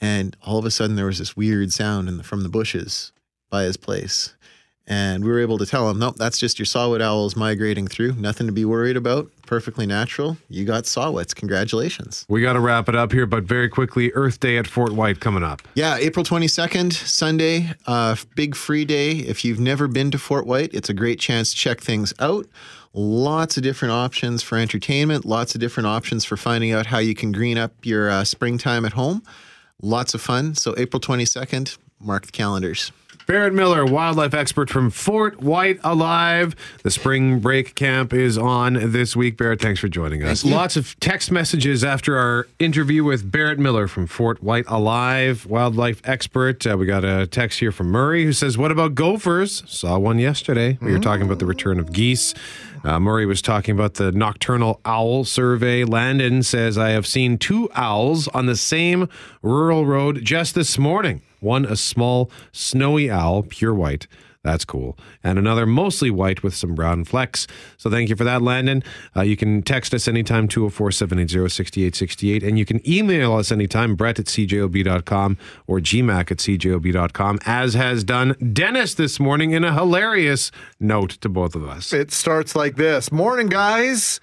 And 0.00 0.36
all 0.44 0.58
of 0.58 0.64
a 0.64 0.70
sudden, 0.70 0.96
there 0.96 1.06
was 1.06 1.18
this 1.18 1.36
weird 1.36 1.72
sound 1.72 2.08
in 2.08 2.18
the, 2.18 2.22
from 2.22 2.42
the 2.42 2.48
bushes 2.48 3.12
by 3.48 3.62
his 3.62 3.76
place. 3.76 4.34
And 4.88 5.24
we 5.24 5.30
were 5.30 5.40
able 5.40 5.58
to 5.58 5.66
tell 5.66 5.90
him, 5.90 5.98
nope, 5.98 6.14
that's 6.16 6.38
just 6.38 6.60
your 6.60 6.66
saw-whet 6.66 7.02
owls 7.02 7.34
migrating 7.34 7.88
through. 7.88 8.12
Nothing 8.12 8.46
to 8.46 8.52
be 8.52 8.64
worried 8.64 8.96
about. 8.96 9.28
Perfectly 9.44 9.84
natural. 9.84 10.36
You 10.48 10.64
got 10.64 10.86
saw-whets. 10.86 11.34
Congratulations. 11.34 12.24
We 12.28 12.40
got 12.40 12.52
to 12.52 12.60
wrap 12.60 12.88
it 12.88 12.94
up 12.94 13.10
here, 13.10 13.26
but 13.26 13.42
very 13.44 13.68
quickly, 13.68 14.12
Earth 14.12 14.38
Day 14.38 14.58
at 14.58 14.66
FortWhyte 14.66 15.18
coming 15.18 15.42
up. 15.42 15.62
Yeah, 15.74 15.96
April 15.96 16.24
22nd, 16.24 16.92
Sunday, 16.92 17.72
uh, 17.88 18.14
big 18.36 18.54
free 18.54 18.84
day. 18.84 19.12
If 19.12 19.44
you've 19.44 19.58
never 19.58 19.88
been 19.88 20.12
to 20.12 20.18
FortWhyte, 20.18 20.72
it's 20.72 20.88
a 20.88 20.94
great 20.94 21.18
chance 21.18 21.50
to 21.50 21.56
check 21.56 21.80
things 21.80 22.14
out. 22.20 22.46
Lots 22.98 23.58
of 23.58 23.62
different 23.62 23.92
options 23.92 24.42
for 24.42 24.56
entertainment, 24.56 25.26
lots 25.26 25.54
of 25.54 25.60
different 25.60 25.86
options 25.86 26.24
for 26.24 26.38
finding 26.38 26.72
out 26.72 26.86
how 26.86 26.96
you 26.96 27.14
can 27.14 27.30
green 27.30 27.58
up 27.58 27.72
your 27.84 28.08
uh, 28.08 28.24
springtime 28.24 28.86
at 28.86 28.94
home. 28.94 29.22
Lots 29.82 30.14
of 30.14 30.22
fun. 30.22 30.54
So, 30.54 30.74
April 30.78 30.98
22nd, 30.98 31.76
mark 32.00 32.24
the 32.24 32.32
calendars. 32.32 32.92
Barrett 33.26 33.54
Miller, 33.54 33.84
wildlife 33.84 34.34
expert 34.34 34.70
from 34.70 34.90
FortWhyte 34.92 35.80
Alive. 35.82 36.54
The 36.84 36.92
spring 36.92 37.40
break 37.40 37.74
camp 37.74 38.12
is 38.12 38.38
on 38.38 38.92
this 38.92 39.16
week. 39.16 39.36
Barrett, 39.36 39.60
thanks 39.60 39.80
for 39.80 39.88
joining 39.88 40.22
us. 40.22 40.44
Lots 40.44 40.76
of 40.76 40.98
text 41.00 41.32
messages 41.32 41.82
after 41.82 42.16
our 42.16 42.46
interview 42.60 43.02
with 43.02 43.28
Barrett 43.28 43.58
Miller 43.58 43.88
from 43.88 44.06
FortWhyte 44.06 44.64
Alive, 44.68 45.44
wildlife 45.44 46.00
expert. 46.04 46.64
Uh, 46.66 46.76
we 46.78 46.86
got 46.86 47.04
a 47.04 47.26
text 47.26 47.58
here 47.58 47.72
from 47.72 47.88
Murray 47.88 48.24
who 48.24 48.32
says, 48.32 48.56
What 48.56 48.70
about 48.70 48.94
gophers? 48.94 49.64
Saw 49.66 49.98
one 49.98 50.20
yesterday. 50.20 50.78
We 50.80 50.92
were 50.92 51.00
talking 51.00 51.26
about 51.26 51.40
the 51.40 51.46
return 51.46 51.80
of 51.80 51.92
geese. 51.92 52.32
Uh, 52.86 53.00
Murray 53.00 53.26
was 53.26 53.42
talking 53.42 53.74
about 53.74 53.94
the 53.94 54.12
nocturnal 54.12 54.80
owl 54.84 55.24
survey. 55.24 55.82
Landon 55.82 56.44
says, 56.44 56.78
I 56.78 56.90
have 56.90 57.04
seen 57.04 57.36
two 57.36 57.68
owls 57.74 58.28
on 58.28 58.46
the 58.46 58.54
same 58.54 59.08
rural 59.42 59.84
road 59.84 60.24
just 60.24 60.54
this 60.54 60.78
morning. 60.78 61.20
One, 61.40 61.64
a 61.64 61.74
small 61.74 62.30
snowy 62.52 63.10
owl, 63.10 63.42
pure 63.42 63.74
white. 63.74 64.06
That's 64.46 64.64
cool. 64.64 64.96
And 65.24 65.40
another 65.40 65.66
mostly 65.66 66.08
white 66.08 66.44
with 66.44 66.54
some 66.54 66.76
brown 66.76 67.04
flecks. 67.04 67.48
So 67.76 67.90
thank 67.90 68.08
you 68.08 68.14
for 68.14 68.22
that, 68.22 68.42
Landon. 68.42 68.84
Uh, 69.16 69.22
you 69.22 69.36
can 69.36 69.60
text 69.60 69.92
us 69.92 70.06
anytime, 70.06 70.46
204 70.46 70.92
780 70.92 71.48
6868. 71.48 72.44
And 72.44 72.56
you 72.56 72.64
can 72.64 72.80
email 72.88 73.34
us 73.34 73.50
anytime, 73.50 73.96
brett 73.96 74.20
at 74.20 74.26
cjob.com 74.26 75.36
or 75.66 75.80
gmac 75.80 76.30
at 76.30 76.38
cjob.com, 76.38 77.40
as 77.44 77.74
has 77.74 78.04
done 78.04 78.36
Dennis 78.52 78.94
this 78.94 79.18
morning 79.18 79.50
in 79.50 79.64
a 79.64 79.74
hilarious 79.74 80.52
note 80.78 81.10
to 81.22 81.28
both 81.28 81.56
of 81.56 81.66
us. 81.66 81.92
It 81.92 82.12
starts 82.12 82.54
like 82.54 82.76
this 82.76 83.10
Morning, 83.10 83.48
guys. 83.48 84.20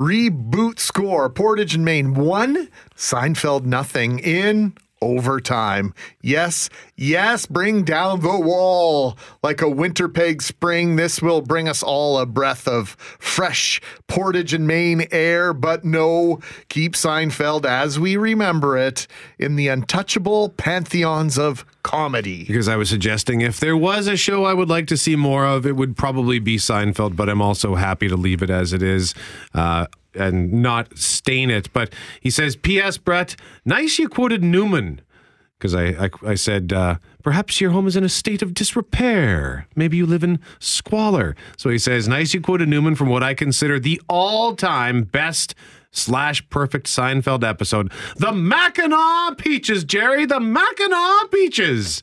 Reboot 0.00 0.78
score 0.78 1.28
Portage 1.28 1.74
and 1.74 1.84
Main 1.84 2.14
one, 2.14 2.70
Seinfeld 2.96 3.66
nothing 3.66 4.20
in 4.20 4.74
overtime. 5.02 5.94
Yes, 6.22 6.68
yes, 6.96 7.46
bring 7.46 7.84
down 7.84 8.20
the 8.20 8.38
wall. 8.38 9.16
Like 9.42 9.62
a 9.62 9.68
Winnipeg 9.68 10.42
spring, 10.42 10.96
this 10.96 11.20
will 11.22 11.40
bring 11.40 11.68
us 11.68 11.82
all 11.82 12.18
a 12.18 12.26
breath 12.26 12.66
of 12.66 12.90
fresh 13.18 13.80
Portage 14.08 14.54
and 14.54 14.66
Main 14.66 15.06
air, 15.10 15.52
but 15.52 15.84
no, 15.84 16.40
keep 16.68 16.94
Seinfeld 16.94 17.64
as 17.64 17.98
we 17.98 18.16
remember 18.16 18.76
it 18.76 19.06
in 19.38 19.56
the 19.56 19.68
untouchable 19.68 20.50
pantheons 20.50 21.38
of 21.38 21.64
comedy. 21.82 22.44
Because 22.44 22.68
I 22.68 22.76
was 22.76 22.88
suggesting 22.88 23.40
if 23.40 23.60
there 23.60 23.76
was 23.76 24.06
a 24.06 24.16
show 24.16 24.44
I 24.44 24.54
would 24.54 24.68
like 24.68 24.86
to 24.88 24.96
see 24.96 25.16
more 25.16 25.46
of, 25.46 25.66
it 25.66 25.76
would 25.76 25.96
probably 25.96 26.38
be 26.38 26.56
Seinfeld, 26.56 27.16
but 27.16 27.28
I'm 27.28 27.42
also 27.42 27.74
happy 27.74 28.08
to 28.08 28.16
leave 28.16 28.42
it 28.42 28.50
as 28.50 28.72
it 28.72 28.82
is. 28.82 29.14
Uh, 29.54 29.86
and 30.16 30.52
not 30.52 30.96
stain 30.96 31.50
it. 31.50 31.72
But 31.72 31.92
he 32.20 32.30
says, 32.30 32.56
P.S. 32.56 32.98
Brett, 32.98 33.36
nice 33.64 33.98
you 33.98 34.08
quoted 34.08 34.42
Newman. 34.42 35.00
Because 35.58 35.74
I, 35.74 35.86
I, 36.04 36.10
I 36.26 36.34
said, 36.34 36.72
uh, 36.72 36.96
perhaps 37.22 37.62
your 37.62 37.70
home 37.70 37.86
is 37.86 37.96
in 37.96 38.04
a 38.04 38.10
state 38.10 38.42
of 38.42 38.52
disrepair. 38.52 39.66
Maybe 39.74 39.96
you 39.96 40.04
live 40.04 40.22
in 40.22 40.38
squalor. 40.58 41.34
So 41.56 41.70
he 41.70 41.78
says, 41.78 42.06
nice 42.06 42.34
you 42.34 42.42
quoted 42.42 42.68
Newman 42.68 42.94
from 42.94 43.08
what 43.08 43.22
I 43.22 43.32
consider 43.32 43.80
the 43.80 44.00
all 44.06 44.54
time 44.54 45.04
best 45.04 45.54
slash 45.92 46.46
perfect 46.50 46.86
Seinfeld 46.86 47.42
episode 47.42 47.90
The 48.16 48.32
Mackinaw 48.32 49.38
Peaches, 49.38 49.82
Jerry, 49.84 50.26
the 50.26 50.40
Mackinaw 50.40 51.30
Peaches. 51.30 52.02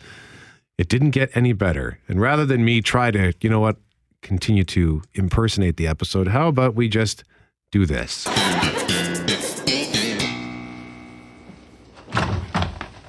It 0.77 0.89
didn't 0.89 1.11
get 1.11 1.29
any 1.35 1.53
better. 1.53 1.99
And 2.07 2.19
rather 2.19 2.45
than 2.45 2.65
me 2.65 2.81
try 2.81 3.11
to, 3.11 3.33
you 3.39 3.49
know 3.49 3.59
what, 3.59 3.77
continue 4.23 4.63
to 4.63 5.03
impersonate 5.13 5.77
the 5.77 5.85
episode, 5.85 6.29
how 6.29 6.47
about 6.47 6.73
we 6.73 6.89
just 6.89 7.23
do 7.73 7.87
this? 7.87 8.27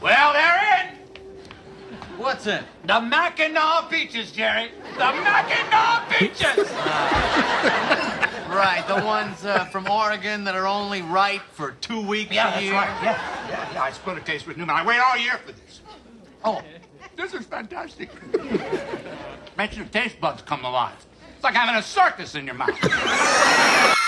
Well, 0.00 0.32
they're 0.32 0.88
in. 0.88 2.18
What's 2.18 2.46
in? 2.46 2.64
The 2.86 2.94
Mackinaw 2.94 3.90
Peaches, 3.90 4.32
Jerry. 4.32 4.70
The 4.94 5.00
Mackinaw 5.00 6.08
Peaches. 6.18 6.70
Right, 8.54 8.84
the 8.86 9.04
ones 9.04 9.44
uh, 9.44 9.64
from 9.64 9.90
Oregon 9.90 10.44
that 10.44 10.54
are 10.54 10.66
only 10.66 11.02
ripe 11.02 11.42
for 11.50 11.72
two 11.80 12.00
weeks 12.06 12.30
Yeah, 12.30 12.46
a 12.46 12.50
that's 12.52 12.62
year. 12.62 12.72
right. 12.74 13.02
Yeah, 13.02 13.48
yeah, 13.48 13.72
yeah. 13.72 13.82
I 13.82 13.90
split 13.90 14.16
a 14.16 14.20
case 14.20 14.46
with 14.46 14.56
Newman. 14.56 14.76
I 14.76 14.86
wait 14.86 15.00
all 15.00 15.16
year 15.18 15.38
for 15.44 15.50
this. 15.50 15.80
Oh, 16.44 16.62
this 17.16 17.34
is 17.34 17.44
fantastic. 17.46 18.10
Makes 19.58 19.76
your 19.76 19.86
taste 19.86 20.20
buds 20.20 20.42
come 20.42 20.64
alive. 20.64 20.94
It's 21.34 21.42
like 21.42 21.54
having 21.54 21.74
a 21.74 21.82
circus 21.82 22.36
in 22.36 22.44
your 22.46 22.54
mouth. 22.54 22.78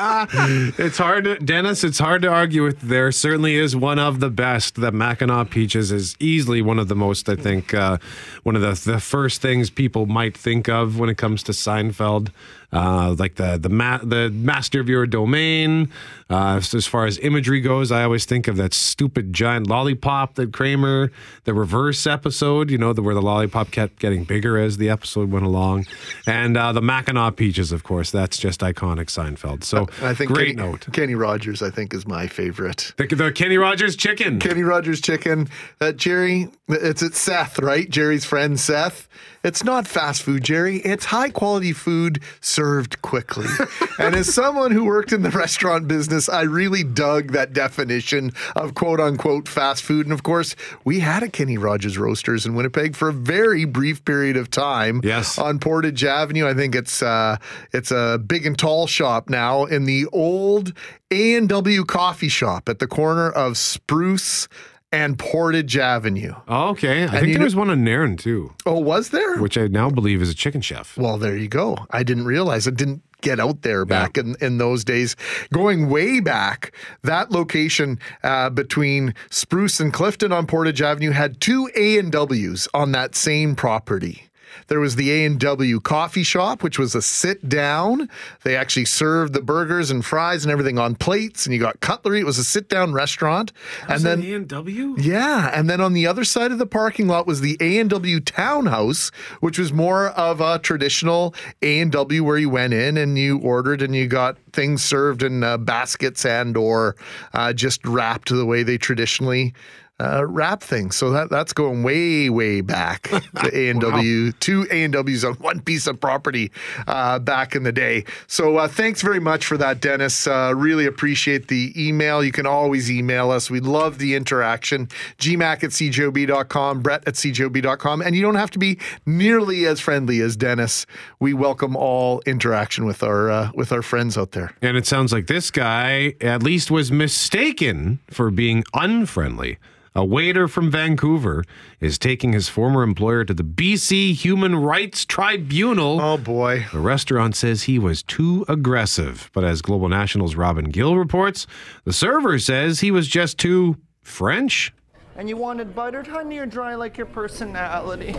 it's 0.78 0.96
hard, 0.98 1.24
to, 1.24 1.38
Dennis. 1.38 1.84
It's 1.84 1.98
hard 1.98 2.22
to 2.22 2.28
argue 2.28 2.62
with. 2.62 2.80
There 2.80 3.12
certainly 3.12 3.56
is 3.56 3.76
one 3.76 3.98
of 3.98 4.20
the 4.20 4.30
best. 4.30 4.76
The 4.76 4.90
Mackinaw 4.90 5.50
Peaches 5.50 5.92
is 5.92 6.16
easily 6.18 6.62
one 6.62 6.78
of 6.78 6.88
the 6.88 6.96
most. 6.96 7.28
I 7.28 7.36
think 7.36 7.74
uh, 7.74 7.98
one 8.42 8.56
of 8.56 8.62
the 8.62 8.92
the 8.92 9.00
first 9.00 9.42
things 9.42 9.68
people 9.68 10.06
might 10.06 10.36
think 10.36 10.68
of 10.68 10.98
when 10.98 11.10
it 11.10 11.18
comes 11.18 11.42
to 11.44 11.52
Seinfeld. 11.52 12.30
Uh, 12.72 13.14
like 13.18 13.34
the 13.34 13.58
the 13.58 13.68
ma- 13.68 13.98
the 13.98 14.30
master 14.30 14.80
of 14.80 14.88
your 14.88 15.06
domain. 15.06 15.90
Uh, 16.30 16.58
as 16.58 16.72
as 16.72 16.86
far 16.86 17.06
as 17.06 17.18
imagery 17.18 17.60
goes, 17.60 17.90
I 17.90 18.04
always 18.04 18.24
think 18.24 18.46
of 18.46 18.56
that 18.56 18.72
stupid 18.72 19.32
giant 19.32 19.66
lollipop 19.66 20.36
that 20.36 20.52
Kramer, 20.52 21.10
the 21.42 21.52
reverse 21.52 22.06
episode. 22.06 22.70
You 22.70 22.78
know, 22.78 22.92
the, 22.92 23.02
where 23.02 23.14
the 23.14 23.22
lollipop 23.22 23.72
kept 23.72 23.98
getting 23.98 24.22
bigger 24.22 24.56
as 24.56 24.76
the 24.76 24.88
episode 24.88 25.32
went 25.32 25.44
along, 25.44 25.86
and 26.28 26.56
uh, 26.56 26.72
the 26.72 26.80
Mackinaw 26.80 27.34
Peaches, 27.34 27.72
of 27.72 27.82
course. 27.82 28.12
That's 28.12 28.38
just 28.38 28.60
iconic 28.60 29.06
Seinfeld. 29.06 29.64
So 29.64 29.88
I 30.02 30.14
think 30.14 30.30
great 30.30 30.56
Kenny, 30.56 30.70
note. 30.70 30.86
Kenny 30.92 31.16
Rogers, 31.16 31.62
I 31.62 31.70
think, 31.70 31.92
is 31.92 32.06
my 32.06 32.28
favorite. 32.28 32.92
The, 32.96 33.08
the 33.08 33.32
Kenny 33.32 33.58
Rogers 33.58 33.96
chicken. 33.96 34.38
Kenny 34.38 34.62
Rogers 34.62 35.00
chicken. 35.00 35.48
Uh, 35.80 35.90
Jerry, 35.90 36.48
it's 36.68 37.02
it's 37.02 37.18
Seth, 37.18 37.58
right? 37.58 37.90
Jerry's 37.90 38.24
friend 38.24 38.60
Seth. 38.60 39.08
It's 39.42 39.64
not 39.64 39.86
fast 39.86 40.22
food, 40.22 40.44
Jerry. 40.44 40.78
It's 40.78 41.06
high 41.06 41.30
quality 41.30 41.72
food 41.72 42.22
served 42.42 43.00
quickly. 43.00 43.46
and 43.98 44.14
as 44.14 44.32
someone 44.32 44.70
who 44.70 44.84
worked 44.84 45.12
in 45.12 45.22
the 45.22 45.30
restaurant 45.30 45.88
business, 45.88 46.28
I 46.28 46.42
really 46.42 46.84
dug 46.84 47.32
that 47.32 47.54
definition 47.54 48.32
of 48.54 48.74
quote 48.74 49.00
unquote 49.00 49.48
fast 49.48 49.82
food. 49.82 50.04
And 50.04 50.12
of 50.12 50.22
course, 50.22 50.56
we 50.84 51.00
had 51.00 51.22
a 51.22 51.28
Kenny 51.28 51.56
Rogers 51.56 51.96
Roasters 51.96 52.44
in 52.44 52.54
Winnipeg 52.54 52.94
for 52.94 53.08
a 53.08 53.14
very 53.14 53.64
brief 53.64 54.04
period 54.04 54.36
of 54.36 54.50
time. 54.50 55.00
Yes. 55.02 55.38
On 55.38 55.58
Portage 55.58 56.04
Avenue. 56.04 56.46
I 56.46 56.52
think 56.52 56.74
it's 56.74 57.02
uh, 57.02 57.38
it's 57.72 57.90
a 57.90 58.18
big 58.18 58.44
and 58.44 58.58
tall 58.58 58.86
shop 58.86 59.30
now 59.30 59.64
in 59.64 59.84
the 59.84 60.04
old 60.12 60.74
A 61.10 61.34
and 61.36 61.48
W 61.48 61.86
coffee 61.86 62.28
shop 62.28 62.68
at 62.68 62.78
the 62.78 62.86
corner 62.86 63.30
of 63.30 63.56
Spruce 63.56 64.48
and 64.92 65.18
Portage 65.18 65.76
Avenue. 65.76 66.34
Oh, 66.48 66.70
okay. 66.70 67.00
I 67.00 67.02
And 67.02 67.10
think 67.12 67.26
there 67.32 67.38
know- 67.38 67.44
was 67.44 67.54
one 67.56 67.70
in 67.70 67.84
Nairn 67.84 68.16
too, 68.16 68.52
Oh, 68.66 68.78
was 68.80 69.10
there? 69.10 69.36
which 69.38 69.56
I 69.56 69.68
now 69.68 69.88
believe 69.90 70.20
is 70.20 70.30
a 70.30 70.34
chicken 70.34 70.60
chef. 70.60 70.96
Well, 70.96 71.16
there 71.18 71.36
you 71.36 71.48
go. 71.48 71.78
I 71.90 72.02
didn't 72.02 72.24
realize 72.24 72.66
it 72.66 72.76
didn't 72.76 73.02
get 73.20 73.38
out 73.38 73.62
there 73.62 73.84
back 73.84 74.16
in, 74.16 74.34
in 74.40 74.56
those 74.58 74.82
days. 74.82 75.14
Going 75.52 75.90
way 75.90 76.20
back, 76.20 76.72
that 77.02 77.30
location 77.30 77.98
uh, 78.24 78.48
between 78.50 79.14
Spruce 79.30 79.78
and 79.78 79.92
Clifton 79.92 80.32
on 80.32 80.46
Portage 80.46 80.80
Avenue 80.82 81.10
had 81.10 81.40
two 81.40 81.70
A 81.76 81.98
and 81.98 82.10
W's 82.10 82.66
on 82.72 82.92
that 82.92 83.14
same 83.14 83.54
property. 83.54 84.24
There 84.68 84.80
was 84.80 84.96
the 84.96 85.10
A 85.10 85.24
and 85.24 85.38
W 85.38 85.80
coffee 85.80 86.22
shop, 86.22 86.62
which 86.62 86.78
was 86.78 86.94
a 86.94 87.02
sit 87.02 87.48
down. 87.48 88.08
They 88.44 88.56
actually 88.56 88.84
served 88.84 89.32
the 89.32 89.42
burgers 89.42 89.90
and 89.90 90.04
fries 90.04 90.44
and 90.44 90.52
everything 90.52 90.78
on 90.78 90.94
plates, 90.94 91.46
and 91.46 91.54
you 91.54 91.60
got 91.60 91.80
cutlery. 91.80 92.20
It 92.20 92.26
was 92.26 92.38
a 92.38 92.44
sit 92.44 92.68
down 92.68 92.92
restaurant. 92.92 93.52
and 93.88 94.02
then 94.02 94.22
A 94.22 94.34
and 94.34 94.48
W. 94.48 94.96
yeah, 94.98 95.50
and 95.54 95.68
then 95.68 95.80
on 95.80 95.92
the 95.92 96.06
other 96.06 96.24
side 96.24 96.52
of 96.52 96.58
the 96.58 96.66
parking 96.66 97.08
lot 97.08 97.26
was 97.26 97.40
the 97.40 97.56
A 97.60 97.78
and 97.78 97.90
W 97.90 98.20
Townhouse, 98.20 99.10
which 99.40 99.58
was 99.58 99.72
more 99.72 100.08
of 100.10 100.40
a 100.40 100.58
traditional 100.58 101.34
A 101.62 101.80
and 101.80 101.92
W 101.92 102.24
where 102.24 102.38
you 102.38 102.50
went 102.50 102.72
in 102.72 102.96
and 102.96 103.18
you 103.18 103.38
ordered 103.38 103.82
and 103.82 103.94
you 103.94 104.06
got 104.06 104.36
things 104.52 104.82
served 104.82 105.22
in 105.22 105.42
uh, 105.44 105.56
baskets 105.56 106.24
and 106.24 106.56
or 106.56 106.96
uh, 107.34 107.52
just 107.52 107.84
wrapped 107.86 108.28
the 108.30 108.44
way 108.44 108.62
they 108.62 108.78
traditionally. 108.78 109.54
Uh, 110.00 110.24
wrap 110.26 110.62
things, 110.62 110.96
so 110.96 111.10
that 111.10 111.28
that's 111.28 111.52
going 111.52 111.82
way 111.82 112.30
way 112.30 112.62
back. 112.62 113.10
The 113.32 113.50
A 113.56 113.68
and 113.70 113.80
W, 113.80 114.32
two 114.32 114.66
A 114.70 114.84
and 114.84 114.92
Ws 114.92 115.24
on 115.24 115.34
one 115.34 115.60
piece 115.60 115.86
of 115.86 116.00
property 116.00 116.50
uh, 116.86 117.18
back 117.18 117.54
in 117.54 117.62
the 117.62 117.72
day. 117.72 118.04
So 118.26 118.56
uh, 118.56 118.68
thanks 118.68 119.02
very 119.02 119.20
much 119.20 119.46
for 119.46 119.56
that, 119.58 119.80
Dennis. 119.80 120.26
Uh, 120.26 120.52
really 120.56 120.86
appreciate 120.86 121.48
the 121.48 121.72
email. 121.76 122.24
You 122.24 122.32
can 122.32 122.46
always 122.46 122.90
email 122.90 123.30
us. 123.30 123.50
We 123.50 123.60
love 123.60 123.98
the 123.98 124.14
interaction. 124.14 124.86
GMAC 125.18 125.64
at 125.64 125.70
cjob.com, 125.70 126.82
Brett 126.82 127.06
at 127.06 127.14
cjob.com. 127.14 128.02
And 128.02 128.16
you 128.16 128.22
don't 128.22 128.34
have 128.34 128.50
to 128.52 128.58
be 128.58 128.78
nearly 129.06 129.66
as 129.66 129.80
friendly 129.80 130.20
as 130.20 130.36
Dennis. 130.36 130.86
We 131.18 131.34
welcome 131.34 131.76
all 131.76 132.20
interaction 132.26 132.84
with 132.84 133.02
our 133.02 133.30
uh, 133.30 133.50
with 133.54 133.70
our 133.70 133.82
friends 133.82 134.18
out 134.18 134.32
there. 134.32 134.54
And 134.62 134.76
it 134.76 134.86
sounds 134.86 135.12
like 135.12 135.26
this 135.26 135.50
guy 135.50 136.14
at 136.20 136.42
least 136.42 136.70
was 136.70 136.90
mistaken 136.90 138.00
for 138.10 138.30
being 138.30 138.64
unfriendly. 138.74 139.58
A 139.94 140.04
waiter 140.04 140.46
from 140.46 140.70
Vancouver 140.70 141.42
is 141.80 141.98
taking 141.98 142.32
his 142.32 142.48
former 142.48 142.84
employer 142.84 143.24
to 143.24 143.34
the 143.34 143.42
BC 143.42 144.14
Human 144.14 144.54
Rights 144.54 145.04
Tribunal. 145.04 146.00
Oh 146.00 146.16
boy. 146.16 146.66
The 146.72 146.78
restaurant 146.78 147.34
says 147.34 147.64
he 147.64 147.78
was 147.78 148.04
too 148.04 148.44
aggressive, 148.48 149.30
but 149.32 149.42
as 149.42 149.62
Global 149.62 149.88
National's 149.88 150.36
Robin 150.36 150.66
Gill 150.66 150.96
reports, 150.96 151.46
the 151.84 151.92
server 151.92 152.38
says 152.38 152.80
he 152.80 152.92
was 152.92 153.08
just 153.08 153.36
too 153.36 153.78
French. 154.02 154.72
And 155.20 155.28
you 155.28 155.36
wanted 155.36 155.74
buttered 155.74 156.06
honey 156.06 156.38
or 156.38 156.46
dry 156.46 156.74
like 156.76 156.96
your 156.96 157.06
personality? 157.06 158.14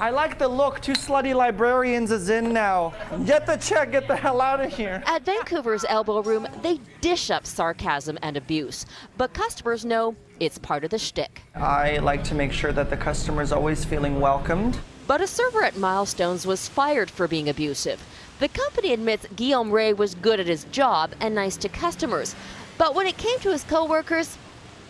I 0.00 0.10
like 0.10 0.40
the 0.40 0.48
look. 0.48 0.80
Two 0.80 0.94
slutty 0.94 1.32
librarians 1.32 2.10
is 2.10 2.30
in 2.30 2.52
now. 2.52 2.92
Get 3.24 3.46
the 3.46 3.54
check, 3.54 3.92
get 3.92 4.08
the 4.08 4.16
hell 4.16 4.40
out 4.40 4.60
of 4.60 4.72
here. 4.72 5.04
At 5.06 5.24
Vancouver's 5.24 5.84
Elbow 5.88 6.20
Room, 6.20 6.48
they 6.62 6.80
dish 7.00 7.30
up 7.30 7.46
sarcasm 7.46 8.18
and 8.22 8.36
abuse, 8.36 8.86
but 9.16 9.34
customers 9.34 9.84
know 9.84 10.16
it's 10.40 10.58
part 10.58 10.82
of 10.82 10.90
the 10.90 10.98
shtick. 10.98 11.42
I 11.54 11.98
like 11.98 12.24
to 12.24 12.34
make 12.34 12.50
sure 12.50 12.72
that 12.72 12.90
the 12.90 12.96
customer's 12.96 13.52
always 13.52 13.84
feeling 13.84 14.18
welcomed. 14.18 14.80
But 15.06 15.20
a 15.20 15.28
server 15.28 15.62
at 15.62 15.76
Milestones 15.76 16.44
was 16.44 16.68
fired 16.68 17.08
for 17.08 17.28
being 17.28 17.48
abusive. 17.48 18.02
The 18.40 18.48
company 18.48 18.92
admits 18.92 19.28
Guillaume 19.36 19.70
Rey 19.70 19.92
was 19.92 20.16
good 20.16 20.40
at 20.40 20.48
his 20.48 20.64
job 20.72 21.12
and 21.20 21.36
nice 21.36 21.56
to 21.58 21.68
customers, 21.68 22.34
but 22.78 22.96
when 22.96 23.06
it 23.06 23.16
came 23.16 23.38
to 23.38 23.52
his 23.52 23.62
coworkers, 23.62 24.38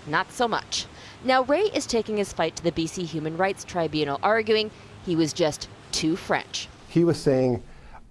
not 0.07 0.33
so 0.33 0.49
much. 0.49 0.87
Now 1.27 1.43
Rey 1.45 1.71
is 1.73 1.87
taking 1.87 2.19
his 2.19 2.35
fight 2.35 2.55
to 2.57 2.63
the 2.63 2.71
BC 2.71 3.07
Human 3.07 3.39
Rights 3.39 3.65
Tribunal, 3.65 4.21
arguing 4.23 4.71
he 5.07 5.17
was 5.17 5.33
just 5.33 5.69
too 5.91 6.17
French. 6.17 6.69
He 6.89 7.03
was 7.03 7.17
saying, 7.19 7.63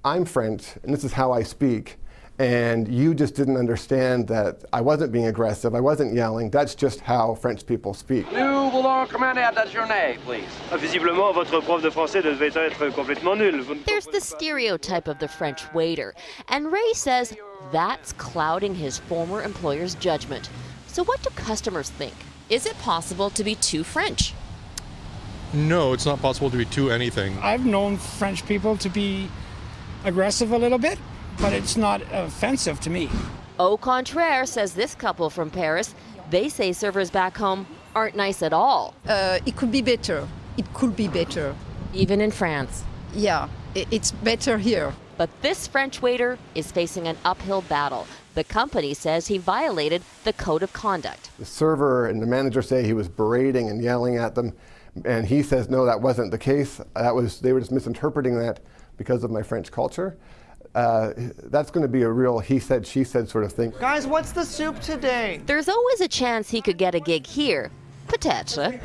I'm 0.04 0.26
French, 0.26 0.78
and 0.82 0.92
this 0.92 1.04
is 1.04 1.14
how 1.14 1.32
I 1.32 1.44
speak. 1.44 1.98
And 2.40 2.88
you 2.88 3.14
just 3.14 3.36
didn't 3.36 3.58
understand 3.58 4.28
that 4.30 4.66
I 4.74 4.82
wasn't 4.82 5.12
being 5.12 5.28
aggressive, 5.28 5.76
I 5.76 5.80
wasn't 5.80 6.16
yelling. 6.16 6.50
That's 6.50 6.74
just 6.74 7.02
how 7.02 7.36
French 7.36 7.68
people 7.68 7.94
speak. 7.94 8.26
Nous 8.32 8.72
voulons 8.72 9.08
commander 9.08 9.42
à 9.42 9.54
please. 10.26 10.44
Ah, 10.72 10.78
visiblement, 10.78 11.36
votre 11.36 11.62
prof 11.62 11.84
de 11.84 11.92
français 11.92 12.24
devait 12.24 12.58
être 12.58 12.90
complètement 12.96 13.38
nul. 13.38 13.78
There's 13.86 14.08
the 14.08 14.22
stereotype 14.22 15.08
of 15.08 15.20
the 15.20 15.28
French 15.28 15.72
waiter, 15.76 16.16
and 16.48 16.72
Rey 16.72 16.94
says 16.94 17.36
that's 17.72 18.14
clouding 18.14 18.74
his 18.74 18.98
former 18.98 19.44
employer's 19.44 19.94
judgment. 19.94 20.50
So, 20.88 21.04
what 21.04 21.22
do 21.22 21.30
customers 21.36 21.92
think? 21.92 22.16
Is 22.50 22.66
it 22.66 22.78
possible 22.80 23.30
to 23.32 23.44
be 23.44 23.56
too 23.56 23.84
French? 23.84 24.34
No, 25.54 25.94
it's 25.94 26.06
not 26.06 26.22
possible 26.22 26.50
to 26.50 26.58
be 26.58 26.66
too 26.66 26.92
anything. 26.92 27.38
I've 27.40 27.66
known 27.66 27.98
French 27.98 28.46
people 28.46 28.76
to 28.78 28.90
be 28.90 29.30
aggressive 30.04 30.52
a 30.52 30.58
little 30.58 30.80
bit, 30.80 31.00
but 31.40 31.54
it's 31.54 31.78
not 31.78 32.02
offensive 32.12 32.80
to 32.82 32.90
me. 32.90 33.10
Au 33.60 33.78
contraire, 33.78 34.46
says 34.46 34.74
this 34.74 34.96
couple 34.96 35.30
from 35.30 35.50
Paris. 35.50 35.94
They 36.32 36.50
say 36.50 36.74
servers 36.74 37.12
back 37.12 37.38
home 37.38 37.68
aren't 37.96 38.16
nice 38.16 38.42
at 38.42 38.52
all. 38.52 38.96
Uh, 39.08 39.40
it 39.46 39.56
could 39.56 39.72
be 39.72 39.82
better. 39.82 40.28
It 40.58 40.74
could 40.74 40.96
be 40.96 41.08
better. 41.08 41.56
Even 41.94 42.20
in 42.20 42.32
France. 42.32 42.84
Yeah, 43.14 43.48
it's 43.76 44.12
better 44.12 44.58
here. 44.58 44.94
But 45.18 45.30
this 45.42 45.68
French 45.68 46.02
waiter 46.02 46.38
is 46.56 46.72
facing 46.72 47.08
an 47.08 47.18
uphill 47.24 47.62
battle. 47.62 48.08
The 48.36 48.44
company 48.44 48.94
says 48.94 49.28
he 49.28 49.38
violated 49.38 50.02
the 50.24 50.34
code 50.34 50.64
of 50.64 50.74
conduct. 50.74 51.30
The 51.38 51.46
server 51.46 52.08
and 52.08 52.22
the 52.22 52.26
manager 52.26 52.62
say 52.62 52.84
he 52.84 52.94
was 52.94 53.08
berating 53.08 53.70
and 53.70 53.84
yelling 53.84 54.18
at 54.18 54.34
them. 54.34 54.54
And 55.06 55.26
he 55.26 55.44
says, 55.44 55.70
no, 55.70 55.86
that 55.86 56.02
wasn't 56.02 56.32
the 56.32 56.38
case. 56.38 56.82
That 56.96 57.14
was, 57.14 57.40
they 57.40 57.54
were 57.54 57.60
just 57.60 57.72
misinterpreting 57.72 58.38
that 58.40 58.60
because 58.98 59.24
of 59.24 59.32
my 59.32 59.44
French 59.44 59.72
culture. 59.72 60.18
Uh, 60.76 61.14
that's 61.44 61.70
going 61.70 61.84
to 61.84 61.88
be 61.88 62.02
a 62.02 62.10
real 62.10 62.40
he 62.40 62.58
said, 62.58 62.86
she 62.86 63.04
said 63.04 63.30
sort 63.30 63.44
of 63.44 63.54
thing. 63.54 63.72
Guys, 63.80 64.08
what's 64.08 64.32
the 64.32 64.44
soup 64.44 64.80
today? 64.80 65.40
There's 65.46 65.70
always 65.70 66.02
a 66.02 66.08
chance 66.08 66.50
he 66.50 66.62
could 66.62 66.80
get 66.80 66.96
a 66.96 67.00
gig 67.00 67.28
here. 67.28 67.70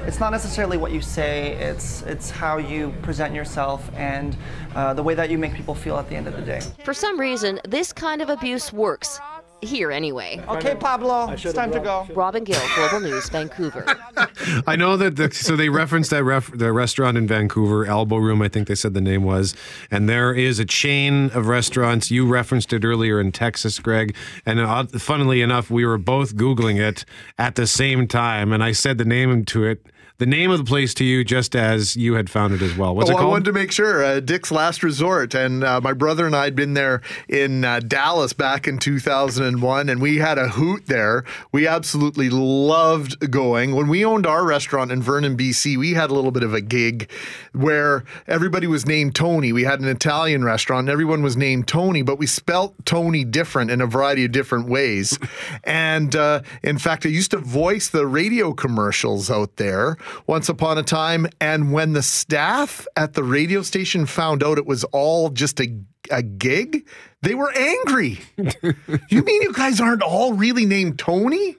It's 0.07 0.21
not 0.21 0.31
necessarily 0.31 0.77
what 0.77 0.93
you 0.93 1.01
say, 1.01 1.55
it's, 1.55 2.03
it's 2.03 2.31
how 2.31 2.59
you 2.59 2.93
present 3.03 3.35
yourself 3.35 3.91
and 3.95 4.37
uh, 4.75 4.95
the 4.95 5.03
way 5.03 5.15
that 5.15 5.31
you 5.31 5.39
make 5.39 5.55
people 5.55 5.75
feel 5.75 5.97
at 5.97 6.09
the 6.09 6.17
end 6.17 6.27
of 6.27 6.37
the 6.37 6.43
day. 6.43 6.61
For 6.85 6.95
some 6.95 7.19
reason, 7.19 7.61
this 7.67 7.93
kind 7.93 8.23
of 8.23 8.31
abuse 8.31 8.73
works. 8.73 9.21
Here, 9.61 9.91
anyway. 9.91 10.41
Okay, 10.49 10.77
Pablo, 10.77 11.31
it's 11.33 11.53
time 11.53 11.73
to 11.73 11.81
go. 11.81 12.07
Robin 12.15 12.45
Gill, 12.45 12.61
Global 12.77 13.01
News, 13.01 13.29
Vancouver. 13.29 13.85
I 14.69 14.77
know 14.77 14.97
that 14.97 15.17
the, 15.17 15.33
so 15.33 15.57
they 15.57 15.69
referenced 15.69 16.11
that 16.11 16.23
ref, 16.23 16.57
the 16.57 16.73
restaurant 16.73 17.17
in 17.17 17.27
Vancouver, 17.27 17.85
Elbow 17.85 18.19
Room, 18.19 18.41
I 18.41 18.49
think 18.49 18.69
they 18.69 18.77
said 18.77 18.95
the 18.95 19.01
name 19.01 19.25
was, 19.25 19.57
and 19.91 20.09
there 20.09 20.33
is 20.33 20.61
a 20.61 20.65
chain 20.65 21.31
of 21.31 21.49
restaurants. 21.49 22.09
You 22.09 22.25
referenced 22.25 22.73
it 22.73 22.85
earlier 22.85 23.21
in 23.21 23.33
Texas, 23.33 23.81
Greg, 23.81 24.15
and 24.47 24.61
uh, 24.61 24.85
funnily 24.85 25.43
enough, 25.43 25.71
we 25.71 25.85
were 25.85 25.99
both 25.99 26.37
googling 26.37 26.81
it 26.81 27.05
at 27.37 27.57
the 27.57 27.67
same 27.67 28.07
time, 28.07 28.53
and 28.53 28.63
I 28.63 28.71
said 28.71 28.97
the 28.97 29.05
name 29.05 29.45
to 29.47 29.65
it, 29.65 29.85
the 30.19 30.27
name 30.27 30.51
of 30.51 30.59
the 30.59 30.65
place 30.65 30.95
to 30.95 31.05
you, 31.05 31.23
just 31.23 31.55
as 31.55 31.95
you 31.97 32.15
had 32.15 32.29
found 32.29 32.53
it 32.53 32.61
as 32.61 32.77
well. 32.77 32.93
What's 32.95 33.09
oh, 33.09 33.17
it 33.17 33.21
I 33.21 33.25
wanted 33.25 33.45
to 33.45 33.53
make 33.53 33.71
sure. 33.71 34.05
Uh, 34.05 34.19
Dick's 34.19 34.51
Last 34.51 34.83
Resort. 34.83 35.33
And 35.33 35.63
uh, 35.63 35.81
my 35.81 35.93
brother 35.93 36.27
and 36.27 36.35
I 36.35 36.45
had 36.45 36.57
been 36.57 36.75
there 36.75 37.03
in 37.29 37.65
uh, 37.65 37.79
Dallas 37.79 38.33
back 38.33 38.67
in 38.67 38.79
2001, 38.79 39.89
and 39.89 40.03
we 40.03 40.17
had 40.17 40.37
a 40.37 40.49
hoot 40.49 40.87
there. 40.87 41.25
We 41.53 41.69
absolutely 41.69 42.31
loved 42.31 43.31
going. 43.31 43.77
When 43.77 43.87
we 43.87 44.05
owned 44.05 44.27
our 44.27 44.45
restaurant 44.45 44.91
in 44.91 45.03
Vernon, 45.03 45.37
BC, 45.37 45.77
we 45.77 45.93
had 45.93 46.11
a 46.11 46.15
little 46.15 46.33
bit 46.33 46.43
of 46.43 46.53
a 46.53 46.61
gig 46.61 47.09
where 47.53 48.03
everybody 48.27 48.67
was 48.67 48.87
named 48.87 49.15
Tony. 49.15 49.53
We 49.53 49.63
had 49.63 49.81
an 49.81 49.87
Italian 49.87 50.43
restaurant, 50.43 50.81
and 50.81 50.91
everyone 50.91 51.23
was 51.23 51.37
named 51.37 51.69
Tony, 51.69 52.03
but 52.03 52.19
we 52.19 52.27
spelt 52.27 52.75
Tony 52.85 53.23
different 53.23 53.71
in 53.71 53.81
a 53.81 53.87
variety 53.87 54.25
of 54.25 54.33
different 54.33 54.69
ways. 54.69 55.17
and 55.63 56.17
uh, 56.17 56.43
in 56.65 56.79
fact, 56.79 57.07
I 57.07 57.11
used 57.11 57.31
to 57.31 57.39
voice 57.39 57.89
the 57.89 58.05
radio 58.05 58.53
commercials 58.53 59.31
out 59.31 59.57
there 59.59 59.97
once 60.27 60.49
upon 60.49 60.79
a 60.79 60.83
time. 60.83 61.27
And 61.41 61.73
when 61.73 61.93
the 61.93 62.03
staff 62.03 62.87
at 62.97 63.15
the 63.15 63.25
radio 63.25 63.63
station 63.63 64.07
found 64.07 64.43
out 64.43 64.59
it 64.59 64.67
was 64.67 64.85
all 64.85 65.31
just 65.31 65.61
a, 65.61 65.75
a 66.11 66.23
gig, 66.23 66.87
they 67.23 67.35
were 67.35 67.53
angry. 67.53 68.21
you 68.37 69.23
mean 69.23 69.43
you 69.43 69.53
guys 69.53 69.81
aren't 69.81 70.03
all 70.03 70.33
really 70.33 70.67
named 70.67 70.99
Tony? 70.99 71.57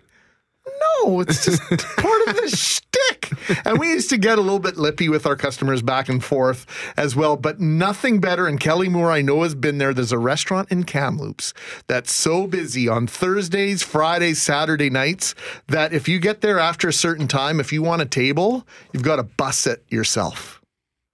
No, 1.04 1.22
it's 1.22 1.46
just 1.46 1.62
part 1.98 2.28
of 2.28 2.36
the 2.36 2.50
shtick. 2.50 3.32
And 3.66 3.80
we 3.80 3.90
used 3.90 4.10
to 4.10 4.18
get 4.18 4.38
a 4.38 4.42
little 4.42 4.60
bit 4.60 4.78
lippy 4.78 5.10
with 5.10 5.26
our 5.26 5.36
customers 5.36 5.82
back 5.82 6.10
and 6.10 6.24
forth 6.24 6.66
as 6.98 7.16
well, 7.16 7.38
but 7.38 7.60
nothing 7.60 8.20
better. 8.20 8.48
And 8.48 8.60
Kelly 8.60 8.90
Moore, 8.90 9.12
I 9.12 9.22
know, 9.22 9.44
has 9.44 9.56
been 9.56 9.78
there. 9.78 9.94
There's 9.94 10.12
a 10.12 10.18
restaurant 10.18 10.72
in 10.72 10.84
Kamloops 10.84 11.54
that's 11.88 12.12
so 12.12 12.48
busy 12.48 12.88
on 12.88 13.08
Thursdays, 13.08 13.84
Fridays, 13.84 14.42
Saturday 14.42 14.90
nights 14.90 15.36
that 15.68 15.94
if 15.94 16.08
you 16.08 16.20
get 16.20 16.42
there 16.42 16.60
after 16.60 16.88
a 16.88 16.94
certain 16.94 17.28
time, 17.28 17.60
if 17.60 17.72
you 17.74 17.82
want 17.82 18.02
a 18.02 18.06
table, 18.06 18.68
you've 18.94 19.04
got 19.04 19.18
to 19.18 19.24
bus 19.24 19.68
it 19.68 19.84
yourself. 19.90 20.62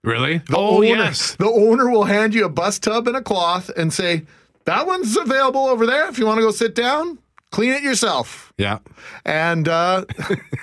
Really? 0.03 0.37
The 0.37 0.57
oh, 0.57 0.77
owner, 0.77 0.85
yes. 0.85 1.35
The 1.35 1.49
owner 1.49 1.89
will 1.89 2.03
hand 2.03 2.35
you 2.35 2.45
a 2.45 2.49
bus 2.49 2.77
tub 2.77 3.07
and 3.07 3.17
a 3.17 3.21
cloth 3.21 3.69
and 3.75 3.91
say, 3.91 4.25
that 4.65 4.87
one's 4.87 5.15
available 5.15 5.67
over 5.67 5.85
there. 5.85 6.07
If 6.09 6.19
you 6.19 6.25
want 6.25 6.39
to 6.39 6.41
go 6.43 6.51
sit 6.51 6.75
down, 6.75 7.19
clean 7.55 7.71
it 7.71 7.83
yourself. 7.83 8.51
Yeah. 8.57 8.79
And 9.23 9.69
uh, 9.69 10.03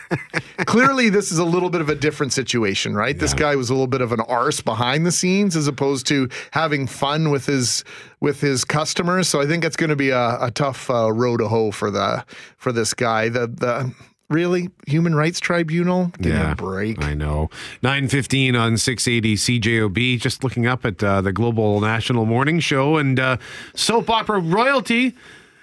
clearly, 0.66 1.08
this 1.08 1.32
is 1.32 1.38
a 1.38 1.44
little 1.44 1.70
bit 1.70 1.80
of 1.80 1.88
a 1.88 1.94
different 1.94 2.34
situation, 2.34 2.94
right? 2.94 3.18
This 3.18 3.32
guy 3.32 3.56
was 3.56 3.70
a 3.70 3.72
little 3.72 3.86
bit 3.86 4.02
of 4.02 4.12
an 4.12 4.20
arse 4.20 4.60
behind 4.60 5.06
the 5.06 5.10
scenes, 5.10 5.56
as 5.56 5.66
opposed 5.66 6.06
to 6.08 6.28
having 6.50 6.86
fun 6.86 7.30
with 7.30 7.46
his 7.46 7.82
with 8.20 8.42
his 8.42 8.66
customers. 8.66 9.26
So 9.26 9.40
I 9.40 9.46
think 9.46 9.64
it's 9.64 9.74
going 9.74 9.88
to 9.88 9.96
be 9.96 10.10
a, 10.10 10.36
a 10.38 10.50
tough 10.50 10.90
uh, 10.90 11.10
row 11.10 11.38
to 11.38 11.48
hoe 11.48 11.70
for 11.70 11.90
the 11.90 12.26
for 12.58 12.72
this 12.72 12.92
guy. 12.92 13.30
The 13.30 13.46
the 13.46 13.94
really 14.28 14.68
human 14.86 15.14
rights 15.14 15.40
tribunal. 15.40 16.12
Give 16.18 16.34
me 16.34 16.40
a 16.42 16.54
break. 16.54 17.02
I 17.02 17.14
know. 17.14 17.48
915 17.82 18.54
on 18.54 18.76
680 18.76 19.60
CJOB. 19.60 20.20
Just 20.20 20.44
looking 20.44 20.66
up 20.66 20.84
at 20.84 21.02
uh, 21.02 21.22
the 21.22 21.32
Global 21.32 21.80
National 21.80 22.26
Morning 22.26 22.60
Show 22.60 22.98
and 22.98 23.18
uh, 23.18 23.38
soap 23.74 24.10
opera 24.10 24.40
royalty, 24.40 25.14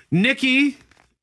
Nikki 0.10 0.80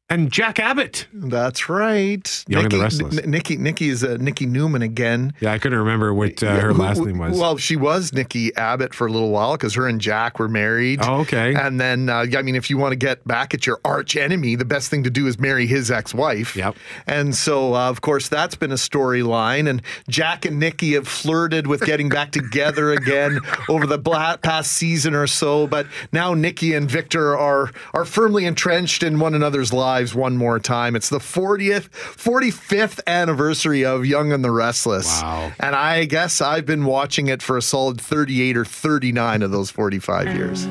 and 0.09 0.31
Jack 0.31 0.61
Abbott. 0.61 1.09
That's 1.13 1.69
right. 1.69 2.45
Young 2.47 2.63
and 2.65 2.73
the 2.73 2.79
Restless. 2.79 3.19
N- 3.19 3.29
Nikki 3.31 3.57
Nikki 3.57 3.89
is 3.89 4.05
uh, 4.05 4.17
Nikki 4.21 4.47
Newman 4.47 4.83
again. 4.83 5.33
Yeah, 5.41 5.53
I 5.53 5.59
couldn't 5.59 5.79
remember 5.79 6.15
what 6.15 6.41
uh, 6.45 6.61
her 6.61 6.73
who- 6.73 6.81
last 6.83 7.01
name 7.03 7.19
was. 7.19 7.37
Well, 7.39 7.57
she 7.57 7.75
was 7.75 8.13
Nikki 8.13 8.55
Abbott 8.55 8.95
for 8.95 9.09
a 9.09 9.11
little 9.11 9.31
while 9.31 9.53
because 9.55 9.75
her 9.75 9.89
and 9.89 10.01
Jack 10.01 10.39
were 10.39 10.49
married. 10.49 11.01
Oh, 11.03 11.23
okay. 11.23 11.55
And 11.57 11.81
then, 11.81 12.09
uh, 12.09 12.25
I 12.37 12.43
mean, 12.43 12.55
if 12.55 12.71
you 12.71 12.79
want 12.79 12.93
to 12.93 12.97
get 12.97 13.27
back 13.27 13.53
at 13.53 13.67
your 13.67 13.81
arch 13.85 14.17
enemy, 14.17 14.55
the 14.55 14.65
best 14.65 14.91
thing 14.91 15.03
to 15.03 15.11
do 15.11 15.27
is 15.27 15.41
marry 15.41 15.67
his 15.67 15.91
ex-wife. 15.91 16.55
Yep. 16.55 16.77
And 17.09 17.35
so, 17.35 17.75
uh, 17.75 17.91
of 17.91 18.01
course, 18.01 18.29
that's 18.29 18.55
been 18.55 18.71
a 18.71 18.77
storyline. 18.77 19.69
And 19.69 19.83
Jack 20.09 20.45
and 20.45 20.61
Nikki 20.61 20.93
have 20.95 21.09
flirted 21.09 21.67
with 21.67 21.81
getting 21.81 22.09
back 22.09 22.31
together 22.31 22.93
again 22.93 23.41
over 23.69 23.87
the 23.89 23.99
bla- 23.99 24.39
past 24.41 24.71
season 24.73 25.15
or 25.17 25.27
so. 25.27 25.67
But 25.67 25.89
now 26.13 26.33
Nikki 26.33 26.75
and 26.75 26.89
Victor 26.89 27.37
are 27.37 27.73
are 27.93 28.05
firmly 28.05 28.45
entrenched 28.45 29.03
in 29.03 29.19
one 29.19 29.35
another's 29.35 29.73
lives 29.73 29.96
one 30.05 30.37
more 30.37 30.59
time. 30.59 30.97
It's 30.97 31.09
the 31.09 31.19
40th, 31.19 31.89
45th 31.91 33.01
anniversary 33.07 33.85
of 33.85 34.07
Young 34.07 34.33
and 34.33 34.45
the 34.45 34.51
Restless. 34.51 35.23
Wow. 35.23 35.53
And 35.59 35.75
I 35.75 36.05
guess 36.05 36.41
I've 36.41 36.67
been 36.67 36.85
watching 36.85 37.29
it 37.29 37.43
for 37.43 37.57
a 37.57 37.63
solid 37.63 38.01
38 38.01 38.57
or 38.57 38.65
39 38.65 39.43
of 39.43 39.51
those 39.51 39.71
45 39.71 40.35
years. 40.35 40.67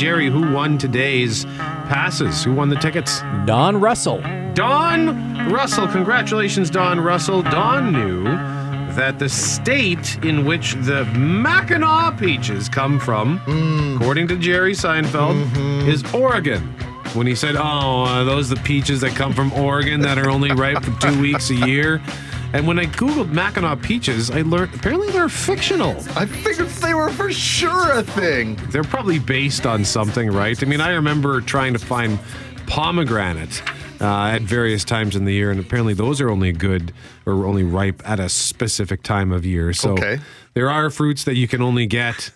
Jerry, 0.00 0.30
who 0.30 0.52
won 0.52 0.78
today's 0.78 1.44
passes? 1.44 2.44
Who 2.44 2.54
won 2.54 2.68
the 2.68 2.76
tickets? 2.76 3.20
Don 3.44 3.78
Russell. 3.78 4.22
Don 4.54 5.52
Russell. 5.52 5.86
Congratulations, 5.88 6.70
Don 6.70 7.00
Russell. 7.00 7.42
Don 7.42 7.92
knew 7.92 8.24
that 8.94 9.18
the 9.18 9.28
state 9.28 10.18
in 10.24 10.44
which 10.44 10.74
the 10.74 11.04
Mackinaw 11.14 12.18
peaches 12.18 12.68
come 12.68 12.98
from, 12.98 13.38
mm. 13.40 13.96
according 13.96 14.28
to 14.28 14.36
Jerry 14.36 14.72
Seinfeld, 14.72 15.44
mm-hmm. 15.44 15.88
is 15.88 16.02
Oregon. 16.12 16.74
When 17.14 17.26
he 17.26 17.34
said, 17.34 17.56
"Oh, 17.56 17.60
are 18.06 18.24
those 18.24 18.48
the 18.48 18.56
peaches 18.56 19.00
that 19.00 19.16
come 19.16 19.32
from 19.32 19.52
Oregon 19.52 20.00
that 20.02 20.16
are 20.18 20.30
only 20.30 20.52
ripe 20.52 20.82
for 20.84 21.00
two 21.00 21.20
weeks 21.20 21.50
a 21.50 21.54
year?" 21.56 22.00
And 22.52 22.66
when 22.66 22.78
I 22.80 22.86
googled 22.86 23.30
Mackinaw 23.32 23.80
peaches, 23.82 24.30
I 24.30 24.42
learned 24.42 24.74
apparently 24.74 25.10
they're 25.10 25.28
fictional. 25.28 25.96
I 26.16 26.26
figured 26.26 26.68
they 26.68 26.94
were 26.94 27.10
for 27.10 27.30
sure 27.32 27.92
a 27.92 28.02
thing. 28.02 28.56
They're 28.70 28.82
probably 28.82 29.18
based 29.20 29.66
on 29.66 29.84
something, 29.84 30.30
right? 30.32 30.60
I 30.60 30.66
mean, 30.66 30.80
I 30.80 30.90
remember 30.94 31.40
trying 31.40 31.72
to 31.74 31.78
find 31.78 32.18
pomegranate 32.66 33.62
uh, 34.00 34.28
at 34.34 34.42
various 34.42 34.84
times 34.84 35.14
in 35.16 35.24
the 35.26 35.32
year, 35.32 35.50
and 35.50 35.60
apparently 35.60 35.94
those 35.94 36.20
are 36.20 36.30
only 36.30 36.52
good 36.52 36.92
or 37.26 37.44
only 37.44 37.62
ripe 37.62 38.02
at 38.08 38.18
a 38.18 38.28
specific 38.28 39.02
time 39.02 39.30
of 39.32 39.44
year. 39.44 39.72
So 39.72 39.92
Okay. 39.92 40.18
there 40.54 40.70
are 40.70 40.88
fruits 40.90 41.24
that 41.24 41.36
you 41.36 41.46
can 41.46 41.60
only 41.62 41.86
get 41.86 42.30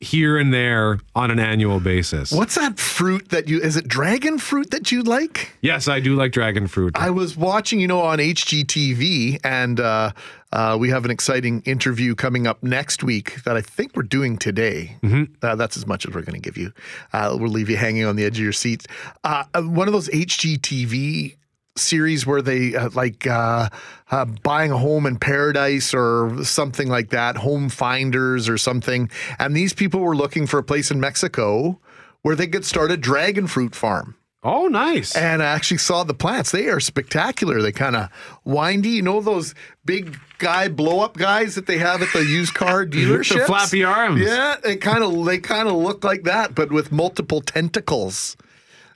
here 0.00 0.38
and 0.38 0.52
there 0.52 0.98
on 1.14 1.30
an 1.30 1.38
annual 1.38 1.78
basis. 1.78 2.32
What's 2.32 2.54
that 2.54 2.78
fruit 2.78 3.28
that 3.28 3.48
you? 3.48 3.60
Is 3.60 3.76
it 3.76 3.86
dragon 3.86 4.38
fruit 4.38 4.70
that 4.70 4.90
you 4.90 5.02
like? 5.02 5.52
Yes, 5.60 5.88
I 5.88 6.00
do 6.00 6.14
like 6.16 6.32
dragon 6.32 6.66
fruit. 6.66 6.96
I 6.96 7.10
was 7.10 7.36
watching, 7.36 7.80
you 7.80 7.86
know, 7.86 8.00
on 8.00 8.18
HGTV, 8.18 9.40
and 9.44 9.78
uh, 9.78 10.12
uh, 10.52 10.76
we 10.80 10.88
have 10.90 11.04
an 11.04 11.10
exciting 11.10 11.62
interview 11.62 12.14
coming 12.14 12.46
up 12.46 12.62
next 12.62 13.04
week 13.04 13.42
that 13.44 13.56
I 13.56 13.60
think 13.60 13.94
we're 13.94 14.02
doing 14.02 14.38
today. 14.38 14.96
Uh, 15.42 15.54
that's 15.54 15.76
as 15.76 15.86
much 15.86 16.06
as 16.06 16.14
we're 16.14 16.22
going 16.22 16.40
to 16.40 16.40
give 16.40 16.56
you. 16.56 16.72
Uh, 17.12 17.36
we'll 17.38 17.50
leave 17.50 17.68
you 17.68 17.76
hanging 17.76 18.04
on 18.04 18.16
the 18.16 18.24
edge 18.24 18.38
of 18.38 18.42
your 18.42 18.52
seats. 18.52 18.86
Uh, 19.22 19.44
uh, 19.54 19.62
one 19.62 19.86
of 19.86 19.92
those 19.92 20.08
HGTV 20.08 21.36
series 21.76 22.26
where 22.26 22.42
they 22.42 22.74
uh, 22.74 22.90
like 22.94 23.26
uh, 23.26 23.68
uh, 24.10 24.24
buying 24.42 24.70
a 24.72 24.78
home 24.78 25.06
in 25.06 25.16
paradise 25.16 25.94
or 25.94 26.44
something 26.44 26.88
like 26.88 27.10
that, 27.10 27.36
home 27.36 27.68
finders 27.68 28.48
or 28.48 28.58
something. 28.58 29.10
And 29.38 29.56
these 29.56 29.72
people 29.72 30.00
were 30.00 30.16
looking 30.16 30.46
for 30.46 30.58
a 30.58 30.64
place 30.64 30.90
in 30.90 31.00
Mexico 31.00 31.78
where 32.22 32.36
they 32.36 32.46
could 32.46 32.64
start 32.64 32.90
a 32.90 32.96
dragon 32.96 33.46
fruit 33.46 33.74
farm. 33.74 34.16
Oh, 34.42 34.68
nice. 34.68 35.14
And 35.14 35.42
I 35.42 35.46
actually 35.46 35.76
saw 35.78 36.02
the 36.02 36.14
plants. 36.14 36.50
They 36.50 36.68
are 36.68 36.80
spectacular. 36.80 37.60
They 37.60 37.72
kind 37.72 37.94
of 37.94 38.08
windy. 38.44 38.88
You 38.88 39.02
know 39.02 39.20
those 39.20 39.54
big 39.84 40.18
guy 40.38 40.68
blow 40.68 41.00
up 41.00 41.18
guys 41.18 41.54
that 41.56 41.66
they 41.66 41.76
have 41.76 42.00
at 42.00 42.10
the 42.14 42.24
used 42.24 42.54
car 42.54 42.86
The 42.86 43.04
dealerships? 43.04 43.44
flappy 43.46 43.84
arms. 43.84 44.22
Yeah, 44.22 44.56
they 44.62 44.76
kind 44.76 45.04
of 45.04 45.26
they 45.26 45.36
kind 45.38 45.68
of 45.68 45.74
look 45.74 46.04
like 46.04 46.22
that, 46.22 46.54
but 46.54 46.72
with 46.72 46.90
multiple 46.90 47.42
tentacles. 47.42 48.34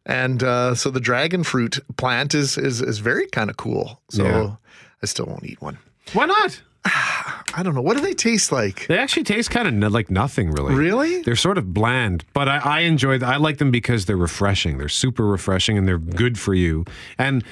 And 0.06 0.42
uh, 0.42 0.74
so 0.74 0.90
the 0.90 1.00
dragon 1.00 1.44
fruit 1.44 1.78
plant 1.96 2.34
is 2.34 2.58
is 2.58 2.80
is 2.82 2.98
very 2.98 3.26
kind 3.28 3.48
of 3.50 3.56
cool. 3.56 4.00
So 4.10 4.24
Yeah. 4.24 4.56
I 5.02 5.06
still 5.06 5.26
won't 5.26 5.44
eat 5.44 5.60
one. 5.62 5.78
Why 6.12 6.26
not? 6.26 6.60
I 6.86 7.62
don't 7.62 7.74
know. 7.74 7.80
What 7.80 7.96
do 7.96 8.02
they 8.02 8.12
taste 8.12 8.52
like? 8.52 8.86
They 8.88 8.98
actually 8.98 9.24
taste 9.24 9.50
kind 9.50 9.82
of 9.82 9.92
like 9.92 10.10
nothing, 10.10 10.50
really. 10.50 10.74
Really? 10.74 11.22
They're 11.22 11.36
sort 11.36 11.56
of 11.56 11.72
bland, 11.72 12.24
but 12.34 12.46
I, 12.48 12.58
I 12.58 12.80
enjoy. 12.80 13.18
I 13.20 13.36
like 13.36 13.56
them 13.58 13.70
because 13.70 14.04
they're 14.04 14.16
refreshing. 14.18 14.76
They're 14.76 14.90
super 14.90 15.24
refreshing, 15.24 15.78
and 15.78 15.88
they're 15.88 15.98
good 15.98 16.38
for 16.38 16.52
you. 16.52 16.84
And 17.16 17.42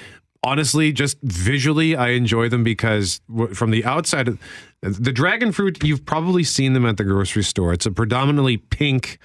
honestly, 0.43 0.93
just 0.93 1.17
visually, 1.23 1.97
I 1.97 2.09
enjoy 2.11 2.51
them 2.51 2.63
because 2.63 3.23
from 3.55 3.71
the 3.71 3.85
outside, 3.87 4.37
the 4.83 5.13
dragon 5.13 5.51
fruit, 5.53 5.83
you've 5.83 6.05
probably 6.05 6.45
seen 6.45 6.75
them 6.75 6.85
at 6.85 6.99
the 6.99 7.05
grocery 7.05 7.45
store. 7.45 7.73
It's 7.73 7.87
a 7.87 7.91
predominantly 7.93 8.59
pink 8.59 9.19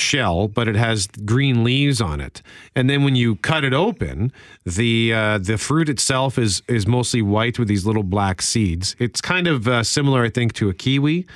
shell, 0.00 0.48
but 0.48 0.66
it 0.68 0.76
has 0.76 1.06
green 1.06 1.62
leaves 1.64 2.00
on 2.00 2.20
it. 2.20 2.42
And 2.74 2.88
then 2.88 3.04
when 3.04 3.14
you 3.14 3.36
cut 3.36 3.64
it 3.64 3.72
open, 3.72 4.32
the 4.64 5.12
uh, 5.12 5.38
the 5.38 5.58
fruit 5.58 5.88
itself 5.88 6.38
is 6.38 6.62
is 6.68 6.86
mostly 6.86 7.22
white 7.22 7.58
with 7.58 7.68
these 7.68 7.86
little 7.86 8.02
black 8.02 8.42
seeds. 8.42 8.96
It's 8.98 9.20
kind 9.20 9.46
of 9.46 9.68
uh, 9.68 9.82
similar, 9.84 10.24
I 10.24 10.30
think, 10.30 10.52
to 10.54 10.68
a 10.68 10.74
kiwi 10.74 11.26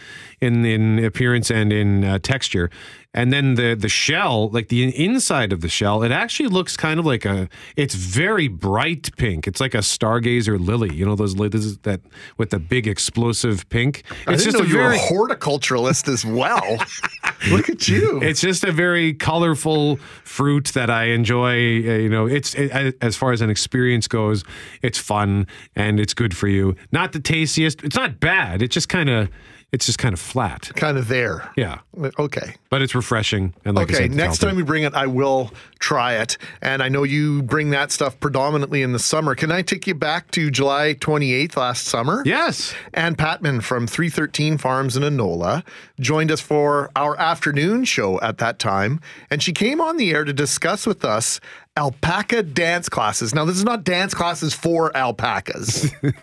in 0.40 0.64
in 0.64 1.04
appearance 1.04 1.50
and 1.50 1.72
in 1.72 2.04
uh, 2.04 2.18
texture. 2.18 2.70
And 3.14 3.32
then 3.32 3.54
the 3.54 3.74
the 3.74 3.88
shell, 3.88 4.50
like 4.50 4.68
the 4.68 4.92
inside 4.94 5.52
of 5.52 5.60
the 5.60 5.68
shell, 5.68 6.02
it 6.02 6.10
actually 6.10 6.48
looks 6.48 6.76
kind 6.76 6.98
of 6.98 7.06
like 7.06 7.24
a. 7.24 7.48
It's 7.76 7.94
very 7.94 8.48
bright 8.48 9.16
pink. 9.16 9.46
It's 9.46 9.60
like 9.60 9.74
a 9.74 9.78
stargazer 9.78 10.58
lily. 10.58 10.92
You 10.92 11.06
know 11.06 11.14
those 11.14 11.36
lilies 11.36 11.78
that 11.78 12.00
with 12.36 12.50
the 12.50 12.58
big 12.58 12.88
explosive 12.88 13.68
pink. 13.68 14.02
I 14.26 14.32
It's 14.32 14.44
didn't 14.44 14.52
just 14.52 14.56
know 14.58 14.64
a 14.64 14.66
you 14.66 14.74
very 14.74 14.96
a 14.96 15.00
horticulturalist 15.00 16.08
as 16.12 16.24
well. 16.24 16.78
Look 17.50 17.68
at 17.68 17.88
you. 17.88 18.20
it's 18.22 18.40
just 18.40 18.64
a 18.64 18.72
very 18.72 19.14
colorful 19.14 19.96
fruit 20.24 20.68
that 20.74 20.90
I 20.90 21.04
enjoy. 21.04 21.52
Uh, 21.52 21.98
you 21.98 22.08
know, 22.08 22.26
it's 22.26 22.54
it, 22.54 22.96
as 23.00 23.16
far 23.16 23.32
as 23.32 23.40
an 23.40 23.50
experience 23.50 24.08
goes, 24.08 24.44
it's 24.82 24.98
fun 24.98 25.46
and 25.76 26.00
it's 26.00 26.14
good 26.14 26.36
for 26.36 26.48
you. 26.48 26.74
Not 26.90 27.12
the 27.12 27.20
tastiest. 27.20 27.84
It's 27.84 27.96
not 27.96 28.18
bad. 28.18 28.60
It's 28.60 28.74
just 28.74 28.88
kind 28.88 29.08
of 29.08 29.28
it's 29.74 29.86
just 29.86 29.98
kind 29.98 30.12
of 30.12 30.20
flat. 30.20 30.70
Kind 30.76 30.96
of 30.96 31.08
there. 31.08 31.50
Yeah, 31.56 31.80
Okay. 32.16 32.54
but 32.70 32.80
it's 32.80 32.94
refreshing. 32.94 33.54
And 33.64 33.74
like 33.76 33.90
I 33.90 33.94
okay, 33.94 34.02
said, 34.04 34.12
next 34.12 34.38
time 34.38 34.54
we 34.54 34.62
bring 34.62 34.84
it, 34.84 34.94
I 34.94 35.08
will 35.08 35.50
try 35.80 36.14
it. 36.14 36.38
And 36.62 36.80
I 36.80 36.88
know 36.88 37.02
you 37.02 37.42
bring 37.42 37.70
that 37.70 37.90
stuff 37.90 38.18
predominantly 38.20 38.82
in 38.82 38.92
the 38.92 39.00
summer. 39.00 39.34
Can 39.34 39.50
I 39.50 39.62
take 39.62 39.88
you 39.88 39.94
back 39.96 40.30
to 40.30 40.48
July 40.48 40.94
28th 40.94 41.56
last 41.56 41.86
summer? 41.86 42.22
Yes. 42.24 42.72
Ann 42.94 43.16
Patman 43.16 43.62
from 43.62 43.88
313 43.88 44.58
Farms 44.58 44.96
in 44.96 45.02
Anola 45.02 45.64
joined 45.98 46.30
us 46.30 46.40
for 46.40 46.92
our 46.94 47.18
afternoon 47.18 47.84
show 47.84 48.20
at 48.20 48.38
that 48.38 48.60
time. 48.60 49.00
And 49.28 49.42
she 49.42 49.52
came 49.52 49.80
on 49.80 49.96
the 49.96 50.12
air 50.12 50.24
to 50.24 50.32
discuss 50.32 50.86
with 50.86 51.04
us 51.04 51.40
alpaca 51.76 52.42
dance 52.42 52.88
classes. 52.88 53.34
Now, 53.34 53.44
this 53.44 53.56
is 53.56 53.64
not 53.64 53.82
dance 53.82 54.14
classes 54.14 54.54
for 54.54 54.96
alpacas, 54.96 55.90
but 56.02 56.20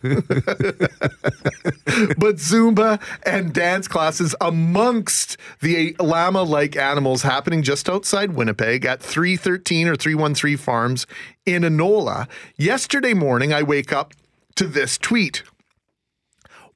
Zumba 2.37 3.01
and 3.25 3.53
dance 3.53 3.87
classes 3.87 4.33
amongst 4.39 5.37
the 5.59 5.95
llama 5.99 6.43
like 6.43 6.77
animals 6.77 7.23
happening 7.23 7.63
just 7.63 7.89
outside 7.89 8.33
Winnipeg 8.33 8.85
at 8.85 9.01
313 9.01 9.89
or 9.89 9.95
313 9.95 10.57
Farms 10.57 11.05
in 11.45 11.63
Anola. 11.63 12.29
Yesterday 12.55 13.13
morning, 13.13 13.51
I 13.51 13.63
wake 13.63 13.91
up 13.91 14.13
to 14.55 14.67
this 14.67 14.97
tweet. 14.97 15.43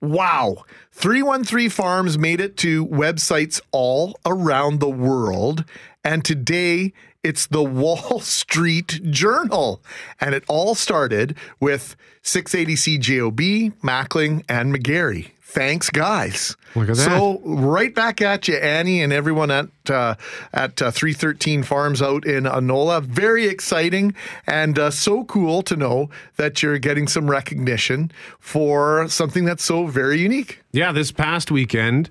Wow. 0.02 0.66
313 0.92 1.70
Farms 1.70 2.18
made 2.18 2.42
it 2.42 2.58
to 2.58 2.86
websites 2.86 3.62
all 3.72 4.20
around 4.26 4.80
the 4.80 4.90
world. 4.90 5.64
And 6.04 6.24
today 6.24 6.94
it's 7.26 7.48
the 7.48 7.64
Wall 7.64 8.20
Street 8.22 9.02
Journal. 9.10 9.82
And 10.22 10.36
it 10.36 10.44
all 10.48 10.76
started 10.76 11.36
with 11.60 11.96
680 12.22 13.00
CJOB, 13.00 13.74
Mackling, 13.82 14.44
and 14.48 14.74
McGarry. 14.74 15.32
Thanks, 15.42 15.90
guys. 15.90 16.56
Look 16.76 16.90
at 16.90 16.98
that. 16.98 17.06
So 17.06 17.42
right 17.46 17.96
back 17.96 18.22
at 18.22 18.48
you, 18.48 18.56
Annie, 18.56 19.02
and 19.02 19.14
everyone 19.14 19.50
at 19.50 19.70
uh, 19.90 20.16
at 20.54 20.82
uh, 20.82 20.92
313 20.92 21.64
Farms 21.64 22.02
out 22.02 22.26
in 22.26 22.44
Anola. 22.44 23.02
Very 23.02 23.48
exciting 23.48 24.14
and 24.46 24.78
uh, 24.78 24.92
so 24.92 25.24
cool 25.24 25.62
to 25.64 25.78
know 25.78 26.10
that 26.36 26.62
you're 26.62 26.78
getting 26.78 27.08
some 27.08 27.32
recognition 27.32 28.12
for 28.40 29.08
something 29.08 29.46
that's 29.46 29.64
so 29.64 29.88
very 29.88 30.20
unique. 30.20 30.60
Yeah, 30.74 30.92
this 30.92 31.14
past 31.14 31.52
weekend, 31.52 32.10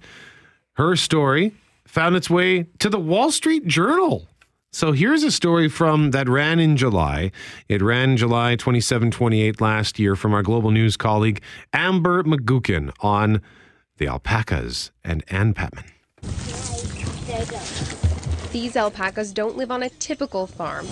her 0.75 0.97
story 0.97 1.53
found 1.85 2.17
its 2.17 2.31
way 2.31 2.65
to 2.79 2.89
the 2.89 2.99
Wall 2.99 3.31
Street 3.31 3.67
Journal. 3.67 4.27
So 4.75 4.91
here's 4.91 5.23
a 5.23 5.31
story 5.31 5.69
from 5.69 6.11
that 6.11 6.29
ran 6.29 6.59
in 6.59 6.77
July. 6.77 7.31
It 7.69 7.81
ran 7.81 8.17
July 8.17 8.57
27, 8.57 9.13
28 9.13 9.61
last 9.61 10.01
year 10.01 10.17
from 10.17 10.35
our 10.35 10.43
global 10.43 10.73
news 10.73 10.97
colleague 10.97 11.41
Amber 11.73 12.25
McGuckin 12.25 12.91
on 12.99 13.41
the 13.99 14.09
alpacas 14.09 14.91
and 15.05 15.23
Ann 15.29 15.55
Patman. 15.55 15.85
These 18.51 18.75
alpacas 18.75 19.33
don't 19.33 19.57
live 19.57 19.71
on 19.71 19.85
a 19.85 19.91
typical 19.91 20.49
farm. 20.49 20.89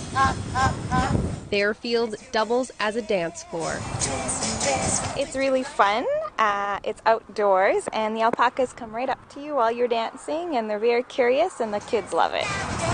Their 1.50 1.74
field 1.74 2.14
doubles 2.30 2.70
as 2.78 2.94
a 2.94 3.02
dance 3.02 3.42
floor. 3.42 3.80
It's 5.18 5.34
really 5.34 5.64
fun. 5.64 6.06
Uh, 6.38 6.78
it's 6.84 7.02
outdoors, 7.04 7.88
and 7.92 8.16
the 8.16 8.20
alpacas 8.20 8.72
come 8.72 8.94
right 8.94 9.08
up 9.08 9.28
to 9.30 9.40
you 9.42 9.56
while 9.56 9.72
you're 9.72 9.88
dancing, 9.88 10.56
and 10.56 10.70
they're 10.70 10.78
very 10.78 11.02
curious, 11.02 11.58
and 11.58 11.74
the 11.74 11.80
kids 11.80 12.12
love 12.12 12.32
it. 12.34 12.91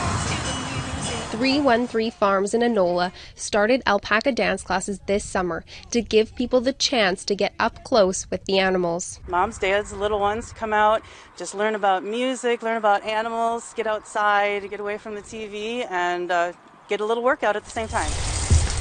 313 1.30 2.10
Farms 2.10 2.54
in 2.54 2.62
Anola 2.62 3.12
started 3.34 3.82
alpaca 3.86 4.32
dance 4.32 4.62
classes 4.62 5.00
this 5.06 5.24
summer 5.24 5.62
to 5.90 6.00
give 6.00 6.34
people 6.34 6.60
the 6.62 6.72
chance 6.72 7.24
to 7.26 7.34
get 7.34 7.54
up 7.58 7.84
close 7.84 8.30
with 8.30 8.44
the 8.46 8.58
animals. 8.58 9.20
Moms, 9.28 9.58
dads, 9.58 9.92
little 9.92 10.20
ones 10.20 10.52
come 10.52 10.72
out, 10.72 11.02
just 11.36 11.54
learn 11.54 11.74
about 11.74 12.02
music, 12.02 12.62
learn 12.62 12.78
about 12.78 13.04
animals, 13.04 13.74
get 13.74 13.86
outside, 13.86 14.68
get 14.70 14.80
away 14.80 14.96
from 14.96 15.14
the 15.14 15.22
TV, 15.22 15.86
and 15.90 16.30
uh, 16.30 16.52
get 16.88 17.00
a 17.00 17.04
little 17.04 17.22
workout 17.22 17.56
at 17.56 17.64
the 17.64 17.70
same 17.70 17.88
time. 17.88 18.10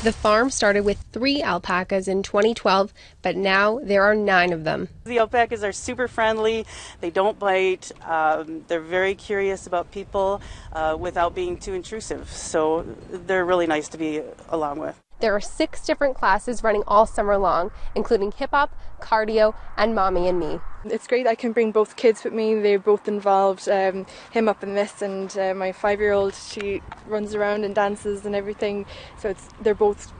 The 0.03 0.13
farm 0.13 0.51
started 0.51 0.85
with 0.85 1.03
three 1.11 1.41
alpacas 1.41 2.07
in 2.07 2.21
2012, 2.21 2.93
but 3.23 3.35
now 3.35 3.79
there 3.81 4.03
are 4.03 4.13
nine 4.13 4.53
of 4.53 4.63
them. 4.63 4.89
The 5.05 5.17
alpacas 5.17 5.63
are 5.63 5.71
super 5.71 6.07
friendly. 6.07 6.67
They 7.01 7.09
don't 7.09 7.39
bite. 7.39 7.91
Um, 8.05 8.63
they're 8.67 8.79
very 8.79 9.15
curious 9.15 9.65
about 9.65 9.91
people 9.91 10.39
uh, 10.71 10.95
without 10.99 11.33
being 11.33 11.57
too 11.57 11.73
intrusive. 11.73 12.29
So 12.29 12.83
they're 13.09 13.43
really 13.43 13.65
nice 13.65 13.89
to 13.89 13.97
be 13.97 14.21
along 14.49 14.79
with. 14.79 15.06
There 15.19 15.33
are 15.33 15.41
six 15.41 15.85
different 15.85 16.15
classes 16.15 16.63
running 16.63 16.83
all 16.87 17.05
summer 17.05 17.37
long, 17.37 17.71
including 17.95 18.31
hip 18.31 18.51
hop, 18.51 18.77
cardio, 19.01 19.55
and 19.75 19.95
mommy 19.95 20.27
and 20.27 20.39
me. 20.39 20.59
It's 20.85 21.07
great 21.07 21.25
I 21.25 21.35
can 21.35 21.51
bring 21.51 21.71
both 21.71 21.95
kids 21.95 22.23
with 22.23 22.33
me. 22.33 22.53
They're 22.55 22.77
both 22.77 23.07
involved. 23.07 23.67
Um, 23.67 24.05
him 24.31 24.47
up 24.47 24.63
in 24.63 24.75
this, 24.75 25.01
and 25.01 25.35
uh, 25.37 25.53
my 25.55 25.71
five-year-old 25.71 26.35
she 26.35 26.81
runs 27.07 27.33
around 27.33 27.63
and 27.63 27.73
dances 27.73 28.25
and 28.25 28.35
everything. 28.35 28.85
So 29.17 29.29
it's 29.29 29.49
they're 29.59 29.75
both 29.75 30.13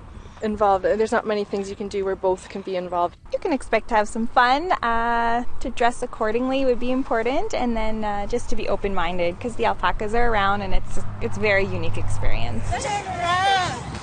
involved. 0.44 0.86
There's 0.86 1.12
not 1.12 1.26
many 1.26 1.44
things 1.44 1.70
you 1.70 1.76
can 1.76 1.88
do 1.88 2.06
where 2.06 2.16
both 2.16 2.50
can 2.50 2.62
be 2.62 2.76
involved. 2.76 3.18
You 3.34 3.40
can 3.40 3.54
expect 3.54 3.90
to 3.90 3.96
have 3.96 4.08
some 4.08 4.28
fun. 4.28 4.72
Uh, 4.84 5.44
to 5.60 5.70
dress 5.70 6.02
accordingly 6.02 6.66
would 6.66 6.80
be 6.80 6.92
important, 6.92 7.54
and 7.54 7.76
then 7.76 8.04
uh, 8.04 8.28
just 8.28 8.50
to 8.50 8.56
be 8.56 8.70
open-minded 8.70 9.38
because 9.38 9.56
the 9.56 9.66
alpacas 9.66 10.14
are 10.14 10.30
around, 10.32 10.62
and 10.62 10.74
it's 10.74 11.00
it's 11.22 11.38
a 11.38 11.40
very 11.40 11.66
unique 11.66 11.98
experience. 11.98 12.64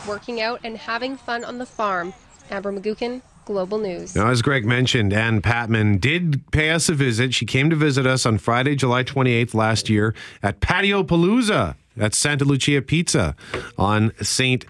Working 0.06 0.40
out 0.40 0.60
and 0.64 0.76
having 0.76 1.16
fun 1.16 1.44
on 1.44 1.58
the 1.58 1.66
farm. 1.66 2.12
Amber 2.50 2.72
McGuckin, 2.72 3.22
Global 3.44 3.78
News. 3.78 4.14
Now, 4.14 4.28
as 4.28 4.42
Greg 4.42 4.66
mentioned, 4.66 5.12
Ann 5.12 5.40
Patman 5.40 5.98
did 5.98 6.42
pay 6.50 6.70
us 6.70 6.88
a 6.88 6.94
visit. 6.94 7.32
She 7.34 7.46
came 7.46 7.70
to 7.70 7.76
visit 7.76 8.06
us 8.06 8.26
on 8.26 8.38
Friday, 8.38 8.74
July 8.76 9.02
28th 9.02 9.54
last 9.54 9.88
year 9.88 10.14
at 10.42 10.60
Patio 10.60 11.02
Palooza 11.02 11.76
at 11.98 12.14
Santa 12.14 12.44
Lucia 12.44 12.82
Pizza 12.82 13.34
on 13.78 14.12
St. 14.20 14.64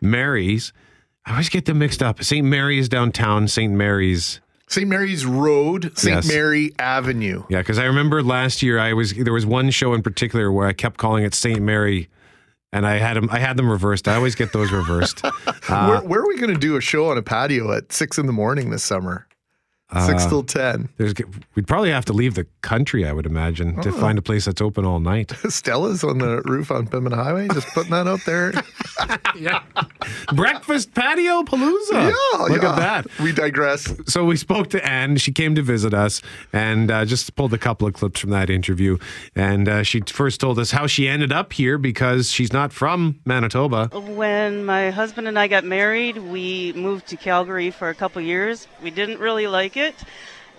Mary's. 0.00 0.72
I 1.26 1.32
always 1.32 1.48
get 1.48 1.66
them 1.66 1.78
mixed 1.78 2.02
up. 2.02 2.22
St. 2.22 2.46
Mary's 2.46 2.88
downtown, 2.88 3.48
St. 3.48 3.72
Mary's. 3.72 4.40
St. 4.68 4.88
Mary's 4.88 5.26
Road, 5.26 5.92
St. 5.98 6.16
Yes. 6.16 6.28
Mary 6.28 6.72
Avenue. 6.78 7.42
Yeah, 7.48 7.58
because 7.58 7.78
I 7.78 7.84
remember 7.84 8.22
last 8.22 8.62
year 8.62 8.78
I 8.78 8.92
was 8.92 9.12
there 9.14 9.32
was 9.32 9.44
one 9.44 9.70
show 9.70 9.94
in 9.94 10.02
particular 10.02 10.52
where 10.52 10.66
I 10.66 10.72
kept 10.72 10.96
calling 10.96 11.24
it 11.24 11.34
St. 11.34 11.60
Mary, 11.60 12.08
and 12.72 12.86
I 12.86 12.98
had 12.98 13.16
them 13.16 13.28
I 13.30 13.40
had 13.40 13.56
them 13.56 13.68
reversed. 13.68 14.06
I 14.06 14.14
always 14.14 14.36
get 14.36 14.52
those 14.52 14.70
reversed. 14.70 15.24
Uh, 15.24 15.32
where, 15.66 16.00
where 16.02 16.20
are 16.20 16.28
we 16.28 16.36
going 16.36 16.54
to 16.54 16.60
do 16.60 16.76
a 16.76 16.80
show 16.80 17.10
on 17.10 17.18
a 17.18 17.22
patio 17.22 17.72
at 17.72 17.92
six 17.92 18.16
in 18.16 18.26
the 18.26 18.32
morning 18.32 18.70
this 18.70 18.84
summer? 18.84 19.26
Six 20.06 20.24
Uh, 20.24 20.28
till 20.28 20.42
ten. 20.44 20.88
There's, 20.98 21.14
we'd 21.56 21.66
probably 21.66 21.90
have 21.90 22.04
to 22.06 22.12
leave 22.12 22.34
the 22.34 22.46
country, 22.62 23.04
I 23.06 23.12
would 23.12 23.26
imagine, 23.26 23.80
to 23.82 23.88
Oh. 23.88 23.92
find 23.92 24.18
a 24.18 24.22
place 24.22 24.44
that's 24.44 24.60
open 24.60 24.84
all 24.84 25.00
night. 25.00 25.32
Stella's 25.48 26.04
on 26.04 26.18
the 26.18 26.42
roof 26.42 26.70
on 26.70 26.86
Pembina 26.86 27.16
Highway. 27.16 27.48
Just 27.52 27.66
putting 27.74 27.90
that 27.90 28.06
out 28.06 28.20
there. 28.24 28.52
yeah. 29.36 29.62
Breakfast 30.32 30.94
patio 30.94 31.42
palooza. 31.42 31.92
Yeah, 32.12 32.44
Look 32.46 32.62
yeah. 32.62 32.70
at 32.70 32.76
that. 32.76 33.06
We 33.20 33.32
digress. 33.32 33.92
So 34.06 34.24
we 34.24 34.36
spoke 34.36 34.70
to 34.70 34.86
Anne. 34.88 35.16
She 35.16 35.32
came 35.32 35.54
to 35.54 35.62
visit 35.62 35.92
us 35.94 36.22
and 36.52 36.90
uh, 36.90 37.04
just 37.04 37.34
pulled 37.34 37.52
a 37.54 37.58
couple 37.58 37.88
of 37.88 37.94
clips 37.94 38.20
from 38.20 38.30
that 38.30 38.50
interview. 38.50 38.98
And 39.34 39.68
uh, 39.68 39.82
she 39.82 40.00
first 40.06 40.40
told 40.40 40.58
us 40.58 40.70
how 40.70 40.86
she 40.86 41.08
ended 41.08 41.32
up 41.32 41.52
here 41.52 41.78
because 41.78 42.30
she's 42.30 42.52
not 42.52 42.72
from 42.72 43.18
Manitoba. 43.24 43.88
When 43.92 44.64
my 44.64 44.90
husband 44.90 45.26
and 45.28 45.38
I 45.38 45.48
got 45.48 45.64
married, 45.64 46.18
we 46.18 46.72
moved 46.74 47.08
to 47.08 47.16
Calgary 47.16 47.70
for 47.70 47.88
a 47.88 47.94
couple 47.94 48.22
years. 48.22 48.68
We 48.82 48.90
didn't 48.90 49.18
really 49.18 49.46
like 49.46 49.76
it, 49.76 49.79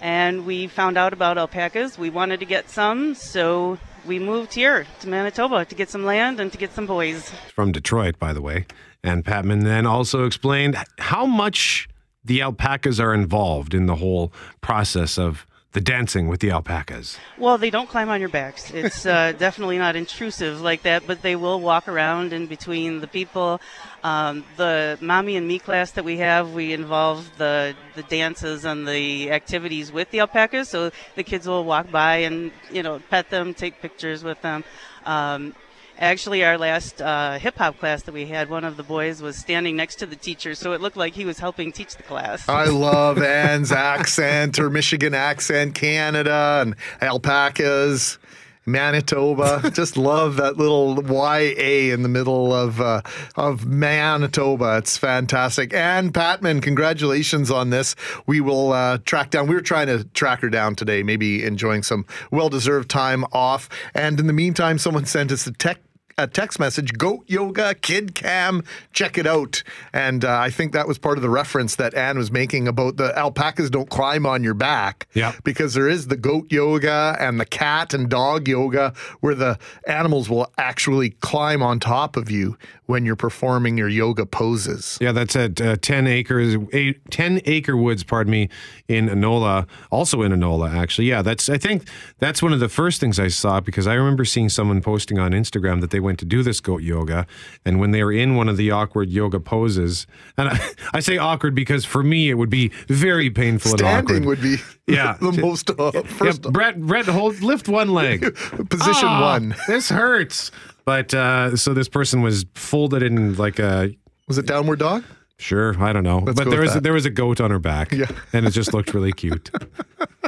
and 0.01 0.45
we 0.45 0.67
found 0.67 0.97
out 0.97 1.13
about 1.13 1.37
alpacas. 1.37 1.97
We 1.97 2.09
wanted 2.09 2.39
to 2.39 2.45
get 2.45 2.69
some, 2.69 3.15
so 3.15 3.77
we 4.05 4.19
moved 4.19 4.53
here 4.53 4.85
to 5.01 5.07
Manitoba 5.07 5.65
to 5.65 5.75
get 5.75 5.89
some 5.89 6.03
land 6.03 6.39
and 6.39 6.51
to 6.51 6.57
get 6.57 6.73
some 6.73 6.87
boys. 6.87 7.31
from 7.53 7.71
Detroit, 7.71 8.17
by 8.19 8.33
the 8.33 8.41
way. 8.41 8.65
And 9.03 9.23
Patman 9.25 9.63
then 9.63 9.85
also 9.85 10.25
explained 10.25 10.75
how 10.99 11.25
much 11.25 11.87
the 12.23 12.41
alpacas 12.41 12.99
are 12.99 13.13
involved 13.13 13.73
in 13.73 13.85
the 13.87 13.95
whole 13.95 14.31
process 14.61 15.17
of 15.17 15.45
the 15.73 15.81
dancing 15.81 16.27
with 16.27 16.41
the 16.41 16.51
alpacas. 16.51 17.17
Well, 17.37 17.57
they 17.57 17.69
don't 17.69 17.87
climb 17.87 18.09
on 18.09 18.19
your 18.19 18.29
backs. 18.29 18.71
It's 18.71 19.05
uh, 19.05 19.33
definitely 19.33 19.77
not 19.77 19.95
intrusive 19.95 20.61
like 20.61 20.83
that, 20.83 21.07
but 21.07 21.21
they 21.21 21.35
will 21.35 21.59
walk 21.59 21.87
around 21.87 22.33
in 22.33 22.47
between 22.47 22.99
the 22.99 23.07
people. 23.07 23.61
Um, 24.03 24.43
the 24.57 24.97
mommy 24.99 25.37
and 25.37 25.47
me 25.47 25.59
class 25.59 25.91
that 25.91 26.03
we 26.03 26.17
have, 26.17 26.53
we 26.53 26.73
involve 26.73 27.37
the 27.37 27.75
the 27.95 28.03
dances 28.03 28.65
and 28.65 28.87
the 28.87 29.31
activities 29.31 29.91
with 29.91 30.11
the 30.11 30.19
alpacas. 30.19 30.69
So 30.69 30.91
the 31.15 31.23
kids 31.23 31.47
will 31.47 31.63
walk 31.63 31.91
by 31.91 32.17
and 32.17 32.51
you 32.71 32.83
know 32.83 32.99
pet 33.09 33.29
them, 33.29 33.53
take 33.53 33.81
pictures 33.81 34.23
with 34.23 34.41
them. 34.41 34.63
Um, 35.05 35.55
Actually, 36.01 36.43
our 36.43 36.57
last 36.57 36.99
uh, 36.99 37.37
hip 37.37 37.55
hop 37.59 37.77
class 37.77 38.01
that 38.01 38.11
we 38.11 38.25
had, 38.25 38.49
one 38.49 38.63
of 38.63 38.75
the 38.75 38.81
boys 38.81 39.21
was 39.21 39.37
standing 39.37 39.75
next 39.75 39.97
to 39.97 40.07
the 40.07 40.15
teacher, 40.15 40.55
so 40.55 40.73
it 40.73 40.81
looked 40.81 40.97
like 40.97 41.13
he 41.13 41.25
was 41.25 41.37
helping 41.37 41.71
teach 41.71 41.95
the 41.95 42.01
class. 42.01 42.49
I 42.49 42.65
love 42.69 43.21
Anne's 43.21 43.71
accent, 43.71 44.57
her 44.57 44.71
Michigan 44.71 45.13
accent, 45.13 45.75
Canada, 45.75 46.63
and 46.65 46.75
alpacas, 47.01 48.17
Manitoba. 48.65 49.69
Just 49.75 49.95
love 49.95 50.37
that 50.37 50.57
little 50.57 51.03
YA 51.03 51.93
in 51.93 52.01
the 52.01 52.09
middle 52.09 52.51
of 52.51 52.81
uh, 52.81 53.03
of 53.35 53.67
Manitoba. 53.67 54.77
It's 54.77 54.97
fantastic. 54.97 55.71
Anne 55.71 56.11
Patman, 56.11 56.61
congratulations 56.61 57.51
on 57.51 57.69
this. 57.69 57.95
We 58.25 58.41
will 58.41 58.73
uh, 58.73 58.97
track 59.05 59.29
down. 59.29 59.47
We 59.47 59.53
were 59.53 59.61
trying 59.61 59.85
to 59.85 60.03
track 60.03 60.41
her 60.41 60.49
down 60.49 60.75
today, 60.75 61.03
maybe 61.03 61.43
enjoying 61.43 61.83
some 61.83 62.07
well 62.31 62.49
deserved 62.49 62.89
time 62.89 63.23
off. 63.31 63.69
And 63.93 64.19
in 64.19 64.25
the 64.25 64.33
meantime, 64.33 64.79
someone 64.79 65.05
sent 65.05 65.31
us 65.31 65.45
a 65.45 65.51
tech 65.51 65.77
a 66.21 66.27
text 66.27 66.59
message 66.59 66.93
goat 66.93 67.23
yoga 67.27 67.73
kid 67.73 68.13
cam 68.13 68.63
check 68.93 69.17
it 69.17 69.25
out. 69.25 69.63
And 69.93 70.23
uh, 70.23 70.37
i 70.37 70.49
think 70.49 70.73
that 70.73 70.87
was 70.87 70.97
part 70.97 71.17
of 71.17 71.21
the 71.21 71.29
reference 71.29 71.75
that 71.77 71.93
anne 71.93 72.17
was 72.17 72.31
making 72.31 72.67
about 72.67 72.97
the 72.97 73.17
alpacas 73.17 73.69
don't 73.69 73.89
climb 73.89 74.25
on 74.25 74.43
your 74.43 74.53
back 74.53 75.07
yeah. 75.13 75.33
because 75.43 75.73
there 75.73 75.87
is 75.87 76.07
the 76.07 76.17
goat 76.17 76.51
yoga 76.51 77.15
and 77.19 77.39
the 77.39 77.45
cat 77.45 77.93
and 77.93 78.09
dog 78.09 78.47
yoga 78.47 78.93
where 79.21 79.35
the 79.35 79.57
animals 79.87 80.29
will 80.29 80.51
actually 80.57 81.11
climb 81.21 81.63
on 81.63 81.79
top 81.79 82.15
of 82.15 82.29
you 82.29 82.57
when 82.91 83.05
you're 83.05 83.15
performing 83.15 83.77
your 83.77 83.87
yoga 83.87 84.25
poses. 84.25 84.97
Yeah, 84.99 85.13
that's 85.13 85.33
at 85.37 85.61
uh, 85.61 85.77
10 85.77 86.07
acres, 86.07 86.57
eight, 86.73 86.99
10 87.09 87.41
acre 87.45 87.77
woods, 87.77 88.03
pardon 88.03 88.31
me, 88.31 88.49
in 88.89 89.07
Anola, 89.07 89.65
also 89.89 90.21
in 90.23 90.33
Anola, 90.33 90.73
actually. 90.73 91.07
Yeah, 91.07 91.21
that's, 91.21 91.47
I 91.47 91.57
think 91.57 91.87
that's 92.19 92.43
one 92.43 92.51
of 92.51 92.59
the 92.59 92.67
first 92.67 92.99
things 92.99 93.17
I 93.17 93.29
saw 93.29 93.61
because 93.61 93.87
I 93.87 93.93
remember 93.93 94.25
seeing 94.25 94.49
someone 94.49 94.81
posting 94.81 95.19
on 95.19 95.31
Instagram 95.31 95.79
that 95.79 95.91
they 95.91 96.01
went 96.01 96.10
to 96.17 96.25
do 96.25 96.43
this 96.43 96.59
goat 96.59 96.81
yoga. 96.83 97.25
And 97.65 97.79
when 97.79 97.91
they 97.91 98.03
were 98.03 98.11
in 98.11 98.35
one 98.35 98.49
of 98.49 98.57
the 98.57 98.71
awkward 98.71 99.09
yoga 99.09 99.39
poses, 99.39 100.07
and 100.37 100.49
I, 100.49 100.59
I 100.93 100.99
say 100.99 101.17
awkward 101.17 101.55
because 101.55 101.85
for 101.85 102.03
me 102.03 102.29
it 102.29 102.35
would 102.35 102.49
be 102.49 102.69
very 102.87 103.29
painful 103.29 103.71
and 103.71 103.79
standing 103.79 104.15
awkward. 104.23 104.25
would 104.27 104.41
be 104.41 104.57
Yeah. 104.87 105.17
the 105.21 105.31
most 105.33 105.69
uh, 105.71 105.91
first 106.03 106.45
yeah, 106.45 106.51
Brett, 106.51 106.79
Brett, 106.81 107.05
hold, 107.05 107.41
lift 107.41 107.67
one 107.69 107.89
leg. 107.93 108.21
Position 108.69 109.07
Ah, 109.09 109.31
one. 109.33 109.55
This 109.67 109.89
hurts. 109.89 110.51
But 110.85 111.13
uh, 111.13 111.55
so 111.55 111.73
this 111.73 111.87
person 111.87 112.21
was 112.21 112.45
folded 112.55 113.03
in 113.03 113.35
like 113.35 113.59
a. 113.59 113.93
Was 114.27 114.37
it 114.37 114.47
downward 114.47 114.79
dog? 114.79 115.03
Sure, 115.37 115.75
I 115.83 115.91
don't 115.93 116.03
know. 116.03 116.19
Let's 116.19 116.37
but 116.39 116.49
there 116.51 116.61
was 116.61 116.73
that. 116.75 116.83
there 116.83 116.93
was 116.93 117.05
a 117.05 117.09
goat 117.09 117.41
on 117.41 117.49
her 117.51 117.57
back, 117.59 117.91
Yeah. 117.91 118.05
and 118.31 118.45
it 118.45 118.51
just 118.51 118.73
looked 118.75 118.93
really 118.93 119.11
cute. 119.11 119.49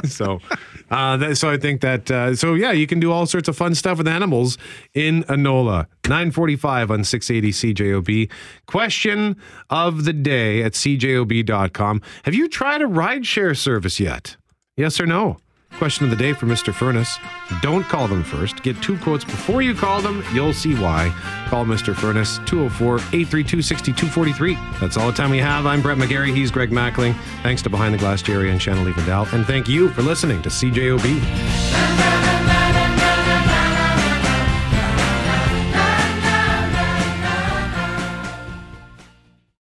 so, 0.04 0.40
uh, 0.90 1.16
that, 1.16 1.36
so 1.36 1.50
I 1.50 1.56
think 1.56 1.80
that 1.80 2.10
uh, 2.10 2.34
so 2.34 2.54
yeah, 2.54 2.72
you 2.72 2.86
can 2.86 3.00
do 3.00 3.10
all 3.12 3.26
sorts 3.26 3.48
of 3.48 3.56
fun 3.56 3.74
stuff 3.74 3.98
with 3.98 4.08
animals 4.08 4.58
in 4.92 5.24
Anola. 5.24 5.86
Nine 6.08 6.30
forty 6.30 6.56
five 6.56 6.90
on 6.90 7.04
six 7.04 7.30
eighty 7.30 7.50
CJOB. 7.50 8.30
Question 8.66 9.36
of 9.70 10.04
the 10.04 10.12
day 10.12 10.62
at 10.62 10.72
cjob.com. 10.72 12.02
Have 12.24 12.34
you 12.34 12.48
tried 12.48 12.82
a 12.82 12.86
rideshare 12.86 13.56
service 13.56 13.98
yet? 13.98 14.36
Yes 14.76 15.00
or 15.00 15.06
no? 15.06 15.38
Question 15.78 16.04
of 16.04 16.10
the 16.10 16.16
day 16.16 16.32
for 16.32 16.46
Mr. 16.46 16.72
Furnace. 16.72 17.18
Don't 17.60 17.82
call 17.84 18.06
them 18.06 18.22
first. 18.22 18.62
Get 18.62 18.80
two 18.80 18.96
quotes 18.98 19.24
before 19.24 19.60
you 19.60 19.74
call 19.74 20.00
them. 20.00 20.24
You'll 20.32 20.52
see 20.52 20.74
why. 20.74 21.12
Call 21.48 21.64
Mr. 21.64 21.94
Furnace 21.94 22.38
204 22.46 22.96
832 22.96 23.62
6243. 23.62 24.54
That's 24.80 24.96
all 24.96 25.08
the 25.08 25.12
time 25.12 25.30
we 25.30 25.38
have. 25.38 25.66
I'm 25.66 25.82
Brett 25.82 25.98
McGarry. 25.98 26.34
He's 26.34 26.50
Greg 26.50 26.70
Mackling. 26.70 27.14
Thanks 27.42 27.60
to 27.62 27.70
Behind 27.70 27.92
the 27.92 27.98
Glass 27.98 28.22
Jerry 28.22 28.50
and 28.50 28.62
Shannon 28.62 28.84
Levendale. 28.84 29.30
And 29.32 29.44
thank 29.46 29.68
you 29.68 29.88
for 29.90 30.02
listening 30.02 30.42
to 30.42 30.48
CJOB. 30.48 32.63